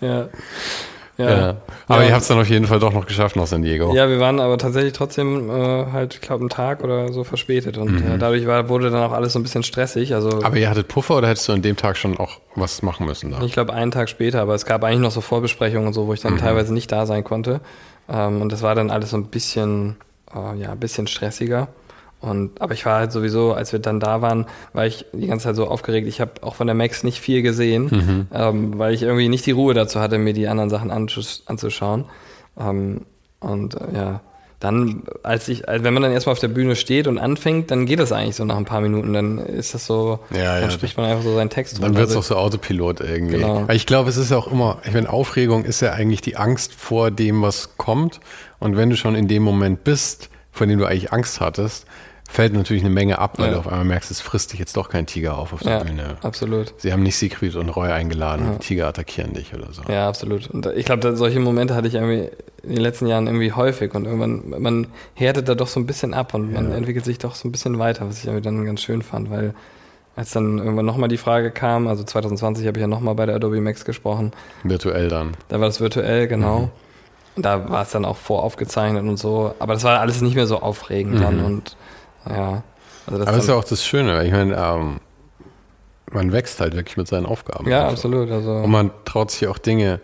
Ja. 0.00 0.28
Ja. 1.20 1.30
Ja. 1.38 1.56
Aber 1.88 2.02
Ja. 2.02 2.08
ihr 2.08 2.12
habt 2.12 2.22
es 2.22 2.28
dann 2.28 2.38
auf 2.40 2.48
jeden 2.48 2.66
Fall 2.66 2.78
doch 2.80 2.92
noch 2.92 3.06
geschafft 3.06 3.36
nach 3.36 3.46
San 3.46 3.62
Diego. 3.62 3.94
Ja, 3.94 4.08
wir 4.08 4.18
waren 4.20 4.40
aber 4.40 4.58
tatsächlich 4.58 4.92
trotzdem 4.92 5.50
äh, 5.50 5.86
halt, 5.92 6.14
ich 6.14 6.20
glaube, 6.20 6.40
einen 6.40 6.48
Tag 6.50 6.82
oder 6.82 7.12
so 7.12 7.24
verspätet. 7.24 7.78
Und 7.78 7.98
äh, 8.00 8.18
dadurch 8.18 8.46
war, 8.46 8.68
wurde 8.68 8.90
dann 8.90 9.02
auch 9.02 9.12
alles 9.12 9.32
so 9.34 9.38
ein 9.38 9.42
bisschen 9.42 9.62
stressig. 9.62 10.14
Also 10.14 10.30
Mhm. 10.38 10.44
Aber 10.44 10.56
ihr 10.56 10.68
hattet 10.70 10.88
Puffer 10.88 11.16
oder 11.18 11.28
hättest 11.28 11.48
du 11.48 11.52
an 11.52 11.62
dem 11.62 11.76
Tag 11.76 11.96
schon 11.96 12.16
auch 12.18 12.38
was 12.54 12.82
machen 12.82 13.06
müssen 13.06 13.30
da? 13.30 13.40
ich 13.42 13.52
glaube, 13.52 13.72
einen 13.74 13.90
Tag 13.90 14.08
später, 14.08 14.40
aber 14.40 14.54
es 14.54 14.64
gab 14.66 14.82
eigentlich 14.84 15.00
noch 15.00 15.10
so 15.10 15.20
Vorbesprechungen 15.20 15.86
und 15.86 15.92
so, 15.92 16.06
wo 16.06 16.12
ich 16.14 16.20
dann 16.20 16.36
teilweise 16.38 16.72
nicht 16.74 16.90
da 16.90 17.06
sein 17.06 17.22
konnte. 17.24 17.60
Ähm, 18.08 18.42
und 18.42 18.50
das 18.52 18.62
war 18.62 18.74
dann 18.74 18.90
alles 18.90 19.10
so 19.10 19.16
ein 19.16 19.26
bisschen, 19.26 19.96
äh, 20.34 20.58
ja, 20.60 20.72
ein 20.72 20.78
bisschen 20.80 21.06
stressiger. 21.06 21.68
Und, 22.20 22.60
aber 22.60 22.74
ich 22.74 22.84
war 22.84 22.98
halt 22.98 23.12
sowieso, 23.12 23.54
als 23.54 23.72
wir 23.72 23.78
dann 23.78 23.98
da 23.98 24.20
waren, 24.20 24.44
war 24.74 24.86
ich 24.86 25.06
die 25.14 25.26
ganze 25.26 25.44
Zeit 25.44 25.56
so 25.56 25.66
aufgeregt. 25.66 26.06
Ich 26.06 26.20
habe 26.20 26.32
auch 26.42 26.54
von 26.54 26.66
der 26.66 26.74
Max 26.76 27.02
nicht 27.02 27.18
viel 27.18 27.40
gesehen, 27.42 28.26
ähm, 28.34 28.78
weil 28.78 28.92
ich 28.92 29.02
irgendwie 29.02 29.28
nicht 29.28 29.46
die 29.46 29.52
Ruhe 29.52 29.72
dazu 29.72 30.00
hatte, 30.00 30.18
mir 30.18 30.34
die 30.34 30.46
anderen 30.46 30.68
Sachen 30.68 30.90
anzus 30.90 31.42
anzuschauen. 31.46 32.04
Ähm, 32.58 33.02
und 33.40 33.74
äh, 33.74 33.78
ja, 33.94 34.20
dann, 34.58 35.04
als 35.22 35.48
ich, 35.48 35.62
wenn 35.66 35.94
man 35.94 36.02
dann 36.02 36.12
erstmal 36.12 36.34
auf 36.34 36.38
der 36.40 36.48
Bühne 36.48 36.76
steht 36.76 37.06
und 37.06 37.16
anfängt, 37.16 37.70
dann 37.70 37.86
geht 37.86 37.98
das 37.98 38.12
eigentlich 38.12 38.36
so 38.36 38.44
nach 38.44 38.58
ein 38.58 38.66
paar 38.66 38.82
Minuten. 38.82 39.14
Dann 39.14 39.38
ist 39.38 39.72
das 39.72 39.86
so, 39.86 40.18
Ja, 40.30 40.56
dann 40.60 40.64
ja. 40.64 40.70
spricht 40.70 40.98
man 40.98 41.06
einfach 41.06 41.22
so 41.24 41.34
seinen 41.34 41.48
Text 41.48 41.82
Dann 41.82 41.94
wird 41.96 42.10
es 42.10 42.14
Also- 42.14 42.18
auch 42.18 42.24
so 42.24 42.36
Autopilot 42.36 43.00
irgendwie. 43.00 43.38
Genau. 43.38 43.66
Weil 43.66 43.76
ich 43.76 43.86
glaube, 43.86 44.10
es 44.10 44.18
ist 44.18 44.30
ja 44.30 44.36
auch 44.36 44.52
immer, 44.52 44.76
ich 44.84 44.92
meine, 44.92 45.08
Aufregung 45.10 45.64
ist 45.64 45.80
ja 45.80 45.92
eigentlich 45.94 46.20
die 46.20 46.36
Angst 46.36 46.74
vor 46.74 47.10
dem, 47.10 47.40
was 47.40 47.78
kommt. 47.78 48.20
Und 48.58 48.76
wenn 48.76 48.90
du 48.90 48.96
schon 48.98 49.14
in 49.14 49.26
dem 49.28 49.42
Moment 49.42 49.84
bist, 49.84 50.28
vor 50.52 50.66
dem 50.66 50.78
du 50.78 50.84
eigentlich 50.84 51.10
Angst 51.14 51.40
hattest, 51.40 51.86
fällt 52.30 52.52
natürlich 52.54 52.82
eine 52.82 52.92
Menge 52.94 53.18
ab, 53.18 53.34
weil 53.38 53.46
Ja. 53.48 53.52
du 53.54 53.58
auf 53.58 53.66
einmal 53.68 53.84
merkst, 53.84 54.10
es 54.10 54.20
frisst 54.20 54.52
dich 54.52 54.58
jetzt 54.60 54.76
doch 54.76 54.88
kein 54.88 55.06
Tiger 55.06 55.36
auf 55.36 55.52
auf 55.52 55.60
der 55.60 55.78
ja, 55.78 55.84
Bühne. 55.84 56.16
absolut. 56.22 56.72
Sie 56.78 56.92
haben 56.92 57.02
nicht 57.02 57.16
Siegfried 57.16 57.56
und 57.56 57.68
Roy 57.70 57.90
eingeladen, 57.90 58.52
die 58.54 58.66
Tiger 58.66 58.86
attackieren 58.88 59.34
dich 59.34 59.52
oder 59.54 59.72
so. 59.72 59.82
Ja, 59.88 60.08
absolut. 60.08 60.48
Und 60.50 60.66
ich 60.66 60.84
glaube, 60.86 61.16
solche 61.16 61.40
Momente 61.40 61.74
hatte 61.74 61.88
ich 61.88 61.94
irgendwie 61.94 62.28
in 62.62 62.70
den 62.76 62.80
letzten 62.82 63.06
Jahren 63.06 63.26
irgendwie 63.26 63.52
häufig 63.52 63.94
und 63.94 64.04
irgendwann, 64.04 64.42
man 64.60 64.86
härtet 65.14 65.48
da 65.48 65.54
doch 65.54 65.66
so 65.68 65.80
ein 65.80 65.86
bisschen 65.86 66.14
ab 66.14 66.34
und 66.34 66.52
man 66.52 66.70
entwickelt 66.72 67.04
sich 67.04 67.18
doch 67.18 67.34
so 67.34 67.48
ein 67.48 67.52
bisschen 67.52 67.78
weiter, 67.78 68.06
was 68.08 68.18
ich 68.18 68.26
irgendwie 68.26 68.42
dann 68.42 68.64
ganz 68.64 68.82
schön 68.82 69.02
fand, 69.02 69.30
weil 69.30 69.54
als 70.16 70.32
dann 70.32 70.58
irgendwann 70.58 70.84
nochmal 70.86 71.08
die 71.08 71.16
Frage 71.16 71.50
kam, 71.50 71.86
also 71.88 72.04
2020 72.04 72.66
habe 72.66 72.76
ich 72.78 72.82
ja 72.82 72.86
nochmal 72.88 73.14
bei 73.14 73.26
der 73.26 73.36
Adobe 73.36 73.60
Max 73.60 73.84
gesprochen, 73.84 74.32
Virtuell 74.64 75.08
dann. 75.08 75.32
da 75.48 75.58
war 75.60 75.66
das 75.68 75.80
virtuell, 75.80 76.28
genau. 76.28 76.58
Mhm. 76.60 76.68
Und 77.36 77.46
da 77.46 77.70
war 77.70 77.82
es 77.82 77.90
dann 77.90 78.04
auch 78.04 78.16
voraufgezeichnet 78.16 79.02
und 79.04 79.16
so, 79.16 79.54
aber 79.60 79.72
das 79.74 79.84
war 79.84 80.00
alles 80.00 80.20
nicht 80.20 80.34
mehr 80.34 80.46
so 80.46 80.58
aufregend 80.60 81.20
dann 81.22 81.42
und 81.42 81.76
ja. 82.28 82.62
Also 83.06 83.18
das. 83.18 83.28
Aber 83.28 83.36
das 83.36 83.44
ist 83.44 83.48
ja 83.48 83.54
auch 83.54 83.64
das 83.64 83.84
Schöne, 83.84 84.14
weil 84.14 84.26
ich 84.26 84.32
meine, 84.32 84.56
ähm, 84.56 85.00
man 86.12 86.32
wächst 86.32 86.60
halt 86.60 86.74
wirklich 86.74 86.96
mit 86.96 87.08
seinen 87.08 87.26
Aufgaben. 87.26 87.68
ja, 87.68 87.80
einfach. 87.80 87.92
absolut. 87.92 88.30
Also 88.30 88.52
Und 88.52 88.70
man 88.70 88.90
traut 89.04 89.30
sich 89.30 89.48
auch 89.48 89.58
Dinge, 89.58 90.00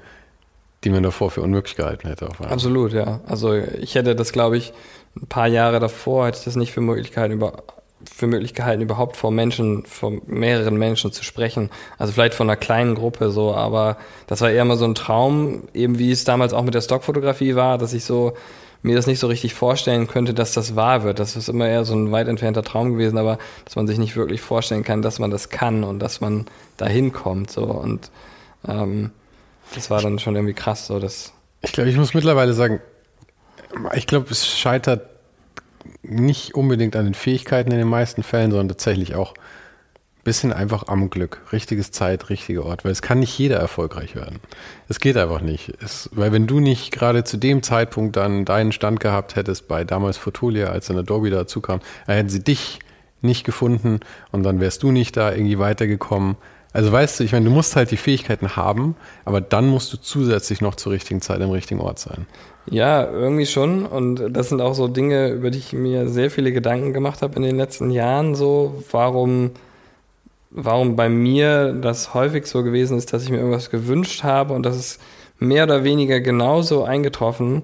die 0.84 0.90
man 0.90 1.02
davor 1.02 1.30
für 1.30 1.42
unmöglich 1.42 1.76
gehalten 1.76 2.08
hätte. 2.08 2.28
Auf 2.28 2.40
einmal. 2.40 2.52
Absolut, 2.52 2.92
ja. 2.92 3.20
Also 3.26 3.54
ich 3.54 3.94
hätte 3.94 4.14
das, 4.14 4.32
glaube 4.32 4.56
ich, 4.56 4.72
ein 5.16 5.26
paar 5.26 5.48
Jahre 5.48 5.80
davor 5.80 6.26
hätte 6.26 6.38
ich 6.38 6.44
das 6.44 6.56
nicht 6.56 6.72
für 6.72 6.80
möglich 6.80 7.12
gehalten, 7.12 7.34
über, 7.34 7.64
für 8.04 8.26
möglich 8.26 8.54
gehalten, 8.54 8.82
überhaupt 8.82 9.16
vor 9.16 9.30
Menschen, 9.30 9.84
vor 9.86 10.12
mehreren 10.26 10.76
Menschen 10.76 11.10
zu 11.12 11.24
sprechen. 11.24 11.70
Also 11.98 12.12
vielleicht 12.12 12.34
von 12.34 12.48
einer 12.48 12.56
kleinen 12.56 12.94
Gruppe 12.94 13.30
so, 13.30 13.54
aber 13.54 13.96
das 14.26 14.42
war 14.42 14.50
eher 14.50 14.64
mal 14.64 14.76
so 14.76 14.84
ein 14.84 14.94
Traum, 14.94 15.62
eben 15.74 15.98
wie 15.98 16.12
es 16.12 16.24
damals 16.24 16.52
auch 16.52 16.62
mit 16.62 16.74
der 16.74 16.82
Stockfotografie 16.82 17.56
war, 17.56 17.78
dass 17.78 17.92
ich 17.92 18.04
so 18.04 18.34
mir 18.82 18.94
das 18.94 19.06
nicht 19.06 19.18
so 19.18 19.26
richtig 19.26 19.54
vorstellen 19.54 20.06
könnte, 20.06 20.34
dass 20.34 20.52
das 20.52 20.76
wahr 20.76 21.02
wird. 21.02 21.18
Das 21.18 21.36
ist 21.36 21.48
immer 21.48 21.68
eher 21.68 21.84
so 21.84 21.94
ein 21.94 22.12
weit 22.12 22.28
entfernter 22.28 22.62
Traum 22.62 22.92
gewesen, 22.92 23.18
aber 23.18 23.38
dass 23.64 23.76
man 23.76 23.86
sich 23.86 23.98
nicht 23.98 24.16
wirklich 24.16 24.40
vorstellen 24.40 24.84
kann, 24.84 25.02
dass 25.02 25.18
man 25.18 25.30
das 25.30 25.48
kann 25.48 25.84
und 25.84 25.98
dass 25.98 26.20
man 26.20 26.46
dahin 26.76 27.12
kommt. 27.12 27.50
So. 27.50 27.64
Und 27.64 28.10
ähm, 28.68 29.10
das 29.74 29.90
war 29.90 30.00
dann 30.00 30.18
schon 30.18 30.36
irgendwie 30.36 30.54
krass, 30.54 30.86
so 30.86 30.98
dass 30.98 31.32
Ich 31.62 31.72
glaube, 31.72 31.90
ich 31.90 31.96
muss 31.96 32.14
mittlerweile 32.14 32.52
sagen, 32.52 32.80
ich 33.94 34.06
glaube, 34.06 34.28
es 34.30 34.46
scheitert 34.46 35.08
nicht 36.02 36.54
unbedingt 36.54 36.96
an 36.96 37.04
den 37.04 37.14
Fähigkeiten 37.14 37.70
in 37.70 37.78
den 37.78 37.88
meisten 37.88 38.22
Fällen, 38.22 38.50
sondern 38.50 38.68
tatsächlich 38.68 39.14
auch 39.14 39.34
bisschen 40.26 40.52
einfach 40.52 40.88
am 40.88 41.08
Glück. 41.08 41.40
Richtiges 41.52 41.92
Zeit, 41.92 42.28
richtiger 42.28 42.66
Ort, 42.66 42.84
weil 42.84 42.92
es 42.92 43.00
kann 43.00 43.20
nicht 43.20 43.38
jeder 43.38 43.56
erfolgreich 43.56 44.14
werden. 44.14 44.40
Es 44.88 45.00
geht 45.00 45.16
einfach 45.16 45.40
nicht. 45.40 45.72
Es, 45.82 46.10
weil 46.12 46.32
wenn 46.32 46.46
du 46.46 46.60
nicht 46.60 46.92
gerade 46.92 47.24
zu 47.24 47.38
dem 47.38 47.62
Zeitpunkt 47.62 48.16
dann 48.16 48.44
deinen 48.44 48.72
Stand 48.72 49.00
gehabt 49.00 49.36
hättest 49.36 49.68
bei 49.68 49.84
damals 49.84 50.18
Fotolia, 50.18 50.66
als 50.66 50.88
dann 50.88 50.98
Adobe 50.98 51.30
dazu 51.30 51.60
kam, 51.60 51.80
dann 52.06 52.16
hätten 52.16 52.28
sie 52.28 52.42
dich 52.42 52.80
nicht 53.22 53.44
gefunden 53.44 54.00
und 54.32 54.42
dann 54.42 54.60
wärst 54.60 54.82
du 54.82 54.92
nicht 54.92 55.16
da 55.16 55.32
irgendwie 55.32 55.58
weitergekommen. 55.58 56.36
Also 56.72 56.92
weißt 56.92 57.20
du, 57.20 57.24
ich 57.24 57.32
meine, 57.32 57.46
du 57.46 57.50
musst 57.52 57.76
halt 57.76 57.90
die 57.90 57.96
Fähigkeiten 57.96 58.56
haben, 58.56 58.96
aber 59.24 59.40
dann 59.40 59.68
musst 59.68 59.92
du 59.92 59.96
zusätzlich 59.96 60.60
noch 60.60 60.74
zur 60.74 60.92
richtigen 60.92 61.22
Zeit 61.22 61.40
am 61.40 61.50
richtigen 61.50 61.80
Ort 61.80 61.98
sein. 61.98 62.26
Ja, 62.68 63.08
irgendwie 63.08 63.46
schon. 63.46 63.86
Und 63.86 64.36
das 64.36 64.48
sind 64.48 64.60
auch 64.60 64.74
so 64.74 64.88
Dinge, 64.88 65.28
über 65.28 65.50
die 65.50 65.58
ich 65.58 65.72
mir 65.72 66.08
sehr 66.08 66.30
viele 66.30 66.52
Gedanken 66.52 66.92
gemacht 66.92 67.22
habe 67.22 67.36
in 67.36 67.42
den 67.42 67.56
letzten 67.56 67.90
Jahren. 67.90 68.34
So, 68.34 68.82
warum, 68.90 69.52
warum 70.56 70.96
bei 70.96 71.08
mir 71.08 71.72
das 71.72 72.14
häufig 72.14 72.46
so 72.46 72.64
gewesen 72.64 72.98
ist, 72.98 73.12
dass 73.12 73.22
ich 73.22 73.30
mir 73.30 73.38
irgendwas 73.38 73.70
gewünscht 73.70 74.24
habe 74.24 74.54
und 74.54 74.64
das 74.64 74.76
ist 74.76 75.00
mehr 75.38 75.64
oder 75.64 75.84
weniger 75.84 76.20
genauso 76.20 76.82
eingetroffen 76.82 77.62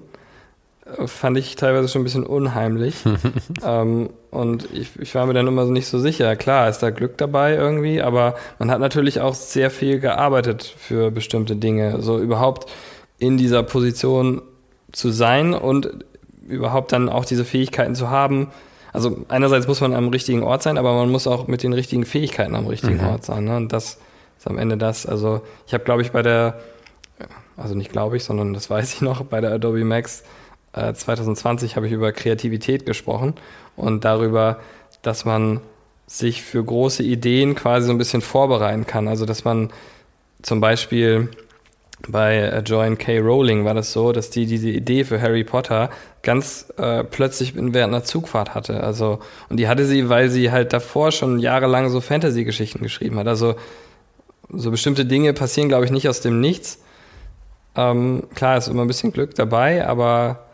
fand 1.05 1.37
ich 1.37 1.55
teilweise 1.55 1.87
schon 1.87 2.01
ein 2.01 2.03
bisschen 2.03 2.25
unheimlich. 2.25 2.95
ähm, 3.65 4.09
und 4.31 4.67
ich, 4.73 4.99
ich 4.99 5.15
war 5.15 5.25
mir 5.25 5.33
dann 5.33 5.47
immer 5.47 5.65
so 5.65 5.71
nicht 5.71 5.87
so 5.87 5.99
sicher. 5.99 6.35
Klar, 6.35 6.69
ist 6.69 6.79
da 6.79 6.89
Glück 6.89 7.17
dabei 7.17 7.55
irgendwie, 7.55 8.01
aber 8.01 8.35
man 8.59 8.69
hat 8.69 8.79
natürlich 8.79 9.21
auch 9.21 9.33
sehr 9.33 9.69
viel 9.69 9.99
gearbeitet 9.99 10.75
für 10.77 11.11
bestimmte 11.11 11.55
Dinge. 11.55 12.01
So 12.01 12.19
überhaupt 12.19 12.71
in 13.17 13.37
dieser 13.37 13.63
Position 13.63 14.41
zu 14.91 15.09
sein 15.09 15.53
und 15.53 16.05
überhaupt 16.47 16.91
dann 16.91 17.09
auch 17.09 17.25
diese 17.25 17.45
Fähigkeiten 17.45 17.95
zu 17.95 18.09
haben. 18.09 18.49
Also 18.93 19.25
einerseits 19.27 19.67
muss 19.67 19.81
man 19.81 19.93
am 19.93 20.09
richtigen 20.09 20.43
Ort 20.43 20.61
sein, 20.63 20.77
aber 20.77 20.93
man 20.93 21.09
muss 21.09 21.25
auch 21.27 21.47
mit 21.47 21.63
den 21.63 21.73
richtigen 21.73 22.05
Fähigkeiten 22.05 22.55
am 22.55 22.67
richtigen 22.67 22.97
mhm. 22.97 23.07
Ort 23.07 23.25
sein. 23.25 23.45
Ne? 23.45 23.57
Und 23.57 23.73
das 23.73 23.97
ist 24.37 24.47
am 24.47 24.59
Ende 24.59 24.77
das. 24.77 25.05
Also 25.05 25.41
ich 25.65 25.73
habe, 25.73 25.83
glaube 25.83 26.03
ich, 26.03 26.11
bei 26.11 26.21
der, 26.21 26.59
also 27.57 27.73
nicht 27.73 27.91
glaube 27.91 28.17
ich, 28.17 28.23
sondern 28.23 28.53
das 28.53 28.69
weiß 28.69 28.93
ich 28.93 29.01
noch, 29.01 29.23
bei 29.25 29.41
der 29.41 29.51
Adobe 29.51 29.83
Max 29.83 30.23
2020 30.73 31.71
äh, 31.71 31.75
habe 31.75 31.87
ich 31.87 31.93
über 31.93 32.11
Kreativität 32.11 32.85
gesprochen 32.85 33.35
und 33.75 34.05
darüber, 34.05 34.59
dass 35.01 35.25
man 35.25 35.61
sich 36.07 36.43
für 36.43 36.63
große 36.63 37.03
Ideen 37.03 37.55
quasi 37.55 37.87
so 37.87 37.93
ein 37.93 37.97
bisschen 37.97 38.21
vorbereiten 38.21 38.85
kann. 38.85 39.07
Also 39.07 39.25
dass 39.25 39.43
man 39.43 39.71
zum 40.41 40.61
Beispiel 40.61 41.29
bei 42.09 42.37
äh, 42.37 42.59
Joanne 42.59 42.97
K. 42.97 43.19
Rowling 43.19 43.65
war 43.65 43.73
das 43.73 43.93
so, 43.93 44.11
dass 44.11 44.29
die 44.29 44.45
diese 44.45 44.69
Idee 44.69 45.03
für 45.05 45.21
Harry 45.21 45.43
Potter 45.43 45.89
ganz 46.21 46.71
äh, 46.77 47.03
plötzlich 47.03 47.55
während 47.55 47.75
einer 47.93 48.03
Zugfahrt 48.03 48.53
hatte. 48.55 48.83
Also 48.83 49.19
und 49.49 49.57
die 49.57 49.67
hatte 49.67 49.85
sie, 49.85 50.09
weil 50.09 50.29
sie 50.29 50.51
halt 50.51 50.73
davor 50.73 51.11
schon 51.11 51.39
jahrelang 51.39 51.89
so 51.89 52.01
Fantasy-Geschichten 52.01 52.83
geschrieben 52.83 53.17
hat. 53.17 53.27
Also 53.27 53.55
so 54.49 54.69
bestimmte 54.71 55.05
Dinge 55.05 55.33
passieren, 55.33 55.69
glaube 55.69 55.85
ich, 55.85 55.91
nicht 55.91 56.09
aus 56.09 56.21
dem 56.21 56.41
Nichts. 56.41 56.79
Ähm, 57.75 58.23
klar 58.35 58.57
ist 58.57 58.67
immer 58.67 58.83
ein 58.83 58.87
bisschen 58.87 59.13
Glück 59.13 59.33
dabei, 59.35 59.87
aber 59.87 60.45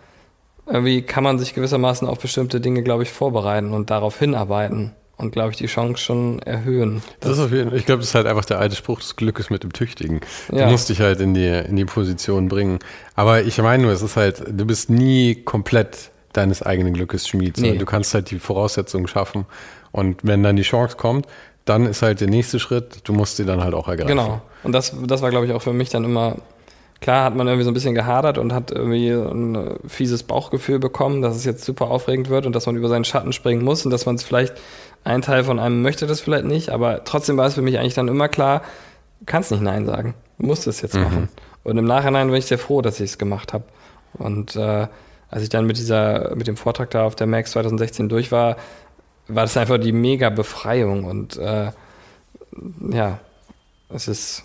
irgendwie 0.67 1.01
kann 1.01 1.23
man 1.23 1.39
sich 1.39 1.55
gewissermaßen 1.55 2.07
auf 2.07 2.19
bestimmte 2.19 2.61
Dinge, 2.61 2.83
glaube 2.83 3.03
ich, 3.03 3.11
vorbereiten 3.11 3.73
und 3.73 3.89
darauf 3.89 4.19
hinarbeiten 4.19 4.93
und, 5.19 5.31
glaube 5.31 5.51
ich, 5.51 5.57
die 5.57 5.65
Chance 5.65 5.97
schon 6.01 6.39
erhöhen. 6.39 7.01
Das 7.19 7.33
ist 7.33 7.39
auf 7.39 7.51
jeden 7.51 7.69
Fall, 7.69 7.77
ich 7.77 7.85
glaube, 7.85 7.99
das 7.99 8.09
ist 8.09 8.15
halt 8.15 8.25
einfach 8.25 8.45
der 8.45 8.59
alte 8.59 8.77
Spruch 8.77 9.01
des 9.01 9.17
Glückes 9.17 9.49
mit 9.49 9.63
dem 9.63 9.73
Tüchtigen. 9.73 10.21
Du 10.47 10.55
ja. 10.55 10.69
musst 10.69 10.87
dich 10.87 11.01
halt 11.01 11.19
in 11.19 11.33
die, 11.33 11.45
in 11.45 11.75
die 11.75 11.83
Position 11.83 12.47
bringen. 12.47 12.79
Aber 13.15 13.43
ich 13.43 13.57
meine 13.57 13.83
nur, 13.83 13.91
es 13.91 14.01
ist 14.01 14.15
halt, 14.15 14.43
du 14.49 14.65
bist 14.65 14.89
nie 14.89 15.35
komplett 15.35 16.11
deines 16.31 16.63
eigenen 16.63 16.93
Glückes 16.93 17.27
Schmied. 17.27 17.57
Nee. 17.57 17.77
Du 17.77 17.85
kannst 17.85 18.13
halt 18.13 18.31
die 18.31 18.39
Voraussetzungen 18.39 19.07
schaffen. 19.07 19.45
Und 19.91 20.21
wenn 20.23 20.41
dann 20.41 20.55
die 20.55 20.63
Chance 20.63 20.95
kommt, 20.95 21.27
dann 21.65 21.85
ist 21.85 22.01
halt 22.01 22.21
der 22.21 22.29
nächste 22.29 22.57
Schritt, 22.57 23.01
du 23.03 23.11
musst 23.11 23.35
sie 23.35 23.45
dann 23.45 23.61
halt 23.61 23.73
auch 23.73 23.89
ergreifen. 23.89 24.15
Genau. 24.15 24.41
Und 24.63 24.71
das, 24.71 24.95
das 25.05 25.21
war, 25.21 25.31
glaube 25.31 25.47
ich, 25.47 25.51
auch 25.51 25.61
für 25.61 25.73
mich 25.73 25.89
dann 25.89 26.05
immer 26.05 26.37
Klar 27.01 27.23
hat 27.23 27.35
man 27.35 27.47
irgendwie 27.47 27.63
so 27.63 27.71
ein 27.71 27.73
bisschen 27.73 27.95
gehadert 27.95 28.37
und 28.37 28.53
hat 28.53 28.71
irgendwie 28.71 29.11
ein 29.11 29.77
fieses 29.87 30.23
Bauchgefühl 30.23 30.79
bekommen, 30.79 31.21
dass 31.21 31.35
es 31.35 31.45
jetzt 31.45 31.63
super 31.63 31.89
aufregend 31.89 32.29
wird 32.29 32.45
und 32.45 32.53
dass 32.53 32.65
man 32.65 32.75
über 32.75 32.89
seinen 32.89 33.05
Schatten 33.05 33.31
springen 33.31 33.63
muss 33.63 33.85
und 33.85 33.91
dass 33.91 34.05
man 34.05 34.15
es 34.15 34.23
vielleicht, 34.23 34.53
ein 35.05 35.21
Teil 35.21 35.45
von 35.45 35.59
einem 35.59 35.81
möchte 35.81 36.07
das 36.07 36.19
vielleicht 36.19 36.45
nicht, 36.45 36.69
aber 36.69 37.05
trotzdem 37.05 37.37
war 37.37 37.47
es 37.47 37.53
für 37.53 37.61
mich 37.61 37.79
eigentlich 37.79 37.93
dann 37.93 38.09
immer 38.09 38.27
klar, 38.27 38.61
kannst 39.25 39.51
nicht 39.51 39.61
Nein 39.61 39.85
sagen, 39.85 40.13
musst 40.37 40.67
es 40.67 40.81
jetzt 40.81 40.95
mhm. 40.95 41.03
machen. 41.03 41.29
Und 41.63 41.77
im 41.77 41.85
Nachhinein 41.85 42.27
bin 42.27 42.35
ich 42.35 42.45
sehr 42.45 42.59
froh, 42.59 42.81
dass 42.81 42.99
ich 42.99 43.11
es 43.11 43.17
gemacht 43.17 43.53
habe. 43.53 43.63
Und 44.13 44.55
äh, 44.55 44.87
als 45.29 45.43
ich 45.43 45.49
dann 45.49 45.65
mit 45.65 45.77
dieser, 45.77 46.35
mit 46.35 46.47
dem 46.47 46.57
Vortrag 46.57 46.89
da 46.91 47.05
auf 47.05 47.15
der 47.15 47.27
Max 47.27 47.51
2016 47.51 48.09
durch 48.09 48.31
war, 48.31 48.57
war 49.27 49.43
das 49.43 49.55
einfach 49.57 49.77
die 49.77 49.91
mega 49.91 50.29
Befreiung 50.29 51.03
und 51.03 51.37
äh, 51.37 51.71
ja, 52.91 53.19
es 53.89 54.07
ist 54.07 54.43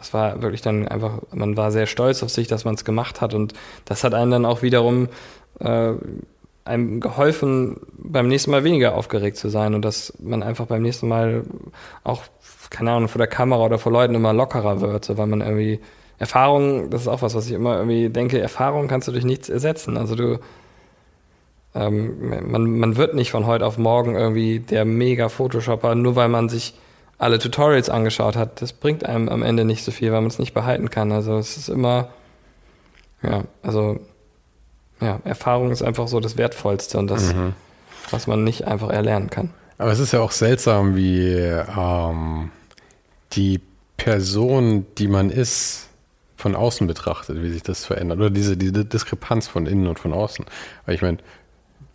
das 0.00 0.14
war 0.14 0.40
wirklich 0.40 0.62
dann 0.62 0.88
einfach, 0.88 1.20
man 1.32 1.58
war 1.58 1.70
sehr 1.70 1.86
stolz 1.86 2.22
auf 2.22 2.30
sich, 2.30 2.48
dass 2.48 2.64
man 2.64 2.74
es 2.74 2.84
gemacht 2.86 3.20
hat 3.20 3.34
und 3.34 3.52
das 3.84 4.02
hat 4.02 4.14
einen 4.14 4.30
dann 4.30 4.46
auch 4.46 4.62
wiederum 4.62 5.08
äh, 5.60 5.92
einem 6.64 7.00
geholfen, 7.00 7.76
beim 7.98 8.28
nächsten 8.28 8.50
Mal 8.50 8.64
weniger 8.64 8.94
aufgeregt 8.94 9.36
zu 9.36 9.50
sein 9.50 9.74
und 9.74 9.84
dass 9.84 10.14
man 10.18 10.42
einfach 10.42 10.66
beim 10.66 10.80
nächsten 10.80 11.06
Mal 11.06 11.44
auch, 12.02 12.22
keine 12.70 12.92
Ahnung, 12.92 13.08
vor 13.08 13.18
der 13.18 13.26
Kamera 13.26 13.62
oder 13.62 13.78
vor 13.78 13.92
Leuten 13.92 14.14
immer 14.14 14.32
lockerer 14.32 14.80
wird, 14.80 15.04
so 15.04 15.18
weil 15.18 15.26
man 15.26 15.42
irgendwie 15.42 15.80
Erfahrung, 16.18 16.88
das 16.88 17.02
ist 17.02 17.08
auch 17.08 17.20
was, 17.20 17.34
was 17.34 17.46
ich 17.46 17.52
immer 17.52 17.76
irgendwie 17.76 18.08
denke, 18.08 18.40
Erfahrung 18.40 18.88
kannst 18.88 19.06
du 19.06 19.12
durch 19.12 19.24
nichts 19.24 19.50
ersetzen. 19.50 19.98
Also 19.98 20.14
du, 20.14 20.38
ähm, 21.74 22.50
man, 22.50 22.78
man 22.78 22.96
wird 22.96 23.14
nicht 23.14 23.30
von 23.30 23.44
heute 23.44 23.66
auf 23.66 23.76
morgen 23.76 24.16
irgendwie 24.16 24.60
der 24.60 24.86
mega 24.86 25.28
Photoshopper, 25.28 25.94
nur 25.94 26.16
weil 26.16 26.28
man 26.28 26.48
sich 26.48 26.74
alle 27.20 27.38
Tutorials 27.38 27.90
angeschaut 27.90 28.34
hat, 28.34 28.62
das 28.62 28.72
bringt 28.72 29.04
einem 29.04 29.28
am 29.28 29.42
Ende 29.42 29.66
nicht 29.66 29.84
so 29.84 29.92
viel, 29.92 30.10
weil 30.10 30.22
man 30.22 30.30
es 30.30 30.38
nicht 30.38 30.54
behalten 30.54 30.88
kann. 30.88 31.12
Also 31.12 31.36
es 31.36 31.58
ist 31.58 31.68
immer, 31.68 32.08
ja, 33.22 33.44
also 33.62 34.00
ja, 35.00 35.20
Erfahrung 35.24 35.70
ist 35.70 35.82
einfach 35.82 36.08
so 36.08 36.18
das 36.18 36.38
Wertvollste 36.38 36.98
und 36.98 37.08
das, 37.08 37.34
mhm. 37.34 37.52
was 38.10 38.26
man 38.26 38.42
nicht 38.42 38.66
einfach 38.66 38.88
erlernen 38.88 39.28
kann. 39.28 39.50
Aber 39.76 39.92
es 39.92 39.98
ist 39.98 40.12
ja 40.12 40.20
auch 40.20 40.32
seltsam, 40.32 40.96
wie 40.96 41.28
ähm, 41.30 42.50
die 43.32 43.60
Person, 43.98 44.86
die 44.96 45.08
man 45.08 45.30
ist, 45.30 45.88
von 46.36 46.56
außen 46.56 46.86
betrachtet, 46.86 47.42
wie 47.42 47.50
sich 47.50 47.62
das 47.62 47.84
verändert. 47.84 48.18
Oder 48.18 48.30
diese, 48.30 48.56
diese 48.56 48.86
Diskrepanz 48.86 49.46
von 49.46 49.66
innen 49.66 49.86
und 49.86 49.98
von 49.98 50.14
außen. 50.14 50.46
Weil 50.86 50.94
ich 50.94 51.02
meine, 51.02 51.18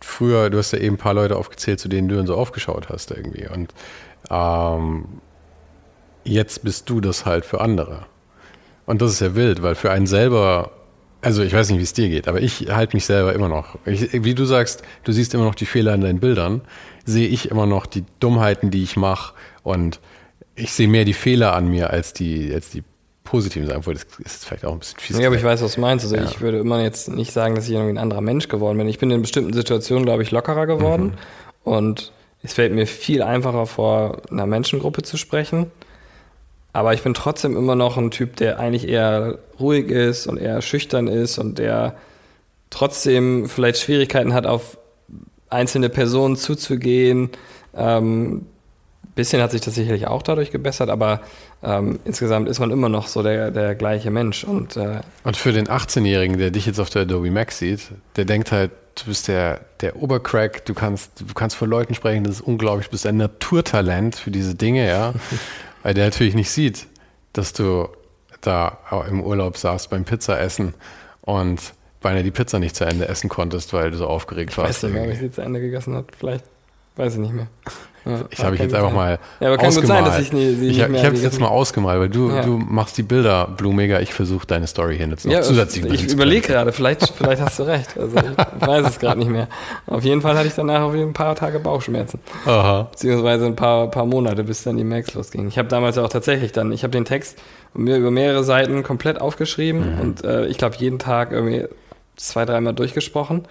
früher, 0.00 0.50
du 0.50 0.58
hast 0.58 0.72
ja 0.72 0.78
eben 0.78 0.94
ein 0.94 0.98
paar 0.98 1.14
Leute 1.14 1.36
aufgezählt, 1.36 1.80
zu 1.80 1.88
denen 1.88 2.06
du 2.06 2.14
dann 2.14 2.28
so 2.28 2.36
aufgeschaut 2.36 2.88
hast 2.90 3.10
irgendwie. 3.10 3.48
Und 3.48 3.74
ähm, 4.30 5.06
jetzt 6.24 6.64
bist 6.64 6.88
du 6.90 7.00
das 7.00 7.24
halt 7.24 7.44
für 7.44 7.60
andere. 7.60 8.06
Und 8.86 9.02
das 9.02 9.12
ist 9.12 9.20
ja 9.20 9.34
wild, 9.34 9.62
weil 9.62 9.74
für 9.74 9.90
einen 9.90 10.06
selber, 10.06 10.70
also 11.20 11.42
ich 11.42 11.52
weiß 11.52 11.70
nicht, 11.70 11.78
wie 11.78 11.84
es 11.84 11.92
dir 11.92 12.08
geht, 12.08 12.28
aber 12.28 12.40
ich 12.40 12.68
halte 12.70 12.96
mich 12.96 13.04
selber 13.04 13.32
immer 13.32 13.48
noch. 13.48 13.78
Ich, 13.84 14.12
wie 14.24 14.34
du 14.34 14.44
sagst, 14.44 14.82
du 15.04 15.12
siehst 15.12 15.34
immer 15.34 15.44
noch 15.44 15.54
die 15.54 15.66
Fehler 15.66 15.94
in 15.94 16.00
deinen 16.00 16.20
Bildern, 16.20 16.60
sehe 17.04 17.28
ich 17.28 17.50
immer 17.50 17.66
noch 17.66 17.86
die 17.86 18.04
Dummheiten, 18.20 18.70
die 18.70 18.82
ich 18.82 18.96
mache 18.96 19.34
und 19.62 20.00
ich 20.54 20.72
sehe 20.72 20.88
mehr 20.88 21.04
die 21.04 21.12
Fehler 21.12 21.54
an 21.54 21.68
mir 21.68 21.90
als 21.90 22.12
die, 22.12 22.52
als 22.52 22.70
die 22.70 22.82
positiven 23.24 23.66
sagen, 23.66 23.80
obwohl 23.80 23.94
das 23.94 24.06
ist 24.24 24.46
vielleicht 24.46 24.64
auch 24.64 24.72
ein 24.72 24.78
bisschen 24.78 24.98
fies. 25.00 25.18
Ja, 25.18 25.26
aber 25.26 25.36
ich 25.36 25.42
weiß, 25.42 25.60
was 25.60 25.74
du 25.74 25.80
meinst. 25.80 26.04
Also 26.04 26.16
ja. 26.16 26.24
ich 26.24 26.40
würde 26.40 26.58
immer 26.58 26.80
jetzt 26.80 27.08
nicht 27.08 27.32
sagen, 27.32 27.54
dass 27.54 27.66
ich 27.66 27.72
irgendwie 27.72 27.90
ein 27.90 27.98
anderer 27.98 28.22
Mensch 28.22 28.48
geworden 28.48 28.78
bin. 28.78 28.88
Ich 28.88 28.98
bin 28.98 29.10
in 29.10 29.20
bestimmten 29.20 29.52
Situationen, 29.52 30.04
glaube 30.04 30.22
ich, 30.22 30.30
lockerer 30.30 30.66
geworden 30.66 31.04
mhm. 31.04 31.72
und 31.72 32.12
es 32.46 32.52
fällt 32.52 32.72
mir 32.72 32.86
viel 32.86 33.22
einfacher 33.22 33.66
vor 33.66 34.22
einer 34.30 34.46
Menschengruppe 34.46 35.02
zu 35.02 35.16
sprechen. 35.16 35.72
Aber 36.72 36.94
ich 36.94 37.02
bin 37.02 37.12
trotzdem 37.12 37.56
immer 37.56 37.74
noch 37.74 37.96
ein 37.96 38.12
Typ, 38.12 38.36
der 38.36 38.60
eigentlich 38.60 38.86
eher 38.86 39.38
ruhig 39.58 39.88
ist 39.88 40.28
und 40.28 40.36
eher 40.36 40.62
schüchtern 40.62 41.08
ist 41.08 41.38
und 41.38 41.58
der 41.58 41.96
trotzdem 42.70 43.48
vielleicht 43.48 43.80
Schwierigkeiten 43.80 44.32
hat, 44.32 44.46
auf 44.46 44.78
einzelne 45.50 45.88
Personen 45.88 46.36
zuzugehen. 46.36 47.30
Ähm, 47.74 48.46
bisschen 49.16 49.42
hat 49.42 49.50
sich 49.50 49.62
das 49.62 49.74
sicherlich 49.74 50.06
auch 50.06 50.22
dadurch 50.22 50.52
gebessert, 50.52 50.88
aber 50.88 51.22
ähm, 51.64 51.98
insgesamt 52.04 52.48
ist 52.48 52.60
man 52.60 52.70
immer 52.70 52.88
noch 52.88 53.08
so 53.08 53.24
der, 53.24 53.50
der 53.50 53.74
gleiche 53.74 54.12
Mensch. 54.12 54.44
Und, 54.44 54.76
äh, 54.76 55.00
und 55.24 55.36
für 55.36 55.50
den 55.50 55.66
18-Jährigen, 55.66 56.38
der 56.38 56.52
dich 56.52 56.66
jetzt 56.66 56.78
auf 56.78 56.90
der 56.90 57.02
Adobe 57.02 57.32
Max 57.32 57.58
sieht, 57.58 57.88
der 58.14 58.24
denkt 58.24 58.52
halt, 58.52 58.70
du 58.96 59.04
bist 59.06 59.28
der, 59.28 59.60
der 59.80 59.96
Obercrack, 59.96 60.64
du 60.64 60.74
kannst, 60.74 61.20
du 61.20 61.34
kannst 61.34 61.56
vor 61.56 61.68
Leuten 61.68 61.94
sprechen, 61.94 62.24
das 62.24 62.36
ist 62.36 62.40
unglaublich, 62.40 62.86
du 62.86 62.92
bist 62.92 63.06
ein 63.06 63.16
Naturtalent 63.16 64.16
für 64.16 64.30
diese 64.30 64.54
Dinge, 64.54 64.88
ja. 64.88 65.14
Weil 65.82 65.94
der 65.94 66.06
natürlich 66.06 66.34
nicht 66.34 66.50
sieht, 66.50 66.86
dass 67.32 67.52
du 67.52 67.88
da 68.40 68.78
im 69.08 69.22
Urlaub 69.22 69.56
saßt 69.56 69.90
beim 69.90 70.04
Pizzaessen 70.04 70.74
und 71.20 71.74
beinahe 72.00 72.22
die 72.22 72.30
Pizza 72.30 72.58
nicht 72.58 72.76
zu 72.76 72.84
Ende 72.84 73.08
essen 73.08 73.28
konntest, 73.28 73.72
weil 73.72 73.90
du 73.90 73.96
so 73.96 74.06
aufgeregt 74.06 74.52
ich 74.52 74.58
warst. 74.58 74.82
Weiß 74.82 74.90
nicht 74.90 75.00
ob 75.00 75.08
ich 75.08 75.18
sie 75.18 75.30
zu 75.30 75.40
Ende 75.42 75.60
gegessen 75.60 75.94
habe. 75.94 76.06
Vielleicht 76.16 76.44
weiß 76.96 77.14
ich 77.14 77.20
nicht 77.20 77.34
mehr. 77.34 77.48
Ja, 78.06 78.20
ich 78.30 78.38
habe 78.44 78.54
ich 78.54 78.60
jetzt 78.60 78.72
einfach 78.72 78.92
mal 78.92 79.18
ja, 79.40 79.48
aber 79.48 79.56
kann 79.56 79.66
ausgemalt. 79.66 79.88
Gut 79.88 79.96
sein, 79.96 80.04
dass 80.04 80.20
ich 80.20 80.32
nie, 80.32 80.54
sie 80.54 80.68
ich, 80.68 80.78
ich 80.78 80.82
habe 80.82 81.16
es 81.16 81.24
jetzt 81.24 81.40
mal 81.40 81.48
ausgemalt, 81.48 81.98
weil 81.98 82.08
du, 82.08 82.30
ja. 82.30 82.42
du 82.42 82.56
machst 82.56 82.96
die 82.98 83.02
Bilder 83.02 83.48
blumiger. 83.48 84.00
Ich 84.00 84.14
versuche 84.14 84.46
deine 84.46 84.68
Story 84.68 84.96
hin 84.96 85.10
jetzt 85.10 85.26
noch 85.26 85.32
ja, 85.32 85.42
zusätzlich 85.42 85.84
Ich 85.92 86.12
überlege 86.12 86.46
gerade, 86.46 86.70
vielleicht, 86.70 87.08
vielleicht 87.16 87.42
hast 87.42 87.58
du 87.58 87.64
recht. 87.64 87.98
Also 87.98 88.16
ich 88.16 88.66
weiß 88.66 88.86
es 88.86 88.98
gerade 89.00 89.18
nicht 89.18 89.30
mehr. 89.30 89.48
Auf 89.88 90.04
jeden 90.04 90.20
Fall 90.20 90.36
hatte 90.36 90.46
ich 90.46 90.54
danach 90.54 90.82
auf 90.82 90.94
ein 90.94 91.14
paar 91.14 91.34
Tage 91.34 91.58
Bauchschmerzen. 91.58 92.20
Aha. 92.44 92.88
Beziehungsweise 92.92 93.46
ein 93.46 93.56
paar, 93.56 93.90
paar 93.90 94.06
Monate, 94.06 94.44
bis 94.44 94.62
dann 94.62 94.76
die 94.76 94.84
Max 94.84 95.14
losging. 95.14 95.48
Ich 95.48 95.58
habe 95.58 95.66
damals 95.66 95.96
ja 95.96 96.04
auch 96.04 96.08
tatsächlich 96.08 96.52
dann, 96.52 96.70
ich 96.70 96.84
habe 96.84 96.92
den 96.92 97.06
Text 97.06 97.38
mir 97.74 97.96
über 97.96 98.12
mehrere 98.12 98.44
Seiten 98.44 98.84
komplett 98.84 99.20
aufgeschrieben 99.20 99.94
mhm. 99.94 100.00
und 100.00 100.24
äh, 100.24 100.46
ich 100.46 100.58
glaube 100.58 100.76
jeden 100.78 101.00
Tag 101.00 101.32
irgendwie 101.32 101.64
zwei, 102.14 102.44
dreimal 102.44 102.72
durchgesprochen. 102.72 103.48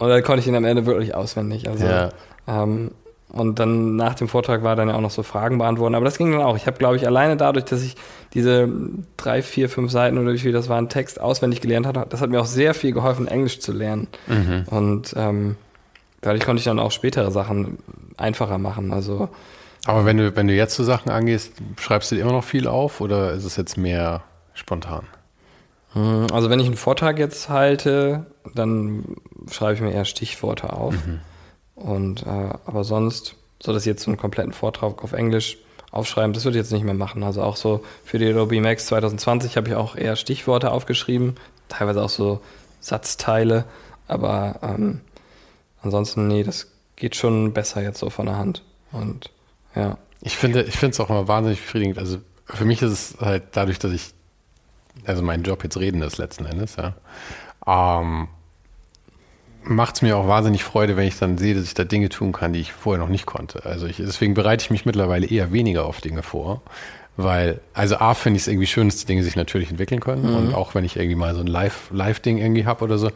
Und 0.00 0.08
dann 0.08 0.22
konnte 0.22 0.40
ich 0.40 0.48
ihn 0.48 0.56
am 0.56 0.64
Ende 0.64 0.86
wirklich 0.86 1.14
auswendig. 1.14 1.68
Also 1.68 1.86
ja. 1.86 2.08
ähm, 2.48 2.90
und 3.28 3.60
dann 3.60 3.94
nach 3.94 4.14
dem 4.14 4.26
Vortrag 4.26 4.64
war 4.64 4.74
dann 4.74 4.88
ja 4.88 4.96
auch 4.96 5.00
noch 5.00 5.10
so 5.10 5.22
Fragen 5.22 5.58
beantworten. 5.58 5.94
Aber 5.94 6.04
das 6.04 6.18
ging 6.18 6.32
dann 6.32 6.40
auch. 6.40 6.56
Ich 6.56 6.66
habe, 6.66 6.78
glaube 6.78 6.96
ich, 6.96 7.06
alleine 7.06 7.36
dadurch, 7.36 7.66
dass 7.66 7.82
ich 7.82 7.94
diese 8.34 8.68
drei, 9.16 9.40
vier, 9.42 9.68
fünf 9.68 9.92
Seiten 9.92 10.18
oder 10.18 10.32
wie 10.32 10.38
viel 10.38 10.52
das 10.52 10.68
waren, 10.68 10.88
Text 10.88 11.20
auswendig 11.20 11.60
gelernt 11.60 11.86
hatte, 11.86 12.04
das 12.08 12.20
hat 12.20 12.30
mir 12.30 12.40
auch 12.40 12.46
sehr 12.46 12.74
viel 12.74 12.92
geholfen, 12.92 13.28
Englisch 13.28 13.60
zu 13.60 13.72
lernen. 13.72 14.08
Mhm. 14.26 14.64
Und 14.66 15.14
ähm, 15.16 15.56
dadurch 16.22 16.44
konnte 16.44 16.58
ich 16.58 16.64
dann 16.64 16.80
auch 16.80 16.90
spätere 16.90 17.30
Sachen 17.30 17.78
einfacher 18.16 18.58
machen. 18.58 18.92
Also 18.92 19.28
aber 19.86 20.04
wenn 20.04 20.16
du, 20.16 20.36
wenn 20.36 20.46
du 20.46 20.54
jetzt 20.54 20.74
so 20.74 20.84
Sachen 20.84 21.10
angehst, 21.10 21.52
schreibst 21.78 22.10
du 22.10 22.14
dir 22.14 22.22
immer 22.22 22.32
noch 22.32 22.44
viel 22.44 22.66
auf 22.66 23.00
oder 23.00 23.32
ist 23.32 23.44
es 23.44 23.56
jetzt 23.56 23.76
mehr 23.76 24.22
spontan? 24.54 25.04
Hm, 25.92 26.26
also 26.32 26.50
wenn 26.50 26.60
ich 26.60 26.66
einen 26.66 26.76
Vortrag 26.76 27.18
jetzt 27.18 27.48
halte, 27.48 28.26
dann 28.54 29.16
schreibe 29.50 29.74
ich 29.74 29.80
mir 29.80 29.92
eher 29.92 30.04
Stichworte 30.04 30.72
auf. 30.72 30.94
Mhm. 30.94 31.20
Und 31.74 32.26
äh, 32.26 32.50
aber 32.66 32.84
sonst, 32.84 33.36
so 33.62 33.72
dass 33.72 33.82
ich 33.82 33.86
jetzt 33.86 34.02
so 34.02 34.10
einen 34.10 34.18
kompletten 34.18 34.52
Vortrag 34.52 35.02
auf 35.02 35.12
Englisch 35.12 35.58
aufschreiben, 35.90 36.32
das 36.32 36.44
würde 36.44 36.58
ich 36.58 36.64
jetzt 36.64 36.72
nicht 36.72 36.84
mehr 36.84 36.94
machen. 36.94 37.22
Also 37.22 37.42
auch 37.42 37.56
so 37.56 37.84
für 38.04 38.18
die 38.18 38.28
Adobe 38.28 38.60
Max 38.60 38.86
2020 38.86 39.56
habe 39.56 39.68
ich 39.68 39.74
auch 39.74 39.96
eher 39.96 40.16
Stichworte 40.16 40.70
aufgeschrieben, 40.70 41.36
teilweise 41.68 42.02
auch 42.02 42.10
so 42.10 42.40
Satzteile, 42.80 43.64
aber 44.08 44.60
ähm, 44.62 45.00
ansonsten, 45.82 46.28
nee, 46.28 46.42
das 46.42 46.68
geht 46.96 47.16
schon 47.16 47.52
besser 47.52 47.82
jetzt 47.82 47.98
so 47.98 48.10
von 48.10 48.26
der 48.26 48.36
Hand. 48.36 48.62
Und 48.92 49.30
ja. 49.74 49.98
Ich 50.20 50.36
finde, 50.36 50.62
ich 50.62 50.76
finde 50.76 50.92
es 50.94 51.00
auch 51.00 51.10
immer 51.10 51.28
wahnsinnig 51.28 51.60
befriedigend. 51.60 51.98
Also 51.98 52.18
für 52.44 52.64
mich 52.64 52.82
ist 52.82 52.90
es 52.90 53.20
halt 53.20 53.44
dadurch, 53.52 53.78
dass 53.78 53.92
ich, 53.92 54.10
also 55.04 55.22
mein 55.22 55.42
Job 55.42 55.62
jetzt 55.62 55.78
reden 55.78 56.02
ist 56.02 56.18
letzten 56.18 56.46
Endes, 56.46 56.76
ja. 56.76 56.94
Ähm, 57.66 58.28
macht 59.64 59.96
es 59.96 60.02
mir 60.02 60.16
auch 60.16 60.26
wahnsinnig 60.26 60.64
Freude, 60.64 60.96
wenn 60.96 61.06
ich 61.06 61.18
dann 61.18 61.38
sehe, 61.38 61.54
dass 61.54 61.64
ich 61.64 61.74
da 61.74 61.84
Dinge 61.84 62.08
tun 62.08 62.32
kann, 62.32 62.52
die 62.52 62.60
ich 62.60 62.72
vorher 62.72 63.02
noch 63.02 63.10
nicht 63.10 63.26
konnte. 63.26 63.64
Also 63.64 63.86
ich, 63.86 63.96
deswegen 63.96 64.34
bereite 64.34 64.64
ich 64.64 64.70
mich 64.70 64.86
mittlerweile 64.86 65.26
eher 65.26 65.52
weniger 65.52 65.86
auf 65.86 66.00
Dinge 66.00 66.22
vor. 66.22 66.62
Weil, 67.16 67.60
also 67.74 67.96
A, 67.96 68.14
finde 68.14 68.38
ich 68.38 68.44
es 68.44 68.48
irgendwie 68.48 68.66
schön, 68.66 68.88
dass 68.88 68.96
die 68.96 69.06
Dinge 69.06 69.22
sich 69.22 69.36
natürlich 69.36 69.70
entwickeln 69.70 70.00
können. 70.00 70.30
Mhm. 70.30 70.36
Und 70.36 70.54
auch 70.54 70.74
wenn 70.74 70.84
ich 70.84 70.96
irgendwie 70.96 71.16
mal 71.16 71.34
so 71.34 71.40
ein 71.40 71.46
Live-Ding 71.46 71.96
Live 71.96 72.20
irgendwie 72.24 72.66
habe 72.66 72.84
oder 72.84 72.98
so. 72.98 73.10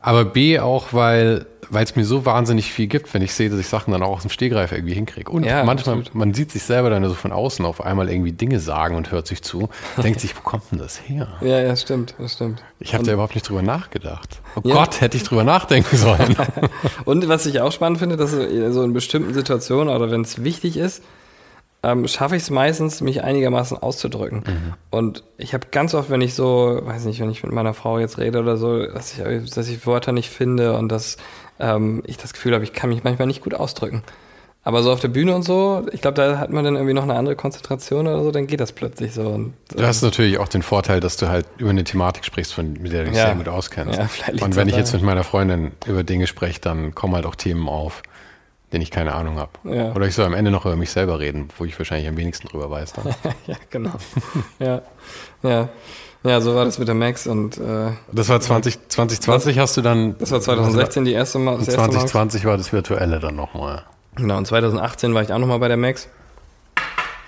Aber 0.00 0.24
B 0.24 0.58
auch, 0.58 0.92
weil 0.92 1.46
weil 1.70 1.84
es 1.84 1.96
mir 1.96 2.04
so 2.04 2.26
wahnsinnig 2.26 2.72
viel 2.72 2.88
gibt, 2.88 3.14
wenn 3.14 3.22
ich 3.22 3.32
sehe, 3.32 3.48
dass 3.48 3.58
ich 3.58 3.68
Sachen 3.68 3.92
dann 3.92 4.02
auch 4.02 4.16
aus 4.16 4.22
dem 4.22 4.30
Stehgreif 4.30 4.72
irgendwie 4.72 4.94
hinkriege. 4.94 5.30
Und 5.30 5.44
ja, 5.44 5.62
manchmal, 5.64 5.98
absolut. 5.98 6.14
man 6.14 6.34
sieht 6.34 6.50
sich 6.50 6.64
selber 6.64 6.90
dann 6.90 7.04
so 7.08 7.14
von 7.14 7.32
außen 7.32 7.64
auf 7.64 7.80
einmal 7.80 8.10
irgendwie 8.10 8.32
Dinge 8.32 8.58
sagen 8.58 8.96
und 8.96 9.12
hört 9.12 9.26
sich 9.26 9.42
zu, 9.42 9.68
denkt 10.02 10.20
sich, 10.20 10.36
wo 10.36 10.40
kommt 10.40 10.64
denn 10.72 10.78
das 10.78 11.00
her? 11.08 11.28
Ja, 11.40 11.60
ja, 11.60 11.74
stimmt, 11.76 12.14
das 12.18 12.34
stimmt. 12.34 12.62
Ich 12.80 12.92
habe 12.92 13.04
da 13.04 13.12
überhaupt 13.12 13.34
nicht 13.34 13.48
drüber 13.48 13.62
nachgedacht. 13.62 14.40
Oh 14.56 14.68
ja. 14.68 14.74
Gott, 14.74 15.00
hätte 15.00 15.16
ich 15.16 15.22
drüber 15.22 15.44
nachdenken 15.44 15.96
sollen. 15.96 16.36
und 17.04 17.28
was 17.28 17.46
ich 17.46 17.60
auch 17.60 17.72
spannend 17.72 17.98
finde, 17.98 18.16
dass 18.16 18.32
so 18.32 18.82
in 18.82 18.92
bestimmten 18.92 19.32
Situationen 19.32 19.94
oder 19.94 20.10
wenn 20.10 20.22
es 20.22 20.42
wichtig 20.42 20.76
ist, 20.76 21.02
ähm, 21.82 22.06
schaffe 22.08 22.36
ich 22.36 22.42
es 22.42 22.50
meistens, 22.50 23.00
mich 23.00 23.22
einigermaßen 23.22 23.78
auszudrücken. 23.78 24.44
Mhm. 24.46 24.74
Und 24.90 25.24
ich 25.38 25.54
habe 25.54 25.68
ganz 25.70 25.94
oft, 25.94 26.10
wenn 26.10 26.20
ich 26.20 26.34
so, 26.34 26.80
weiß 26.82 27.04
nicht, 27.04 27.20
wenn 27.20 27.30
ich 27.30 27.42
mit 27.42 27.52
meiner 27.52 27.74
Frau 27.74 27.98
jetzt 27.98 28.18
rede 28.18 28.40
oder 28.40 28.56
so, 28.56 28.86
dass 28.86 29.16
ich, 29.16 29.50
dass 29.54 29.68
ich 29.68 29.86
Wörter 29.86 30.12
nicht 30.12 30.28
finde 30.28 30.76
und 30.76 30.90
dass 30.90 31.16
ähm, 31.58 32.02
ich 32.06 32.16
das 32.18 32.32
Gefühl 32.32 32.54
habe, 32.54 32.64
ich 32.64 32.72
kann 32.72 32.90
mich 32.90 33.04
manchmal 33.04 33.26
nicht 33.26 33.42
gut 33.42 33.54
ausdrücken. 33.54 34.02
Aber 34.62 34.82
so 34.82 34.92
auf 34.92 35.00
der 35.00 35.08
Bühne 35.08 35.34
und 35.34 35.42
so, 35.42 35.86
ich 35.90 36.02
glaube, 36.02 36.16
da 36.16 36.38
hat 36.38 36.50
man 36.50 36.64
dann 36.64 36.74
irgendwie 36.74 36.92
noch 36.92 37.04
eine 37.04 37.14
andere 37.14 37.34
Konzentration 37.34 38.06
oder 38.06 38.22
so, 38.22 38.30
dann 38.30 38.46
geht 38.46 38.60
das 38.60 38.72
plötzlich 38.72 39.14
so. 39.14 39.22
Und, 39.22 39.54
du 39.74 39.86
hast 39.86 40.02
natürlich 40.02 40.36
auch 40.38 40.48
den 40.48 40.60
Vorteil, 40.60 41.00
dass 41.00 41.16
du 41.16 41.28
halt 41.28 41.46
über 41.56 41.70
eine 41.70 41.82
Thematik 41.82 42.26
sprichst, 42.26 42.52
von, 42.52 42.74
mit 42.74 42.92
der 42.92 43.04
du 43.04 43.10
dich 43.10 43.18
ja. 43.18 43.26
sehr 43.26 43.36
gut 43.36 43.48
auskennst. 43.48 43.98
Ja, 43.98 44.08
und 44.44 44.56
wenn 44.56 44.68
ich 44.68 44.76
jetzt 44.76 44.92
mit 44.92 45.02
meiner 45.02 45.24
Freundin 45.24 45.72
über 45.86 46.04
Dinge 46.04 46.26
spreche, 46.26 46.60
dann 46.60 46.94
kommen 46.94 47.14
halt 47.14 47.24
auch 47.24 47.36
Themen 47.36 47.70
auf, 47.70 48.02
denen 48.72 48.82
ich 48.82 48.90
keine 48.90 49.14
Ahnung 49.14 49.38
habe. 49.38 49.50
Ja. 49.64 49.92
Oder 49.92 50.06
ich 50.06 50.14
soll 50.14 50.26
am 50.26 50.34
Ende 50.34 50.50
noch 50.50 50.64
über 50.64 50.76
mich 50.76 50.90
selber 50.90 51.18
reden, 51.18 51.48
wo 51.58 51.64
ich 51.64 51.78
wahrscheinlich 51.78 52.08
am 52.08 52.16
wenigsten 52.16 52.48
drüber 52.48 52.70
weiß. 52.70 52.92
ja, 53.46 53.56
genau. 53.70 53.92
ja. 54.58 54.82
ja. 55.42 55.68
Ja, 56.22 56.42
so 56.42 56.54
war 56.54 56.66
das 56.66 56.78
mit 56.78 56.86
der 56.86 56.94
Max 56.94 57.26
und 57.26 57.56
äh, 57.56 57.92
das 58.12 58.28
war 58.28 58.38
20, 58.38 58.88
2020 58.88 59.58
hast 59.58 59.78
du 59.78 59.80
dann. 59.80 60.18
Das 60.18 60.30
war 60.30 60.40
2016 60.42 61.06
die 61.06 61.12
erste 61.12 61.38
Mal. 61.38 61.56
Das 61.56 61.68
2020 61.68 62.44
Mal. 62.44 62.50
war 62.50 62.56
das 62.58 62.74
Virtuelle 62.74 63.20
dann 63.20 63.36
nochmal. 63.36 63.84
Genau, 64.16 64.36
und 64.36 64.46
2018 64.46 65.14
war 65.14 65.22
ich 65.22 65.32
auch 65.32 65.38
nochmal 65.38 65.60
bei 65.60 65.68
der 65.68 65.78
Max 65.78 66.08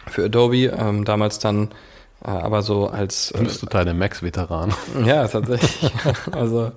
für 0.09 0.27
Adobe. 0.27 0.67
Ähm, 0.67 1.07
damals 1.07 1.39
dann 1.39 1.71
aber 2.25 2.63
so 2.63 2.87
als. 2.87 3.33
Du 3.37 3.43
bist 3.43 3.57
äh, 3.57 3.67
total 3.67 3.85
der 3.85 3.95
Max-Veteran. 3.95 4.73
Ja, 5.05 5.27
tatsächlich. 5.27 5.93
also, 6.33 6.71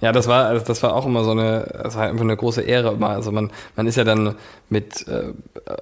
ja, 0.00 0.12
das 0.12 0.28
war, 0.28 0.46
also 0.46 0.64
das 0.64 0.82
war 0.82 0.94
auch 0.94 1.06
immer 1.06 1.24
so 1.24 1.32
eine, 1.32 1.80
das 1.82 1.96
war 1.96 2.04
einfach 2.04 2.22
eine 2.22 2.36
große 2.36 2.62
Ehre 2.62 2.92
immer. 2.92 3.10
Also 3.10 3.32
man, 3.32 3.50
man 3.76 3.86
ist 3.86 3.96
ja 3.96 4.04
dann 4.04 4.36
mit, 4.68 5.06
äh, 5.08 5.32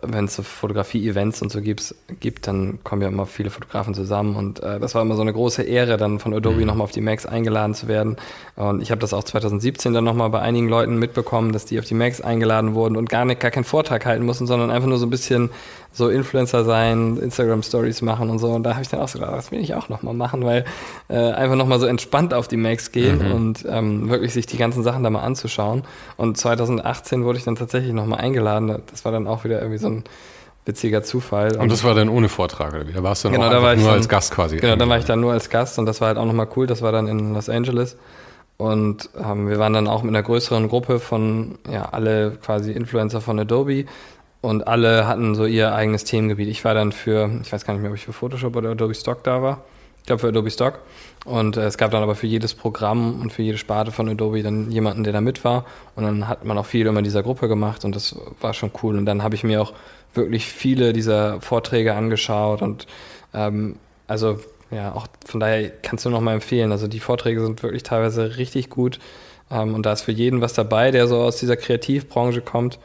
wenn 0.03 0.25
es 0.25 0.37
so 0.37 0.43
Fotografie-Events 0.43 1.43
und 1.43 1.53
so 1.53 1.61
gibt, 1.61 1.95
gibt, 2.21 2.47
dann 2.47 2.79
kommen 2.83 3.03
ja 3.03 3.09
immer 3.09 3.27
viele 3.27 3.51
Fotografen 3.51 3.95
zusammen 3.95 4.37
und 4.37 4.63
äh, 4.63 4.81
das 4.81 4.95
war 4.95 5.03
immer 5.03 5.17
so 5.17 5.23
eine 5.23 5.33
große 5.33 5.63
Ehre, 5.63 5.97
dann 5.97 6.19
von 6.19 6.33
Adobe 6.33 6.61
mhm. 6.61 6.67
nochmal 6.67 6.85
auf 6.85 6.93
die 6.93 7.01
Max 7.01 7.27
eingeladen 7.27 7.75
zu 7.75 7.89
werden. 7.89 8.17
Und 8.57 8.81
ich 8.83 8.91
habe 8.91 9.01
das 9.01 9.13
auch 9.13 9.25
2017 9.25 9.93
dann 9.93 10.05
nochmal 10.05 10.31
bei 10.31 10.41
einigen 10.41 10.69
Leuten 10.69 10.99
mitbekommen, 10.99 11.53
dass 11.53 11.67
die 11.67 11.79
auf 11.79 11.85
die 11.85 11.95
Max 11.95 12.21
eingeladen 12.21 12.75
wurden 12.75 12.97
und 12.97 13.09
gar 13.09 13.25
nicht, 13.25 13.41
gar 13.41 13.51
keinen 13.51 13.65
Vortrag 13.65 14.07
halten 14.07 14.25
mussten, 14.25 14.47
sondern 14.47 14.71
einfach 14.71 14.89
nur 14.89 14.99
so 14.99 15.07
ein 15.07 15.11
bisschen 15.11 15.51
so 15.93 16.09
Influencer 16.09 16.65
sein, 16.65 17.17
Instagram 17.17 17.63
Stories 17.63 18.03
machen 18.03 18.31
und 18.31 18.39
so. 18.39 18.49
Und 18.49 18.63
da 18.63 18.73
habe 18.73 18.83
ich 18.83 18.89
dann 18.89 19.01
auch 19.01 19.09
so 19.09 19.19
gedacht, 19.19 19.37
das 19.37 19.51
will 19.51 19.61
ich 19.61 19.75
auch 19.75 19.89
nochmal 19.89 20.15
machen, 20.15 20.45
weil 20.45 20.65
äh, 21.09 21.17
einfach 21.17 21.57
nochmal 21.57 21.81
so 21.81 21.87
entspannt 21.87 22.33
auf 22.33 22.49
die 22.49 22.57
Max 22.57 22.93
gehen 22.93 23.27
mhm. 23.27 23.33
und 23.33 23.67
ähm, 23.69 24.09
wirklich 24.09 24.33
sich 24.33 24.47
die 24.47 24.57
ganzen 24.57 24.83
Sachen 24.83 25.03
da 25.03 25.11
mal 25.11 25.23
anzuschauen. 25.23 25.83
Und 26.17 26.37
2018 26.37 27.25
wurde 27.25 27.39
ich 27.39 27.45
dann 27.45 27.57
tatsächlich 27.57 27.93
nochmal 27.93 28.21
eingeladen. 28.21 28.83
Das 28.91 29.05
war 29.05 29.13
dann 29.13 29.27
auch 29.27 29.45
wieder 29.45 29.59
irgendwie 29.61 29.79
so 29.79 29.89
ein 29.89 30.05
witziger 30.65 31.03
Zufall. 31.03 31.55
Und, 31.55 31.63
und 31.63 31.73
das 31.73 31.83
war 31.83 31.95
dann 31.95 32.09
ohne 32.09 32.29
Vortrag, 32.29 32.73
oder 32.75 32.87
wie? 32.87 32.93
Da 32.93 33.03
warst 33.03 33.25
du 33.25 33.31
genau, 33.31 33.51
da 33.51 33.63
war 33.63 33.75
nur 33.75 33.87
dann, 33.87 33.95
als 33.95 34.09
Gast 34.09 34.33
quasi. 34.33 34.59
Genau, 34.59 34.77
da 34.77 34.89
war 34.89 34.99
ich 34.99 35.05
dann 35.05 35.21
nur 35.21 35.33
als 35.33 35.51
Gast 35.51 35.79
und 35.79 35.87
das 35.87 36.01
war 36.01 36.09
halt 36.09 36.19
auch 36.19 36.27
nochmal 36.27 36.49
cool. 36.57 36.67
Das 36.67 36.83
war 36.83 36.93
dann 36.93 37.09
in 37.09 37.35
Los 37.35 37.49
Angeles. 37.49 37.97
Und 38.57 39.09
ähm, 39.19 39.49
wir 39.49 39.59
waren 39.59 39.73
dann 39.73 39.89
auch 39.89 40.03
mit 40.03 40.11
einer 40.11 40.23
größeren 40.23 40.69
Gruppe 40.69 41.01
von, 41.01 41.59
ja, 41.71 41.89
alle 41.93 42.33
quasi 42.43 42.73
Influencer 42.73 43.23
von 43.23 43.39
Adobe 43.41 43.87
und 44.41 44.67
alle 44.67 45.07
hatten 45.07 45.35
so 45.35 45.45
ihr 45.45 45.75
eigenes 45.75 46.05
Themengebiet. 46.05 46.49
Ich 46.49 46.65
war 46.65 46.75
dann 46.75 46.93
für, 46.93 47.31
ich 47.43 47.53
weiß 47.53 47.65
gar 47.65 47.75
nicht 47.75 47.83
mehr, 47.83 47.91
ob 47.91 47.97
ich 47.97 48.05
für 48.05 48.13
Photoshop 48.13 48.57
oder 48.57 48.71
Adobe 48.71 48.95
Stock 48.95 49.23
da 49.23 49.43
war. 49.43 49.65
Ich 50.01 50.07
glaube 50.07 50.21
für 50.21 50.29
Adobe 50.29 50.51
Stock. 50.51 50.79
Und 51.27 51.59
äh, 51.59 51.67
es 51.67 51.77
gab 51.77 51.91
dann 51.91 52.03
aber 52.03 52.15
für 52.15 52.27
jedes 52.27 52.55
Programm 52.55 53.21
und 53.21 53.33
für 53.33 53.43
jede 53.43 53.59
Sparte 53.59 53.93
von 53.93 54.09
Adobe 54.09 54.43
dann 54.43 54.71
jemanden, 54.71 55.05
der 55.05 55.13
da 55.13 55.21
mit 55.21 55.45
war. 55.45 55.67
Und 55.95 56.05
dann 56.05 56.27
hat 56.27 56.45
man 56.45 56.57
auch 56.57 56.65
viel 56.65 56.87
immer 56.87 56.99
in 56.99 57.05
dieser 57.05 57.23
Gruppe 57.23 57.49
gemacht 57.49 57.85
und 57.85 57.95
das 57.95 58.17
war 58.41 58.55
schon 58.55 58.71
cool. 58.83 58.97
Und 58.97 59.05
dann 59.05 59.23
habe 59.23 59.35
ich 59.35 59.45
mir 59.45 59.61
auch 59.61 59.75
wirklich 60.15 60.47
viele 60.47 60.93
dieser 60.93 61.41
Vorträge 61.41 61.95
angeschaut 61.95 62.63
und 62.63 62.87
ähm, 63.33 63.77
also 64.09 64.41
ja, 64.71 64.93
auch 64.93 65.07
von 65.25 65.41
daher 65.41 65.71
kannst 65.71 66.05
du 66.05 66.11
noch 66.11 66.21
mal 66.21 66.35
empfehlen. 66.35 66.73
Also 66.73 66.89
die 66.89 67.01
Vorträge 67.01 67.41
sind 67.43 67.63
wirklich 67.63 67.83
teilweise 67.83 68.37
richtig 68.37 68.71
gut. 68.71 68.99
Ähm, 69.51 69.75
und 69.75 69.85
da 69.85 69.93
ist 69.93 70.03
für 70.03 70.13
jeden 70.13 70.41
was 70.41 70.53
dabei, 70.53 70.91
der 70.91 71.07
so 71.07 71.19
aus 71.19 71.37
dieser 71.37 71.57
Kreativbranche 71.57 72.41
kommt. 72.41 72.79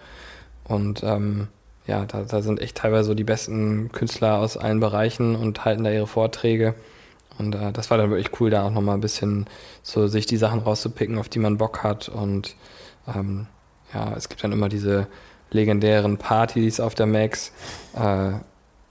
Und 0.68 1.04
ähm, 1.04 1.48
ja, 1.88 2.06
da, 2.06 2.24
da 2.24 2.42
sind 2.42 2.62
echt 2.62 2.78
teilweise 2.78 3.10
so 3.10 3.14
die 3.14 3.24
besten 3.24 3.92
Künstler 3.92 4.40
aus 4.40 4.58
allen 4.58 4.80
Bereichen 4.80 5.36
und 5.36 5.66
halten 5.66 5.84
da 5.84 5.92
ihre 5.92 6.08
Vorträge. 6.08 6.76
Und 7.38 7.56
äh, 7.56 7.72
das 7.72 7.92
war 7.92 7.98
dann 7.98 8.10
wirklich 8.10 8.40
cool, 8.40 8.50
da 8.50 8.66
auch 8.66 8.72
nochmal 8.72 8.96
ein 8.96 9.02
bisschen 9.02 9.46
so 9.84 10.08
sich 10.08 10.26
die 10.26 10.38
Sachen 10.38 10.60
rauszupicken, 10.60 11.18
auf 11.18 11.30
die 11.30 11.40
man 11.40 11.58
Bock 11.58 11.84
hat. 11.84 12.10
Und 12.10 12.56
ähm, 13.14 13.48
ja, 13.94 14.14
es 14.16 14.30
gibt 14.30 14.44
dann 14.44 14.52
immer 14.52 14.70
diese 14.70 15.08
legendären 15.52 16.18
Partys 16.18 16.80
auf 16.80 16.96
der 16.96 17.06
Max. 17.06 17.52
Äh, 17.96 18.32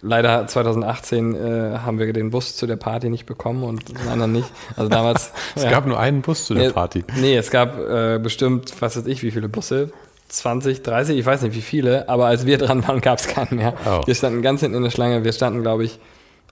leider 0.02 0.46
2018 0.46 1.34
äh, 1.34 1.78
haben 1.78 1.98
wir 1.98 2.12
den 2.12 2.30
Bus 2.30 2.56
zu 2.56 2.66
der 2.66 2.76
Party 2.76 3.08
nicht 3.08 3.26
bekommen 3.26 3.64
und 3.64 3.88
den 3.88 4.08
anderen 4.08 4.32
nicht. 4.32 4.50
Also 4.76 4.88
damals. 4.88 5.32
es 5.54 5.64
ja. 5.64 5.70
gab 5.70 5.86
nur 5.86 5.98
einen 5.98 6.22
Bus 6.22 6.46
zu 6.46 6.54
der 6.54 6.70
Party. 6.70 7.04
Nee, 7.16 7.36
es 7.36 7.50
gab 7.50 7.78
äh, 7.78 8.18
bestimmt, 8.22 8.72
was 8.80 8.96
weiß 8.96 9.06
ich, 9.06 9.22
wie 9.22 9.30
viele 9.30 9.48
Busse. 9.48 9.90
20, 10.36 10.82
30, 10.82 11.18
ich 11.18 11.26
weiß 11.26 11.42
nicht 11.42 11.54
wie 11.54 11.62
viele, 11.62 12.08
aber 12.08 12.26
als 12.26 12.46
wir 12.46 12.58
dran 12.58 12.86
waren, 12.86 13.00
gab 13.00 13.18
es 13.18 13.28
keinen 13.28 13.56
mehr. 13.56 13.74
Oh. 13.86 14.00
Wir 14.06 14.14
standen 14.14 14.42
ganz 14.42 14.60
hinten 14.60 14.76
in 14.76 14.82
der 14.82 14.90
Schlange. 14.90 15.24
Wir 15.24 15.32
standen, 15.32 15.62
glaube 15.62 15.84
ich, 15.84 15.98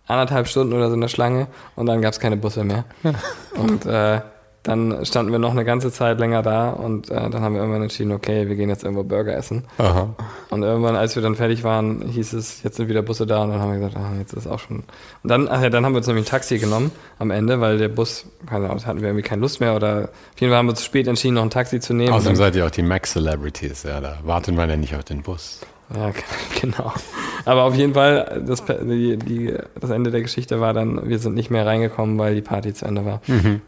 anderthalb 0.06 0.48
Stunden 0.48 0.72
oder 0.72 0.88
so 0.88 0.94
in 0.94 1.00
der 1.00 1.08
Schlange 1.08 1.48
und 1.76 1.86
dann 1.86 2.00
gab 2.02 2.12
es 2.12 2.20
keine 2.20 2.36
Busse 2.36 2.64
mehr. 2.64 2.84
und 3.56 3.86
äh, 3.86 4.20
dann 4.62 5.04
standen 5.04 5.32
wir 5.32 5.38
noch 5.40 5.50
eine 5.50 5.64
ganze 5.64 5.90
Zeit 5.90 6.20
länger 6.20 6.42
da 6.42 6.70
und 6.70 7.10
äh, 7.10 7.30
dann 7.30 7.42
haben 7.42 7.54
wir 7.54 7.60
irgendwann 7.60 7.82
entschieden, 7.82 8.12
okay, 8.12 8.48
wir 8.48 8.54
gehen 8.54 8.68
jetzt 8.68 8.84
irgendwo 8.84 9.02
Burger 9.02 9.36
essen. 9.36 9.64
Aha. 9.78 10.10
Und 10.50 10.62
irgendwann, 10.62 10.94
als 10.94 11.16
wir 11.16 11.22
dann 11.22 11.34
fertig 11.34 11.64
waren, 11.64 12.02
hieß 12.08 12.32
es, 12.34 12.62
jetzt 12.62 12.76
sind 12.76 12.88
wieder 12.88 13.02
Busse 13.02 13.26
da 13.26 13.42
und 13.42 13.50
dann 13.50 13.60
haben 13.60 13.72
wir 13.72 13.78
gesagt, 13.78 13.96
ah, 13.96 14.12
jetzt 14.18 14.34
ist 14.34 14.46
auch 14.46 14.60
schon. 14.60 14.84
Und 15.22 15.28
dann, 15.30 15.48
ach 15.48 15.62
ja, 15.62 15.70
dann 15.70 15.84
haben 15.84 15.94
wir 15.94 15.98
uns 15.98 16.06
nämlich 16.06 16.26
ein 16.26 16.30
Taxi 16.30 16.58
genommen 16.58 16.92
am 17.18 17.32
Ende, 17.32 17.60
weil 17.60 17.78
der 17.78 17.88
Bus, 17.88 18.26
keine 18.46 18.66
Ahnung, 18.66 18.84
hatten 18.86 19.00
wir 19.00 19.08
irgendwie 19.08 19.26
keine 19.26 19.42
Lust 19.42 19.60
mehr 19.60 19.74
oder 19.74 20.10
auf 20.34 20.40
jeden 20.40 20.52
Fall 20.52 20.58
haben 20.58 20.68
wir 20.68 20.74
zu 20.76 20.84
spät 20.84 21.08
entschieden, 21.08 21.34
noch 21.34 21.42
ein 21.42 21.50
Taxi 21.50 21.80
zu 21.80 21.92
nehmen. 21.92 22.12
Außerdem 22.12 22.36
seid 22.36 22.54
ihr 22.54 22.64
auch 22.64 22.70
die 22.70 22.82
Max-Celebrities, 22.82 23.82
ja, 23.82 24.00
da 24.00 24.18
wartet 24.22 24.54
man 24.54 24.70
ja 24.70 24.76
nicht 24.76 24.94
auf 24.94 25.04
den 25.04 25.22
Bus. 25.22 25.60
Ja, 25.94 26.12
genau. 26.60 26.92
Aber 27.44 27.64
auf 27.64 27.74
jeden 27.74 27.94
Fall, 27.94 28.42
das, 28.46 28.64
die, 28.64 29.16
die, 29.16 29.54
das 29.80 29.90
Ende 29.90 30.10
der 30.10 30.22
Geschichte 30.22 30.60
war 30.60 30.72
dann, 30.72 31.08
wir 31.08 31.18
sind 31.18 31.34
nicht 31.34 31.50
mehr 31.50 31.66
reingekommen, 31.66 32.18
weil 32.18 32.34
die 32.34 32.42
Party 32.42 32.72
zu 32.72 32.84
Ende 32.84 33.04
war. 33.04 33.20
Mhm. 33.26 33.60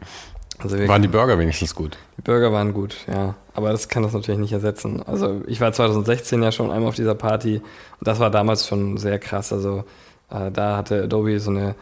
Also 0.59 0.79
waren 0.89 1.03
die 1.03 1.09
Burger 1.09 1.39
wenigstens 1.39 1.75
gut? 1.75 1.99
Die 2.17 2.23
Burger 2.23 2.53
waren 2.53 2.73
gut, 2.73 2.97
ja. 3.07 3.35
Aber 3.55 3.71
das 3.71 3.89
kann 3.89 4.03
das 4.03 4.13
natürlich 4.13 4.41
nicht 4.41 4.53
ersetzen. 4.53 5.03
Also 5.03 5.43
ich 5.47 5.61
war 5.61 5.73
2016 5.73 6.43
ja 6.43 6.53
schon 6.53 6.71
einmal 6.71 6.89
auf 6.89 6.95
dieser 6.95 7.15
Party 7.15 7.57
und 7.57 8.09
das 8.09 8.21
war 8.21 8.31
damals 8.31 8.67
schon 8.67 8.97
sehr 8.97 9.19
krass. 9.19 9.53
Also 9.53 9.85
äh, 10.31 10.51
da 10.51 10.77
hatte 10.77 11.05
Adobe 11.05 11.39
so 11.41 11.51
eine, 11.51 11.75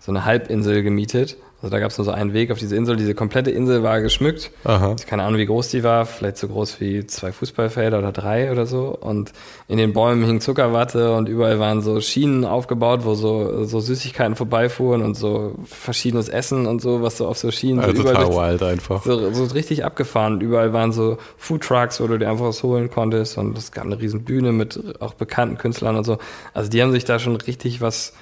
so 0.00 0.10
eine 0.10 0.24
Halbinsel 0.24 0.82
gemietet 0.82 1.36
also 1.62 1.74
da 1.74 1.78
gab 1.78 1.90
es 1.90 1.98
nur 1.98 2.06
so 2.06 2.10
einen 2.10 2.32
Weg 2.32 2.50
auf 2.50 2.58
diese 2.58 2.74
Insel. 2.74 2.96
Diese 2.96 3.14
komplette 3.14 3.50
Insel 3.50 3.82
war 3.82 4.00
geschmückt. 4.00 4.50
Aha. 4.64 4.96
Keine 5.06 5.24
Ahnung, 5.24 5.38
wie 5.38 5.44
groß 5.44 5.68
die 5.68 5.84
war. 5.84 6.06
Vielleicht 6.06 6.38
so 6.38 6.48
groß 6.48 6.80
wie 6.80 7.06
zwei 7.06 7.32
Fußballfelder 7.32 7.98
oder 7.98 8.12
drei 8.12 8.50
oder 8.50 8.64
so. 8.64 8.96
Und 8.98 9.32
in 9.68 9.76
den 9.76 9.92
Bäumen 9.92 10.24
hing 10.24 10.40
Zuckerwatte 10.40 11.12
und 11.12 11.28
überall 11.28 11.58
waren 11.58 11.82
so 11.82 12.00
Schienen 12.00 12.46
aufgebaut, 12.46 13.00
wo 13.04 13.14
so, 13.14 13.64
so 13.64 13.80
Süßigkeiten 13.80 14.36
vorbeifuhren 14.36 15.02
und 15.02 15.16
so 15.16 15.54
verschiedenes 15.66 16.30
Essen 16.30 16.66
und 16.66 16.80
so, 16.80 17.02
was 17.02 17.18
so 17.18 17.26
auf 17.26 17.36
so 17.36 17.50
Schienen 17.50 17.80
also 17.80 17.94
so 17.94 18.08
total 18.08 18.28
wild 18.28 18.62
einfach. 18.62 19.04
So, 19.04 19.30
so 19.30 19.44
richtig 19.44 19.84
abgefahren. 19.84 20.34
Und 20.34 20.42
überall 20.42 20.72
waren 20.72 20.92
so 20.92 21.18
Food 21.36 21.62
Trucks, 21.62 22.00
wo 22.00 22.06
du 22.06 22.18
dir 22.18 22.30
einfach 22.30 22.46
was 22.46 22.62
holen 22.62 22.90
konntest. 22.90 23.36
Und 23.36 23.58
es 23.58 23.70
gab 23.70 23.84
eine 23.84 24.00
riesen 24.00 24.24
Bühne 24.24 24.52
mit 24.52 24.98
auch 25.00 25.12
bekannten 25.12 25.58
Künstlern 25.58 25.96
und 25.96 26.04
so. 26.04 26.16
Also 26.54 26.70
die 26.70 26.80
haben 26.80 26.92
sich 26.92 27.04
da 27.04 27.18
schon 27.18 27.36
richtig 27.36 27.82
was 27.82 28.14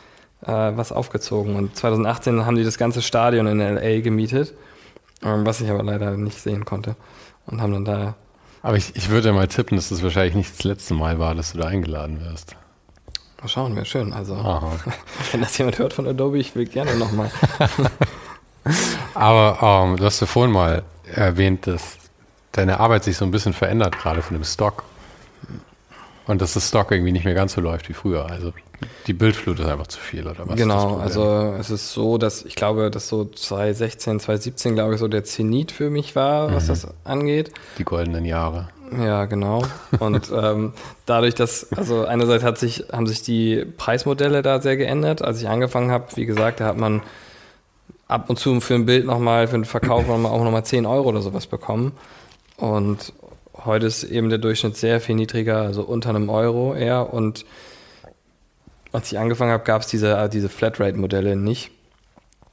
äh, 0.42 0.52
was 0.52 0.92
aufgezogen. 0.92 1.56
Und 1.56 1.76
2018 1.76 2.46
haben 2.46 2.56
die 2.56 2.64
das 2.64 2.78
ganze 2.78 3.02
Stadion 3.02 3.46
in 3.46 3.58
LA 3.58 4.00
gemietet, 4.00 4.54
ähm, 5.22 5.44
was 5.46 5.60
ich 5.60 5.70
aber 5.70 5.82
leider 5.82 6.16
nicht 6.16 6.40
sehen 6.40 6.64
konnte. 6.64 6.96
Und 7.46 7.60
haben 7.60 7.72
dann 7.72 7.84
da. 7.84 8.14
Aber 8.62 8.76
ich, 8.76 8.94
ich 8.96 9.08
würde 9.08 9.32
mal 9.32 9.48
tippen, 9.48 9.76
dass 9.76 9.88
das 9.88 10.02
wahrscheinlich 10.02 10.34
nicht 10.34 10.58
das 10.58 10.64
letzte 10.64 10.94
Mal 10.94 11.18
war, 11.18 11.34
dass 11.34 11.52
du 11.52 11.58
da 11.58 11.68
eingeladen 11.68 12.20
wirst. 12.20 12.56
Mal 13.40 13.48
schauen, 13.48 13.76
wäre 13.76 13.86
schön. 13.86 14.12
Also, 14.12 14.34
Aha. 14.34 14.72
wenn 15.32 15.40
das 15.40 15.56
jemand 15.58 15.78
hört 15.78 15.92
von 15.92 16.06
Adobe, 16.06 16.38
ich 16.38 16.54
will 16.54 16.66
gerne 16.66 16.96
nochmal. 16.96 17.30
aber 19.14 19.58
ähm, 19.62 19.96
du 19.96 20.04
hast 20.04 20.20
ja 20.20 20.26
vorhin 20.26 20.52
mal 20.52 20.82
erwähnt, 21.14 21.66
dass 21.66 21.96
deine 22.52 22.80
Arbeit 22.80 23.04
sich 23.04 23.16
so 23.16 23.24
ein 23.24 23.30
bisschen 23.30 23.52
verändert, 23.52 23.98
gerade 23.98 24.22
von 24.22 24.36
dem 24.36 24.44
Stock. 24.44 24.84
Und 26.26 26.42
dass 26.42 26.52
das 26.52 26.68
Stock 26.68 26.90
irgendwie 26.90 27.12
nicht 27.12 27.24
mehr 27.24 27.34
ganz 27.34 27.54
so 27.54 27.60
läuft 27.60 27.88
wie 27.88 27.94
früher. 27.94 28.26
Also 28.26 28.52
die 29.06 29.12
Bildflut 29.12 29.58
ist 29.58 29.66
einfach 29.66 29.86
zu 29.86 29.98
viel, 29.98 30.26
oder 30.26 30.48
was? 30.48 30.56
Genau, 30.56 30.98
also 30.98 31.54
es 31.58 31.70
ist 31.70 31.92
so, 31.92 32.18
dass 32.18 32.44
ich 32.44 32.54
glaube, 32.54 32.90
dass 32.90 33.08
so 33.08 33.24
2016, 33.24 34.20
2017, 34.20 34.74
glaube 34.74 34.94
ich, 34.94 35.00
so 35.00 35.08
der 35.08 35.24
Zenit 35.24 35.72
für 35.72 35.90
mich 35.90 36.14
war, 36.14 36.52
was 36.54 36.64
mhm. 36.64 36.68
das 36.68 36.86
angeht. 37.04 37.52
Die 37.78 37.84
goldenen 37.84 38.24
Jahre. 38.24 38.68
Ja, 38.96 39.26
genau. 39.26 39.64
Und 39.98 40.30
ähm, 40.34 40.72
dadurch, 41.06 41.34
dass, 41.34 41.72
also 41.72 42.04
einerseits 42.04 42.44
hat 42.44 42.58
sich, 42.58 42.84
haben 42.92 43.06
sich 43.06 43.22
die 43.22 43.64
Preismodelle 43.64 44.42
da 44.42 44.60
sehr 44.60 44.76
geändert. 44.76 45.22
Als 45.22 45.40
ich 45.40 45.48
angefangen 45.48 45.90
habe, 45.90 46.06
wie 46.14 46.26
gesagt, 46.26 46.60
da 46.60 46.66
hat 46.66 46.76
man 46.76 47.02
ab 48.06 48.30
und 48.30 48.38
zu 48.38 48.60
für 48.60 48.74
ein 48.74 48.86
Bild 48.86 49.06
nochmal, 49.06 49.48
für 49.48 49.56
den 49.56 49.64
Verkauf 49.64 50.06
nochmal 50.06 50.32
auch 50.32 50.42
nochmal 50.42 50.64
10 50.64 50.86
Euro 50.86 51.08
oder 51.08 51.20
sowas 51.20 51.46
bekommen. 51.46 51.92
Und 52.56 53.12
heute 53.64 53.86
ist 53.86 54.04
eben 54.04 54.30
der 54.30 54.38
Durchschnitt 54.38 54.76
sehr 54.76 55.00
viel 55.00 55.14
niedriger, 55.14 55.62
also 55.62 55.82
unter 55.82 56.10
einem 56.10 56.30
Euro 56.30 56.74
eher. 56.74 57.12
Und 57.12 57.44
als 58.92 59.12
ich 59.12 59.18
angefangen 59.18 59.52
habe, 59.52 59.64
gab 59.64 59.82
es 59.82 59.88
diese, 59.88 60.16
äh, 60.16 60.28
diese 60.28 60.48
Flatrate-Modelle 60.48 61.36
nicht. 61.36 61.70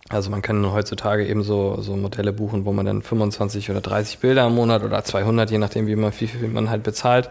Also 0.10 0.30
man 0.30 0.44
kann 0.44 0.72
heutzutage 0.72 1.26
eben 1.26 1.41
so, 1.41 1.82
so 1.82 1.95
Modelle 1.95 2.32
buchen, 2.32 2.66
wo 2.66 2.72
man 2.72 2.86
dann 2.86 3.02
25 3.02 3.72
oder 3.72 3.82
30 3.82 4.20
Bilder 4.20 4.45
im 4.45 4.53
Monat 4.53 4.84
oder 4.84 5.03
200, 5.03 5.49
je 5.49 5.57
nachdem, 5.57 5.88
wie 5.88 5.95
man, 5.95 6.14
wie 6.20 6.28
viel 6.28 6.48
man 6.48 6.70
halt 6.70 6.84
bezahlt. 6.84 7.30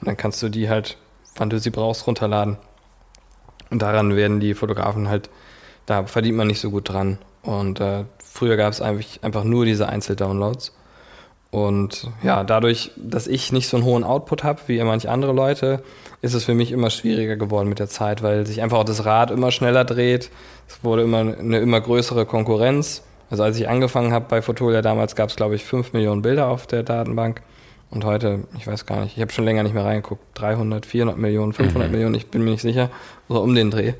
Und 0.00 0.08
dann 0.08 0.16
kannst 0.16 0.42
du 0.42 0.48
die 0.48 0.68
halt, 0.68 0.96
wann 1.36 1.50
du 1.50 1.60
sie 1.60 1.70
brauchst, 1.70 2.06
runterladen. 2.06 2.56
Und 3.70 3.80
daran 3.80 4.16
werden 4.16 4.40
die 4.40 4.54
Fotografen 4.54 5.08
halt, 5.08 5.30
da 5.86 6.04
verdient 6.06 6.36
man 6.36 6.48
nicht 6.48 6.60
so 6.60 6.70
gut 6.70 6.88
dran. 6.88 7.18
Und 7.42 7.80
äh, 7.80 8.04
früher 8.18 8.56
gab 8.56 8.72
es 8.72 8.80
einfach, 8.80 9.22
einfach 9.22 9.44
nur 9.44 9.64
diese 9.64 9.88
Einzeldownloads. 9.88 10.72
Und 11.50 12.10
ja, 12.22 12.44
dadurch, 12.44 12.90
dass 12.96 13.26
ich 13.26 13.52
nicht 13.52 13.68
so 13.68 13.76
einen 13.76 13.86
hohen 13.86 14.04
Output 14.04 14.44
habe 14.44 14.60
wie 14.66 14.82
manche 14.82 15.10
andere 15.10 15.32
Leute, 15.32 15.82
ist 16.20 16.34
es 16.34 16.44
für 16.44 16.54
mich 16.54 16.72
immer 16.72 16.90
schwieriger 16.90 17.36
geworden 17.36 17.68
mit 17.68 17.78
der 17.78 17.88
Zeit, 17.88 18.22
weil 18.22 18.46
sich 18.46 18.62
einfach 18.62 18.78
auch 18.78 18.84
das 18.84 19.04
Rad 19.04 19.30
immer 19.30 19.50
schneller 19.52 19.84
dreht. 19.84 20.30
Es 20.68 20.82
wurde 20.82 21.02
immer 21.02 21.20
eine 21.20 21.58
immer 21.58 21.80
größere 21.80 22.26
Konkurrenz. 22.26 23.02
Also 23.30 23.42
als 23.42 23.58
ich 23.58 23.68
angefangen 23.68 24.12
habe 24.12 24.26
bei 24.28 24.42
Fotolia 24.42 24.82
damals 24.82 25.16
gab 25.16 25.30
es, 25.30 25.36
glaube 25.36 25.54
ich, 25.54 25.64
5 25.64 25.92
Millionen 25.92 26.22
Bilder 26.22 26.48
auf 26.48 26.66
der 26.66 26.82
Datenbank. 26.82 27.42
Und 27.90 28.04
heute, 28.04 28.44
ich 28.58 28.66
weiß 28.66 28.84
gar 28.84 29.02
nicht, 29.02 29.16
ich 29.16 29.22
habe 29.22 29.32
schon 29.32 29.44
länger 29.44 29.62
nicht 29.62 29.74
mehr 29.74 29.84
reingeguckt, 29.84 30.22
300, 30.34 30.86
400 30.86 31.18
Millionen, 31.18 31.52
500 31.52 31.88
mhm. 31.88 31.92
Millionen, 31.92 32.14
ich 32.16 32.26
bin 32.26 32.42
mir 32.42 32.50
nicht 32.50 32.62
sicher, 32.62 32.90
so 33.28 33.40
um 33.40 33.54
den 33.54 33.70
Dreh. 33.70 33.94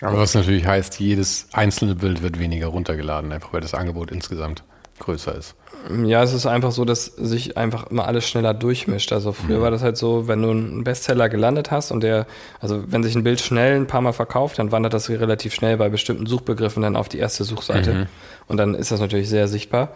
Aber 0.00 0.18
was 0.18 0.34
natürlich 0.34 0.66
heißt, 0.66 1.00
jedes 1.00 1.48
einzelne 1.52 1.94
Bild 1.94 2.22
wird 2.22 2.38
weniger 2.38 2.68
runtergeladen, 2.68 3.32
einfach 3.32 3.52
weil 3.52 3.62
das 3.62 3.74
Angebot 3.74 4.10
insgesamt 4.10 4.62
größer 4.98 5.34
ist. 5.34 5.54
Ja, 6.04 6.22
es 6.22 6.32
ist 6.32 6.46
einfach 6.46 6.72
so, 6.72 6.84
dass 6.84 7.04
sich 7.04 7.56
einfach 7.56 7.90
immer 7.90 8.06
alles 8.06 8.28
schneller 8.28 8.54
durchmischt. 8.54 9.12
Also 9.12 9.32
früher 9.32 9.60
war 9.60 9.70
das 9.70 9.82
halt 9.82 9.96
so, 9.96 10.26
wenn 10.26 10.42
du 10.42 10.50
einen 10.50 10.84
Bestseller 10.84 11.28
gelandet 11.28 11.70
hast 11.70 11.90
und 11.90 12.02
der, 12.02 12.26
also 12.60 12.84
wenn 12.88 13.02
sich 13.02 13.14
ein 13.14 13.22
Bild 13.22 13.40
schnell 13.40 13.76
ein 13.76 13.86
paar 13.86 14.00
Mal 14.00 14.12
verkauft, 14.12 14.58
dann 14.58 14.72
wandert 14.72 14.94
das 14.94 15.08
relativ 15.08 15.54
schnell 15.54 15.76
bei 15.76 15.88
bestimmten 15.88 16.26
Suchbegriffen 16.26 16.82
dann 16.82 16.96
auf 16.96 17.08
die 17.08 17.18
erste 17.18 17.44
Suchseite. 17.44 17.92
Mhm. 17.92 18.06
Und 18.48 18.56
dann 18.56 18.74
ist 18.74 18.90
das 18.90 19.00
natürlich 19.00 19.28
sehr 19.28 19.48
sichtbar. 19.48 19.90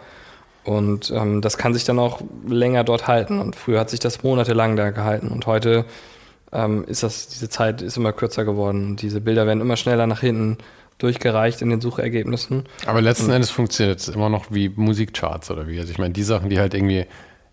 Und 0.63 1.11
ähm, 1.11 1.41
das 1.41 1.57
kann 1.57 1.73
sich 1.73 1.83
dann 1.83 1.99
auch 1.99 2.21
länger 2.47 2.83
dort 2.83 3.07
halten. 3.07 3.39
Und 3.39 3.55
früher 3.55 3.79
hat 3.79 3.89
sich 3.89 3.99
das 3.99 4.23
monatelang 4.23 4.75
da 4.75 4.91
gehalten. 4.91 5.29
Und 5.29 5.45
heute 5.47 5.85
ähm, 6.51 6.83
ist 6.85 7.03
das, 7.03 7.27
diese 7.27 7.49
Zeit 7.49 7.81
ist 7.81 7.97
immer 7.97 8.13
kürzer 8.13 8.45
geworden. 8.45 8.95
Diese 8.95 9.21
Bilder 9.21 9.47
werden 9.47 9.61
immer 9.61 9.77
schneller 9.77 10.07
nach 10.07 10.21
hinten 10.21 10.57
durchgereicht 11.01 11.61
in 11.61 11.69
den 11.69 11.81
Suchergebnissen. 11.81 12.63
Aber 12.85 13.01
letzten 13.01 13.27
und, 13.27 13.31
Endes 13.31 13.49
funktioniert 13.49 13.99
es 13.99 14.09
immer 14.09 14.29
noch 14.29 14.45
wie 14.49 14.69
Musikcharts 14.69 15.51
oder 15.51 15.67
wie. 15.67 15.79
Also 15.79 15.91
ich 15.91 15.97
meine, 15.97 16.13
die 16.13 16.23
Sachen, 16.23 16.49
die 16.49 16.59
halt 16.59 16.73
irgendwie 16.73 17.05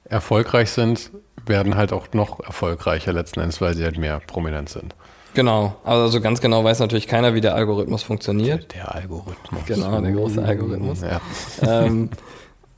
erfolgreich 0.04 0.70
sind, 0.70 1.10
werden 1.46 1.76
halt 1.76 1.92
auch 1.92 2.08
noch 2.12 2.40
erfolgreicher 2.40 3.12
letzten 3.12 3.40
Endes, 3.40 3.60
weil 3.60 3.74
sie 3.74 3.84
halt 3.84 3.98
mehr 3.98 4.20
prominent 4.20 4.68
sind. 4.68 4.94
Genau, 5.34 5.76
also 5.84 6.20
ganz 6.20 6.40
genau 6.40 6.64
weiß 6.64 6.80
natürlich 6.80 7.06
keiner, 7.06 7.34
wie 7.34 7.40
der 7.40 7.54
Algorithmus 7.54 8.02
funktioniert. 8.02 8.72
Der, 8.74 8.84
der 8.84 8.94
Algorithmus. 8.94 9.62
Genau, 9.66 10.00
der 10.00 10.12
große 10.12 10.42
Algorithmus. 10.42 11.02
Ja. 11.02 11.20
Ähm, 11.62 12.10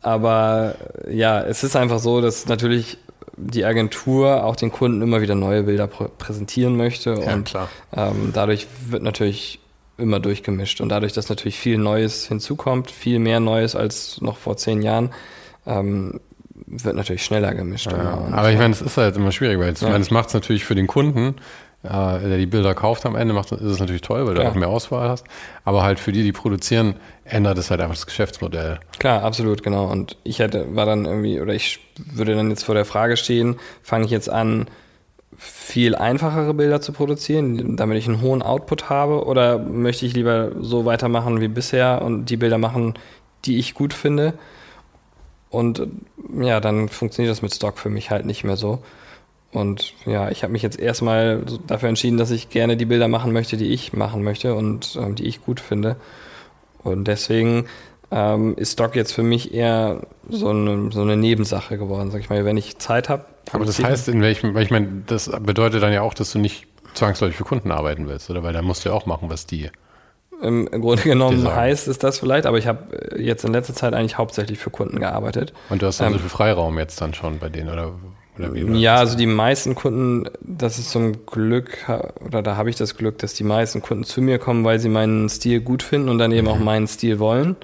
aber 0.02 0.74
ja, 1.10 1.40
es 1.40 1.62
ist 1.62 1.76
einfach 1.76 1.98
so, 2.00 2.20
dass 2.20 2.46
natürlich 2.46 2.98
die 3.36 3.64
Agentur 3.64 4.44
auch 4.44 4.56
den 4.56 4.70
Kunden 4.70 5.00
immer 5.02 5.20
wieder 5.20 5.34
neue 5.34 5.62
Bilder 5.62 5.86
pr 5.86 6.08
präsentieren 6.08 6.76
möchte. 6.76 7.14
Ja, 7.14 7.34
und 7.34 7.44
klar. 7.44 7.68
Ähm, 7.94 8.30
dadurch 8.34 8.66
wird 8.88 9.02
natürlich 9.02 9.59
immer 10.00 10.20
durchgemischt. 10.20 10.80
Und 10.80 10.88
dadurch, 10.88 11.12
dass 11.12 11.28
natürlich 11.28 11.58
viel 11.58 11.78
Neues 11.78 12.26
hinzukommt, 12.26 12.90
viel 12.90 13.18
mehr 13.18 13.40
Neues 13.40 13.76
als 13.76 14.20
noch 14.20 14.36
vor 14.36 14.56
zehn 14.56 14.82
Jahren, 14.82 15.10
ähm, 15.66 16.20
wird 16.66 16.96
natürlich 16.96 17.24
schneller 17.24 17.54
gemischt. 17.54 17.90
Ja, 17.90 18.28
aber 18.30 18.50
ich 18.50 18.58
meine, 18.58 18.72
es 18.72 18.80
ist 18.80 18.96
halt 18.96 19.16
immer 19.16 19.32
schwierig, 19.32 19.58
weil 19.58 19.72
es, 19.72 19.80
ja. 19.80 19.96
es 19.96 20.10
macht 20.10 20.28
es 20.28 20.34
natürlich 20.34 20.64
für 20.64 20.74
den 20.74 20.86
Kunden, 20.86 21.36
äh, 21.82 21.88
der 21.88 22.38
die 22.38 22.46
Bilder 22.46 22.74
kauft 22.74 23.06
am 23.06 23.16
Ende, 23.16 23.34
macht, 23.34 23.52
ist 23.52 23.60
es 23.62 23.80
natürlich 23.80 24.02
toll, 24.02 24.26
weil 24.26 24.34
du 24.34 24.46
auch 24.46 24.54
mehr 24.54 24.68
Auswahl 24.68 25.08
hast. 25.08 25.24
Aber 25.64 25.82
halt 25.82 25.98
für 25.98 26.12
die, 26.12 26.22
die 26.22 26.32
produzieren, 26.32 26.94
ändert 27.24 27.58
es 27.58 27.70
halt 27.70 27.80
einfach 27.80 27.94
das 27.94 28.06
Geschäftsmodell. 28.06 28.80
Klar, 28.98 29.22
absolut, 29.22 29.62
genau. 29.62 29.86
Und 29.86 30.16
ich 30.22 30.38
hätte, 30.38 30.74
war 30.76 30.86
dann 30.86 31.06
irgendwie, 31.06 31.40
oder 31.40 31.54
ich 31.54 31.80
würde 31.96 32.34
dann 32.34 32.50
jetzt 32.50 32.64
vor 32.64 32.74
der 32.74 32.84
Frage 32.84 33.16
stehen, 33.16 33.56
fange 33.82 34.04
ich 34.04 34.10
jetzt 34.10 34.28
an, 34.28 34.66
viel 35.42 35.94
einfachere 35.94 36.52
Bilder 36.52 36.82
zu 36.82 36.92
produzieren, 36.92 37.74
damit 37.76 37.96
ich 37.96 38.06
einen 38.06 38.20
hohen 38.20 38.42
Output 38.42 38.90
habe? 38.90 39.24
Oder 39.24 39.58
möchte 39.58 40.04
ich 40.04 40.12
lieber 40.12 40.52
so 40.60 40.84
weitermachen 40.84 41.40
wie 41.40 41.48
bisher 41.48 42.02
und 42.02 42.26
die 42.26 42.36
Bilder 42.36 42.58
machen, 42.58 42.94
die 43.46 43.58
ich 43.58 43.72
gut 43.72 43.94
finde? 43.94 44.34
Und 45.48 45.86
ja, 46.38 46.60
dann 46.60 46.90
funktioniert 46.90 47.32
das 47.32 47.40
mit 47.40 47.54
Stock 47.54 47.78
für 47.78 47.88
mich 47.88 48.10
halt 48.10 48.26
nicht 48.26 48.44
mehr 48.44 48.56
so. 48.56 48.82
Und 49.50 49.94
ja, 50.04 50.30
ich 50.30 50.42
habe 50.42 50.52
mich 50.52 50.62
jetzt 50.62 50.78
erstmal 50.78 51.42
dafür 51.66 51.88
entschieden, 51.88 52.18
dass 52.18 52.30
ich 52.30 52.50
gerne 52.50 52.76
die 52.76 52.84
Bilder 52.84 53.08
machen 53.08 53.32
möchte, 53.32 53.56
die 53.56 53.72
ich 53.72 53.94
machen 53.94 54.22
möchte 54.22 54.54
und 54.54 54.98
ähm, 55.00 55.14
die 55.14 55.26
ich 55.26 55.42
gut 55.42 55.58
finde. 55.58 55.96
Und 56.84 57.08
deswegen 57.08 57.64
ähm, 58.10 58.54
ist 58.56 58.72
Stock 58.72 58.96
jetzt 58.96 59.12
für 59.12 59.22
mich 59.22 59.54
eher 59.54 60.02
so 60.28 60.48
eine, 60.48 60.90
so 60.92 61.02
eine 61.02 61.16
Nebensache 61.16 61.78
geworden, 61.78 62.10
sag 62.10 62.20
ich 62.20 62.30
mal. 62.30 62.44
Wenn 62.44 62.56
ich 62.56 62.78
Zeit 62.78 63.08
habe, 63.08 63.24
aber 63.52 63.64
das 63.64 63.82
heißt, 63.82 64.08
in 64.08 64.22
welchem, 64.22 64.54
weil 64.54 64.62
ich 64.62 64.70
meine, 64.70 65.02
das 65.06 65.30
bedeutet 65.40 65.82
dann 65.82 65.92
ja 65.92 66.02
auch, 66.02 66.14
dass 66.14 66.32
du 66.32 66.38
nicht 66.38 66.66
zwangsläufig 66.94 67.36
für 67.36 67.44
Kunden 67.44 67.70
arbeiten 67.70 68.08
willst, 68.08 68.30
oder? 68.30 68.42
Weil 68.42 68.52
dann 68.52 68.64
musst 68.64 68.84
du 68.84 68.88
ja 68.88 68.94
auch 68.94 69.06
machen, 69.06 69.30
was 69.30 69.46
die. 69.46 69.70
Im 70.42 70.66
Grunde 70.70 71.02
genommen 71.02 71.46
heißt 71.54 71.86
es 71.88 71.98
das 71.98 72.18
vielleicht, 72.18 72.46
aber 72.46 72.58
ich 72.58 72.66
habe 72.66 73.18
jetzt 73.18 73.44
in 73.44 73.52
letzter 73.52 73.74
Zeit 73.74 73.92
eigentlich 73.92 74.16
hauptsächlich 74.18 74.58
für 74.58 74.70
Kunden 74.70 74.98
gearbeitet. 74.98 75.52
Und 75.68 75.82
du 75.82 75.86
hast 75.86 76.00
also 76.00 76.14
ähm, 76.14 76.20
viel 76.20 76.30
Freiraum 76.30 76.78
jetzt 76.78 77.00
dann 77.00 77.12
schon 77.12 77.38
bei 77.38 77.48
denen, 77.48 77.68
oder? 77.68 77.92
oder 78.38 78.54
wie, 78.54 78.64
oder 78.64 78.74
ja, 78.74 78.96
also 78.96 79.18
die 79.18 79.26
meisten 79.26 79.74
Kunden, 79.74 80.30
das 80.40 80.78
ist 80.78 80.90
zum 80.90 81.26
Glück, 81.26 81.86
oder 82.24 82.42
da 82.42 82.56
habe 82.56 82.70
ich 82.70 82.76
das 82.76 82.96
Glück, 82.96 83.18
dass 83.18 83.34
die 83.34 83.44
meisten 83.44 83.82
Kunden 83.82 84.04
zu 84.04 84.22
mir 84.22 84.38
kommen, 84.38 84.64
weil 84.64 84.78
sie 84.78 84.88
meinen 84.88 85.28
Stil 85.28 85.60
gut 85.60 85.82
finden 85.82 86.08
und 86.08 86.18
dann 86.18 86.32
eben 86.32 86.46
mhm. 86.46 86.52
auch 86.54 86.58
meinen 86.58 86.88
Stil 86.88 87.18
wollen. 87.18 87.56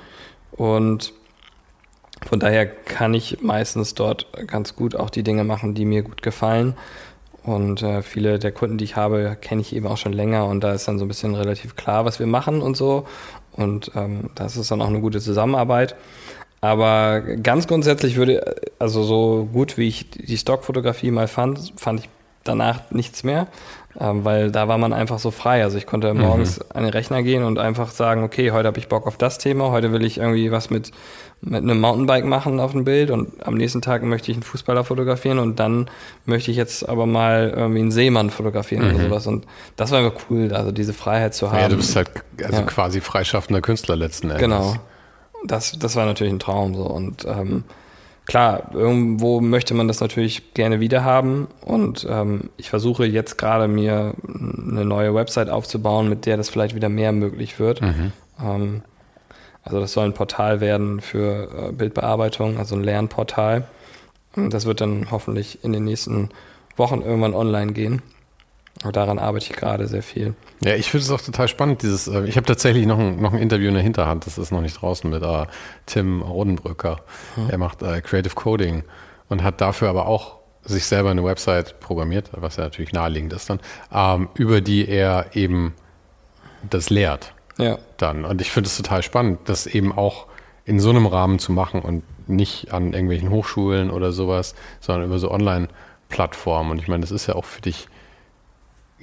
Und 0.57 1.13
von 2.27 2.41
daher 2.41 2.67
kann 2.67 3.15
ich 3.15 3.43
meistens 3.43 3.95
dort 3.95 4.27
ganz 4.47 4.75
gut 4.75 4.97
auch 4.97 5.11
die 5.11 5.23
Dinge 5.23 5.45
machen, 5.45 5.75
die 5.75 5.85
mir 5.85 6.03
gut 6.03 6.23
gefallen. 6.23 6.75
Und 7.43 7.83
äh, 7.83 8.03
viele 8.03 8.39
der 8.41 8.51
Kunden, 8.51 8.79
die 8.79 8.85
ich 8.85 8.97
habe, 8.97 9.37
kenne 9.41 9.61
ich 9.61 9.75
eben 9.75 9.87
auch 9.87 9.99
schon 9.99 10.13
länger 10.13 10.47
und 10.47 10.65
da 10.65 10.73
ist 10.73 10.89
dann 10.89 10.99
so 10.99 11.05
ein 11.05 11.09
bisschen 11.09 11.37
relativ 11.37 11.77
klar, 11.77 12.05
was 12.05 12.19
wir 12.19 12.27
machen 12.27 12.61
und 12.61 12.77
so. 12.77 13.07
Und 13.53 13.93
ähm, 13.95 14.31
das 14.35 14.57
ist 14.57 14.71
dann 14.71 14.83
auch 14.83 14.89
eine 14.89 15.01
gute 15.01 15.21
Zusammenarbeit. 15.21 15.95
Aber 16.61 17.21
ganz 17.21 17.69
grundsätzlich 17.69 18.17
würde, 18.17 18.57
also 18.81 19.05
so 19.05 19.49
gut 19.53 19.79
wie 19.79 19.87
ich 19.87 20.11
die 20.11 20.37
Stockfotografie 20.37 21.13
mal 21.13 21.29
fand, 21.29 21.75
fand 21.77 22.01
ich 22.01 22.09
danach 22.43 22.91
nichts 22.91 23.23
mehr, 23.23 23.47
weil 23.99 24.51
da 24.51 24.69
war 24.69 24.79
man 24.79 24.93
einfach 24.93 25.19
so 25.19 25.31
frei. 25.31 25.63
Also 25.63 25.79
ich 25.79 25.87
konnte 25.87 26.13
morgens 26.15 26.59
mhm. 26.59 26.65
an 26.75 26.83
den 26.85 26.93
Rechner 26.93 27.23
gehen 27.23 27.45
und 27.45 27.59
einfach 27.59 27.91
sagen, 27.91 28.23
okay, 28.23 28.51
heute 28.51 28.69
habe 28.69 28.79
ich 28.79 28.89
Bock 28.89 29.07
auf 29.07 29.17
das 29.17 29.39
Thema, 29.39 29.71
heute 29.71 29.93
will 29.93 30.05
ich 30.05 30.19
irgendwie 30.19 30.51
was 30.51 30.71
mit, 30.71 30.91
mit 31.41 31.63
einem 31.63 31.81
Mountainbike 31.81 32.25
machen 32.25 32.61
auf 32.61 32.73
dem 32.73 32.85
Bild 32.85 33.11
und 33.11 33.47
am 33.47 33.55
nächsten 33.55 33.83
Tag 33.83 34.03
möchte 34.03 34.31
ich 34.31 34.37
einen 34.37 34.43
Fußballer 34.43 34.85
fotografieren 34.85 35.39
und 35.39 35.59
dann 35.59 35.89
möchte 36.25 36.51
ich 36.51 36.57
jetzt 36.57 36.89
aber 36.89 37.07
mal 37.07 37.53
irgendwie 37.57 37.81
einen 37.81 37.91
Seemann 37.91 38.31
fotografieren 38.31 38.89
mhm. 38.89 38.95
oder 38.95 39.05
sowas. 39.05 39.27
Und 39.27 39.47
das 39.77 39.91
war 39.91 40.01
einfach 40.01 40.21
cool, 40.31 40.53
also 40.53 40.73
diese 40.73 40.93
Freiheit 40.93 41.35
zu 41.35 41.51
haben. 41.51 41.61
Ja, 41.61 41.69
du 41.69 41.77
bist 41.77 41.97
halt 41.97 42.11
also 42.43 42.59
ja. 42.59 42.63
quasi 42.63 43.01
freischaffender 43.01 43.61
Künstler 43.61 43.97
letzten 43.97 44.31
Endes. 44.31 44.43
Genau 44.43 44.77
das, 45.47 45.79
das 45.79 45.97
war 45.97 46.07
natürlich 46.07 46.33
ein 46.33 46.39
Traum 46.39 46.75
so. 46.75 46.85
Und 46.85 47.25
ähm, 47.25 47.65
klar, 48.27 48.71
irgendwo 48.75 49.41
möchte 49.41 49.75
man 49.75 49.89
das 49.89 50.01
natürlich 50.01 50.53
gerne 50.55 50.81
wieder 50.81 51.05
haben. 51.05 51.49
Und 51.65 52.07
ähm, 52.11 52.51
ich 52.57 52.69
versuche 52.69 53.07
jetzt 53.07 53.39
gerade 53.39 53.69
mir 53.69 54.15
eine 54.29 54.85
neue 54.85 55.15
Website 55.15 55.49
aufzubauen, 55.49 56.09
mit 56.09 56.27
der 56.27 56.37
das 56.37 56.49
vielleicht 56.49 56.75
wieder 56.75 56.89
mehr 56.89 57.13
möglich 57.13 57.59
wird. 57.59 57.81
Mhm. 57.81 58.13
Ähm, 58.43 58.83
also 59.63 59.81
das 59.81 59.93
soll 59.93 60.05
ein 60.05 60.15
Portal 60.15 60.61
werden 60.61 61.01
für 61.01 61.69
äh, 61.69 61.73
Bildbearbeitung, 61.73 62.59
also 62.59 62.77
ein 62.77 62.85
Lernportal. 62.85 63.67
Und 64.37 64.53
das 64.53 64.67
wird 64.67 64.81
dann 64.81 65.11
hoffentlich 65.11 65.65
in 65.65 65.73
den 65.73 65.85
nächsten 65.85 66.29
Wochen 66.77 67.01
irgendwann 67.01 67.35
online 67.35 67.73
gehen. 67.73 68.03
Aber 68.83 68.93
daran 68.93 69.19
arbeite 69.19 69.47
ich 69.51 69.57
gerade 69.57 69.87
sehr 69.87 70.03
viel. 70.03 70.35
Ja, 70.63 70.75
ich 70.75 70.91
finde 70.91 71.05
es 71.05 71.11
auch 71.11 71.21
total 71.21 71.49
spannend, 71.49 71.83
dieses, 71.83 72.09
äh, 72.09 72.25
ich 72.25 72.37
habe 72.37 72.47
tatsächlich 72.47 72.87
noch 72.87 72.99
ein, 72.99 73.21
noch 73.21 73.33
ein 73.33 73.39
Interview 73.39 73.69
in 73.69 73.75
der 73.75 73.83
Hinterhand, 73.83 74.27
das 74.27 74.39
ist 74.39 74.53
noch 74.53 74.61
nicht 74.61 74.81
draußen 74.81 75.09
mit 75.09 75.23
uh, 75.23 75.47
Tim 75.87 76.23
Rodenbrücker. 76.23 77.01
Hm. 77.37 77.51
Er 77.51 77.59
macht 77.59 77.83
uh, 77.83 78.01
Creative 78.03 78.35
Coding 78.35 78.85
und 79.29 79.43
hat 79.43 79.61
dafür 79.61 79.89
aber 79.89 80.07
auch 80.07 80.37
sich 80.63 80.85
selber 80.87 81.11
eine 81.11 81.25
Website 81.25 81.81
programmiert, 81.81 82.31
was 82.33 82.57
ja 82.57 82.65
natürlich 82.65 82.93
naheliegend 82.93 83.33
ist 83.33 83.49
dann, 83.49 83.61
ähm, 83.93 84.29
über 84.35 84.61
die 84.61 84.89
er 84.89 85.35
eben 85.35 85.75
das 86.69 86.91
lehrt. 86.91 87.33
Ja. 87.59 87.79
Dann. 87.97 88.25
Und 88.25 88.41
ich 88.41 88.51
finde 88.51 88.69
es 88.69 88.77
total 88.77 89.03
spannend, 89.03 89.41
das 89.47 89.67
eben 89.67 89.97
auch 89.97 90.27
in 90.65 90.81
so 90.81 90.91
einem 90.91 91.07
Rahmen 91.07 91.39
zu 91.39 91.53
machen 91.53 91.81
und 91.81 92.03
nicht 92.29 92.73
an 92.73 92.93
irgendwelchen 92.93 93.31
Hochschulen 93.31 93.91
oder 93.91 94.13
sowas, 94.13 94.55
sondern 94.81 95.05
über 95.07 95.19
so 95.19 95.31
Online-Plattformen. 95.31 96.73
Und 96.73 96.79
ich 96.81 96.89
meine, 96.89 97.03
das 97.03 97.13
ist 97.13 97.29
ja 97.29 97.37
auch 97.37 97.45
für 97.45 97.63
dich 97.63 97.89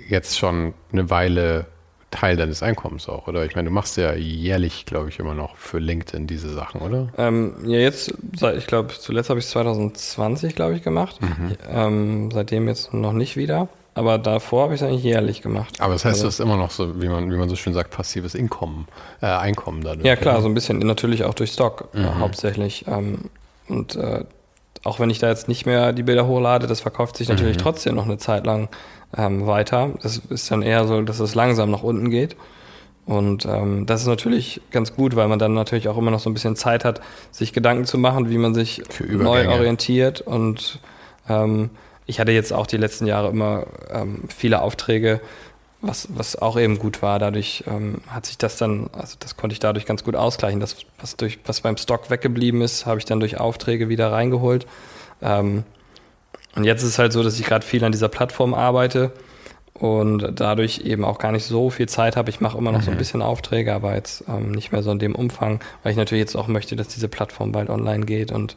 jetzt 0.09 0.37
schon 0.37 0.73
eine 0.91 1.09
Weile 1.09 1.67
Teil 2.13 2.37
deines 2.37 2.61
Einkommens 2.61 3.09
auch, 3.09 3.27
oder? 3.27 3.43
Ich 3.43 3.55
meine, 3.55 3.69
du 3.69 3.73
machst 3.73 3.97
ja 3.97 4.13
jährlich, 4.13 4.85
glaube 4.85 5.09
ich, 5.09 5.17
immer 5.17 5.33
noch 5.33 5.57
für 5.57 5.79
LinkedIn 5.79 6.27
diese 6.27 6.53
Sachen, 6.53 6.81
oder? 6.81 7.07
Ähm, 7.17 7.55
ja, 7.65 7.79
jetzt, 7.79 8.13
seit, 8.37 8.55
ich 8.57 8.67
glaube, 8.67 8.93
zuletzt 8.93 9.31
habe 9.31 9.39
ich 9.39 9.45
es 9.45 9.51
2020, 9.51 10.53
glaube 10.53 10.75
ich, 10.75 10.83
gemacht. 10.83 11.19
Mhm. 11.21 11.55
Ähm, 11.67 12.31
seitdem 12.31 12.67
jetzt 12.67 12.93
noch 12.93 13.13
nicht 13.13 13.35
wieder. 13.35 13.67
Aber 13.95 14.17
davor 14.17 14.63
habe 14.63 14.75
ich 14.75 14.81
es 14.81 14.87
eigentlich 14.87 15.03
jährlich 15.03 15.41
gemacht. 15.41 15.79
Aber 15.79 15.93
das 15.93 16.05
heißt, 16.05 16.23
also, 16.23 16.23
du 16.23 16.27
hast 16.27 16.39
immer 16.39 16.57
noch 16.57 16.71
so, 16.71 17.01
wie 17.01 17.09
man, 17.09 17.31
wie 17.31 17.35
man 17.35 17.49
so 17.49 17.55
schön 17.55 17.73
sagt, 17.73 17.91
passives 17.91 18.35
Einkommen, 18.35 18.87
äh, 19.21 19.27
Einkommen 19.27 19.83
dadurch. 19.83 20.05
Ja, 20.05 20.15
klar, 20.15 20.41
so 20.41 20.47
ein 20.47 20.53
bisschen 20.53 20.79
natürlich 20.79 21.23
auch 21.23 21.33
durch 21.33 21.51
Stock 21.51 21.89
äh, 21.93 21.99
mhm. 21.99 22.05
äh, 22.05 22.09
hauptsächlich. 22.19 22.85
Ähm, 22.87 23.29
und 23.67 23.95
äh, 23.95 24.23
auch 24.83 24.99
wenn 24.99 25.09
ich 25.09 25.19
da 25.19 25.29
jetzt 25.29 25.47
nicht 25.47 25.65
mehr 25.65 25.93
die 25.93 26.03
Bilder 26.03 26.27
hochlade, 26.27 26.67
das 26.67 26.81
verkauft 26.81 27.17
sich 27.17 27.29
natürlich 27.29 27.57
mhm. 27.57 27.61
trotzdem 27.61 27.95
noch 27.95 28.05
eine 28.05 28.17
Zeit 28.17 28.45
lang 28.45 28.69
ähm, 29.17 29.47
weiter. 29.47 29.91
Das 30.01 30.17
ist 30.17 30.51
dann 30.51 30.61
eher 30.61 30.85
so, 30.87 31.01
dass 31.01 31.19
es 31.19 31.35
langsam 31.35 31.71
nach 31.71 31.83
unten 31.83 32.09
geht. 32.09 32.35
Und 33.05 33.45
ähm, 33.45 33.85
das 33.85 34.01
ist 34.01 34.07
natürlich 34.07 34.61
ganz 34.71 34.95
gut, 34.95 35.15
weil 35.15 35.27
man 35.27 35.39
dann 35.39 35.53
natürlich 35.53 35.89
auch 35.89 35.97
immer 35.97 36.11
noch 36.11 36.19
so 36.19 36.29
ein 36.29 36.33
bisschen 36.33 36.55
Zeit 36.55 36.85
hat, 36.85 37.01
sich 37.31 37.51
Gedanken 37.51 37.85
zu 37.85 37.97
machen, 37.97 38.29
wie 38.29 38.37
man 38.37 38.53
sich 38.53 38.81
neu 39.05 39.49
orientiert. 39.49 40.21
Und 40.21 40.79
ähm, 41.27 41.69
ich 42.05 42.19
hatte 42.19 42.31
jetzt 42.31 42.53
auch 42.53 42.65
die 42.65 42.77
letzten 42.77 43.05
Jahre 43.05 43.29
immer 43.29 43.65
ähm, 43.91 44.23
viele 44.33 44.61
Aufträge, 44.61 45.19
was, 45.81 46.07
was 46.15 46.41
auch 46.41 46.57
eben 46.57 46.79
gut 46.79 47.01
war. 47.01 47.19
Dadurch 47.19 47.65
ähm, 47.67 47.99
hat 48.07 48.25
sich 48.25 48.37
das 48.37 48.55
dann, 48.55 48.89
also 48.93 49.17
das 49.19 49.35
konnte 49.35 49.53
ich 49.53 49.59
dadurch 49.59 49.85
ganz 49.85 50.05
gut 50.05 50.15
ausgleichen. 50.15 50.61
Das, 50.61 50.77
was, 50.97 51.17
durch, 51.17 51.39
was 51.45 51.59
beim 51.59 51.75
Stock 51.75 52.09
weggeblieben 52.09 52.61
ist, 52.61 52.85
habe 52.85 52.99
ich 52.99 53.05
dann 53.05 53.19
durch 53.19 53.37
Aufträge 53.37 53.89
wieder 53.89 54.13
reingeholt. 54.13 54.65
Ähm, 55.21 55.65
und 56.55 56.63
jetzt 56.63 56.83
ist 56.83 56.89
es 56.89 56.99
halt 56.99 57.13
so, 57.13 57.23
dass 57.23 57.39
ich 57.39 57.45
gerade 57.45 57.65
viel 57.65 57.83
an 57.83 57.91
dieser 57.91 58.09
Plattform 58.09 58.53
arbeite 58.53 59.11
und 59.73 60.39
dadurch 60.39 60.81
eben 60.81 61.03
auch 61.03 61.17
gar 61.17 61.31
nicht 61.31 61.45
so 61.45 61.69
viel 61.69 61.89
Zeit 61.89 62.15
habe. 62.15 62.29
Ich 62.29 62.41
mache 62.41 62.57
immer 62.57 62.71
noch 62.71 62.79
mhm. 62.79 62.83
so 62.83 62.91
ein 62.91 62.95
mhm. 62.95 62.99
bisschen 62.99 63.21
Aufträge, 63.21 63.73
aber 63.73 63.95
jetzt 63.95 64.23
ähm, 64.27 64.51
nicht 64.51 64.71
mehr 64.71 64.83
so 64.83 64.91
in 64.91 64.99
dem 64.99 65.15
Umfang, 65.15 65.59
weil 65.81 65.91
ich 65.91 65.97
natürlich 65.97 66.21
jetzt 66.21 66.35
auch 66.35 66.47
möchte, 66.47 66.75
dass 66.75 66.89
diese 66.89 67.07
Plattform 67.07 67.51
bald 67.51 67.69
online 67.69 68.05
geht 68.05 68.31
und 68.31 68.55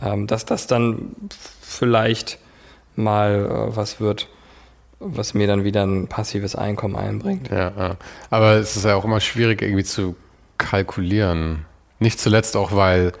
ähm, 0.00 0.26
dass 0.26 0.44
das 0.44 0.66
dann 0.66 1.16
vielleicht 1.60 2.38
mal 2.96 3.70
äh, 3.70 3.76
was 3.76 4.00
wird, 4.00 4.28
was 5.00 5.32
mir 5.32 5.46
dann 5.46 5.64
wieder 5.64 5.84
ein 5.84 6.08
passives 6.08 6.54
Einkommen 6.54 6.96
einbringt. 6.96 7.50
Ja, 7.50 7.72
ja, 7.76 7.96
aber 8.30 8.54
es 8.54 8.76
ist 8.76 8.84
ja 8.84 8.94
auch 8.94 9.04
immer 9.04 9.20
schwierig 9.20 9.62
irgendwie 9.62 9.84
zu 9.84 10.16
kalkulieren. 10.58 11.64
Nicht 11.98 12.20
zuletzt 12.20 12.56
auch, 12.56 12.72
weil, 12.72 13.12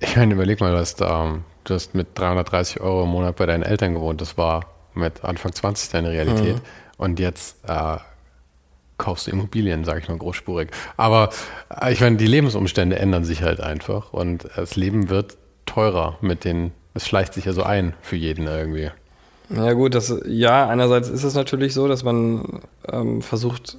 ich 0.00 0.16
meine, 0.16 0.34
überleg 0.34 0.60
mal, 0.60 0.74
was 0.74 0.96
da 0.96 1.38
du 1.64 1.74
hast 1.74 1.94
mit 1.94 2.18
330 2.18 2.80
Euro 2.80 3.04
im 3.04 3.10
Monat 3.10 3.36
bei 3.36 3.46
deinen 3.46 3.62
Eltern 3.62 3.94
gewohnt. 3.94 4.20
Das 4.20 4.36
war 4.36 4.66
mit 4.94 5.24
Anfang 5.24 5.52
20 5.52 5.90
deine 5.90 6.10
Realität. 6.10 6.56
Mhm. 6.56 6.60
Und 6.98 7.18
jetzt 7.20 7.56
äh, 7.66 7.96
kaufst 8.98 9.26
du 9.26 9.32
Immobilien, 9.32 9.84
sage 9.84 10.00
ich 10.00 10.08
mal 10.08 10.18
großspurig. 10.18 10.70
Aber 10.96 11.30
äh, 11.80 11.92
ich 11.92 12.00
meine, 12.00 12.16
die 12.16 12.26
Lebensumstände 12.26 12.98
ändern 12.98 13.24
sich 13.24 13.42
halt 13.42 13.60
einfach 13.60 14.12
und 14.12 14.48
das 14.56 14.76
Leben 14.76 15.08
wird 15.08 15.36
teurer 15.66 16.18
mit 16.20 16.44
den, 16.44 16.72
es 16.94 17.06
schleicht 17.06 17.34
sich 17.34 17.44
ja 17.46 17.52
so 17.52 17.62
ein 17.62 17.94
für 18.02 18.16
jeden 18.16 18.46
irgendwie. 18.46 18.90
Ja 19.50 19.72
gut, 19.72 19.94
das 19.94 20.14
ja, 20.26 20.68
einerseits 20.68 21.08
ist 21.08 21.24
es 21.24 21.34
natürlich 21.34 21.74
so, 21.74 21.88
dass 21.88 22.04
man 22.04 22.60
ähm, 22.90 23.20
versucht, 23.22 23.76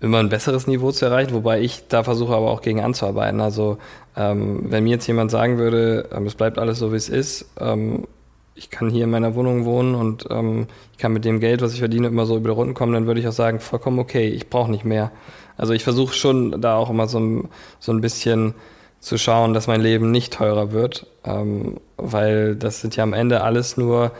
immer 0.00 0.18
ein 0.18 0.28
besseres 0.28 0.66
Niveau 0.66 0.92
zu 0.92 1.06
erreichen, 1.06 1.32
wobei 1.32 1.60
ich 1.60 1.88
da 1.88 2.04
versuche 2.04 2.34
aber 2.34 2.50
auch 2.50 2.60
gegen 2.60 2.80
anzuarbeiten. 2.80 3.40
Also 3.40 3.78
ähm, 4.16 4.70
wenn 4.70 4.84
mir 4.84 4.90
jetzt 4.90 5.06
jemand 5.06 5.30
sagen 5.30 5.58
würde, 5.58 6.08
ähm, 6.12 6.26
es 6.26 6.34
bleibt 6.34 6.58
alles 6.58 6.78
so, 6.78 6.92
wie 6.92 6.96
es 6.96 7.08
ist, 7.08 7.46
ähm, 7.58 8.06
ich 8.54 8.70
kann 8.70 8.90
hier 8.90 9.04
in 9.04 9.10
meiner 9.10 9.34
Wohnung 9.36 9.64
wohnen 9.64 9.94
und 9.94 10.26
ähm, 10.30 10.66
ich 10.92 10.98
kann 10.98 11.12
mit 11.12 11.24
dem 11.24 11.38
Geld, 11.38 11.62
was 11.62 11.72
ich 11.74 11.78
verdiene, 11.78 12.08
immer 12.08 12.26
so 12.26 12.36
über 12.36 12.48
die 12.48 12.54
Runden 12.54 12.74
kommen, 12.74 12.92
dann 12.92 13.06
würde 13.06 13.20
ich 13.20 13.28
auch 13.28 13.32
sagen, 13.32 13.60
vollkommen 13.60 14.00
okay, 14.00 14.28
ich 14.28 14.50
brauche 14.50 14.70
nicht 14.70 14.84
mehr. 14.84 15.12
Also 15.56 15.72
ich 15.72 15.84
versuche 15.84 16.14
schon 16.14 16.60
da 16.60 16.76
auch 16.76 16.90
immer 16.90 17.06
so, 17.06 17.20
ein, 17.20 17.48
so 17.78 17.92
ein 17.92 18.00
bisschen 18.00 18.54
zu 19.00 19.16
schauen, 19.16 19.54
dass 19.54 19.68
mein 19.68 19.80
Leben 19.80 20.10
nicht 20.10 20.32
teurer 20.32 20.72
wird, 20.72 21.06
ähm, 21.24 21.78
weil 21.96 22.56
das 22.56 22.80
sind 22.80 22.96
ja 22.96 23.04
am 23.04 23.12
Ende 23.12 23.42
alles 23.42 23.76
nur 23.76 24.10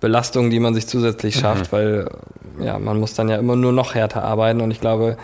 Belastungen, 0.00 0.50
die 0.50 0.60
man 0.60 0.74
sich 0.74 0.86
zusätzlich 0.86 1.36
mhm. 1.36 1.40
schafft, 1.40 1.72
mhm. 1.72 1.76
weil 1.76 2.10
ja, 2.60 2.78
man 2.78 2.98
muss 2.98 3.14
dann 3.14 3.28
ja 3.28 3.36
immer 3.36 3.56
nur 3.56 3.72
noch 3.72 3.94
härter 3.94 4.24
arbeiten 4.24 4.60
und 4.60 4.70
ich 4.70 4.80
glaube, 4.80 5.16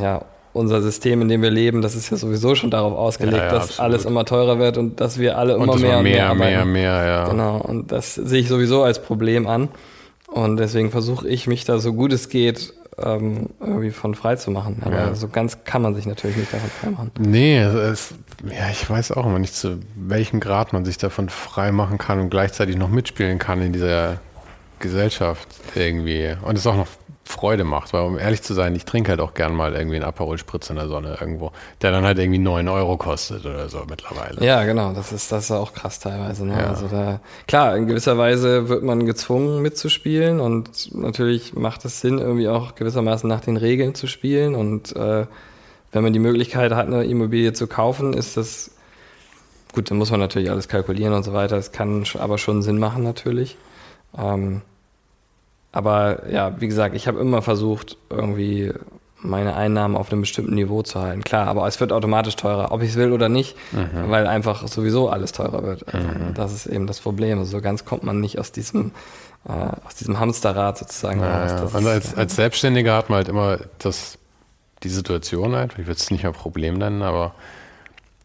ja, 0.00 0.22
unser 0.52 0.82
System, 0.82 1.22
in 1.22 1.28
dem 1.28 1.42
wir 1.42 1.50
leben, 1.50 1.80
das 1.80 1.94
ist 1.94 2.10
ja 2.10 2.16
sowieso 2.16 2.54
schon 2.54 2.70
darauf 2.70 2.94
ausgelegt, 2.94 3.38
ja, 3.38 3.44
ja, 3.44 3.50
dass 3.50 3.62
absolut. 3.64 3.80
alles 3.80 4.04
immer 4.04 4.24
teurer 4.24 4.58
wird 4.58 4.76
und 4.76 5.00
dass 5.00 5.18
wir 5.18 5.38
alle 5.38 5.54
immer 5.54 5.76
mehr 5.76 5.98
und 5.98 6.04
mehr, 6.04 6.34
mehr, 6.34 6.34
mehr, 6.34 6.64
mehr, 6.64 7.06
ja. 7.06 7.28
Genau, 7.28 7.56
und 7.58 7.90
das 7.90 8.14
sehe 8.14 8.40
ich 8.40 8.48
sowieso 8.48 8.82
als 8.82 9.00
Problem 9.00 9.46
an. 9.46 9.68
Und 10.26 10.56
deswegen 10.56 10.90
versuche 10.90 11.28
ich 11.28 11.46
mich 11.46 11.64
da 11.64 11.78
so 11.78 11.92
gut 11.92 12.12
es 12.12 12.30
geht 12.30 12.72
ähm, 12.98 13.50
irgendwie 13.60 13.90
von 13.90 14.14
frei 14.14 14.36
zu 14.36 14.50
machen. 14.50 14.82
Aber 14.84 14.96
ja. 14.96 15.14
so 15.14 15.28
ganz 15.28 15.64
kann 15.64 15.82
man 15.82 15.94
sich 15.94 16.06
natürlich 16.06 16.36
nicht 16.36 16.52
davon 16.52 16.70
frei 16.70 16.90
machen. 16.90 17.10
Nee, 17.18 17.58
es, 17.58 18.14
ja, 18.44 18.70
ich 18.70 18.88
weiß 18.88 19.12
auch 19.12 19.26
immer 19.26 19.38
nicht, 19.38 19.54
zu 19.54 19.80
welchem 19.94 20.40
Grad 20.40 20.72
man 20.72 20.84
sich 20.84 20.98
davon 20.98 21.28
frei 21.28 21.72
machen 21.72 21.98
kann 21.98 22.20
und 22.20 22.30
gleichzeitig 22.30 22.76
noch 22.76 22.88
mitspielen 22.88 23.38
kann 23.38 23.62
in 23.62 23.72
dieser 23.72 24.18
Gesellschaft 24.80 25.48
irgendwie. 25.74 26.34
Und 26.42 26.58
es 26.58 26.66
auch 26.66 26.76
noch 26.76 26.88
Freude 27.24 27.64
macht, 27.64 27.92
weil 27.92 28.02
um 28.02 28.18
ehrlich 28.18 28.42
zu 28.42 28.52
sein, 28.52 28.74
ich 28.74 28.84
trinke 28.84 29.10
halt 29.10 29.20
auch 29.20 29.32
gern 29.32 29.54
mal 29.54 29.74
irgendwie 29.74 29.96
einen 29.96 30.04
Aperol 30.04 30.38
Spritz 30.38 30.70
in 30.70 30.76
der 30.76 30.88
Sonne 30.88 31.16
irgendwo, 31.20 31.52
der 31.80 31.92
dann 31.92 32.04
halt 32.04 32.18
irgendwie 32.18 32.40
9 32.40 32.68
Euro 32.68 32.96
kostet 32.96 33.46
oder 33.46 33.68
so 33.68 33.84
mittlerweile. 33.88 34.44
Ja, 34.44 34.64
genau, 34.64 34.92
das 34.92 35.12
ist, 35.12 35.30
das 35.30 35.44
ist 35.44 35.50
auch 35.52 35.72
krass 35.72 36.00
teilweise. 36.00 36.44
Ne? 36.44 36.54
Ja. 36.58 36.66
Also 36.66 36.88
da, 36.88 37.20
klar, 37.46 37.76
in 37.76 37.86
gewisser 37.86 38.18
Weise 38.18 38.68
wird 38.68 38.82
man 38.82 39.06
gezwungen 39.06 39.62
mitzuspielen 39.62 40.40
und 40.40 40.94
natürlich 40.94 41.54
macht 41.54 41.84
es 41.84 42.00
Sinn, 42.00 42.18
irgendwie 42.18 42.48
auch 42.48 42.74
gewissermaßen 42.74 43.28
nach 43.28 43.40
den 43.40 43.56
Regeln 43.56 43.94
zu 43.94 44.08
spielen 44.08 44.54
und 44.54 44.94
äh, 44.96 45.26
wenn 45.92 46.02
man 46.02 46.12
die 46.12 46.18
Möglichkeit 46.18 46.72
hat, 46.72 46.86
eine 46.86 47.04
Immobilie 47.04 47.52
zu 47.52 47.66
kaufen, 47.66 48.14
ist 48.14 48.36
das 48.36 48.72
gut, 49.72 49.90
dann 49.90 49.98
muss 49.98 50.10
man 50.10 50.20
natürlich 50.20 50.50
alles 50.50 50.68
kalkulieren 50.68 51.14
und 51.14 51.22
so 51.22 51.32
weiter. 51.32 51.56
Das 51.56 51.72
kann 51.72 52.04
aber 52.18 52.38
schon 52.38 52.62
Sinn 52.62 52.78
machen 52.78 53.02
natürlich. 53.02 53.56
Ähm, 54.16 54.62
aber 55.72 56.30
ja, 56.30 56.60
wie 56.60 56.68
gesagt, 56.68 56.94
ich 56.94 57.08
habe 57.08 57.18
immer 57.20 57.40
versucht, 57.40 57.96
irgendwie 58.10 58.72
meine 59.24 59.54
Einnahmen 59.54 59.96
auf 59.96 60.10
einem 60.10 60.22
bestimmten 60.22 60.54
Niveau 60.54 60.82
zu 60.82 61.00
halten. 61.00 61.22
Klar, 61.22 61.46
aber 61.46 61.66
es 61.66 61.80
wird 61.80 61.92
automatisch 61.92 62.36
teurer, 62.36 62.72
ob 62.72 62.82
ich 62.82 62.90
es 62.90 62.96
will 62.96 63.12
oder 63.12 63.28
nicht, 63.28 63.56
mhm. 63.72 64.10
weil 64.10 64.26
einfach 64.26 64.66
sowieso 64.66 65.08
alles 65.08 65.32
teurer 65.32 65.62
wird. 65.62 65.86
Also 65.94 66.06
mhm. 66.06 66.34
Das 66.34 66.52
ist 66.52 66.66
eben 66.66 66.86
das 66.86 67.00
Problem. 67.00 67.38
Also 67.38 67.52
so 67.52 67.60
ganz 67.60 67.84
kommt 67.84 68.02
man 68.02 68.20
nicht 68.20 68.38
aus 68.38 68.52
diesem, 68.52 68.90
äh, 69.48 69.52
aus 69.86 69.94
diesem 69.94 70.18
Hamsterrad 70.18 70.78
sozusagen 70.78 71.20
ja, 71.20 71.42
raus. 71.42 71.72
Ja. 71.72 71.78
Und 71.78 71.86
als, 71.86 72.06
ist, 72.06 72.18
als 72.18 72.36
Selbstständiger 72.36 72.96
hat 72.96 73.10
man 73.10 73.18
halt 73.18 73.28
immer 73.28 73.58
das, 73.78 74.18
die 74.84 74.88
Situation 74.88 75.54
einfach, 75.54 75.78
ich 75.78 75.86
würde 75.86 75.98
es 76.00 76.10
nicht 76.10 76.22
mehr 76.24 76.32
Problem 76.32 76.74
nennen, 76.74 77.02
aber 77.02 77.34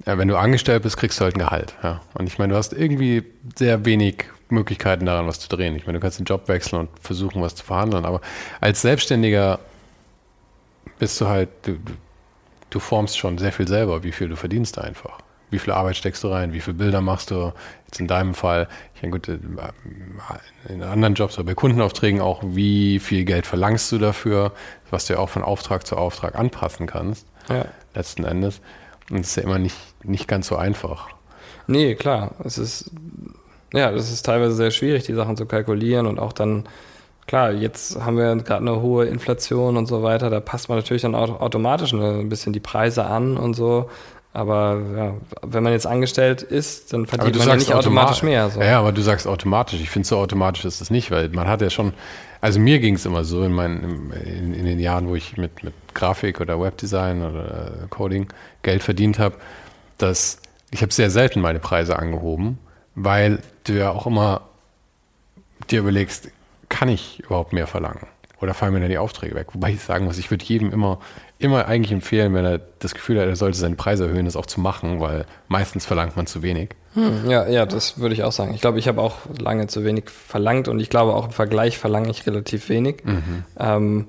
Ja, 0.05 0.17
wenn 0.17 0.27
du 0.27 0.37
angestellt 0.37 0.83
bist, 0.83 0.97
kriegst 0.97 1.19
du 1.19 1.23
halt 1.23 1.35
ein 1.35 1.39
Gehalt. 1.39 1.73
Ja. 1.83 2.01
Und 2.13 2.27
ich 2.27 2.37
meine, 2.37 2.53
du 2.53 2.57
hast 2.57 2.71
irgendwie 2.73 3.23
sehr 3.55 3.83
wenig 3.85 4.25
Möglichkeiten 4.49 5.05
daran, 5.05 5.27
was 5.27 5.39
zu 5.39 5.49
drehen. 5.49 5.75
Ich 5.75 5.85
meine, 5.87 5.97
du 5.99 6.01
kannst 6.01 6.19
den 6.19 6.25
Job 6.25 6.47
wechseln 6.47 6.79
und 6.81 6.89
versuchen, 7.01 7.41
was 7.41 7.55
zu 7.55 7.65
verhandeln, 7.65 8.05
aber 8.05 8.21
als 8.61 8.81
Selbstständiger 8.81 9.59
bist 10.99 11.19
du 11.21 11.27
halt, 11.27 11.49
du, 11.63 11.77
du 12.69 12.79
formst 12.79 13.17
schon 13.17 13.37
sehr 13.37 13.51
viel 13.51 13.67
selber, 13.67 14.03
wie 14.03 14.11
viel 14.11 14.29
du 14.29 14.35
verdienst 14.35 14.77
einfach. 14.79 15.19
Wie 15.49 15.59
viel 15.59 15.71
Arbeit 15.73 15.95
steckst 15.95 16.23
du 16.23 16.27
rein? 16.29 16.51
Wie 16.53 16.59
viele 16.59 16.75
Bilder 16.77 16.99
machst 17.01 17.31
du? 17.31 17.53
Jetzt 17.85 17.99
in 18.01 18.07
deinem 18.07 18.33
Fall, 18.33 18.67
ich 18.95 19.01
meine, 19.01 19.13
gut, 19.13 19.29
in 19.29 20.83
anderen 20.83 21.13
Jobs 21.15 21.35
oder 21.37 21.45
bei 21.45 21.53
Kundenaufträgen 21.53 22.19
auch, 22.19 22.43
wie 22.45 22.99
viel 22.99 23.23
Geld 23.23 23.45
verlangst 23.45 23.91
du 23.93 23.97
dafür, 23.97 24.51
was 24.91 25.05
du 25.05 25.13
ja 25.13 25.19
auch 25.19 25.29
von 25.29 25.43
Auftrag 25.43 25.85
zu 25.85 25.95
Auftrag 25.95 26.35
anpassen 26.35 26.87
kannst, 26.87 27.27
ja. 27.49 27.65
letzten 27.93 28.23
Endes. 28.23 28.61
Und 29.09 29.19
das 29.19 29.29
ist 29.29 29.35
ja 29.37 29.43
immer 29.43 29.59
nicht, 29.59 29.77
nicht 30.03 30.27
ganz 30.27 30.47
so 30.47 30.55
einfach. 30.55 31.09
Nee, 31.67 31.95
klar. 31.95 32.31
Es 32.43 32.57
ist, 32.57 32.91
ja, 33.73 33.91
das 33.91 34.11
ist 34.11 34.25
teilweise 34.25 34.53
sehr 34.53 34.71
schwierig, 34.71 35.03
die 35.03 35.13
Sachen 35.13 35.37
zu 35.37 35.45
kalkulieren 35.45 36.07
und 36.07 36.19
auch 36.19 36.33
dann, 36.33 36.65
klar, 37.25 37.51
jetzt 37.51 37.99
haben 37.99 38.17
wir 38.17 38.35
gerade 38.37 38.61
eine 38.61 38.81
hohe 38.81 39.05
Inflation 39.05 39.77
und 39.77 39.85
so 39.85 40.03
weiter, 40.03 40.29
da 40.29 40.39
passt 40.39 40.69
man 40.69 40.77
natürlich 40.77 41.01
dann 41.01 41.15
auch 41.15 41.41
automatisch 41.41 41.93
ein 41.93 42.29
bisschen 42.29 42.53
die 42.53 42.59
Preise 42.59 43.05
an 43.05 43.37
und 43.37 43.53
so. 43.53 43.89
Aber 44.37 44.79
ja, 44.95 45.13
wenn 45.41 45.63
man 45.63 45.73
jetzt 45.73 45.87
angestellt 45.87 46.43
ist, 46.43 46.93
dann 46.93 47.07
verdient 47.07 47.39
man 47.39 47.47
ja 47.47 47.55
nicht 47.55 47.73
automatisch 47.73 48.21
mehr. 48.21 48.51
So. 48.51 48.61
Ja, 48.61 48.77
aber 48.77 48.91
du 48.91 49.01
sagst 49.01 49.25
automatisch. 49.25 49.81
Ich 49.81 49.89
finde, 49.89 50.07
so 50.07 50.19
automatisch 50.19 50.63
ist 50.63 50.79
es 50.79 50.91
nicht, 50.91 51.09
weil 51.09 51.29
man 51.29 51.47
hat 51.47 51.59
ja 51.61 51.71
schon, 51.71 51.93
also 52.39 52.59
mir 52.59 52.77
ging 52.77 52.93
es 52.93 53.05
immer 53.07 53.23
so 53.23 53.41
in, 53.41 53.51
meinen, 53.51 54.11
in, 54.11 54.53
in, 54.53 54.65
den 54.65 54.79
Jahren, 54.79 55.07
wo 55.07 55.15
ich 55.15 55.37
mit, 55.37 55.63
mit 55.63 55.73
Grafik 55.95 56.39
oder 56.39 56.61
Webdesign 56.61 57.23
oder 57.23 57.87
Coding 57.89 58.27
Geld 58.61 58.83
verdient 58.83 59.17
habe, 59.17 59.37
dass 59.97 60.39
ich 60.69 60.83
habe 60.83 60.93
sehr 60.93 61.09
selten 61.09 61.41
meine 61.41 61.57
Preise 61.57 61.97
angehoben, 61.97 62.59
weil 62.93 63.39
du 63.63 63.73
ja 63.73 63.89
auch 63.89 64.05
immer 64.05 64.41
dir 65.71 65.79
überlegst, 65.79 66.29
kann 66.69 66.89
ich 66.89 67.21
überhaupt 67.21 67.53
mehr 67.53 67.65
verlangen? 67.65 68.05
Oder 68.39 68.53
fallen 68.53 68.73
mir 68.73 68.81
dann 68.81 68.89
die 68.89 68.99
Aufträge 68.99 69.33
weg? 69.33 69.47
Wobei 69.53 69.71
ich 69.71 69.81
sagen 69.81 70.05
muss, 70.05 70.19
ich 70.19 70.29
würde 70.29 70.45
jedem 70.45 70.71
immer 70.71 70.99
immer 71.39 71.67
eigentlich 71.67 71.91
empfehlen, 71.91 72.33
wenn 72.33 72.45
er 72.45 72.59
das 72.79 72.93
Gefühl 72.93 73.19
hat, 73.19 73.27
er 73.27 73.35
sollte 73.35 73.57
seine 73.57 73.75
Preise 73.75 74.05
erhöhen, 74.05 74.25
das 74.25 74.35
auch 74.35 74.45
zu 74.45 74.59
machen, 74.59 74.99
weil 74.99 75.25
meistens 75.47 75.85
verlangt 75.85 76.15
man 76.17 76.25
zu 76.25 76.41
wenig. 76.41 76.69
Hm, 76.93 77.29
ja, 77.29 77.47
ja, 77.47 77.65
das 77.65 77.99
würde 77.99 78.15
ich 78.15 78.23
auch 78.23 78.31
sagen. 78.31 78.53
Ich 78.55 78.61
glaube, 78.61 78.79
ich 78.79 78.87
habe 78.87 79.01
auch 79.01 79.17
lange 79.39 79.67
zu 79.67 79.83
wenig 79.83 80.09
verlangt 80.09 80.67
und 80.67 80.79
ich 80.79 80.89
glaube 80.89 81.13
auch 81.13 81.25
im 81.25 81.31
Vergleich 81.31 81.77
verlange 81.77 82.09
ich 82.09 82.25
relativ 82.25 82.69
wenig. 82.69 83.03
Mhm. 83.03 83.43
Ähm, 83.59 84.07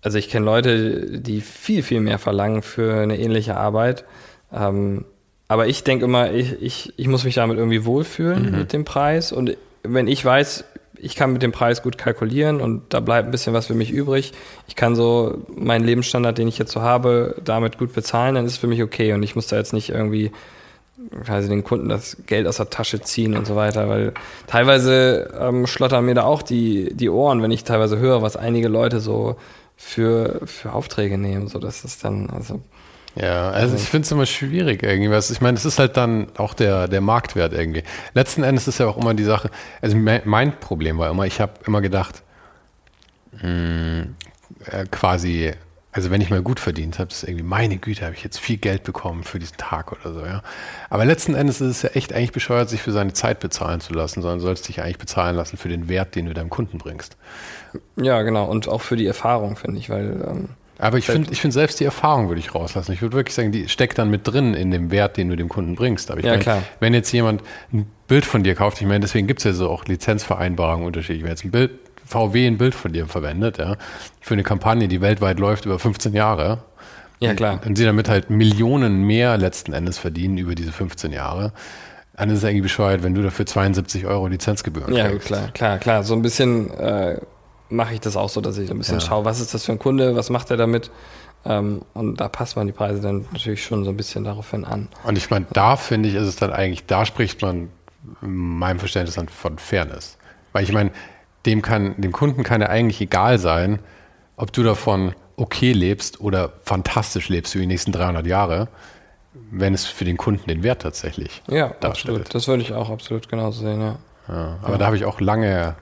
also 0.00 0.18
ich 0.18 0.28
kenne 0.28 0.46
Leute, 0.46 1.20
die 1.20 1.40
viel, 1.40 1.82
viel 1.82 2.00
mehr 2.00 2.18
verlangen 2.18 2.62
für 2.62 3.00
eine 3.00 3.18
ähnliche 3.18 3.56
Arbeit. 3.56 4.04
Ähm, 4.52 5.04
aber 5.48 5.66
ich 5.66 5.84
denke 5.84 6.04
immer, 6.04 6.32
ich, 6.32 6.62
ich, 6.62 6.94
ich 6.96 7.08
muss 7.08 7.24
mich 7.24 7.34
damit 7.34 7.58
irgendwie 7.58 7.84
wohlfühlen 7.84 8.50
mhm. 8.50 8.58
mit 8.58 8.72
dem 8.72 8.84
Preis 8.84 9.32
und 9.32 9.56
wenn 9.82 10.06
ich 10.06 10.24
weiß, 10.24 10.64
ich 11.02 11.16
kann 11.16 11.32
mit 11.32 11.42
dem 11.42 11.50
Preis 11.50 11.82
gut 11.82 11.98
kalkulieren 11.98 12.60
und 12.60 12.94
da 12.94 13.00
bleibt 13.00 13.26
ein 13.26 13.32
bisschen 13.32 13.52
was 13.52 13.66
für 13.66 13.74
mich 13.74 13.90
übrig. 13.90 14.32
Ich 14.68 14.76
kann 14.76 14.94
so 14.94 15.38
meinen 15.54 15.84
Lebensstandard, 15.84 16.38
den 16.38 16.46
ich 16.46 16.58
jetzt 16.58 16.70
so 16.70 16.80
habe, 16.80 17.34
damit 17.44 17.76
gut 17.76 17.92
bezahlen, 17.92 18.36
dann 18.36 18.46
ist 18.46 18.52
es 18.52 18.58
für 18.58 18.68
mich 18.68 18.82
okay 18.82 19.12
und 19.12 19.22
ich 19.24 19.34
muss 19.34 19.48
da 19.48 19.56
jetzt 19.56 19.72
nicht 19.72 19.90
irgendwie 19.90 20.30
quasi 21.24 21.48
den 21.48 21.64
Kunden 21.64 21.88
das 21.88 22.18
Geld 22.26 22.46
aus 22.46 22.58
der 22.58 22.70
Tasche 22.70 23.00
ziehen 23.00 23.36
und 23.36 23.48
so 23.48 23.56
weiter, 23.56 23.88
weil 23.88 24.12
teilweise 24.46 25.28
ähm, 25.38 25.66
schlottern 25.66 26.04
mir 26.04 26.14
da 26.14 26.22
auch 26.22 26.42
die, 26.42 26.94
die 26.94 27.10
Ohren, 27.10 27.42
wenn 27.42 27.50
ich 27.50 27.64
teilweise 27.64 27.98
höre, 27.98 28.22
was 28.22 28.36
einige 28.36 28.68
Leute 28.68 29.00
so 29.00 29.36
für, 29.76 30.40
für 30.44 30.72
Aufträge 30.72 31.18
nehmen. 31.18 31.48
So, 31.48 31.58
das 31.58 31.84
ist 31.84 32.04
dann, 32.04 32.30
also 32.30 32.60
ja, 33.14 33.50
also 33.50 33.76
ich 33.76 33.82
finde 33.82 34.06
es 34.06 34.12
immer 34.12 34.24
schwierig 34.26 34.82
irgendwie. 34.82 35.14
Ich 35.32 35.40
meine, 35.40 35.56
es 35.56 35.64
ist 35.64 35.78
halt 35.78 35.96
dann 35.96 36.28
auch 36.38 36.54
der, 36.54 36.88
der 36.88 37.00
Marktwert 37.00 37.52
irgendwie. 37.52 37.82
Letzten 38.14 38.42
Endes 38.42 38.68
ist 38.68 38.78
ja 38.78 38.86
auch 38.86 38.96
immer 38.96 39.12
die 39.14 39.24
Sache, 39.24 39.50
also 39.82 39.96
mein 39.96 40.58
Problem 40.60 40.98
war 40.98 41.10
immer, 41.10 41.26
ich 41.26 41.40
habe 41.40 41.52
immer 41.66 41.82
gedacht, 41.82 42.22
mh, 43.32 43.42
hm, 43.42 44.14
äh, 44.70 44.86
quasi, 44.90 45.52
also 45.92 46.10
wenn 46.10 46.22
ich 46.22 46.30
mal 46.30 46.40
gut 46.40 46.58
verdient 46.58 46.98
habe, 46.98 47.10
ist 47.10 47.22
irgendwie, 47.22 47.44
meine 47.44 47.76
Güte, 47.76 48.06
habe 48.06 48.14
ich 48.14 48.24
jetzt 48.24 48.40
viel 48.40 48.56
Geld 48.56 48.82
bekommen 48.82 49.24
für 49.24 49.38
diesen 49.38 49.58
Tag 49.58 49.92
oder 49.92 50.14
so, 50.14 50.24
ja. 50.24 50.42
Aber 50.88 51.04
letzten 51.04 51.34
Endes 51.34 51.60
ist 51.60 51.68
es 51.68 51.82
ja 51.82 51.90
echt 51.90 52.14
eigentlich 52.14 52.32
bescheuert, 52.32 52.70
sich 52.70 52.80
für 52.80 52.92
seine 52.92 53.12
Zeit 53.12 53.40
bezahlen 53.40 53.80
zu 53.80 53.92
lassen, 53.92 54.22
sondern 54.22 54.40
sollst 54.40 54.68
dich 54.68 54.80
eigentlich 54.80 54.98
bezahlen 54.98 55.36
lassen 55.36 55.58
für 55.58 55.68
den 55.68 55.90
Wert, 55.90 56.14
den 56.14 56.26
du 56.26 56.34
deinem 56.34 56.50
Kunden 56.50 56.78
bringst. 56.78 57.18
Ja, 57.96 58.22
genau. 58.22 58.46
Und 58.46 58.68
auch 58.68 58.80
für 58.80 58.96
die 58.96 59.06
Erfahrung, 59.06 59.56
finde 59.56 59.78
ich, 59.78 59.90
weil 59.90 60.24
ähm 60.26 60.48
aber 60.82 60.98
ich 60.98 61.06
finde 61.06 61.30
ich 61.30 61.40
find 61.40 61.54
selbst 61.54 61.78
die 61.78 61.84
Erfahrung 61.84 62.28
würde 62.28 62.40
ich 62.40 62.56
rauslassen. 62.56 62.92
Ich 62.92 63.02
würde 63.02 63.16
wirklich 63.16 63.36
sagen, 63.36 63.52
die 63.52 63.68
steckt 63.68 63.98
dann 63.98 64.10
mit 64.10 64.26
drin 64.26 64.52
in 64.54 64.72
dem 64.72 64.90
Wert, 64.90 65.16
den 65.16 65.28
du 65.28 65.36
dem 65.36 65.48
Kunden 65.48 65.76
bringst. 65.76 66.10
Aber 66.10 66.18
ich 66.18 66.26
ja, 66.26 66.32
meine, 66.32 66.42
klar. 66.42 66.62
wenn 66.80 66.92
jetzt 66.92 67.12
jemand 67.12 67.40
ein 67.72 67.86
Bild 68.08 68.24
von 68.24 68.42
dir 68.42 68.56
kauft, 68.56 68.80
ich 68.80 68.86
meine, 68.88 68.98
deswegen 68.98 69.28
gibt 69.28 69.38
es 69.38 69.44
ja 69.44 69.52
so 69.52 69.70
auch 69.70 69.84
Lizenzvereinbarungen 69.84 70.84
unterschiedlich. 70.84 71.22
Wenn 71.22 71.30
jetzt 71.30 71.44
ein 71.44 71.52
Bild, 71.52 71.70
VW 72.04 72.48
ein 72.48 72.58
Bild 72.58 72.74
von 72.74 72.92
dir 72.92 73.06
verwendet, 73.06 73.58
ja, 73.58 73.76
für 74.20 74.34
eine 74.34 74.42
Kampagne, 74.42 74.88
die 74.88 75.00
weltweit 75.00 75.38
läuft 75.38 75.66
über 75.66 75.78
15 75.78 76.14
Jahre, 76.14 76.64
ja, 77.20 77.34
klar. 77.34 77.54
Und, 77.54 77.66
und 77.66 77.76
sie 77.76 77.84
damit 77.84 78.08
halt 78.08 78.30
Millionen 78.30 79.04
mehr 79.04 79.38
letzten 79.38 79.72
Endes 79.72 79.98
verdienen 79.98 80.36
über 80.36 80.56
diese 80.56 80.72
15 80.72 81.12
Jahre, 81.12 81.52
dann 82.16 82.30
ist 82.30 82.38
es 82.38 82.44
eigentlich 82.44 82.62
bescheuert, 82.62 83.02
wenn 83.02 83.14
du 83.14 83.22
dafür 83.22 83.46
72 83.46 84.06
Euro 84.06 84.26
Lizenzgebühren 84.26 84.94
Ja, 84.94 85.08
kriegst. 85.08 85.26
klar, 85.28 85.48
klar, 85.52 85.78
klar. 85.78 86.02
So 86.02 86.14
ein 86.14 86.22
bisschen 86.22 86.70
äh, 86.72 87.18
mache 87.72 87.94
ich 87.94 88.00
das 88.00 88.16
auch 88.16 88.28
so, 88.28 88.40
dass 88.40 88.58
ich 88.58 88.70
ein 88.70 88.78
bisschen 88.78 89.00
ja. 89.00 89.00
schaue, 89.00 89.24
was 89.24 89.40
ist 89.40 89.54
das 89.54 89.64
für 89.64 89.72
ein 89.72 89.78
Kunde, 89.78 90.14
was 90.14 90.30
macht 90.30 90.50
er 90.50 90.56
damit. 90.56 90.90
Ähm, 91.44 91.82
und 91.94 92.20
da 92.20 92.28
passt 92.28 92.56
man 92.56 92.66
die 92.66 92.72
Preise 92.72 93.00
dann 93.00 93.26
natürlich 93.32 93.64
schon 93.64 93.84
so 93.84 93.90
ein 93.90 93.96
bisschen 93.96 94.24
daraufhin 94.24 94.64
an. 94.64 94.88
Und 95.04 95.16
ich 95.16 95.30
meine, 95.30 95.46
da 95.52 95.76
finde 95.76 96.08
ich, 96.08 96.14
ist 96.14 96.28
es 96.28 96.36
dann 96.36 96.52
eigentlich, 96.52 96.86
da 96.86 97.04
spricht 97.04 97.42
man 97.42 97.70
meinem 98.20 98.78
Verständnis 98.78 99.16
dann 99.16 99.28
von 99.28 99.58
Fairness. 99.58 100.18
Weil 100.52 100.64
ich 100.64 100.72
meine, 100.72 100.92
dem 101.46 101.62
kann, 101.62 102.00
dem 102.00 102.12
Kunden 102.12 102.44
kann 102.44 102.60
ja 102.60 102.68
eigentlich 102.68 103.00
egal 103.00 103.38
sein, 103.38 103.80
ob 104.36 104.52
du 104.52 104.62
davon 104.62 105.14
okay 105.36 105.72
lebst 105.72 106.20
oder 106.20 106.52
fantastisch 106.64 107.28
lebst 107.28 107.52
für 107.52 107.58
die 107.58 107.66
nächsten 107.66 107.90
300 107.92 108.26
Jahre, 108.26 108.68
wenn 109.50 109.74
es 109.74 109.86
für 109.86 110.04
den 110.04 110.16
Kunden 110.16 110.46
den 110.48 110.62
Wert 110.62 110.82
tatsächlich 110.82 111.42
ja, 111.48 111.68
darstellt. 111.80 112.20
Absolut. 112.20 112.34
Das 112.34 112.48
würde 112.48 112.62
ich 112.62 112.72
auch 112.72 112.90
absolut 112.90 113.28
genauso 113.28 113.62
sehen, 113.62 113.80
ja. 113.80 113.96
ja 114.28 114.58
aber 114.62 114.72
ja. 114.72 114.78
da 114.78 114.86
habe 114.86 114.96
ich 114.96 115.04
auch 115.04 115.20
lange 115.20 115.74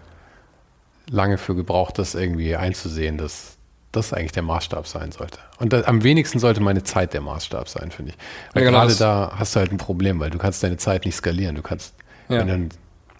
lange 1.11 1.39
für 1.39 1.55
gebraucht, 1.55 1.99
das 1.99 2.15
irgendwie 2.15 2.57
einzusehen, 2.57 3.19
dass 3.19 3.57
das 3.93 4.13
eigentlich 4.13 4.33
der 4.33 4.45
Maßstab 4.45 4.87
sein 4.87 5.11
sollte. 5.11 5.39
Und 5.59 5.73
da, 5.73 5.83
am 5.83 6.05
wenigsten 6.05 6.39
sollte 6.39 6.61
meine 6.61 6.85
Zeit 6.85 7.13
der 7.13 7.21
Maßstab 7.21 7.69
sein, 7.69 7.91
finde 7.91 8.13
ich. 8.13 8.19
Weil 8.55 8.63
ja, 8.63 8.71
genau 8.71 8.83
gerade 8.83 8.95
da 8.95 9.33
hast 9.37 9.57
du 9.57 9.61
halt 9.61 9.73
ein 9.73 9.79
Problem, 9.79 10.21
weil 10.21 10.31
du 10.31 10.39
kannst 10.39 10.63
deine 10.63 10.77
Zeit 10.77 11.05
nicht 11.05 11.17
skalieren. 11.17 11.57
Du 11.57 11.63
kannst, 11.63 11.95
ja. 12.29 12.39
wenn 12.39 12.69
du 12.69 12.69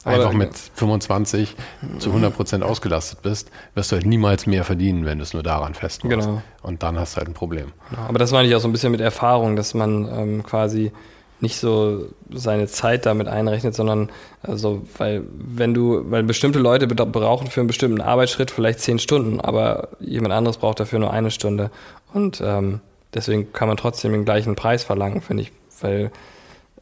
einfach 0.05 0.33
mit 0.33 0.57
25 0.57 1.57
zu 1.99 2.11
100 2.11 2.35
Prozent 2.35 2.65
ausgelastet 2.65 3.21
bist, 3.23 3.51
wirst 3.75 3.91
du 3.91 3.97
halt 3.97 4.07
niemals 4.07 4.47
mehr 4.47 4.65
verdienen, 4.65 5.05
wenn 5.05 5.19
du 5.19 5.25
es 5.25 5.35
nur 5.35 5.43
daran 5.43 5.75
festmachst. 5.75 6.27
Genau. 6.27 6.43
Und 6.63 6.83
dann 6.85 6.99
hast 6.99 7.15
du 7.15 7.19
halt 7.19 7.29
ein 7.29 7.35
Problem. 7.35 7.73
Genau. 7.91 8.03
Aber 8.03 8.19
das 8.19 8.31
meine 8.31 8.47
ich 8.47 8.55
auch 8.55 8.61
so 8.61 8.69
ein 8.69 8.73
bisschen 8.73 8.93
mit 8.93 9.01
Erfahrung, 9.01 9.57
dass 9.57 9.75
man 9.75 10.07
ähm, 10.07 10.43
quasi 10.45 10.93
nicht 11.41 11.57
so 11.57 12.07
seine 12.31 12.67
Zeit 12.67 13.07
damit 13.07 13.29
einrechnet, 13.29 13.75
sondern 13.75 14.11
also, 14.43 14.83
weil 14.99 15.23
wenn 15.33 15.75
du, 15.75 16.11
weil 16.11 16.23
bestimmte 16.23 16.59
Leute 16.59 16.87
brauchen 16.87 17.49
für 17.49 17.61
einen 17.61 17.67
bestimmten 17.67 18.01
Arbeitsschritt 18.01 18.51
vielleicht 18.51 18.81
zehn 18.81 18.99
Stunden, 18.99 19.41
aber 19.41 19.89
jemand 20.01 20.35
anderes 20.35 20.59
braucht 20.59 20.81
dafür 20.81 20.99
nur 20.99 21.13
eine 21.13 21.31
Stunde. 21.31 21.71
Und 22.13 22.43
ähm, 22.45 22.81
deswegen 23.15 23.53
kann 23.53 23.69
man 23.69 23.77
trotzdem 23.77 24.13
den 24.13 24.25
gleichen 24.25 24.55
Preis 24.55 24.85
verlangen, 24.85 25.23
finde 25.23 25.45
ich, 25.45 25.53
weil 25.81 26.11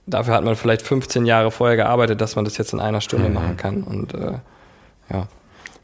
dafür 0.06 0.34
hat 0.34 0.44
man 0.44 0.56
vielleicht 0.56 0.82
15 0.82 1.26
Jahre 1.26 1.50
vorher 1.50 1.76
gearbeitet, 1.76 2.20
dass 2.20 2.36
man 2.36 2.44
das 2.44 2.56
jetzt 2.58 2.72
in 2.72 2.80
einer 2.80 3.00
Stunde 3.00 3.28
mhm. 3.28 3.34
machen 3.34 3.56
kann. 3.56 3.82
Und 3.82 4.14
äh, 4.14 4.38
ja. 5.10 5.28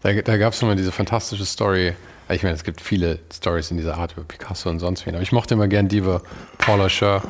Da, 0.02 0.12
da 0.12 0.36
gab 0.36 0.52
es 0.52 0.60
nochmal 0.60 0.76
diese 0.76 0.92
fantastische 0.92 1.46
Story. 1.46 1.94
Ich 2.28 2.42
meine, 2.42 2.55
es 2.55 2.64
gibt 2.64 2.80
viele 2.80 3.18
Stories 3.32 3.70
in 3.70 3.76
dieser 3.76 3.96
Art 3.96 4.12
über 4.12 4.24
Picasso 4.24 4.68
und 4.70 4.78
sonst 4.78 5.06
wen, 5.06 5.14
aber 5.14 5.22
ich 5.22 5.32
mochte 5.32 5.55
immer 5.55 5.68
gern 5.68 5.88
die 5.88 5.98
über 5.98 6.22
Paula 6.59 6.88
Scher. 6.88 7.22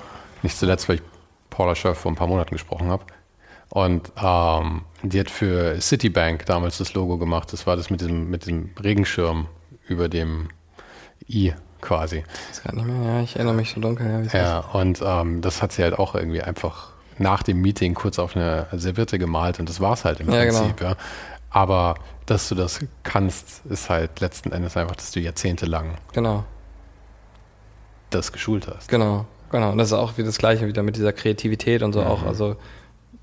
Nicht 0.42 0.56
zuletzt, 0.58 0.88
weil 0.88 0.96
ich 0.96 1.02
Paula 1.55 1.76
Scher 1.76 1.94
vor 1.94 2.10
ein 2.10 2.16
paar 2.16 2.26
Monaten 2.26 2.52
gesprochen 2.52 2.89
habe. 2.89 3.05
Und 3.70 4.12
ähm, 4.22 4.82
die 5.02 5.20
hat 5.20 5.31
für 5.31 5.81
Citibank 5.81 6.47
damals 6.47 6.78
das 6.78 6.94
Logo 6.94 7.16
gemacht. 7.16 7.52
Das 7.52 7.66
war 7.66 7.76
das 7.76 7.90
mit 7.90 8.01
diesem, 8.01 8.28
mit 8.28 8.43
diesem 8.43 8.70
Regenschirm 8.82 9.47
über 9.86 10.09
dem 10.09 10.48
I 11.28 11.55
quasi. 11.81 12.24
Das 12.48 12.59
ist 12.59 12.72
nicht 12.72 12.86
mehr, 12.86 13.12
ja, 13.14 13.20
ich 13.20 13.36
erinnere 13.36 13.55
mich 13.55 13.70
so 13.70 13.81
dunkel. 13.81 14.28
Ja, 14.32 14.39
ja 14.39 14.59
und 14.59 15.01
ähm, 15.05 15.43
das 15.43 15.62
hat 15.62 15.72
sie 15.72 15.82
halt 15.82 15.98
auch 15.98 16.14
irgendwie 16.14 16.43
einfach 16.43 16.93
nach 17.18 17.43
dem 17.43 17.60
Meeting 17.60 17.94
kurz 17.94 18.18
auf 18.18 18.35
eine 18.36 18.66
Serviette 18.72 19.18
gemalt 19.18 19.60
und 19.60 19.68
das 19.68 19.81
war 19.81 19.93
es 19.93 20.05
halt 20.05 20.20
im 20.20 20.31
ja, 20.31 20.44
genau. 20.44 20.59
Prinzip. 20.59 20.76
Genau. 20.78 20.90
Ja. 20.90 20.97
Aber 21.51 21.94
dass 22.26 22.48
du 22.48 22.56
das 22.56 22.81
kannst, 23.05 23.64
ist 23.66 23.90
halt 23.90 24.18
letzten 24.20 24.51
Endes 24.51 24.76
einfach, 24.76 24.97
dass 24.97 25.12
du 25.12 25.20
jahrzehntelang 25.20 25.94
genau. 26.12 26.44
das 28.10 28.32
geschult 28.32 28.66
hast. 28.66 28.89
Genau. 28.89 29.26
Genau, 29.50 29.72
und 29.72 29.78
das 29.78 29.88
ist 29.88 29.92
auch 29.92 30.16
wie 30.16 30.24
das 30.24 30.38
Gleiche 30.38 30.66
wieder 30.66 30.82
mit 30.82 30.96
dieser 30.96 31.12
Kreativität 31.12 31.82
und 31.82 31.92
so 31.92 32.00
mhm. 32.00 32.06
auch. 32.06 32.22
Also 32.24 32.56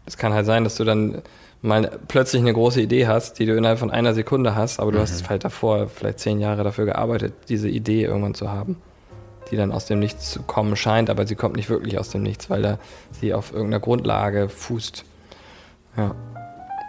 es 0.05 0.17
kann 0.17 0.33
halt 0.33 0.45
sein, 0.45 0.63
dass 0.63 0.75
du 0.75 0.83
dann 0.83 1.21
mal 1.61 1.99
plötzlich 2.07 2.41
eine 2.41 2.53
große 2.53 2.81
Idee 2.81 3.07
hast, 3.07 3.39
die 3.39 3.45
du 3.45 3.55
innerhalb 3.55 3.79
von 3.79 3.91
einer 3.91 4.13
Sekunde 4.13 4.55
hast, 4.55 4.79
aber 4.79 4.91
du 4.91 4.97
mhm. 4.97 5.03
hast 5.03 5.29
halt 5.29 5.43
davor 5.43 5.87
vielleicht 5.87 6.19
zehn 6.19 6.39
Jahre 6.39 6.63
dafür 6.63 6.85
gearbeitet, 6.85 7.33
diese 7.49 7.69
Idee 7.69 8.03
irgendwann 8.03 8.33
zu 8.33 8.51
haben. 8.51 8.77
die 9.49 9.57
dann 9.57 9.73
aus 9.73 9.85
dem 9.85 9.99
Nichts 9.99 10.31
zu 10.31 10.43
kommen 10.43 10.77
scheint, 10.77 11.09
aber 11.09 11.27
sie 11.27 11.35
kommt 11.35 11.57
nicht 11.57 11.69
wirklich 11.69 11.99
aus 11.99 12.09
dem 12.09 12.23
Nichts, 12.23 12.49
weil 12.49 12.61
da 12.61 12.79
sie 13.19 13.33
auf 13.33 13.51
irgendeiner 13.51 13.81
Grundlage 13.81 14.47
fußt. 14.47 15.03
Ja. 15.97 16.15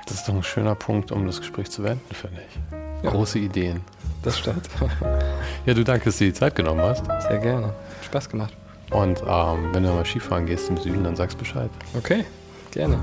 Das 0.06 0.16
ist 0.16 0.28
doch 0.28 0.34
ein 0.34 0.42
schöner 0.42 0.76
Punkt, 0.76 1.10
um 1.10 1.26
das 1.26 1.40
Gespräch 1.40 1.70
zu 1.70 1.82
beenden, 1.82 2.14
finde 2.14 2.40
ich. 2.48 3.04
Ja. 3.04 3.10
Große 3.10 3.38
Ideen. 3.40 3.80
Das 4.22 4.38
stimmt. 4.38 4.68
ja, 5.66 5.74
du 5.74 5.82
danke, 5.82 6.04
dass 6.04 6.18
du 6.18 6.24
die 6.24 6.32
Zeit 6.32 6.54
genommen 6.54 6.82
hast. 6.82 7.04
Sehr 7.26 7.38
gerne. 7.38 7.72
Spaß 8.04 8.28
gemacht. 8.28 8.56
Und 8.92 9.22
ähm, 9.26 9.70
wenn 9.72 9.82
du 9.82 9.90
mal 9.90 10.04
Skifahren 10.04 10.46
gehst 10.46 10.68
im 10.68 10.76
Süden, 10.76 11.04
dann 11.04 11.16
sagst 11.16 11.38
Bescheid. 11.38 11.70
Okay, 11.96 12.24
gerne. 12.70 12.98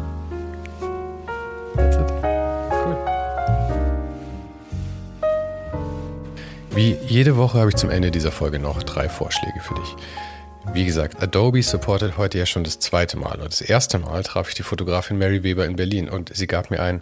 That's 1.75 1.95
it. 1.95 2.11
Cool. 2.71 2.97
Wie 6.71 6.97
jede 7.07 7.37
Woche 7.37 7.57
habe 7.57 7.69
ich 7.69 7.75
zum 7.75 7.89
Ende 7.89 8.11
dieser 8.11 8.31
Folge 8.31 8.59
noch 8.59 8.83
drei 8.83 9.09
Vorschläge 9.09 9.59
für 9.61 9.73
dich. 9.75 9.95
Wie 10.73 10.85
gesagt, 10.85 11.21
Adobe 11.21 11.63
supportet 11.63 12.17
heute 12.17 12.37
ja 12.37 12.45
schon 12.45 12.63
das 12.63 12.77
zweite 12.77 13.17
Mal. 13.17 13.39
Und 13.39 13.45
das 13.51 13.61
erste 13.61 13.97
Mal 13.97 14.21
traf 14.21 14.49
ich 14.49 14.55
die 14.55 14.63
Fotografin 14.63 15.17
Mary 15.17 15.43
Weber 15.43 15.65
in 15.65 15.75
Berlin 15.75 16.07
und 16.07 16.35
sie 16.35 16.45
gab 16.45 16.69
mir 16.69 16.79
ein, 16.79 17.01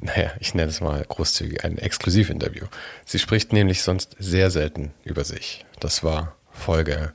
naja, 0.00 0.30
ich 0.40 0.54
nenne 0.54 0.70
es 0.70 0.80
mal 0.80 1.04
großzügig, 1.06 1.62
ein 1.64 1.76
Exklusivinterview. 1.76 2.64
Sie 3.04 3.18
spricht 3.18 3.52
nämlich 3.52 3.82
sonst 3.82 4.16
sehr 4.18 4.50
selten 4.50 4.92
über 5.04 5.24
sich. 5.24 5.66
Das 5.78 6.02
war 6.02 6.34
Folge 6.50 7.12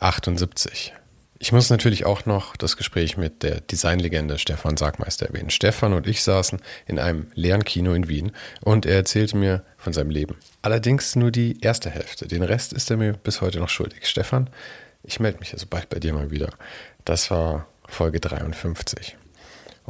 78. 0.00 0.94
Ich 1.42 1.52
muss 1.52 1.70
natürlich 1.70 2.04
auch 2.04 2.26
noch 2.26 2.56
das 2.56 2.76
Gespräch 2.76 3.16
mit 3.16 3.42
der 3.42 3.60
Designlegende 3.60 4.38
Stefan 4.38 4.76
Sagmeister 4.76 5.26
erwähnen. 5.26 5.48
Stefan 5.48 5.94
und 5.94 6.06
ich 6.06 6.22
saßen 6.22 6.60
in 6.86 6.98
einem 6.98 7.28
leeren 7.34 7.64
Kino 7.64 7.94
in 7.94 8.08
Wien 8.08 8.32
und 8.60 8.84
er 8.84 8.96
erzählte 8.96 9.36
mir 9.36 9.62
von 9.78 9.94
seinem 9.94 10.10
Leben. 10.10 10.36
Allerdings 10.60 11.16
nur 11.16 11.30
die 11.30 11.58
erste 11.60 11.88
Hälfte. 11.88 12.26
Den 12.26 12.42
Rest 12.42 12.74
ist 12.74 12.90
er 12.90 12.98
mir 12.98 13.14
bis 13.14 13.40
heute 13.40 13.58
noch 13.58 13.70
schuldig. 13.70 14.06
Stefan, 14.06 14.50
ich 15.02 15.20
melde 15.20 15.38
mich 15.38 15.54
also 15.54 15.66
bald 15.68 15.88
bei 15.88 15.98
dir 15.98 16.12
mal 16.12 16.30
wieder. 16.30 16.50
Das 17.04 17.30
war 17.30 17.66
Folge 17.88 18.20
53. 18.20 19.16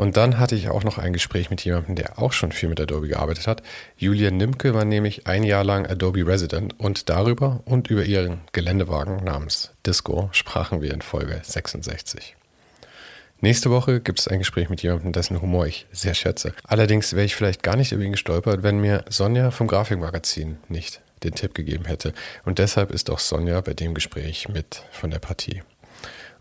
Und 0.01 0.17
dann 0.17 0.39
hatte 0.39 0.55
ich 0.55 0.71
auch 0.71 0.83
noch 0.83 0.97
ein 0.97 1.13
Gespräch 1.13 1.51
mit 1.51 1.63
jemandem, 1.63 1.95
der 1.95 2.19
auch 2.19 2.33
schon 2.33 2.53
viel 2.53 2.71
mit 2.71 2.81
Adobe 2.81 3.07
gearbeitet 3.07 3.47
hat. 3.47 3.63
Julia 3.99 4.31
Nimke 4.31 4.73
war 4.73 4.87
nämlich 4.87 5.27
ein 5.27 5.43
Jahr 5.43 5.63
lang 5.63 5.87
Adobe 5.87 6.27
Resident 6.27 6.81
und 6.81 7.11
darüber 7.11 7.61
und 7.67 7.91
über 7.91 8.07
ihren 8.07 8.41
Geländewagen 8.53 9.23
namens 9.23 9.73
Disco 9.85 10.31
sprachen 10.33 10.81
wir 10.81 10.95
in 10.95 11.03
Folge 11.03 11.43
66. 11.45 12.35
Nächste 13.43 13.71
Woche 13.71 14.01
gibt 14.01 14.21
es 14.21 14.27
ein 14.27 14.39
Gespräch 14.39 14.71
mit 14.71 14.83
jemandem, 14.83 15.13
dessen 15.13 15.43
Humor 15.43 15.67
ich 15.67 15.87
sehr 15.93 16.15
schätze. 16.15 16.55
Allerdings 16.65 17.13
wäre 17.13 17.27
ich 17.27 17.37
vielleicht 17.37 17.63
gar 17.63 17.77
nicht 17.77 17.93
über 17.93 18.03
ihn 18.03 18.13
gestolpert, 18.13 18.63
wenn 18.63 18.79
mir 18.79 19.05
Sonja 19.11 19.51
vom 19.51 19.67
Grafikmagazin 19.67 20.57
nicht 20.71 21.03
den 21.25 21.35
Tipp 21.35 21.53
gegeben 21.55 21.85
hätte. 21.85 22.15
Und 22.47 22.59
deshalb 22.59 22.91
ist 22.91 23.11
auch 23.11 23.19
Sonja 23.19 23.61
bei 23.61 23.75
dem 23.75 23.93
Gespräch 23.93 24.49
mit 24.49 24.83
von 24.93 25.11
der 25.11 25.19
Partie. 25.19 25.61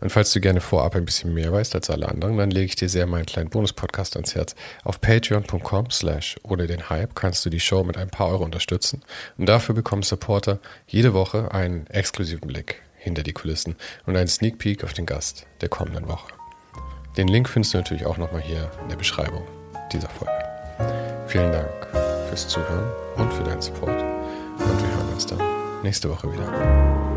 Und 0.00 0.10
falls 0.10 0.32
du 0.32 0.40
gerne 0.40 0.60
vorab 0.60 0.94
ein 0.96 1.04
bisschen 1.04 1.34
mehr 1.34 1.52
weißt 1.52 1.74
als 1.74 1.90
alle 1.90 2.08
anderen, 2.08 2.36
dann 2.36 2.50
lege 2.50 2.66
ich 2.66 2.76
dir 2.76 2.88
sehr 2.88 3.06
meinen 3.06 3.26
kleinen 3.26 3.50
Bonus-Podcast 3.50 4.16
ans 4.16 4.34
Herz. 4.34 4.54
Auf 4.84 5.00
patreon.com 5.00 5.90
slash 5.90 6.36
ohne 6.42 6.66
den 6.66 6.88
Hype 6.88 7.14
kannst 7.14 7.44
du 7.44 7.50
die 7.50 7.60
Show 7.60 7.84
mit 7.84 7.96
ein 7.96 8.10
paar 8.10 8.28
Euro 8.28 8.44
unterstützen. 8.44 9.02
Und 9.36 9.46
dafür 9.46 9.74
bekommen 9.74 10.02
Supporter 10.02 10.58
jede 10.86 11.14
Woche 11.14 11.52
einen 11.52 11.86
exklusiven 11.88 12.48
Blick 12.48 12.82
hinter 12.96 13.22
die 13.22 13.32
Kulissen 13.32 13.76
und 14.06 14.16
einen 14.16 14.28
Sneak 14.28 14.58
Peek 14.58 14.84
auf 14.84 14.92
den 14.92 15.06
Gast 15.06 15.46
der 15.60 15.68
kommenden 15.68 16.08
Woche. 16.08 16.28
Den 17.16 17.28
Link 17.28 17.48
findest 17.48 17.74
du 17.74 17.78
natürlich 17.78 18.06
auch 18.06 18.18
nochmal 18.18 18.42
hier 18.42 18.70
in 18.82 18.88
der 18.88 18.96
Beschreibung 18.96 19.46
dieser 19.92 20.08
Folge. 20.08 20.32
Vielen 21.26 21.52
Dank 21.52 21.88
fürs 22.28 22.46
Zuhören 22.48 22.90
und 23.16 23.32
für 23.32 23.42
deinen 23.42 23.60
Support. 23.60 23.90
Und 23.90 24.82
wir 24.82 24.96
hören 24.96 25.08
uns 25.12 25.26
dann 25.26 25.40
nächste 25.82 26.08
Woche 26.08 26.32
wieder. 26.32 27.09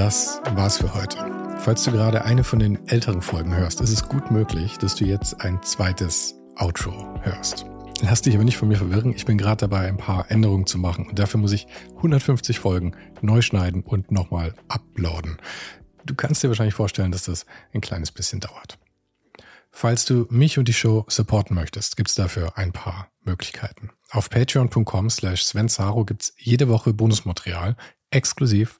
Das 0.00 0.40
war's 0.54 0.78
für 0.78 0.94
heute. 0.94 1.18
Falls 1.58 1.84
du 1.84 1.92
gerade 1.92 2.24
eine 2.24 2.42
von 2.42 2.58
den 2.58 2.88
älteren 2.88 3.20
Folgen 3.20 3.54
hörst, 3.54 3.82
ist 3.82 3.90
es 3.90 4.08
gut 4.08 4.30
möglich, 4.30 4.78
dass 4.78 4.94
du 4.94 5.04
jetzt 5.04 5.42
ein 5.42 5.62
zweites 5.62 6.36
Outro 6.56 7.20
hörst. 7.20 7.66
Lass 8.00 8.22
dich 8.22 8.34
aber 8.34 8.44
nicht 8.44 8.56
von 8.56 8.68
mir 8.68 8.78
verwirren. 8.78 9.12
Ich 9.14 9.26
bin 9.26 9.36
gerade 9.36 9.68
dabei, 9.68 9.88
ein 9.88 9.98
paar 9.98 10.30
Änderungen 10.30 10.64
zu 10.64 10.78
machen 10.78 11.06
und 11.06 11.18
dafür 11.18 11.38
muss 11.38 11.52
ich 11.52 11.66
150 11.96 12.60
Folgen 12.60 12.96
neu 13.20 13.42
schneiden 13.42 13.82
und 13.82 14.10
nochmal 14.10 14.54
uploaden. 14.68 15.36
Du 16.06 16.14
kannst 16.14 16.42
dir 16.42 16.48
wahrscheinlich 16.48 16.72
vorstellen, 16.72 17.12
dass 17.12 17.24
das 17.24 17.44
ein 17.74 17.82
kleines 17.82 18.10
bisschen 18.10 18.40
dauert. 18.40 18.78
Falls 19.70 20.06
du 20.06 20.26
mich 20.30 20.58
und 20.58 20.66
die 20.66 20.72
Show 20.72 21.04
supporten 21.08 21.54
möchtest, 21.54 21.98
gibt's 21.98 22.14
dafür 22.14 22.56
ein 22.56 22.72
paar 22.72 23.12
Möglichkeiten. 23.20 23.90
Auf 24.08 24.30
patreon.com 24.30 25.10
slash 25.10 25.44
svensaro 25.44 26.06
gibt's 26.06 26.32
jede 26.38 26.70
Woche 26.70 26.94
Bonusmaterial, 26.94 27.76
exklusiv 28.08 28.79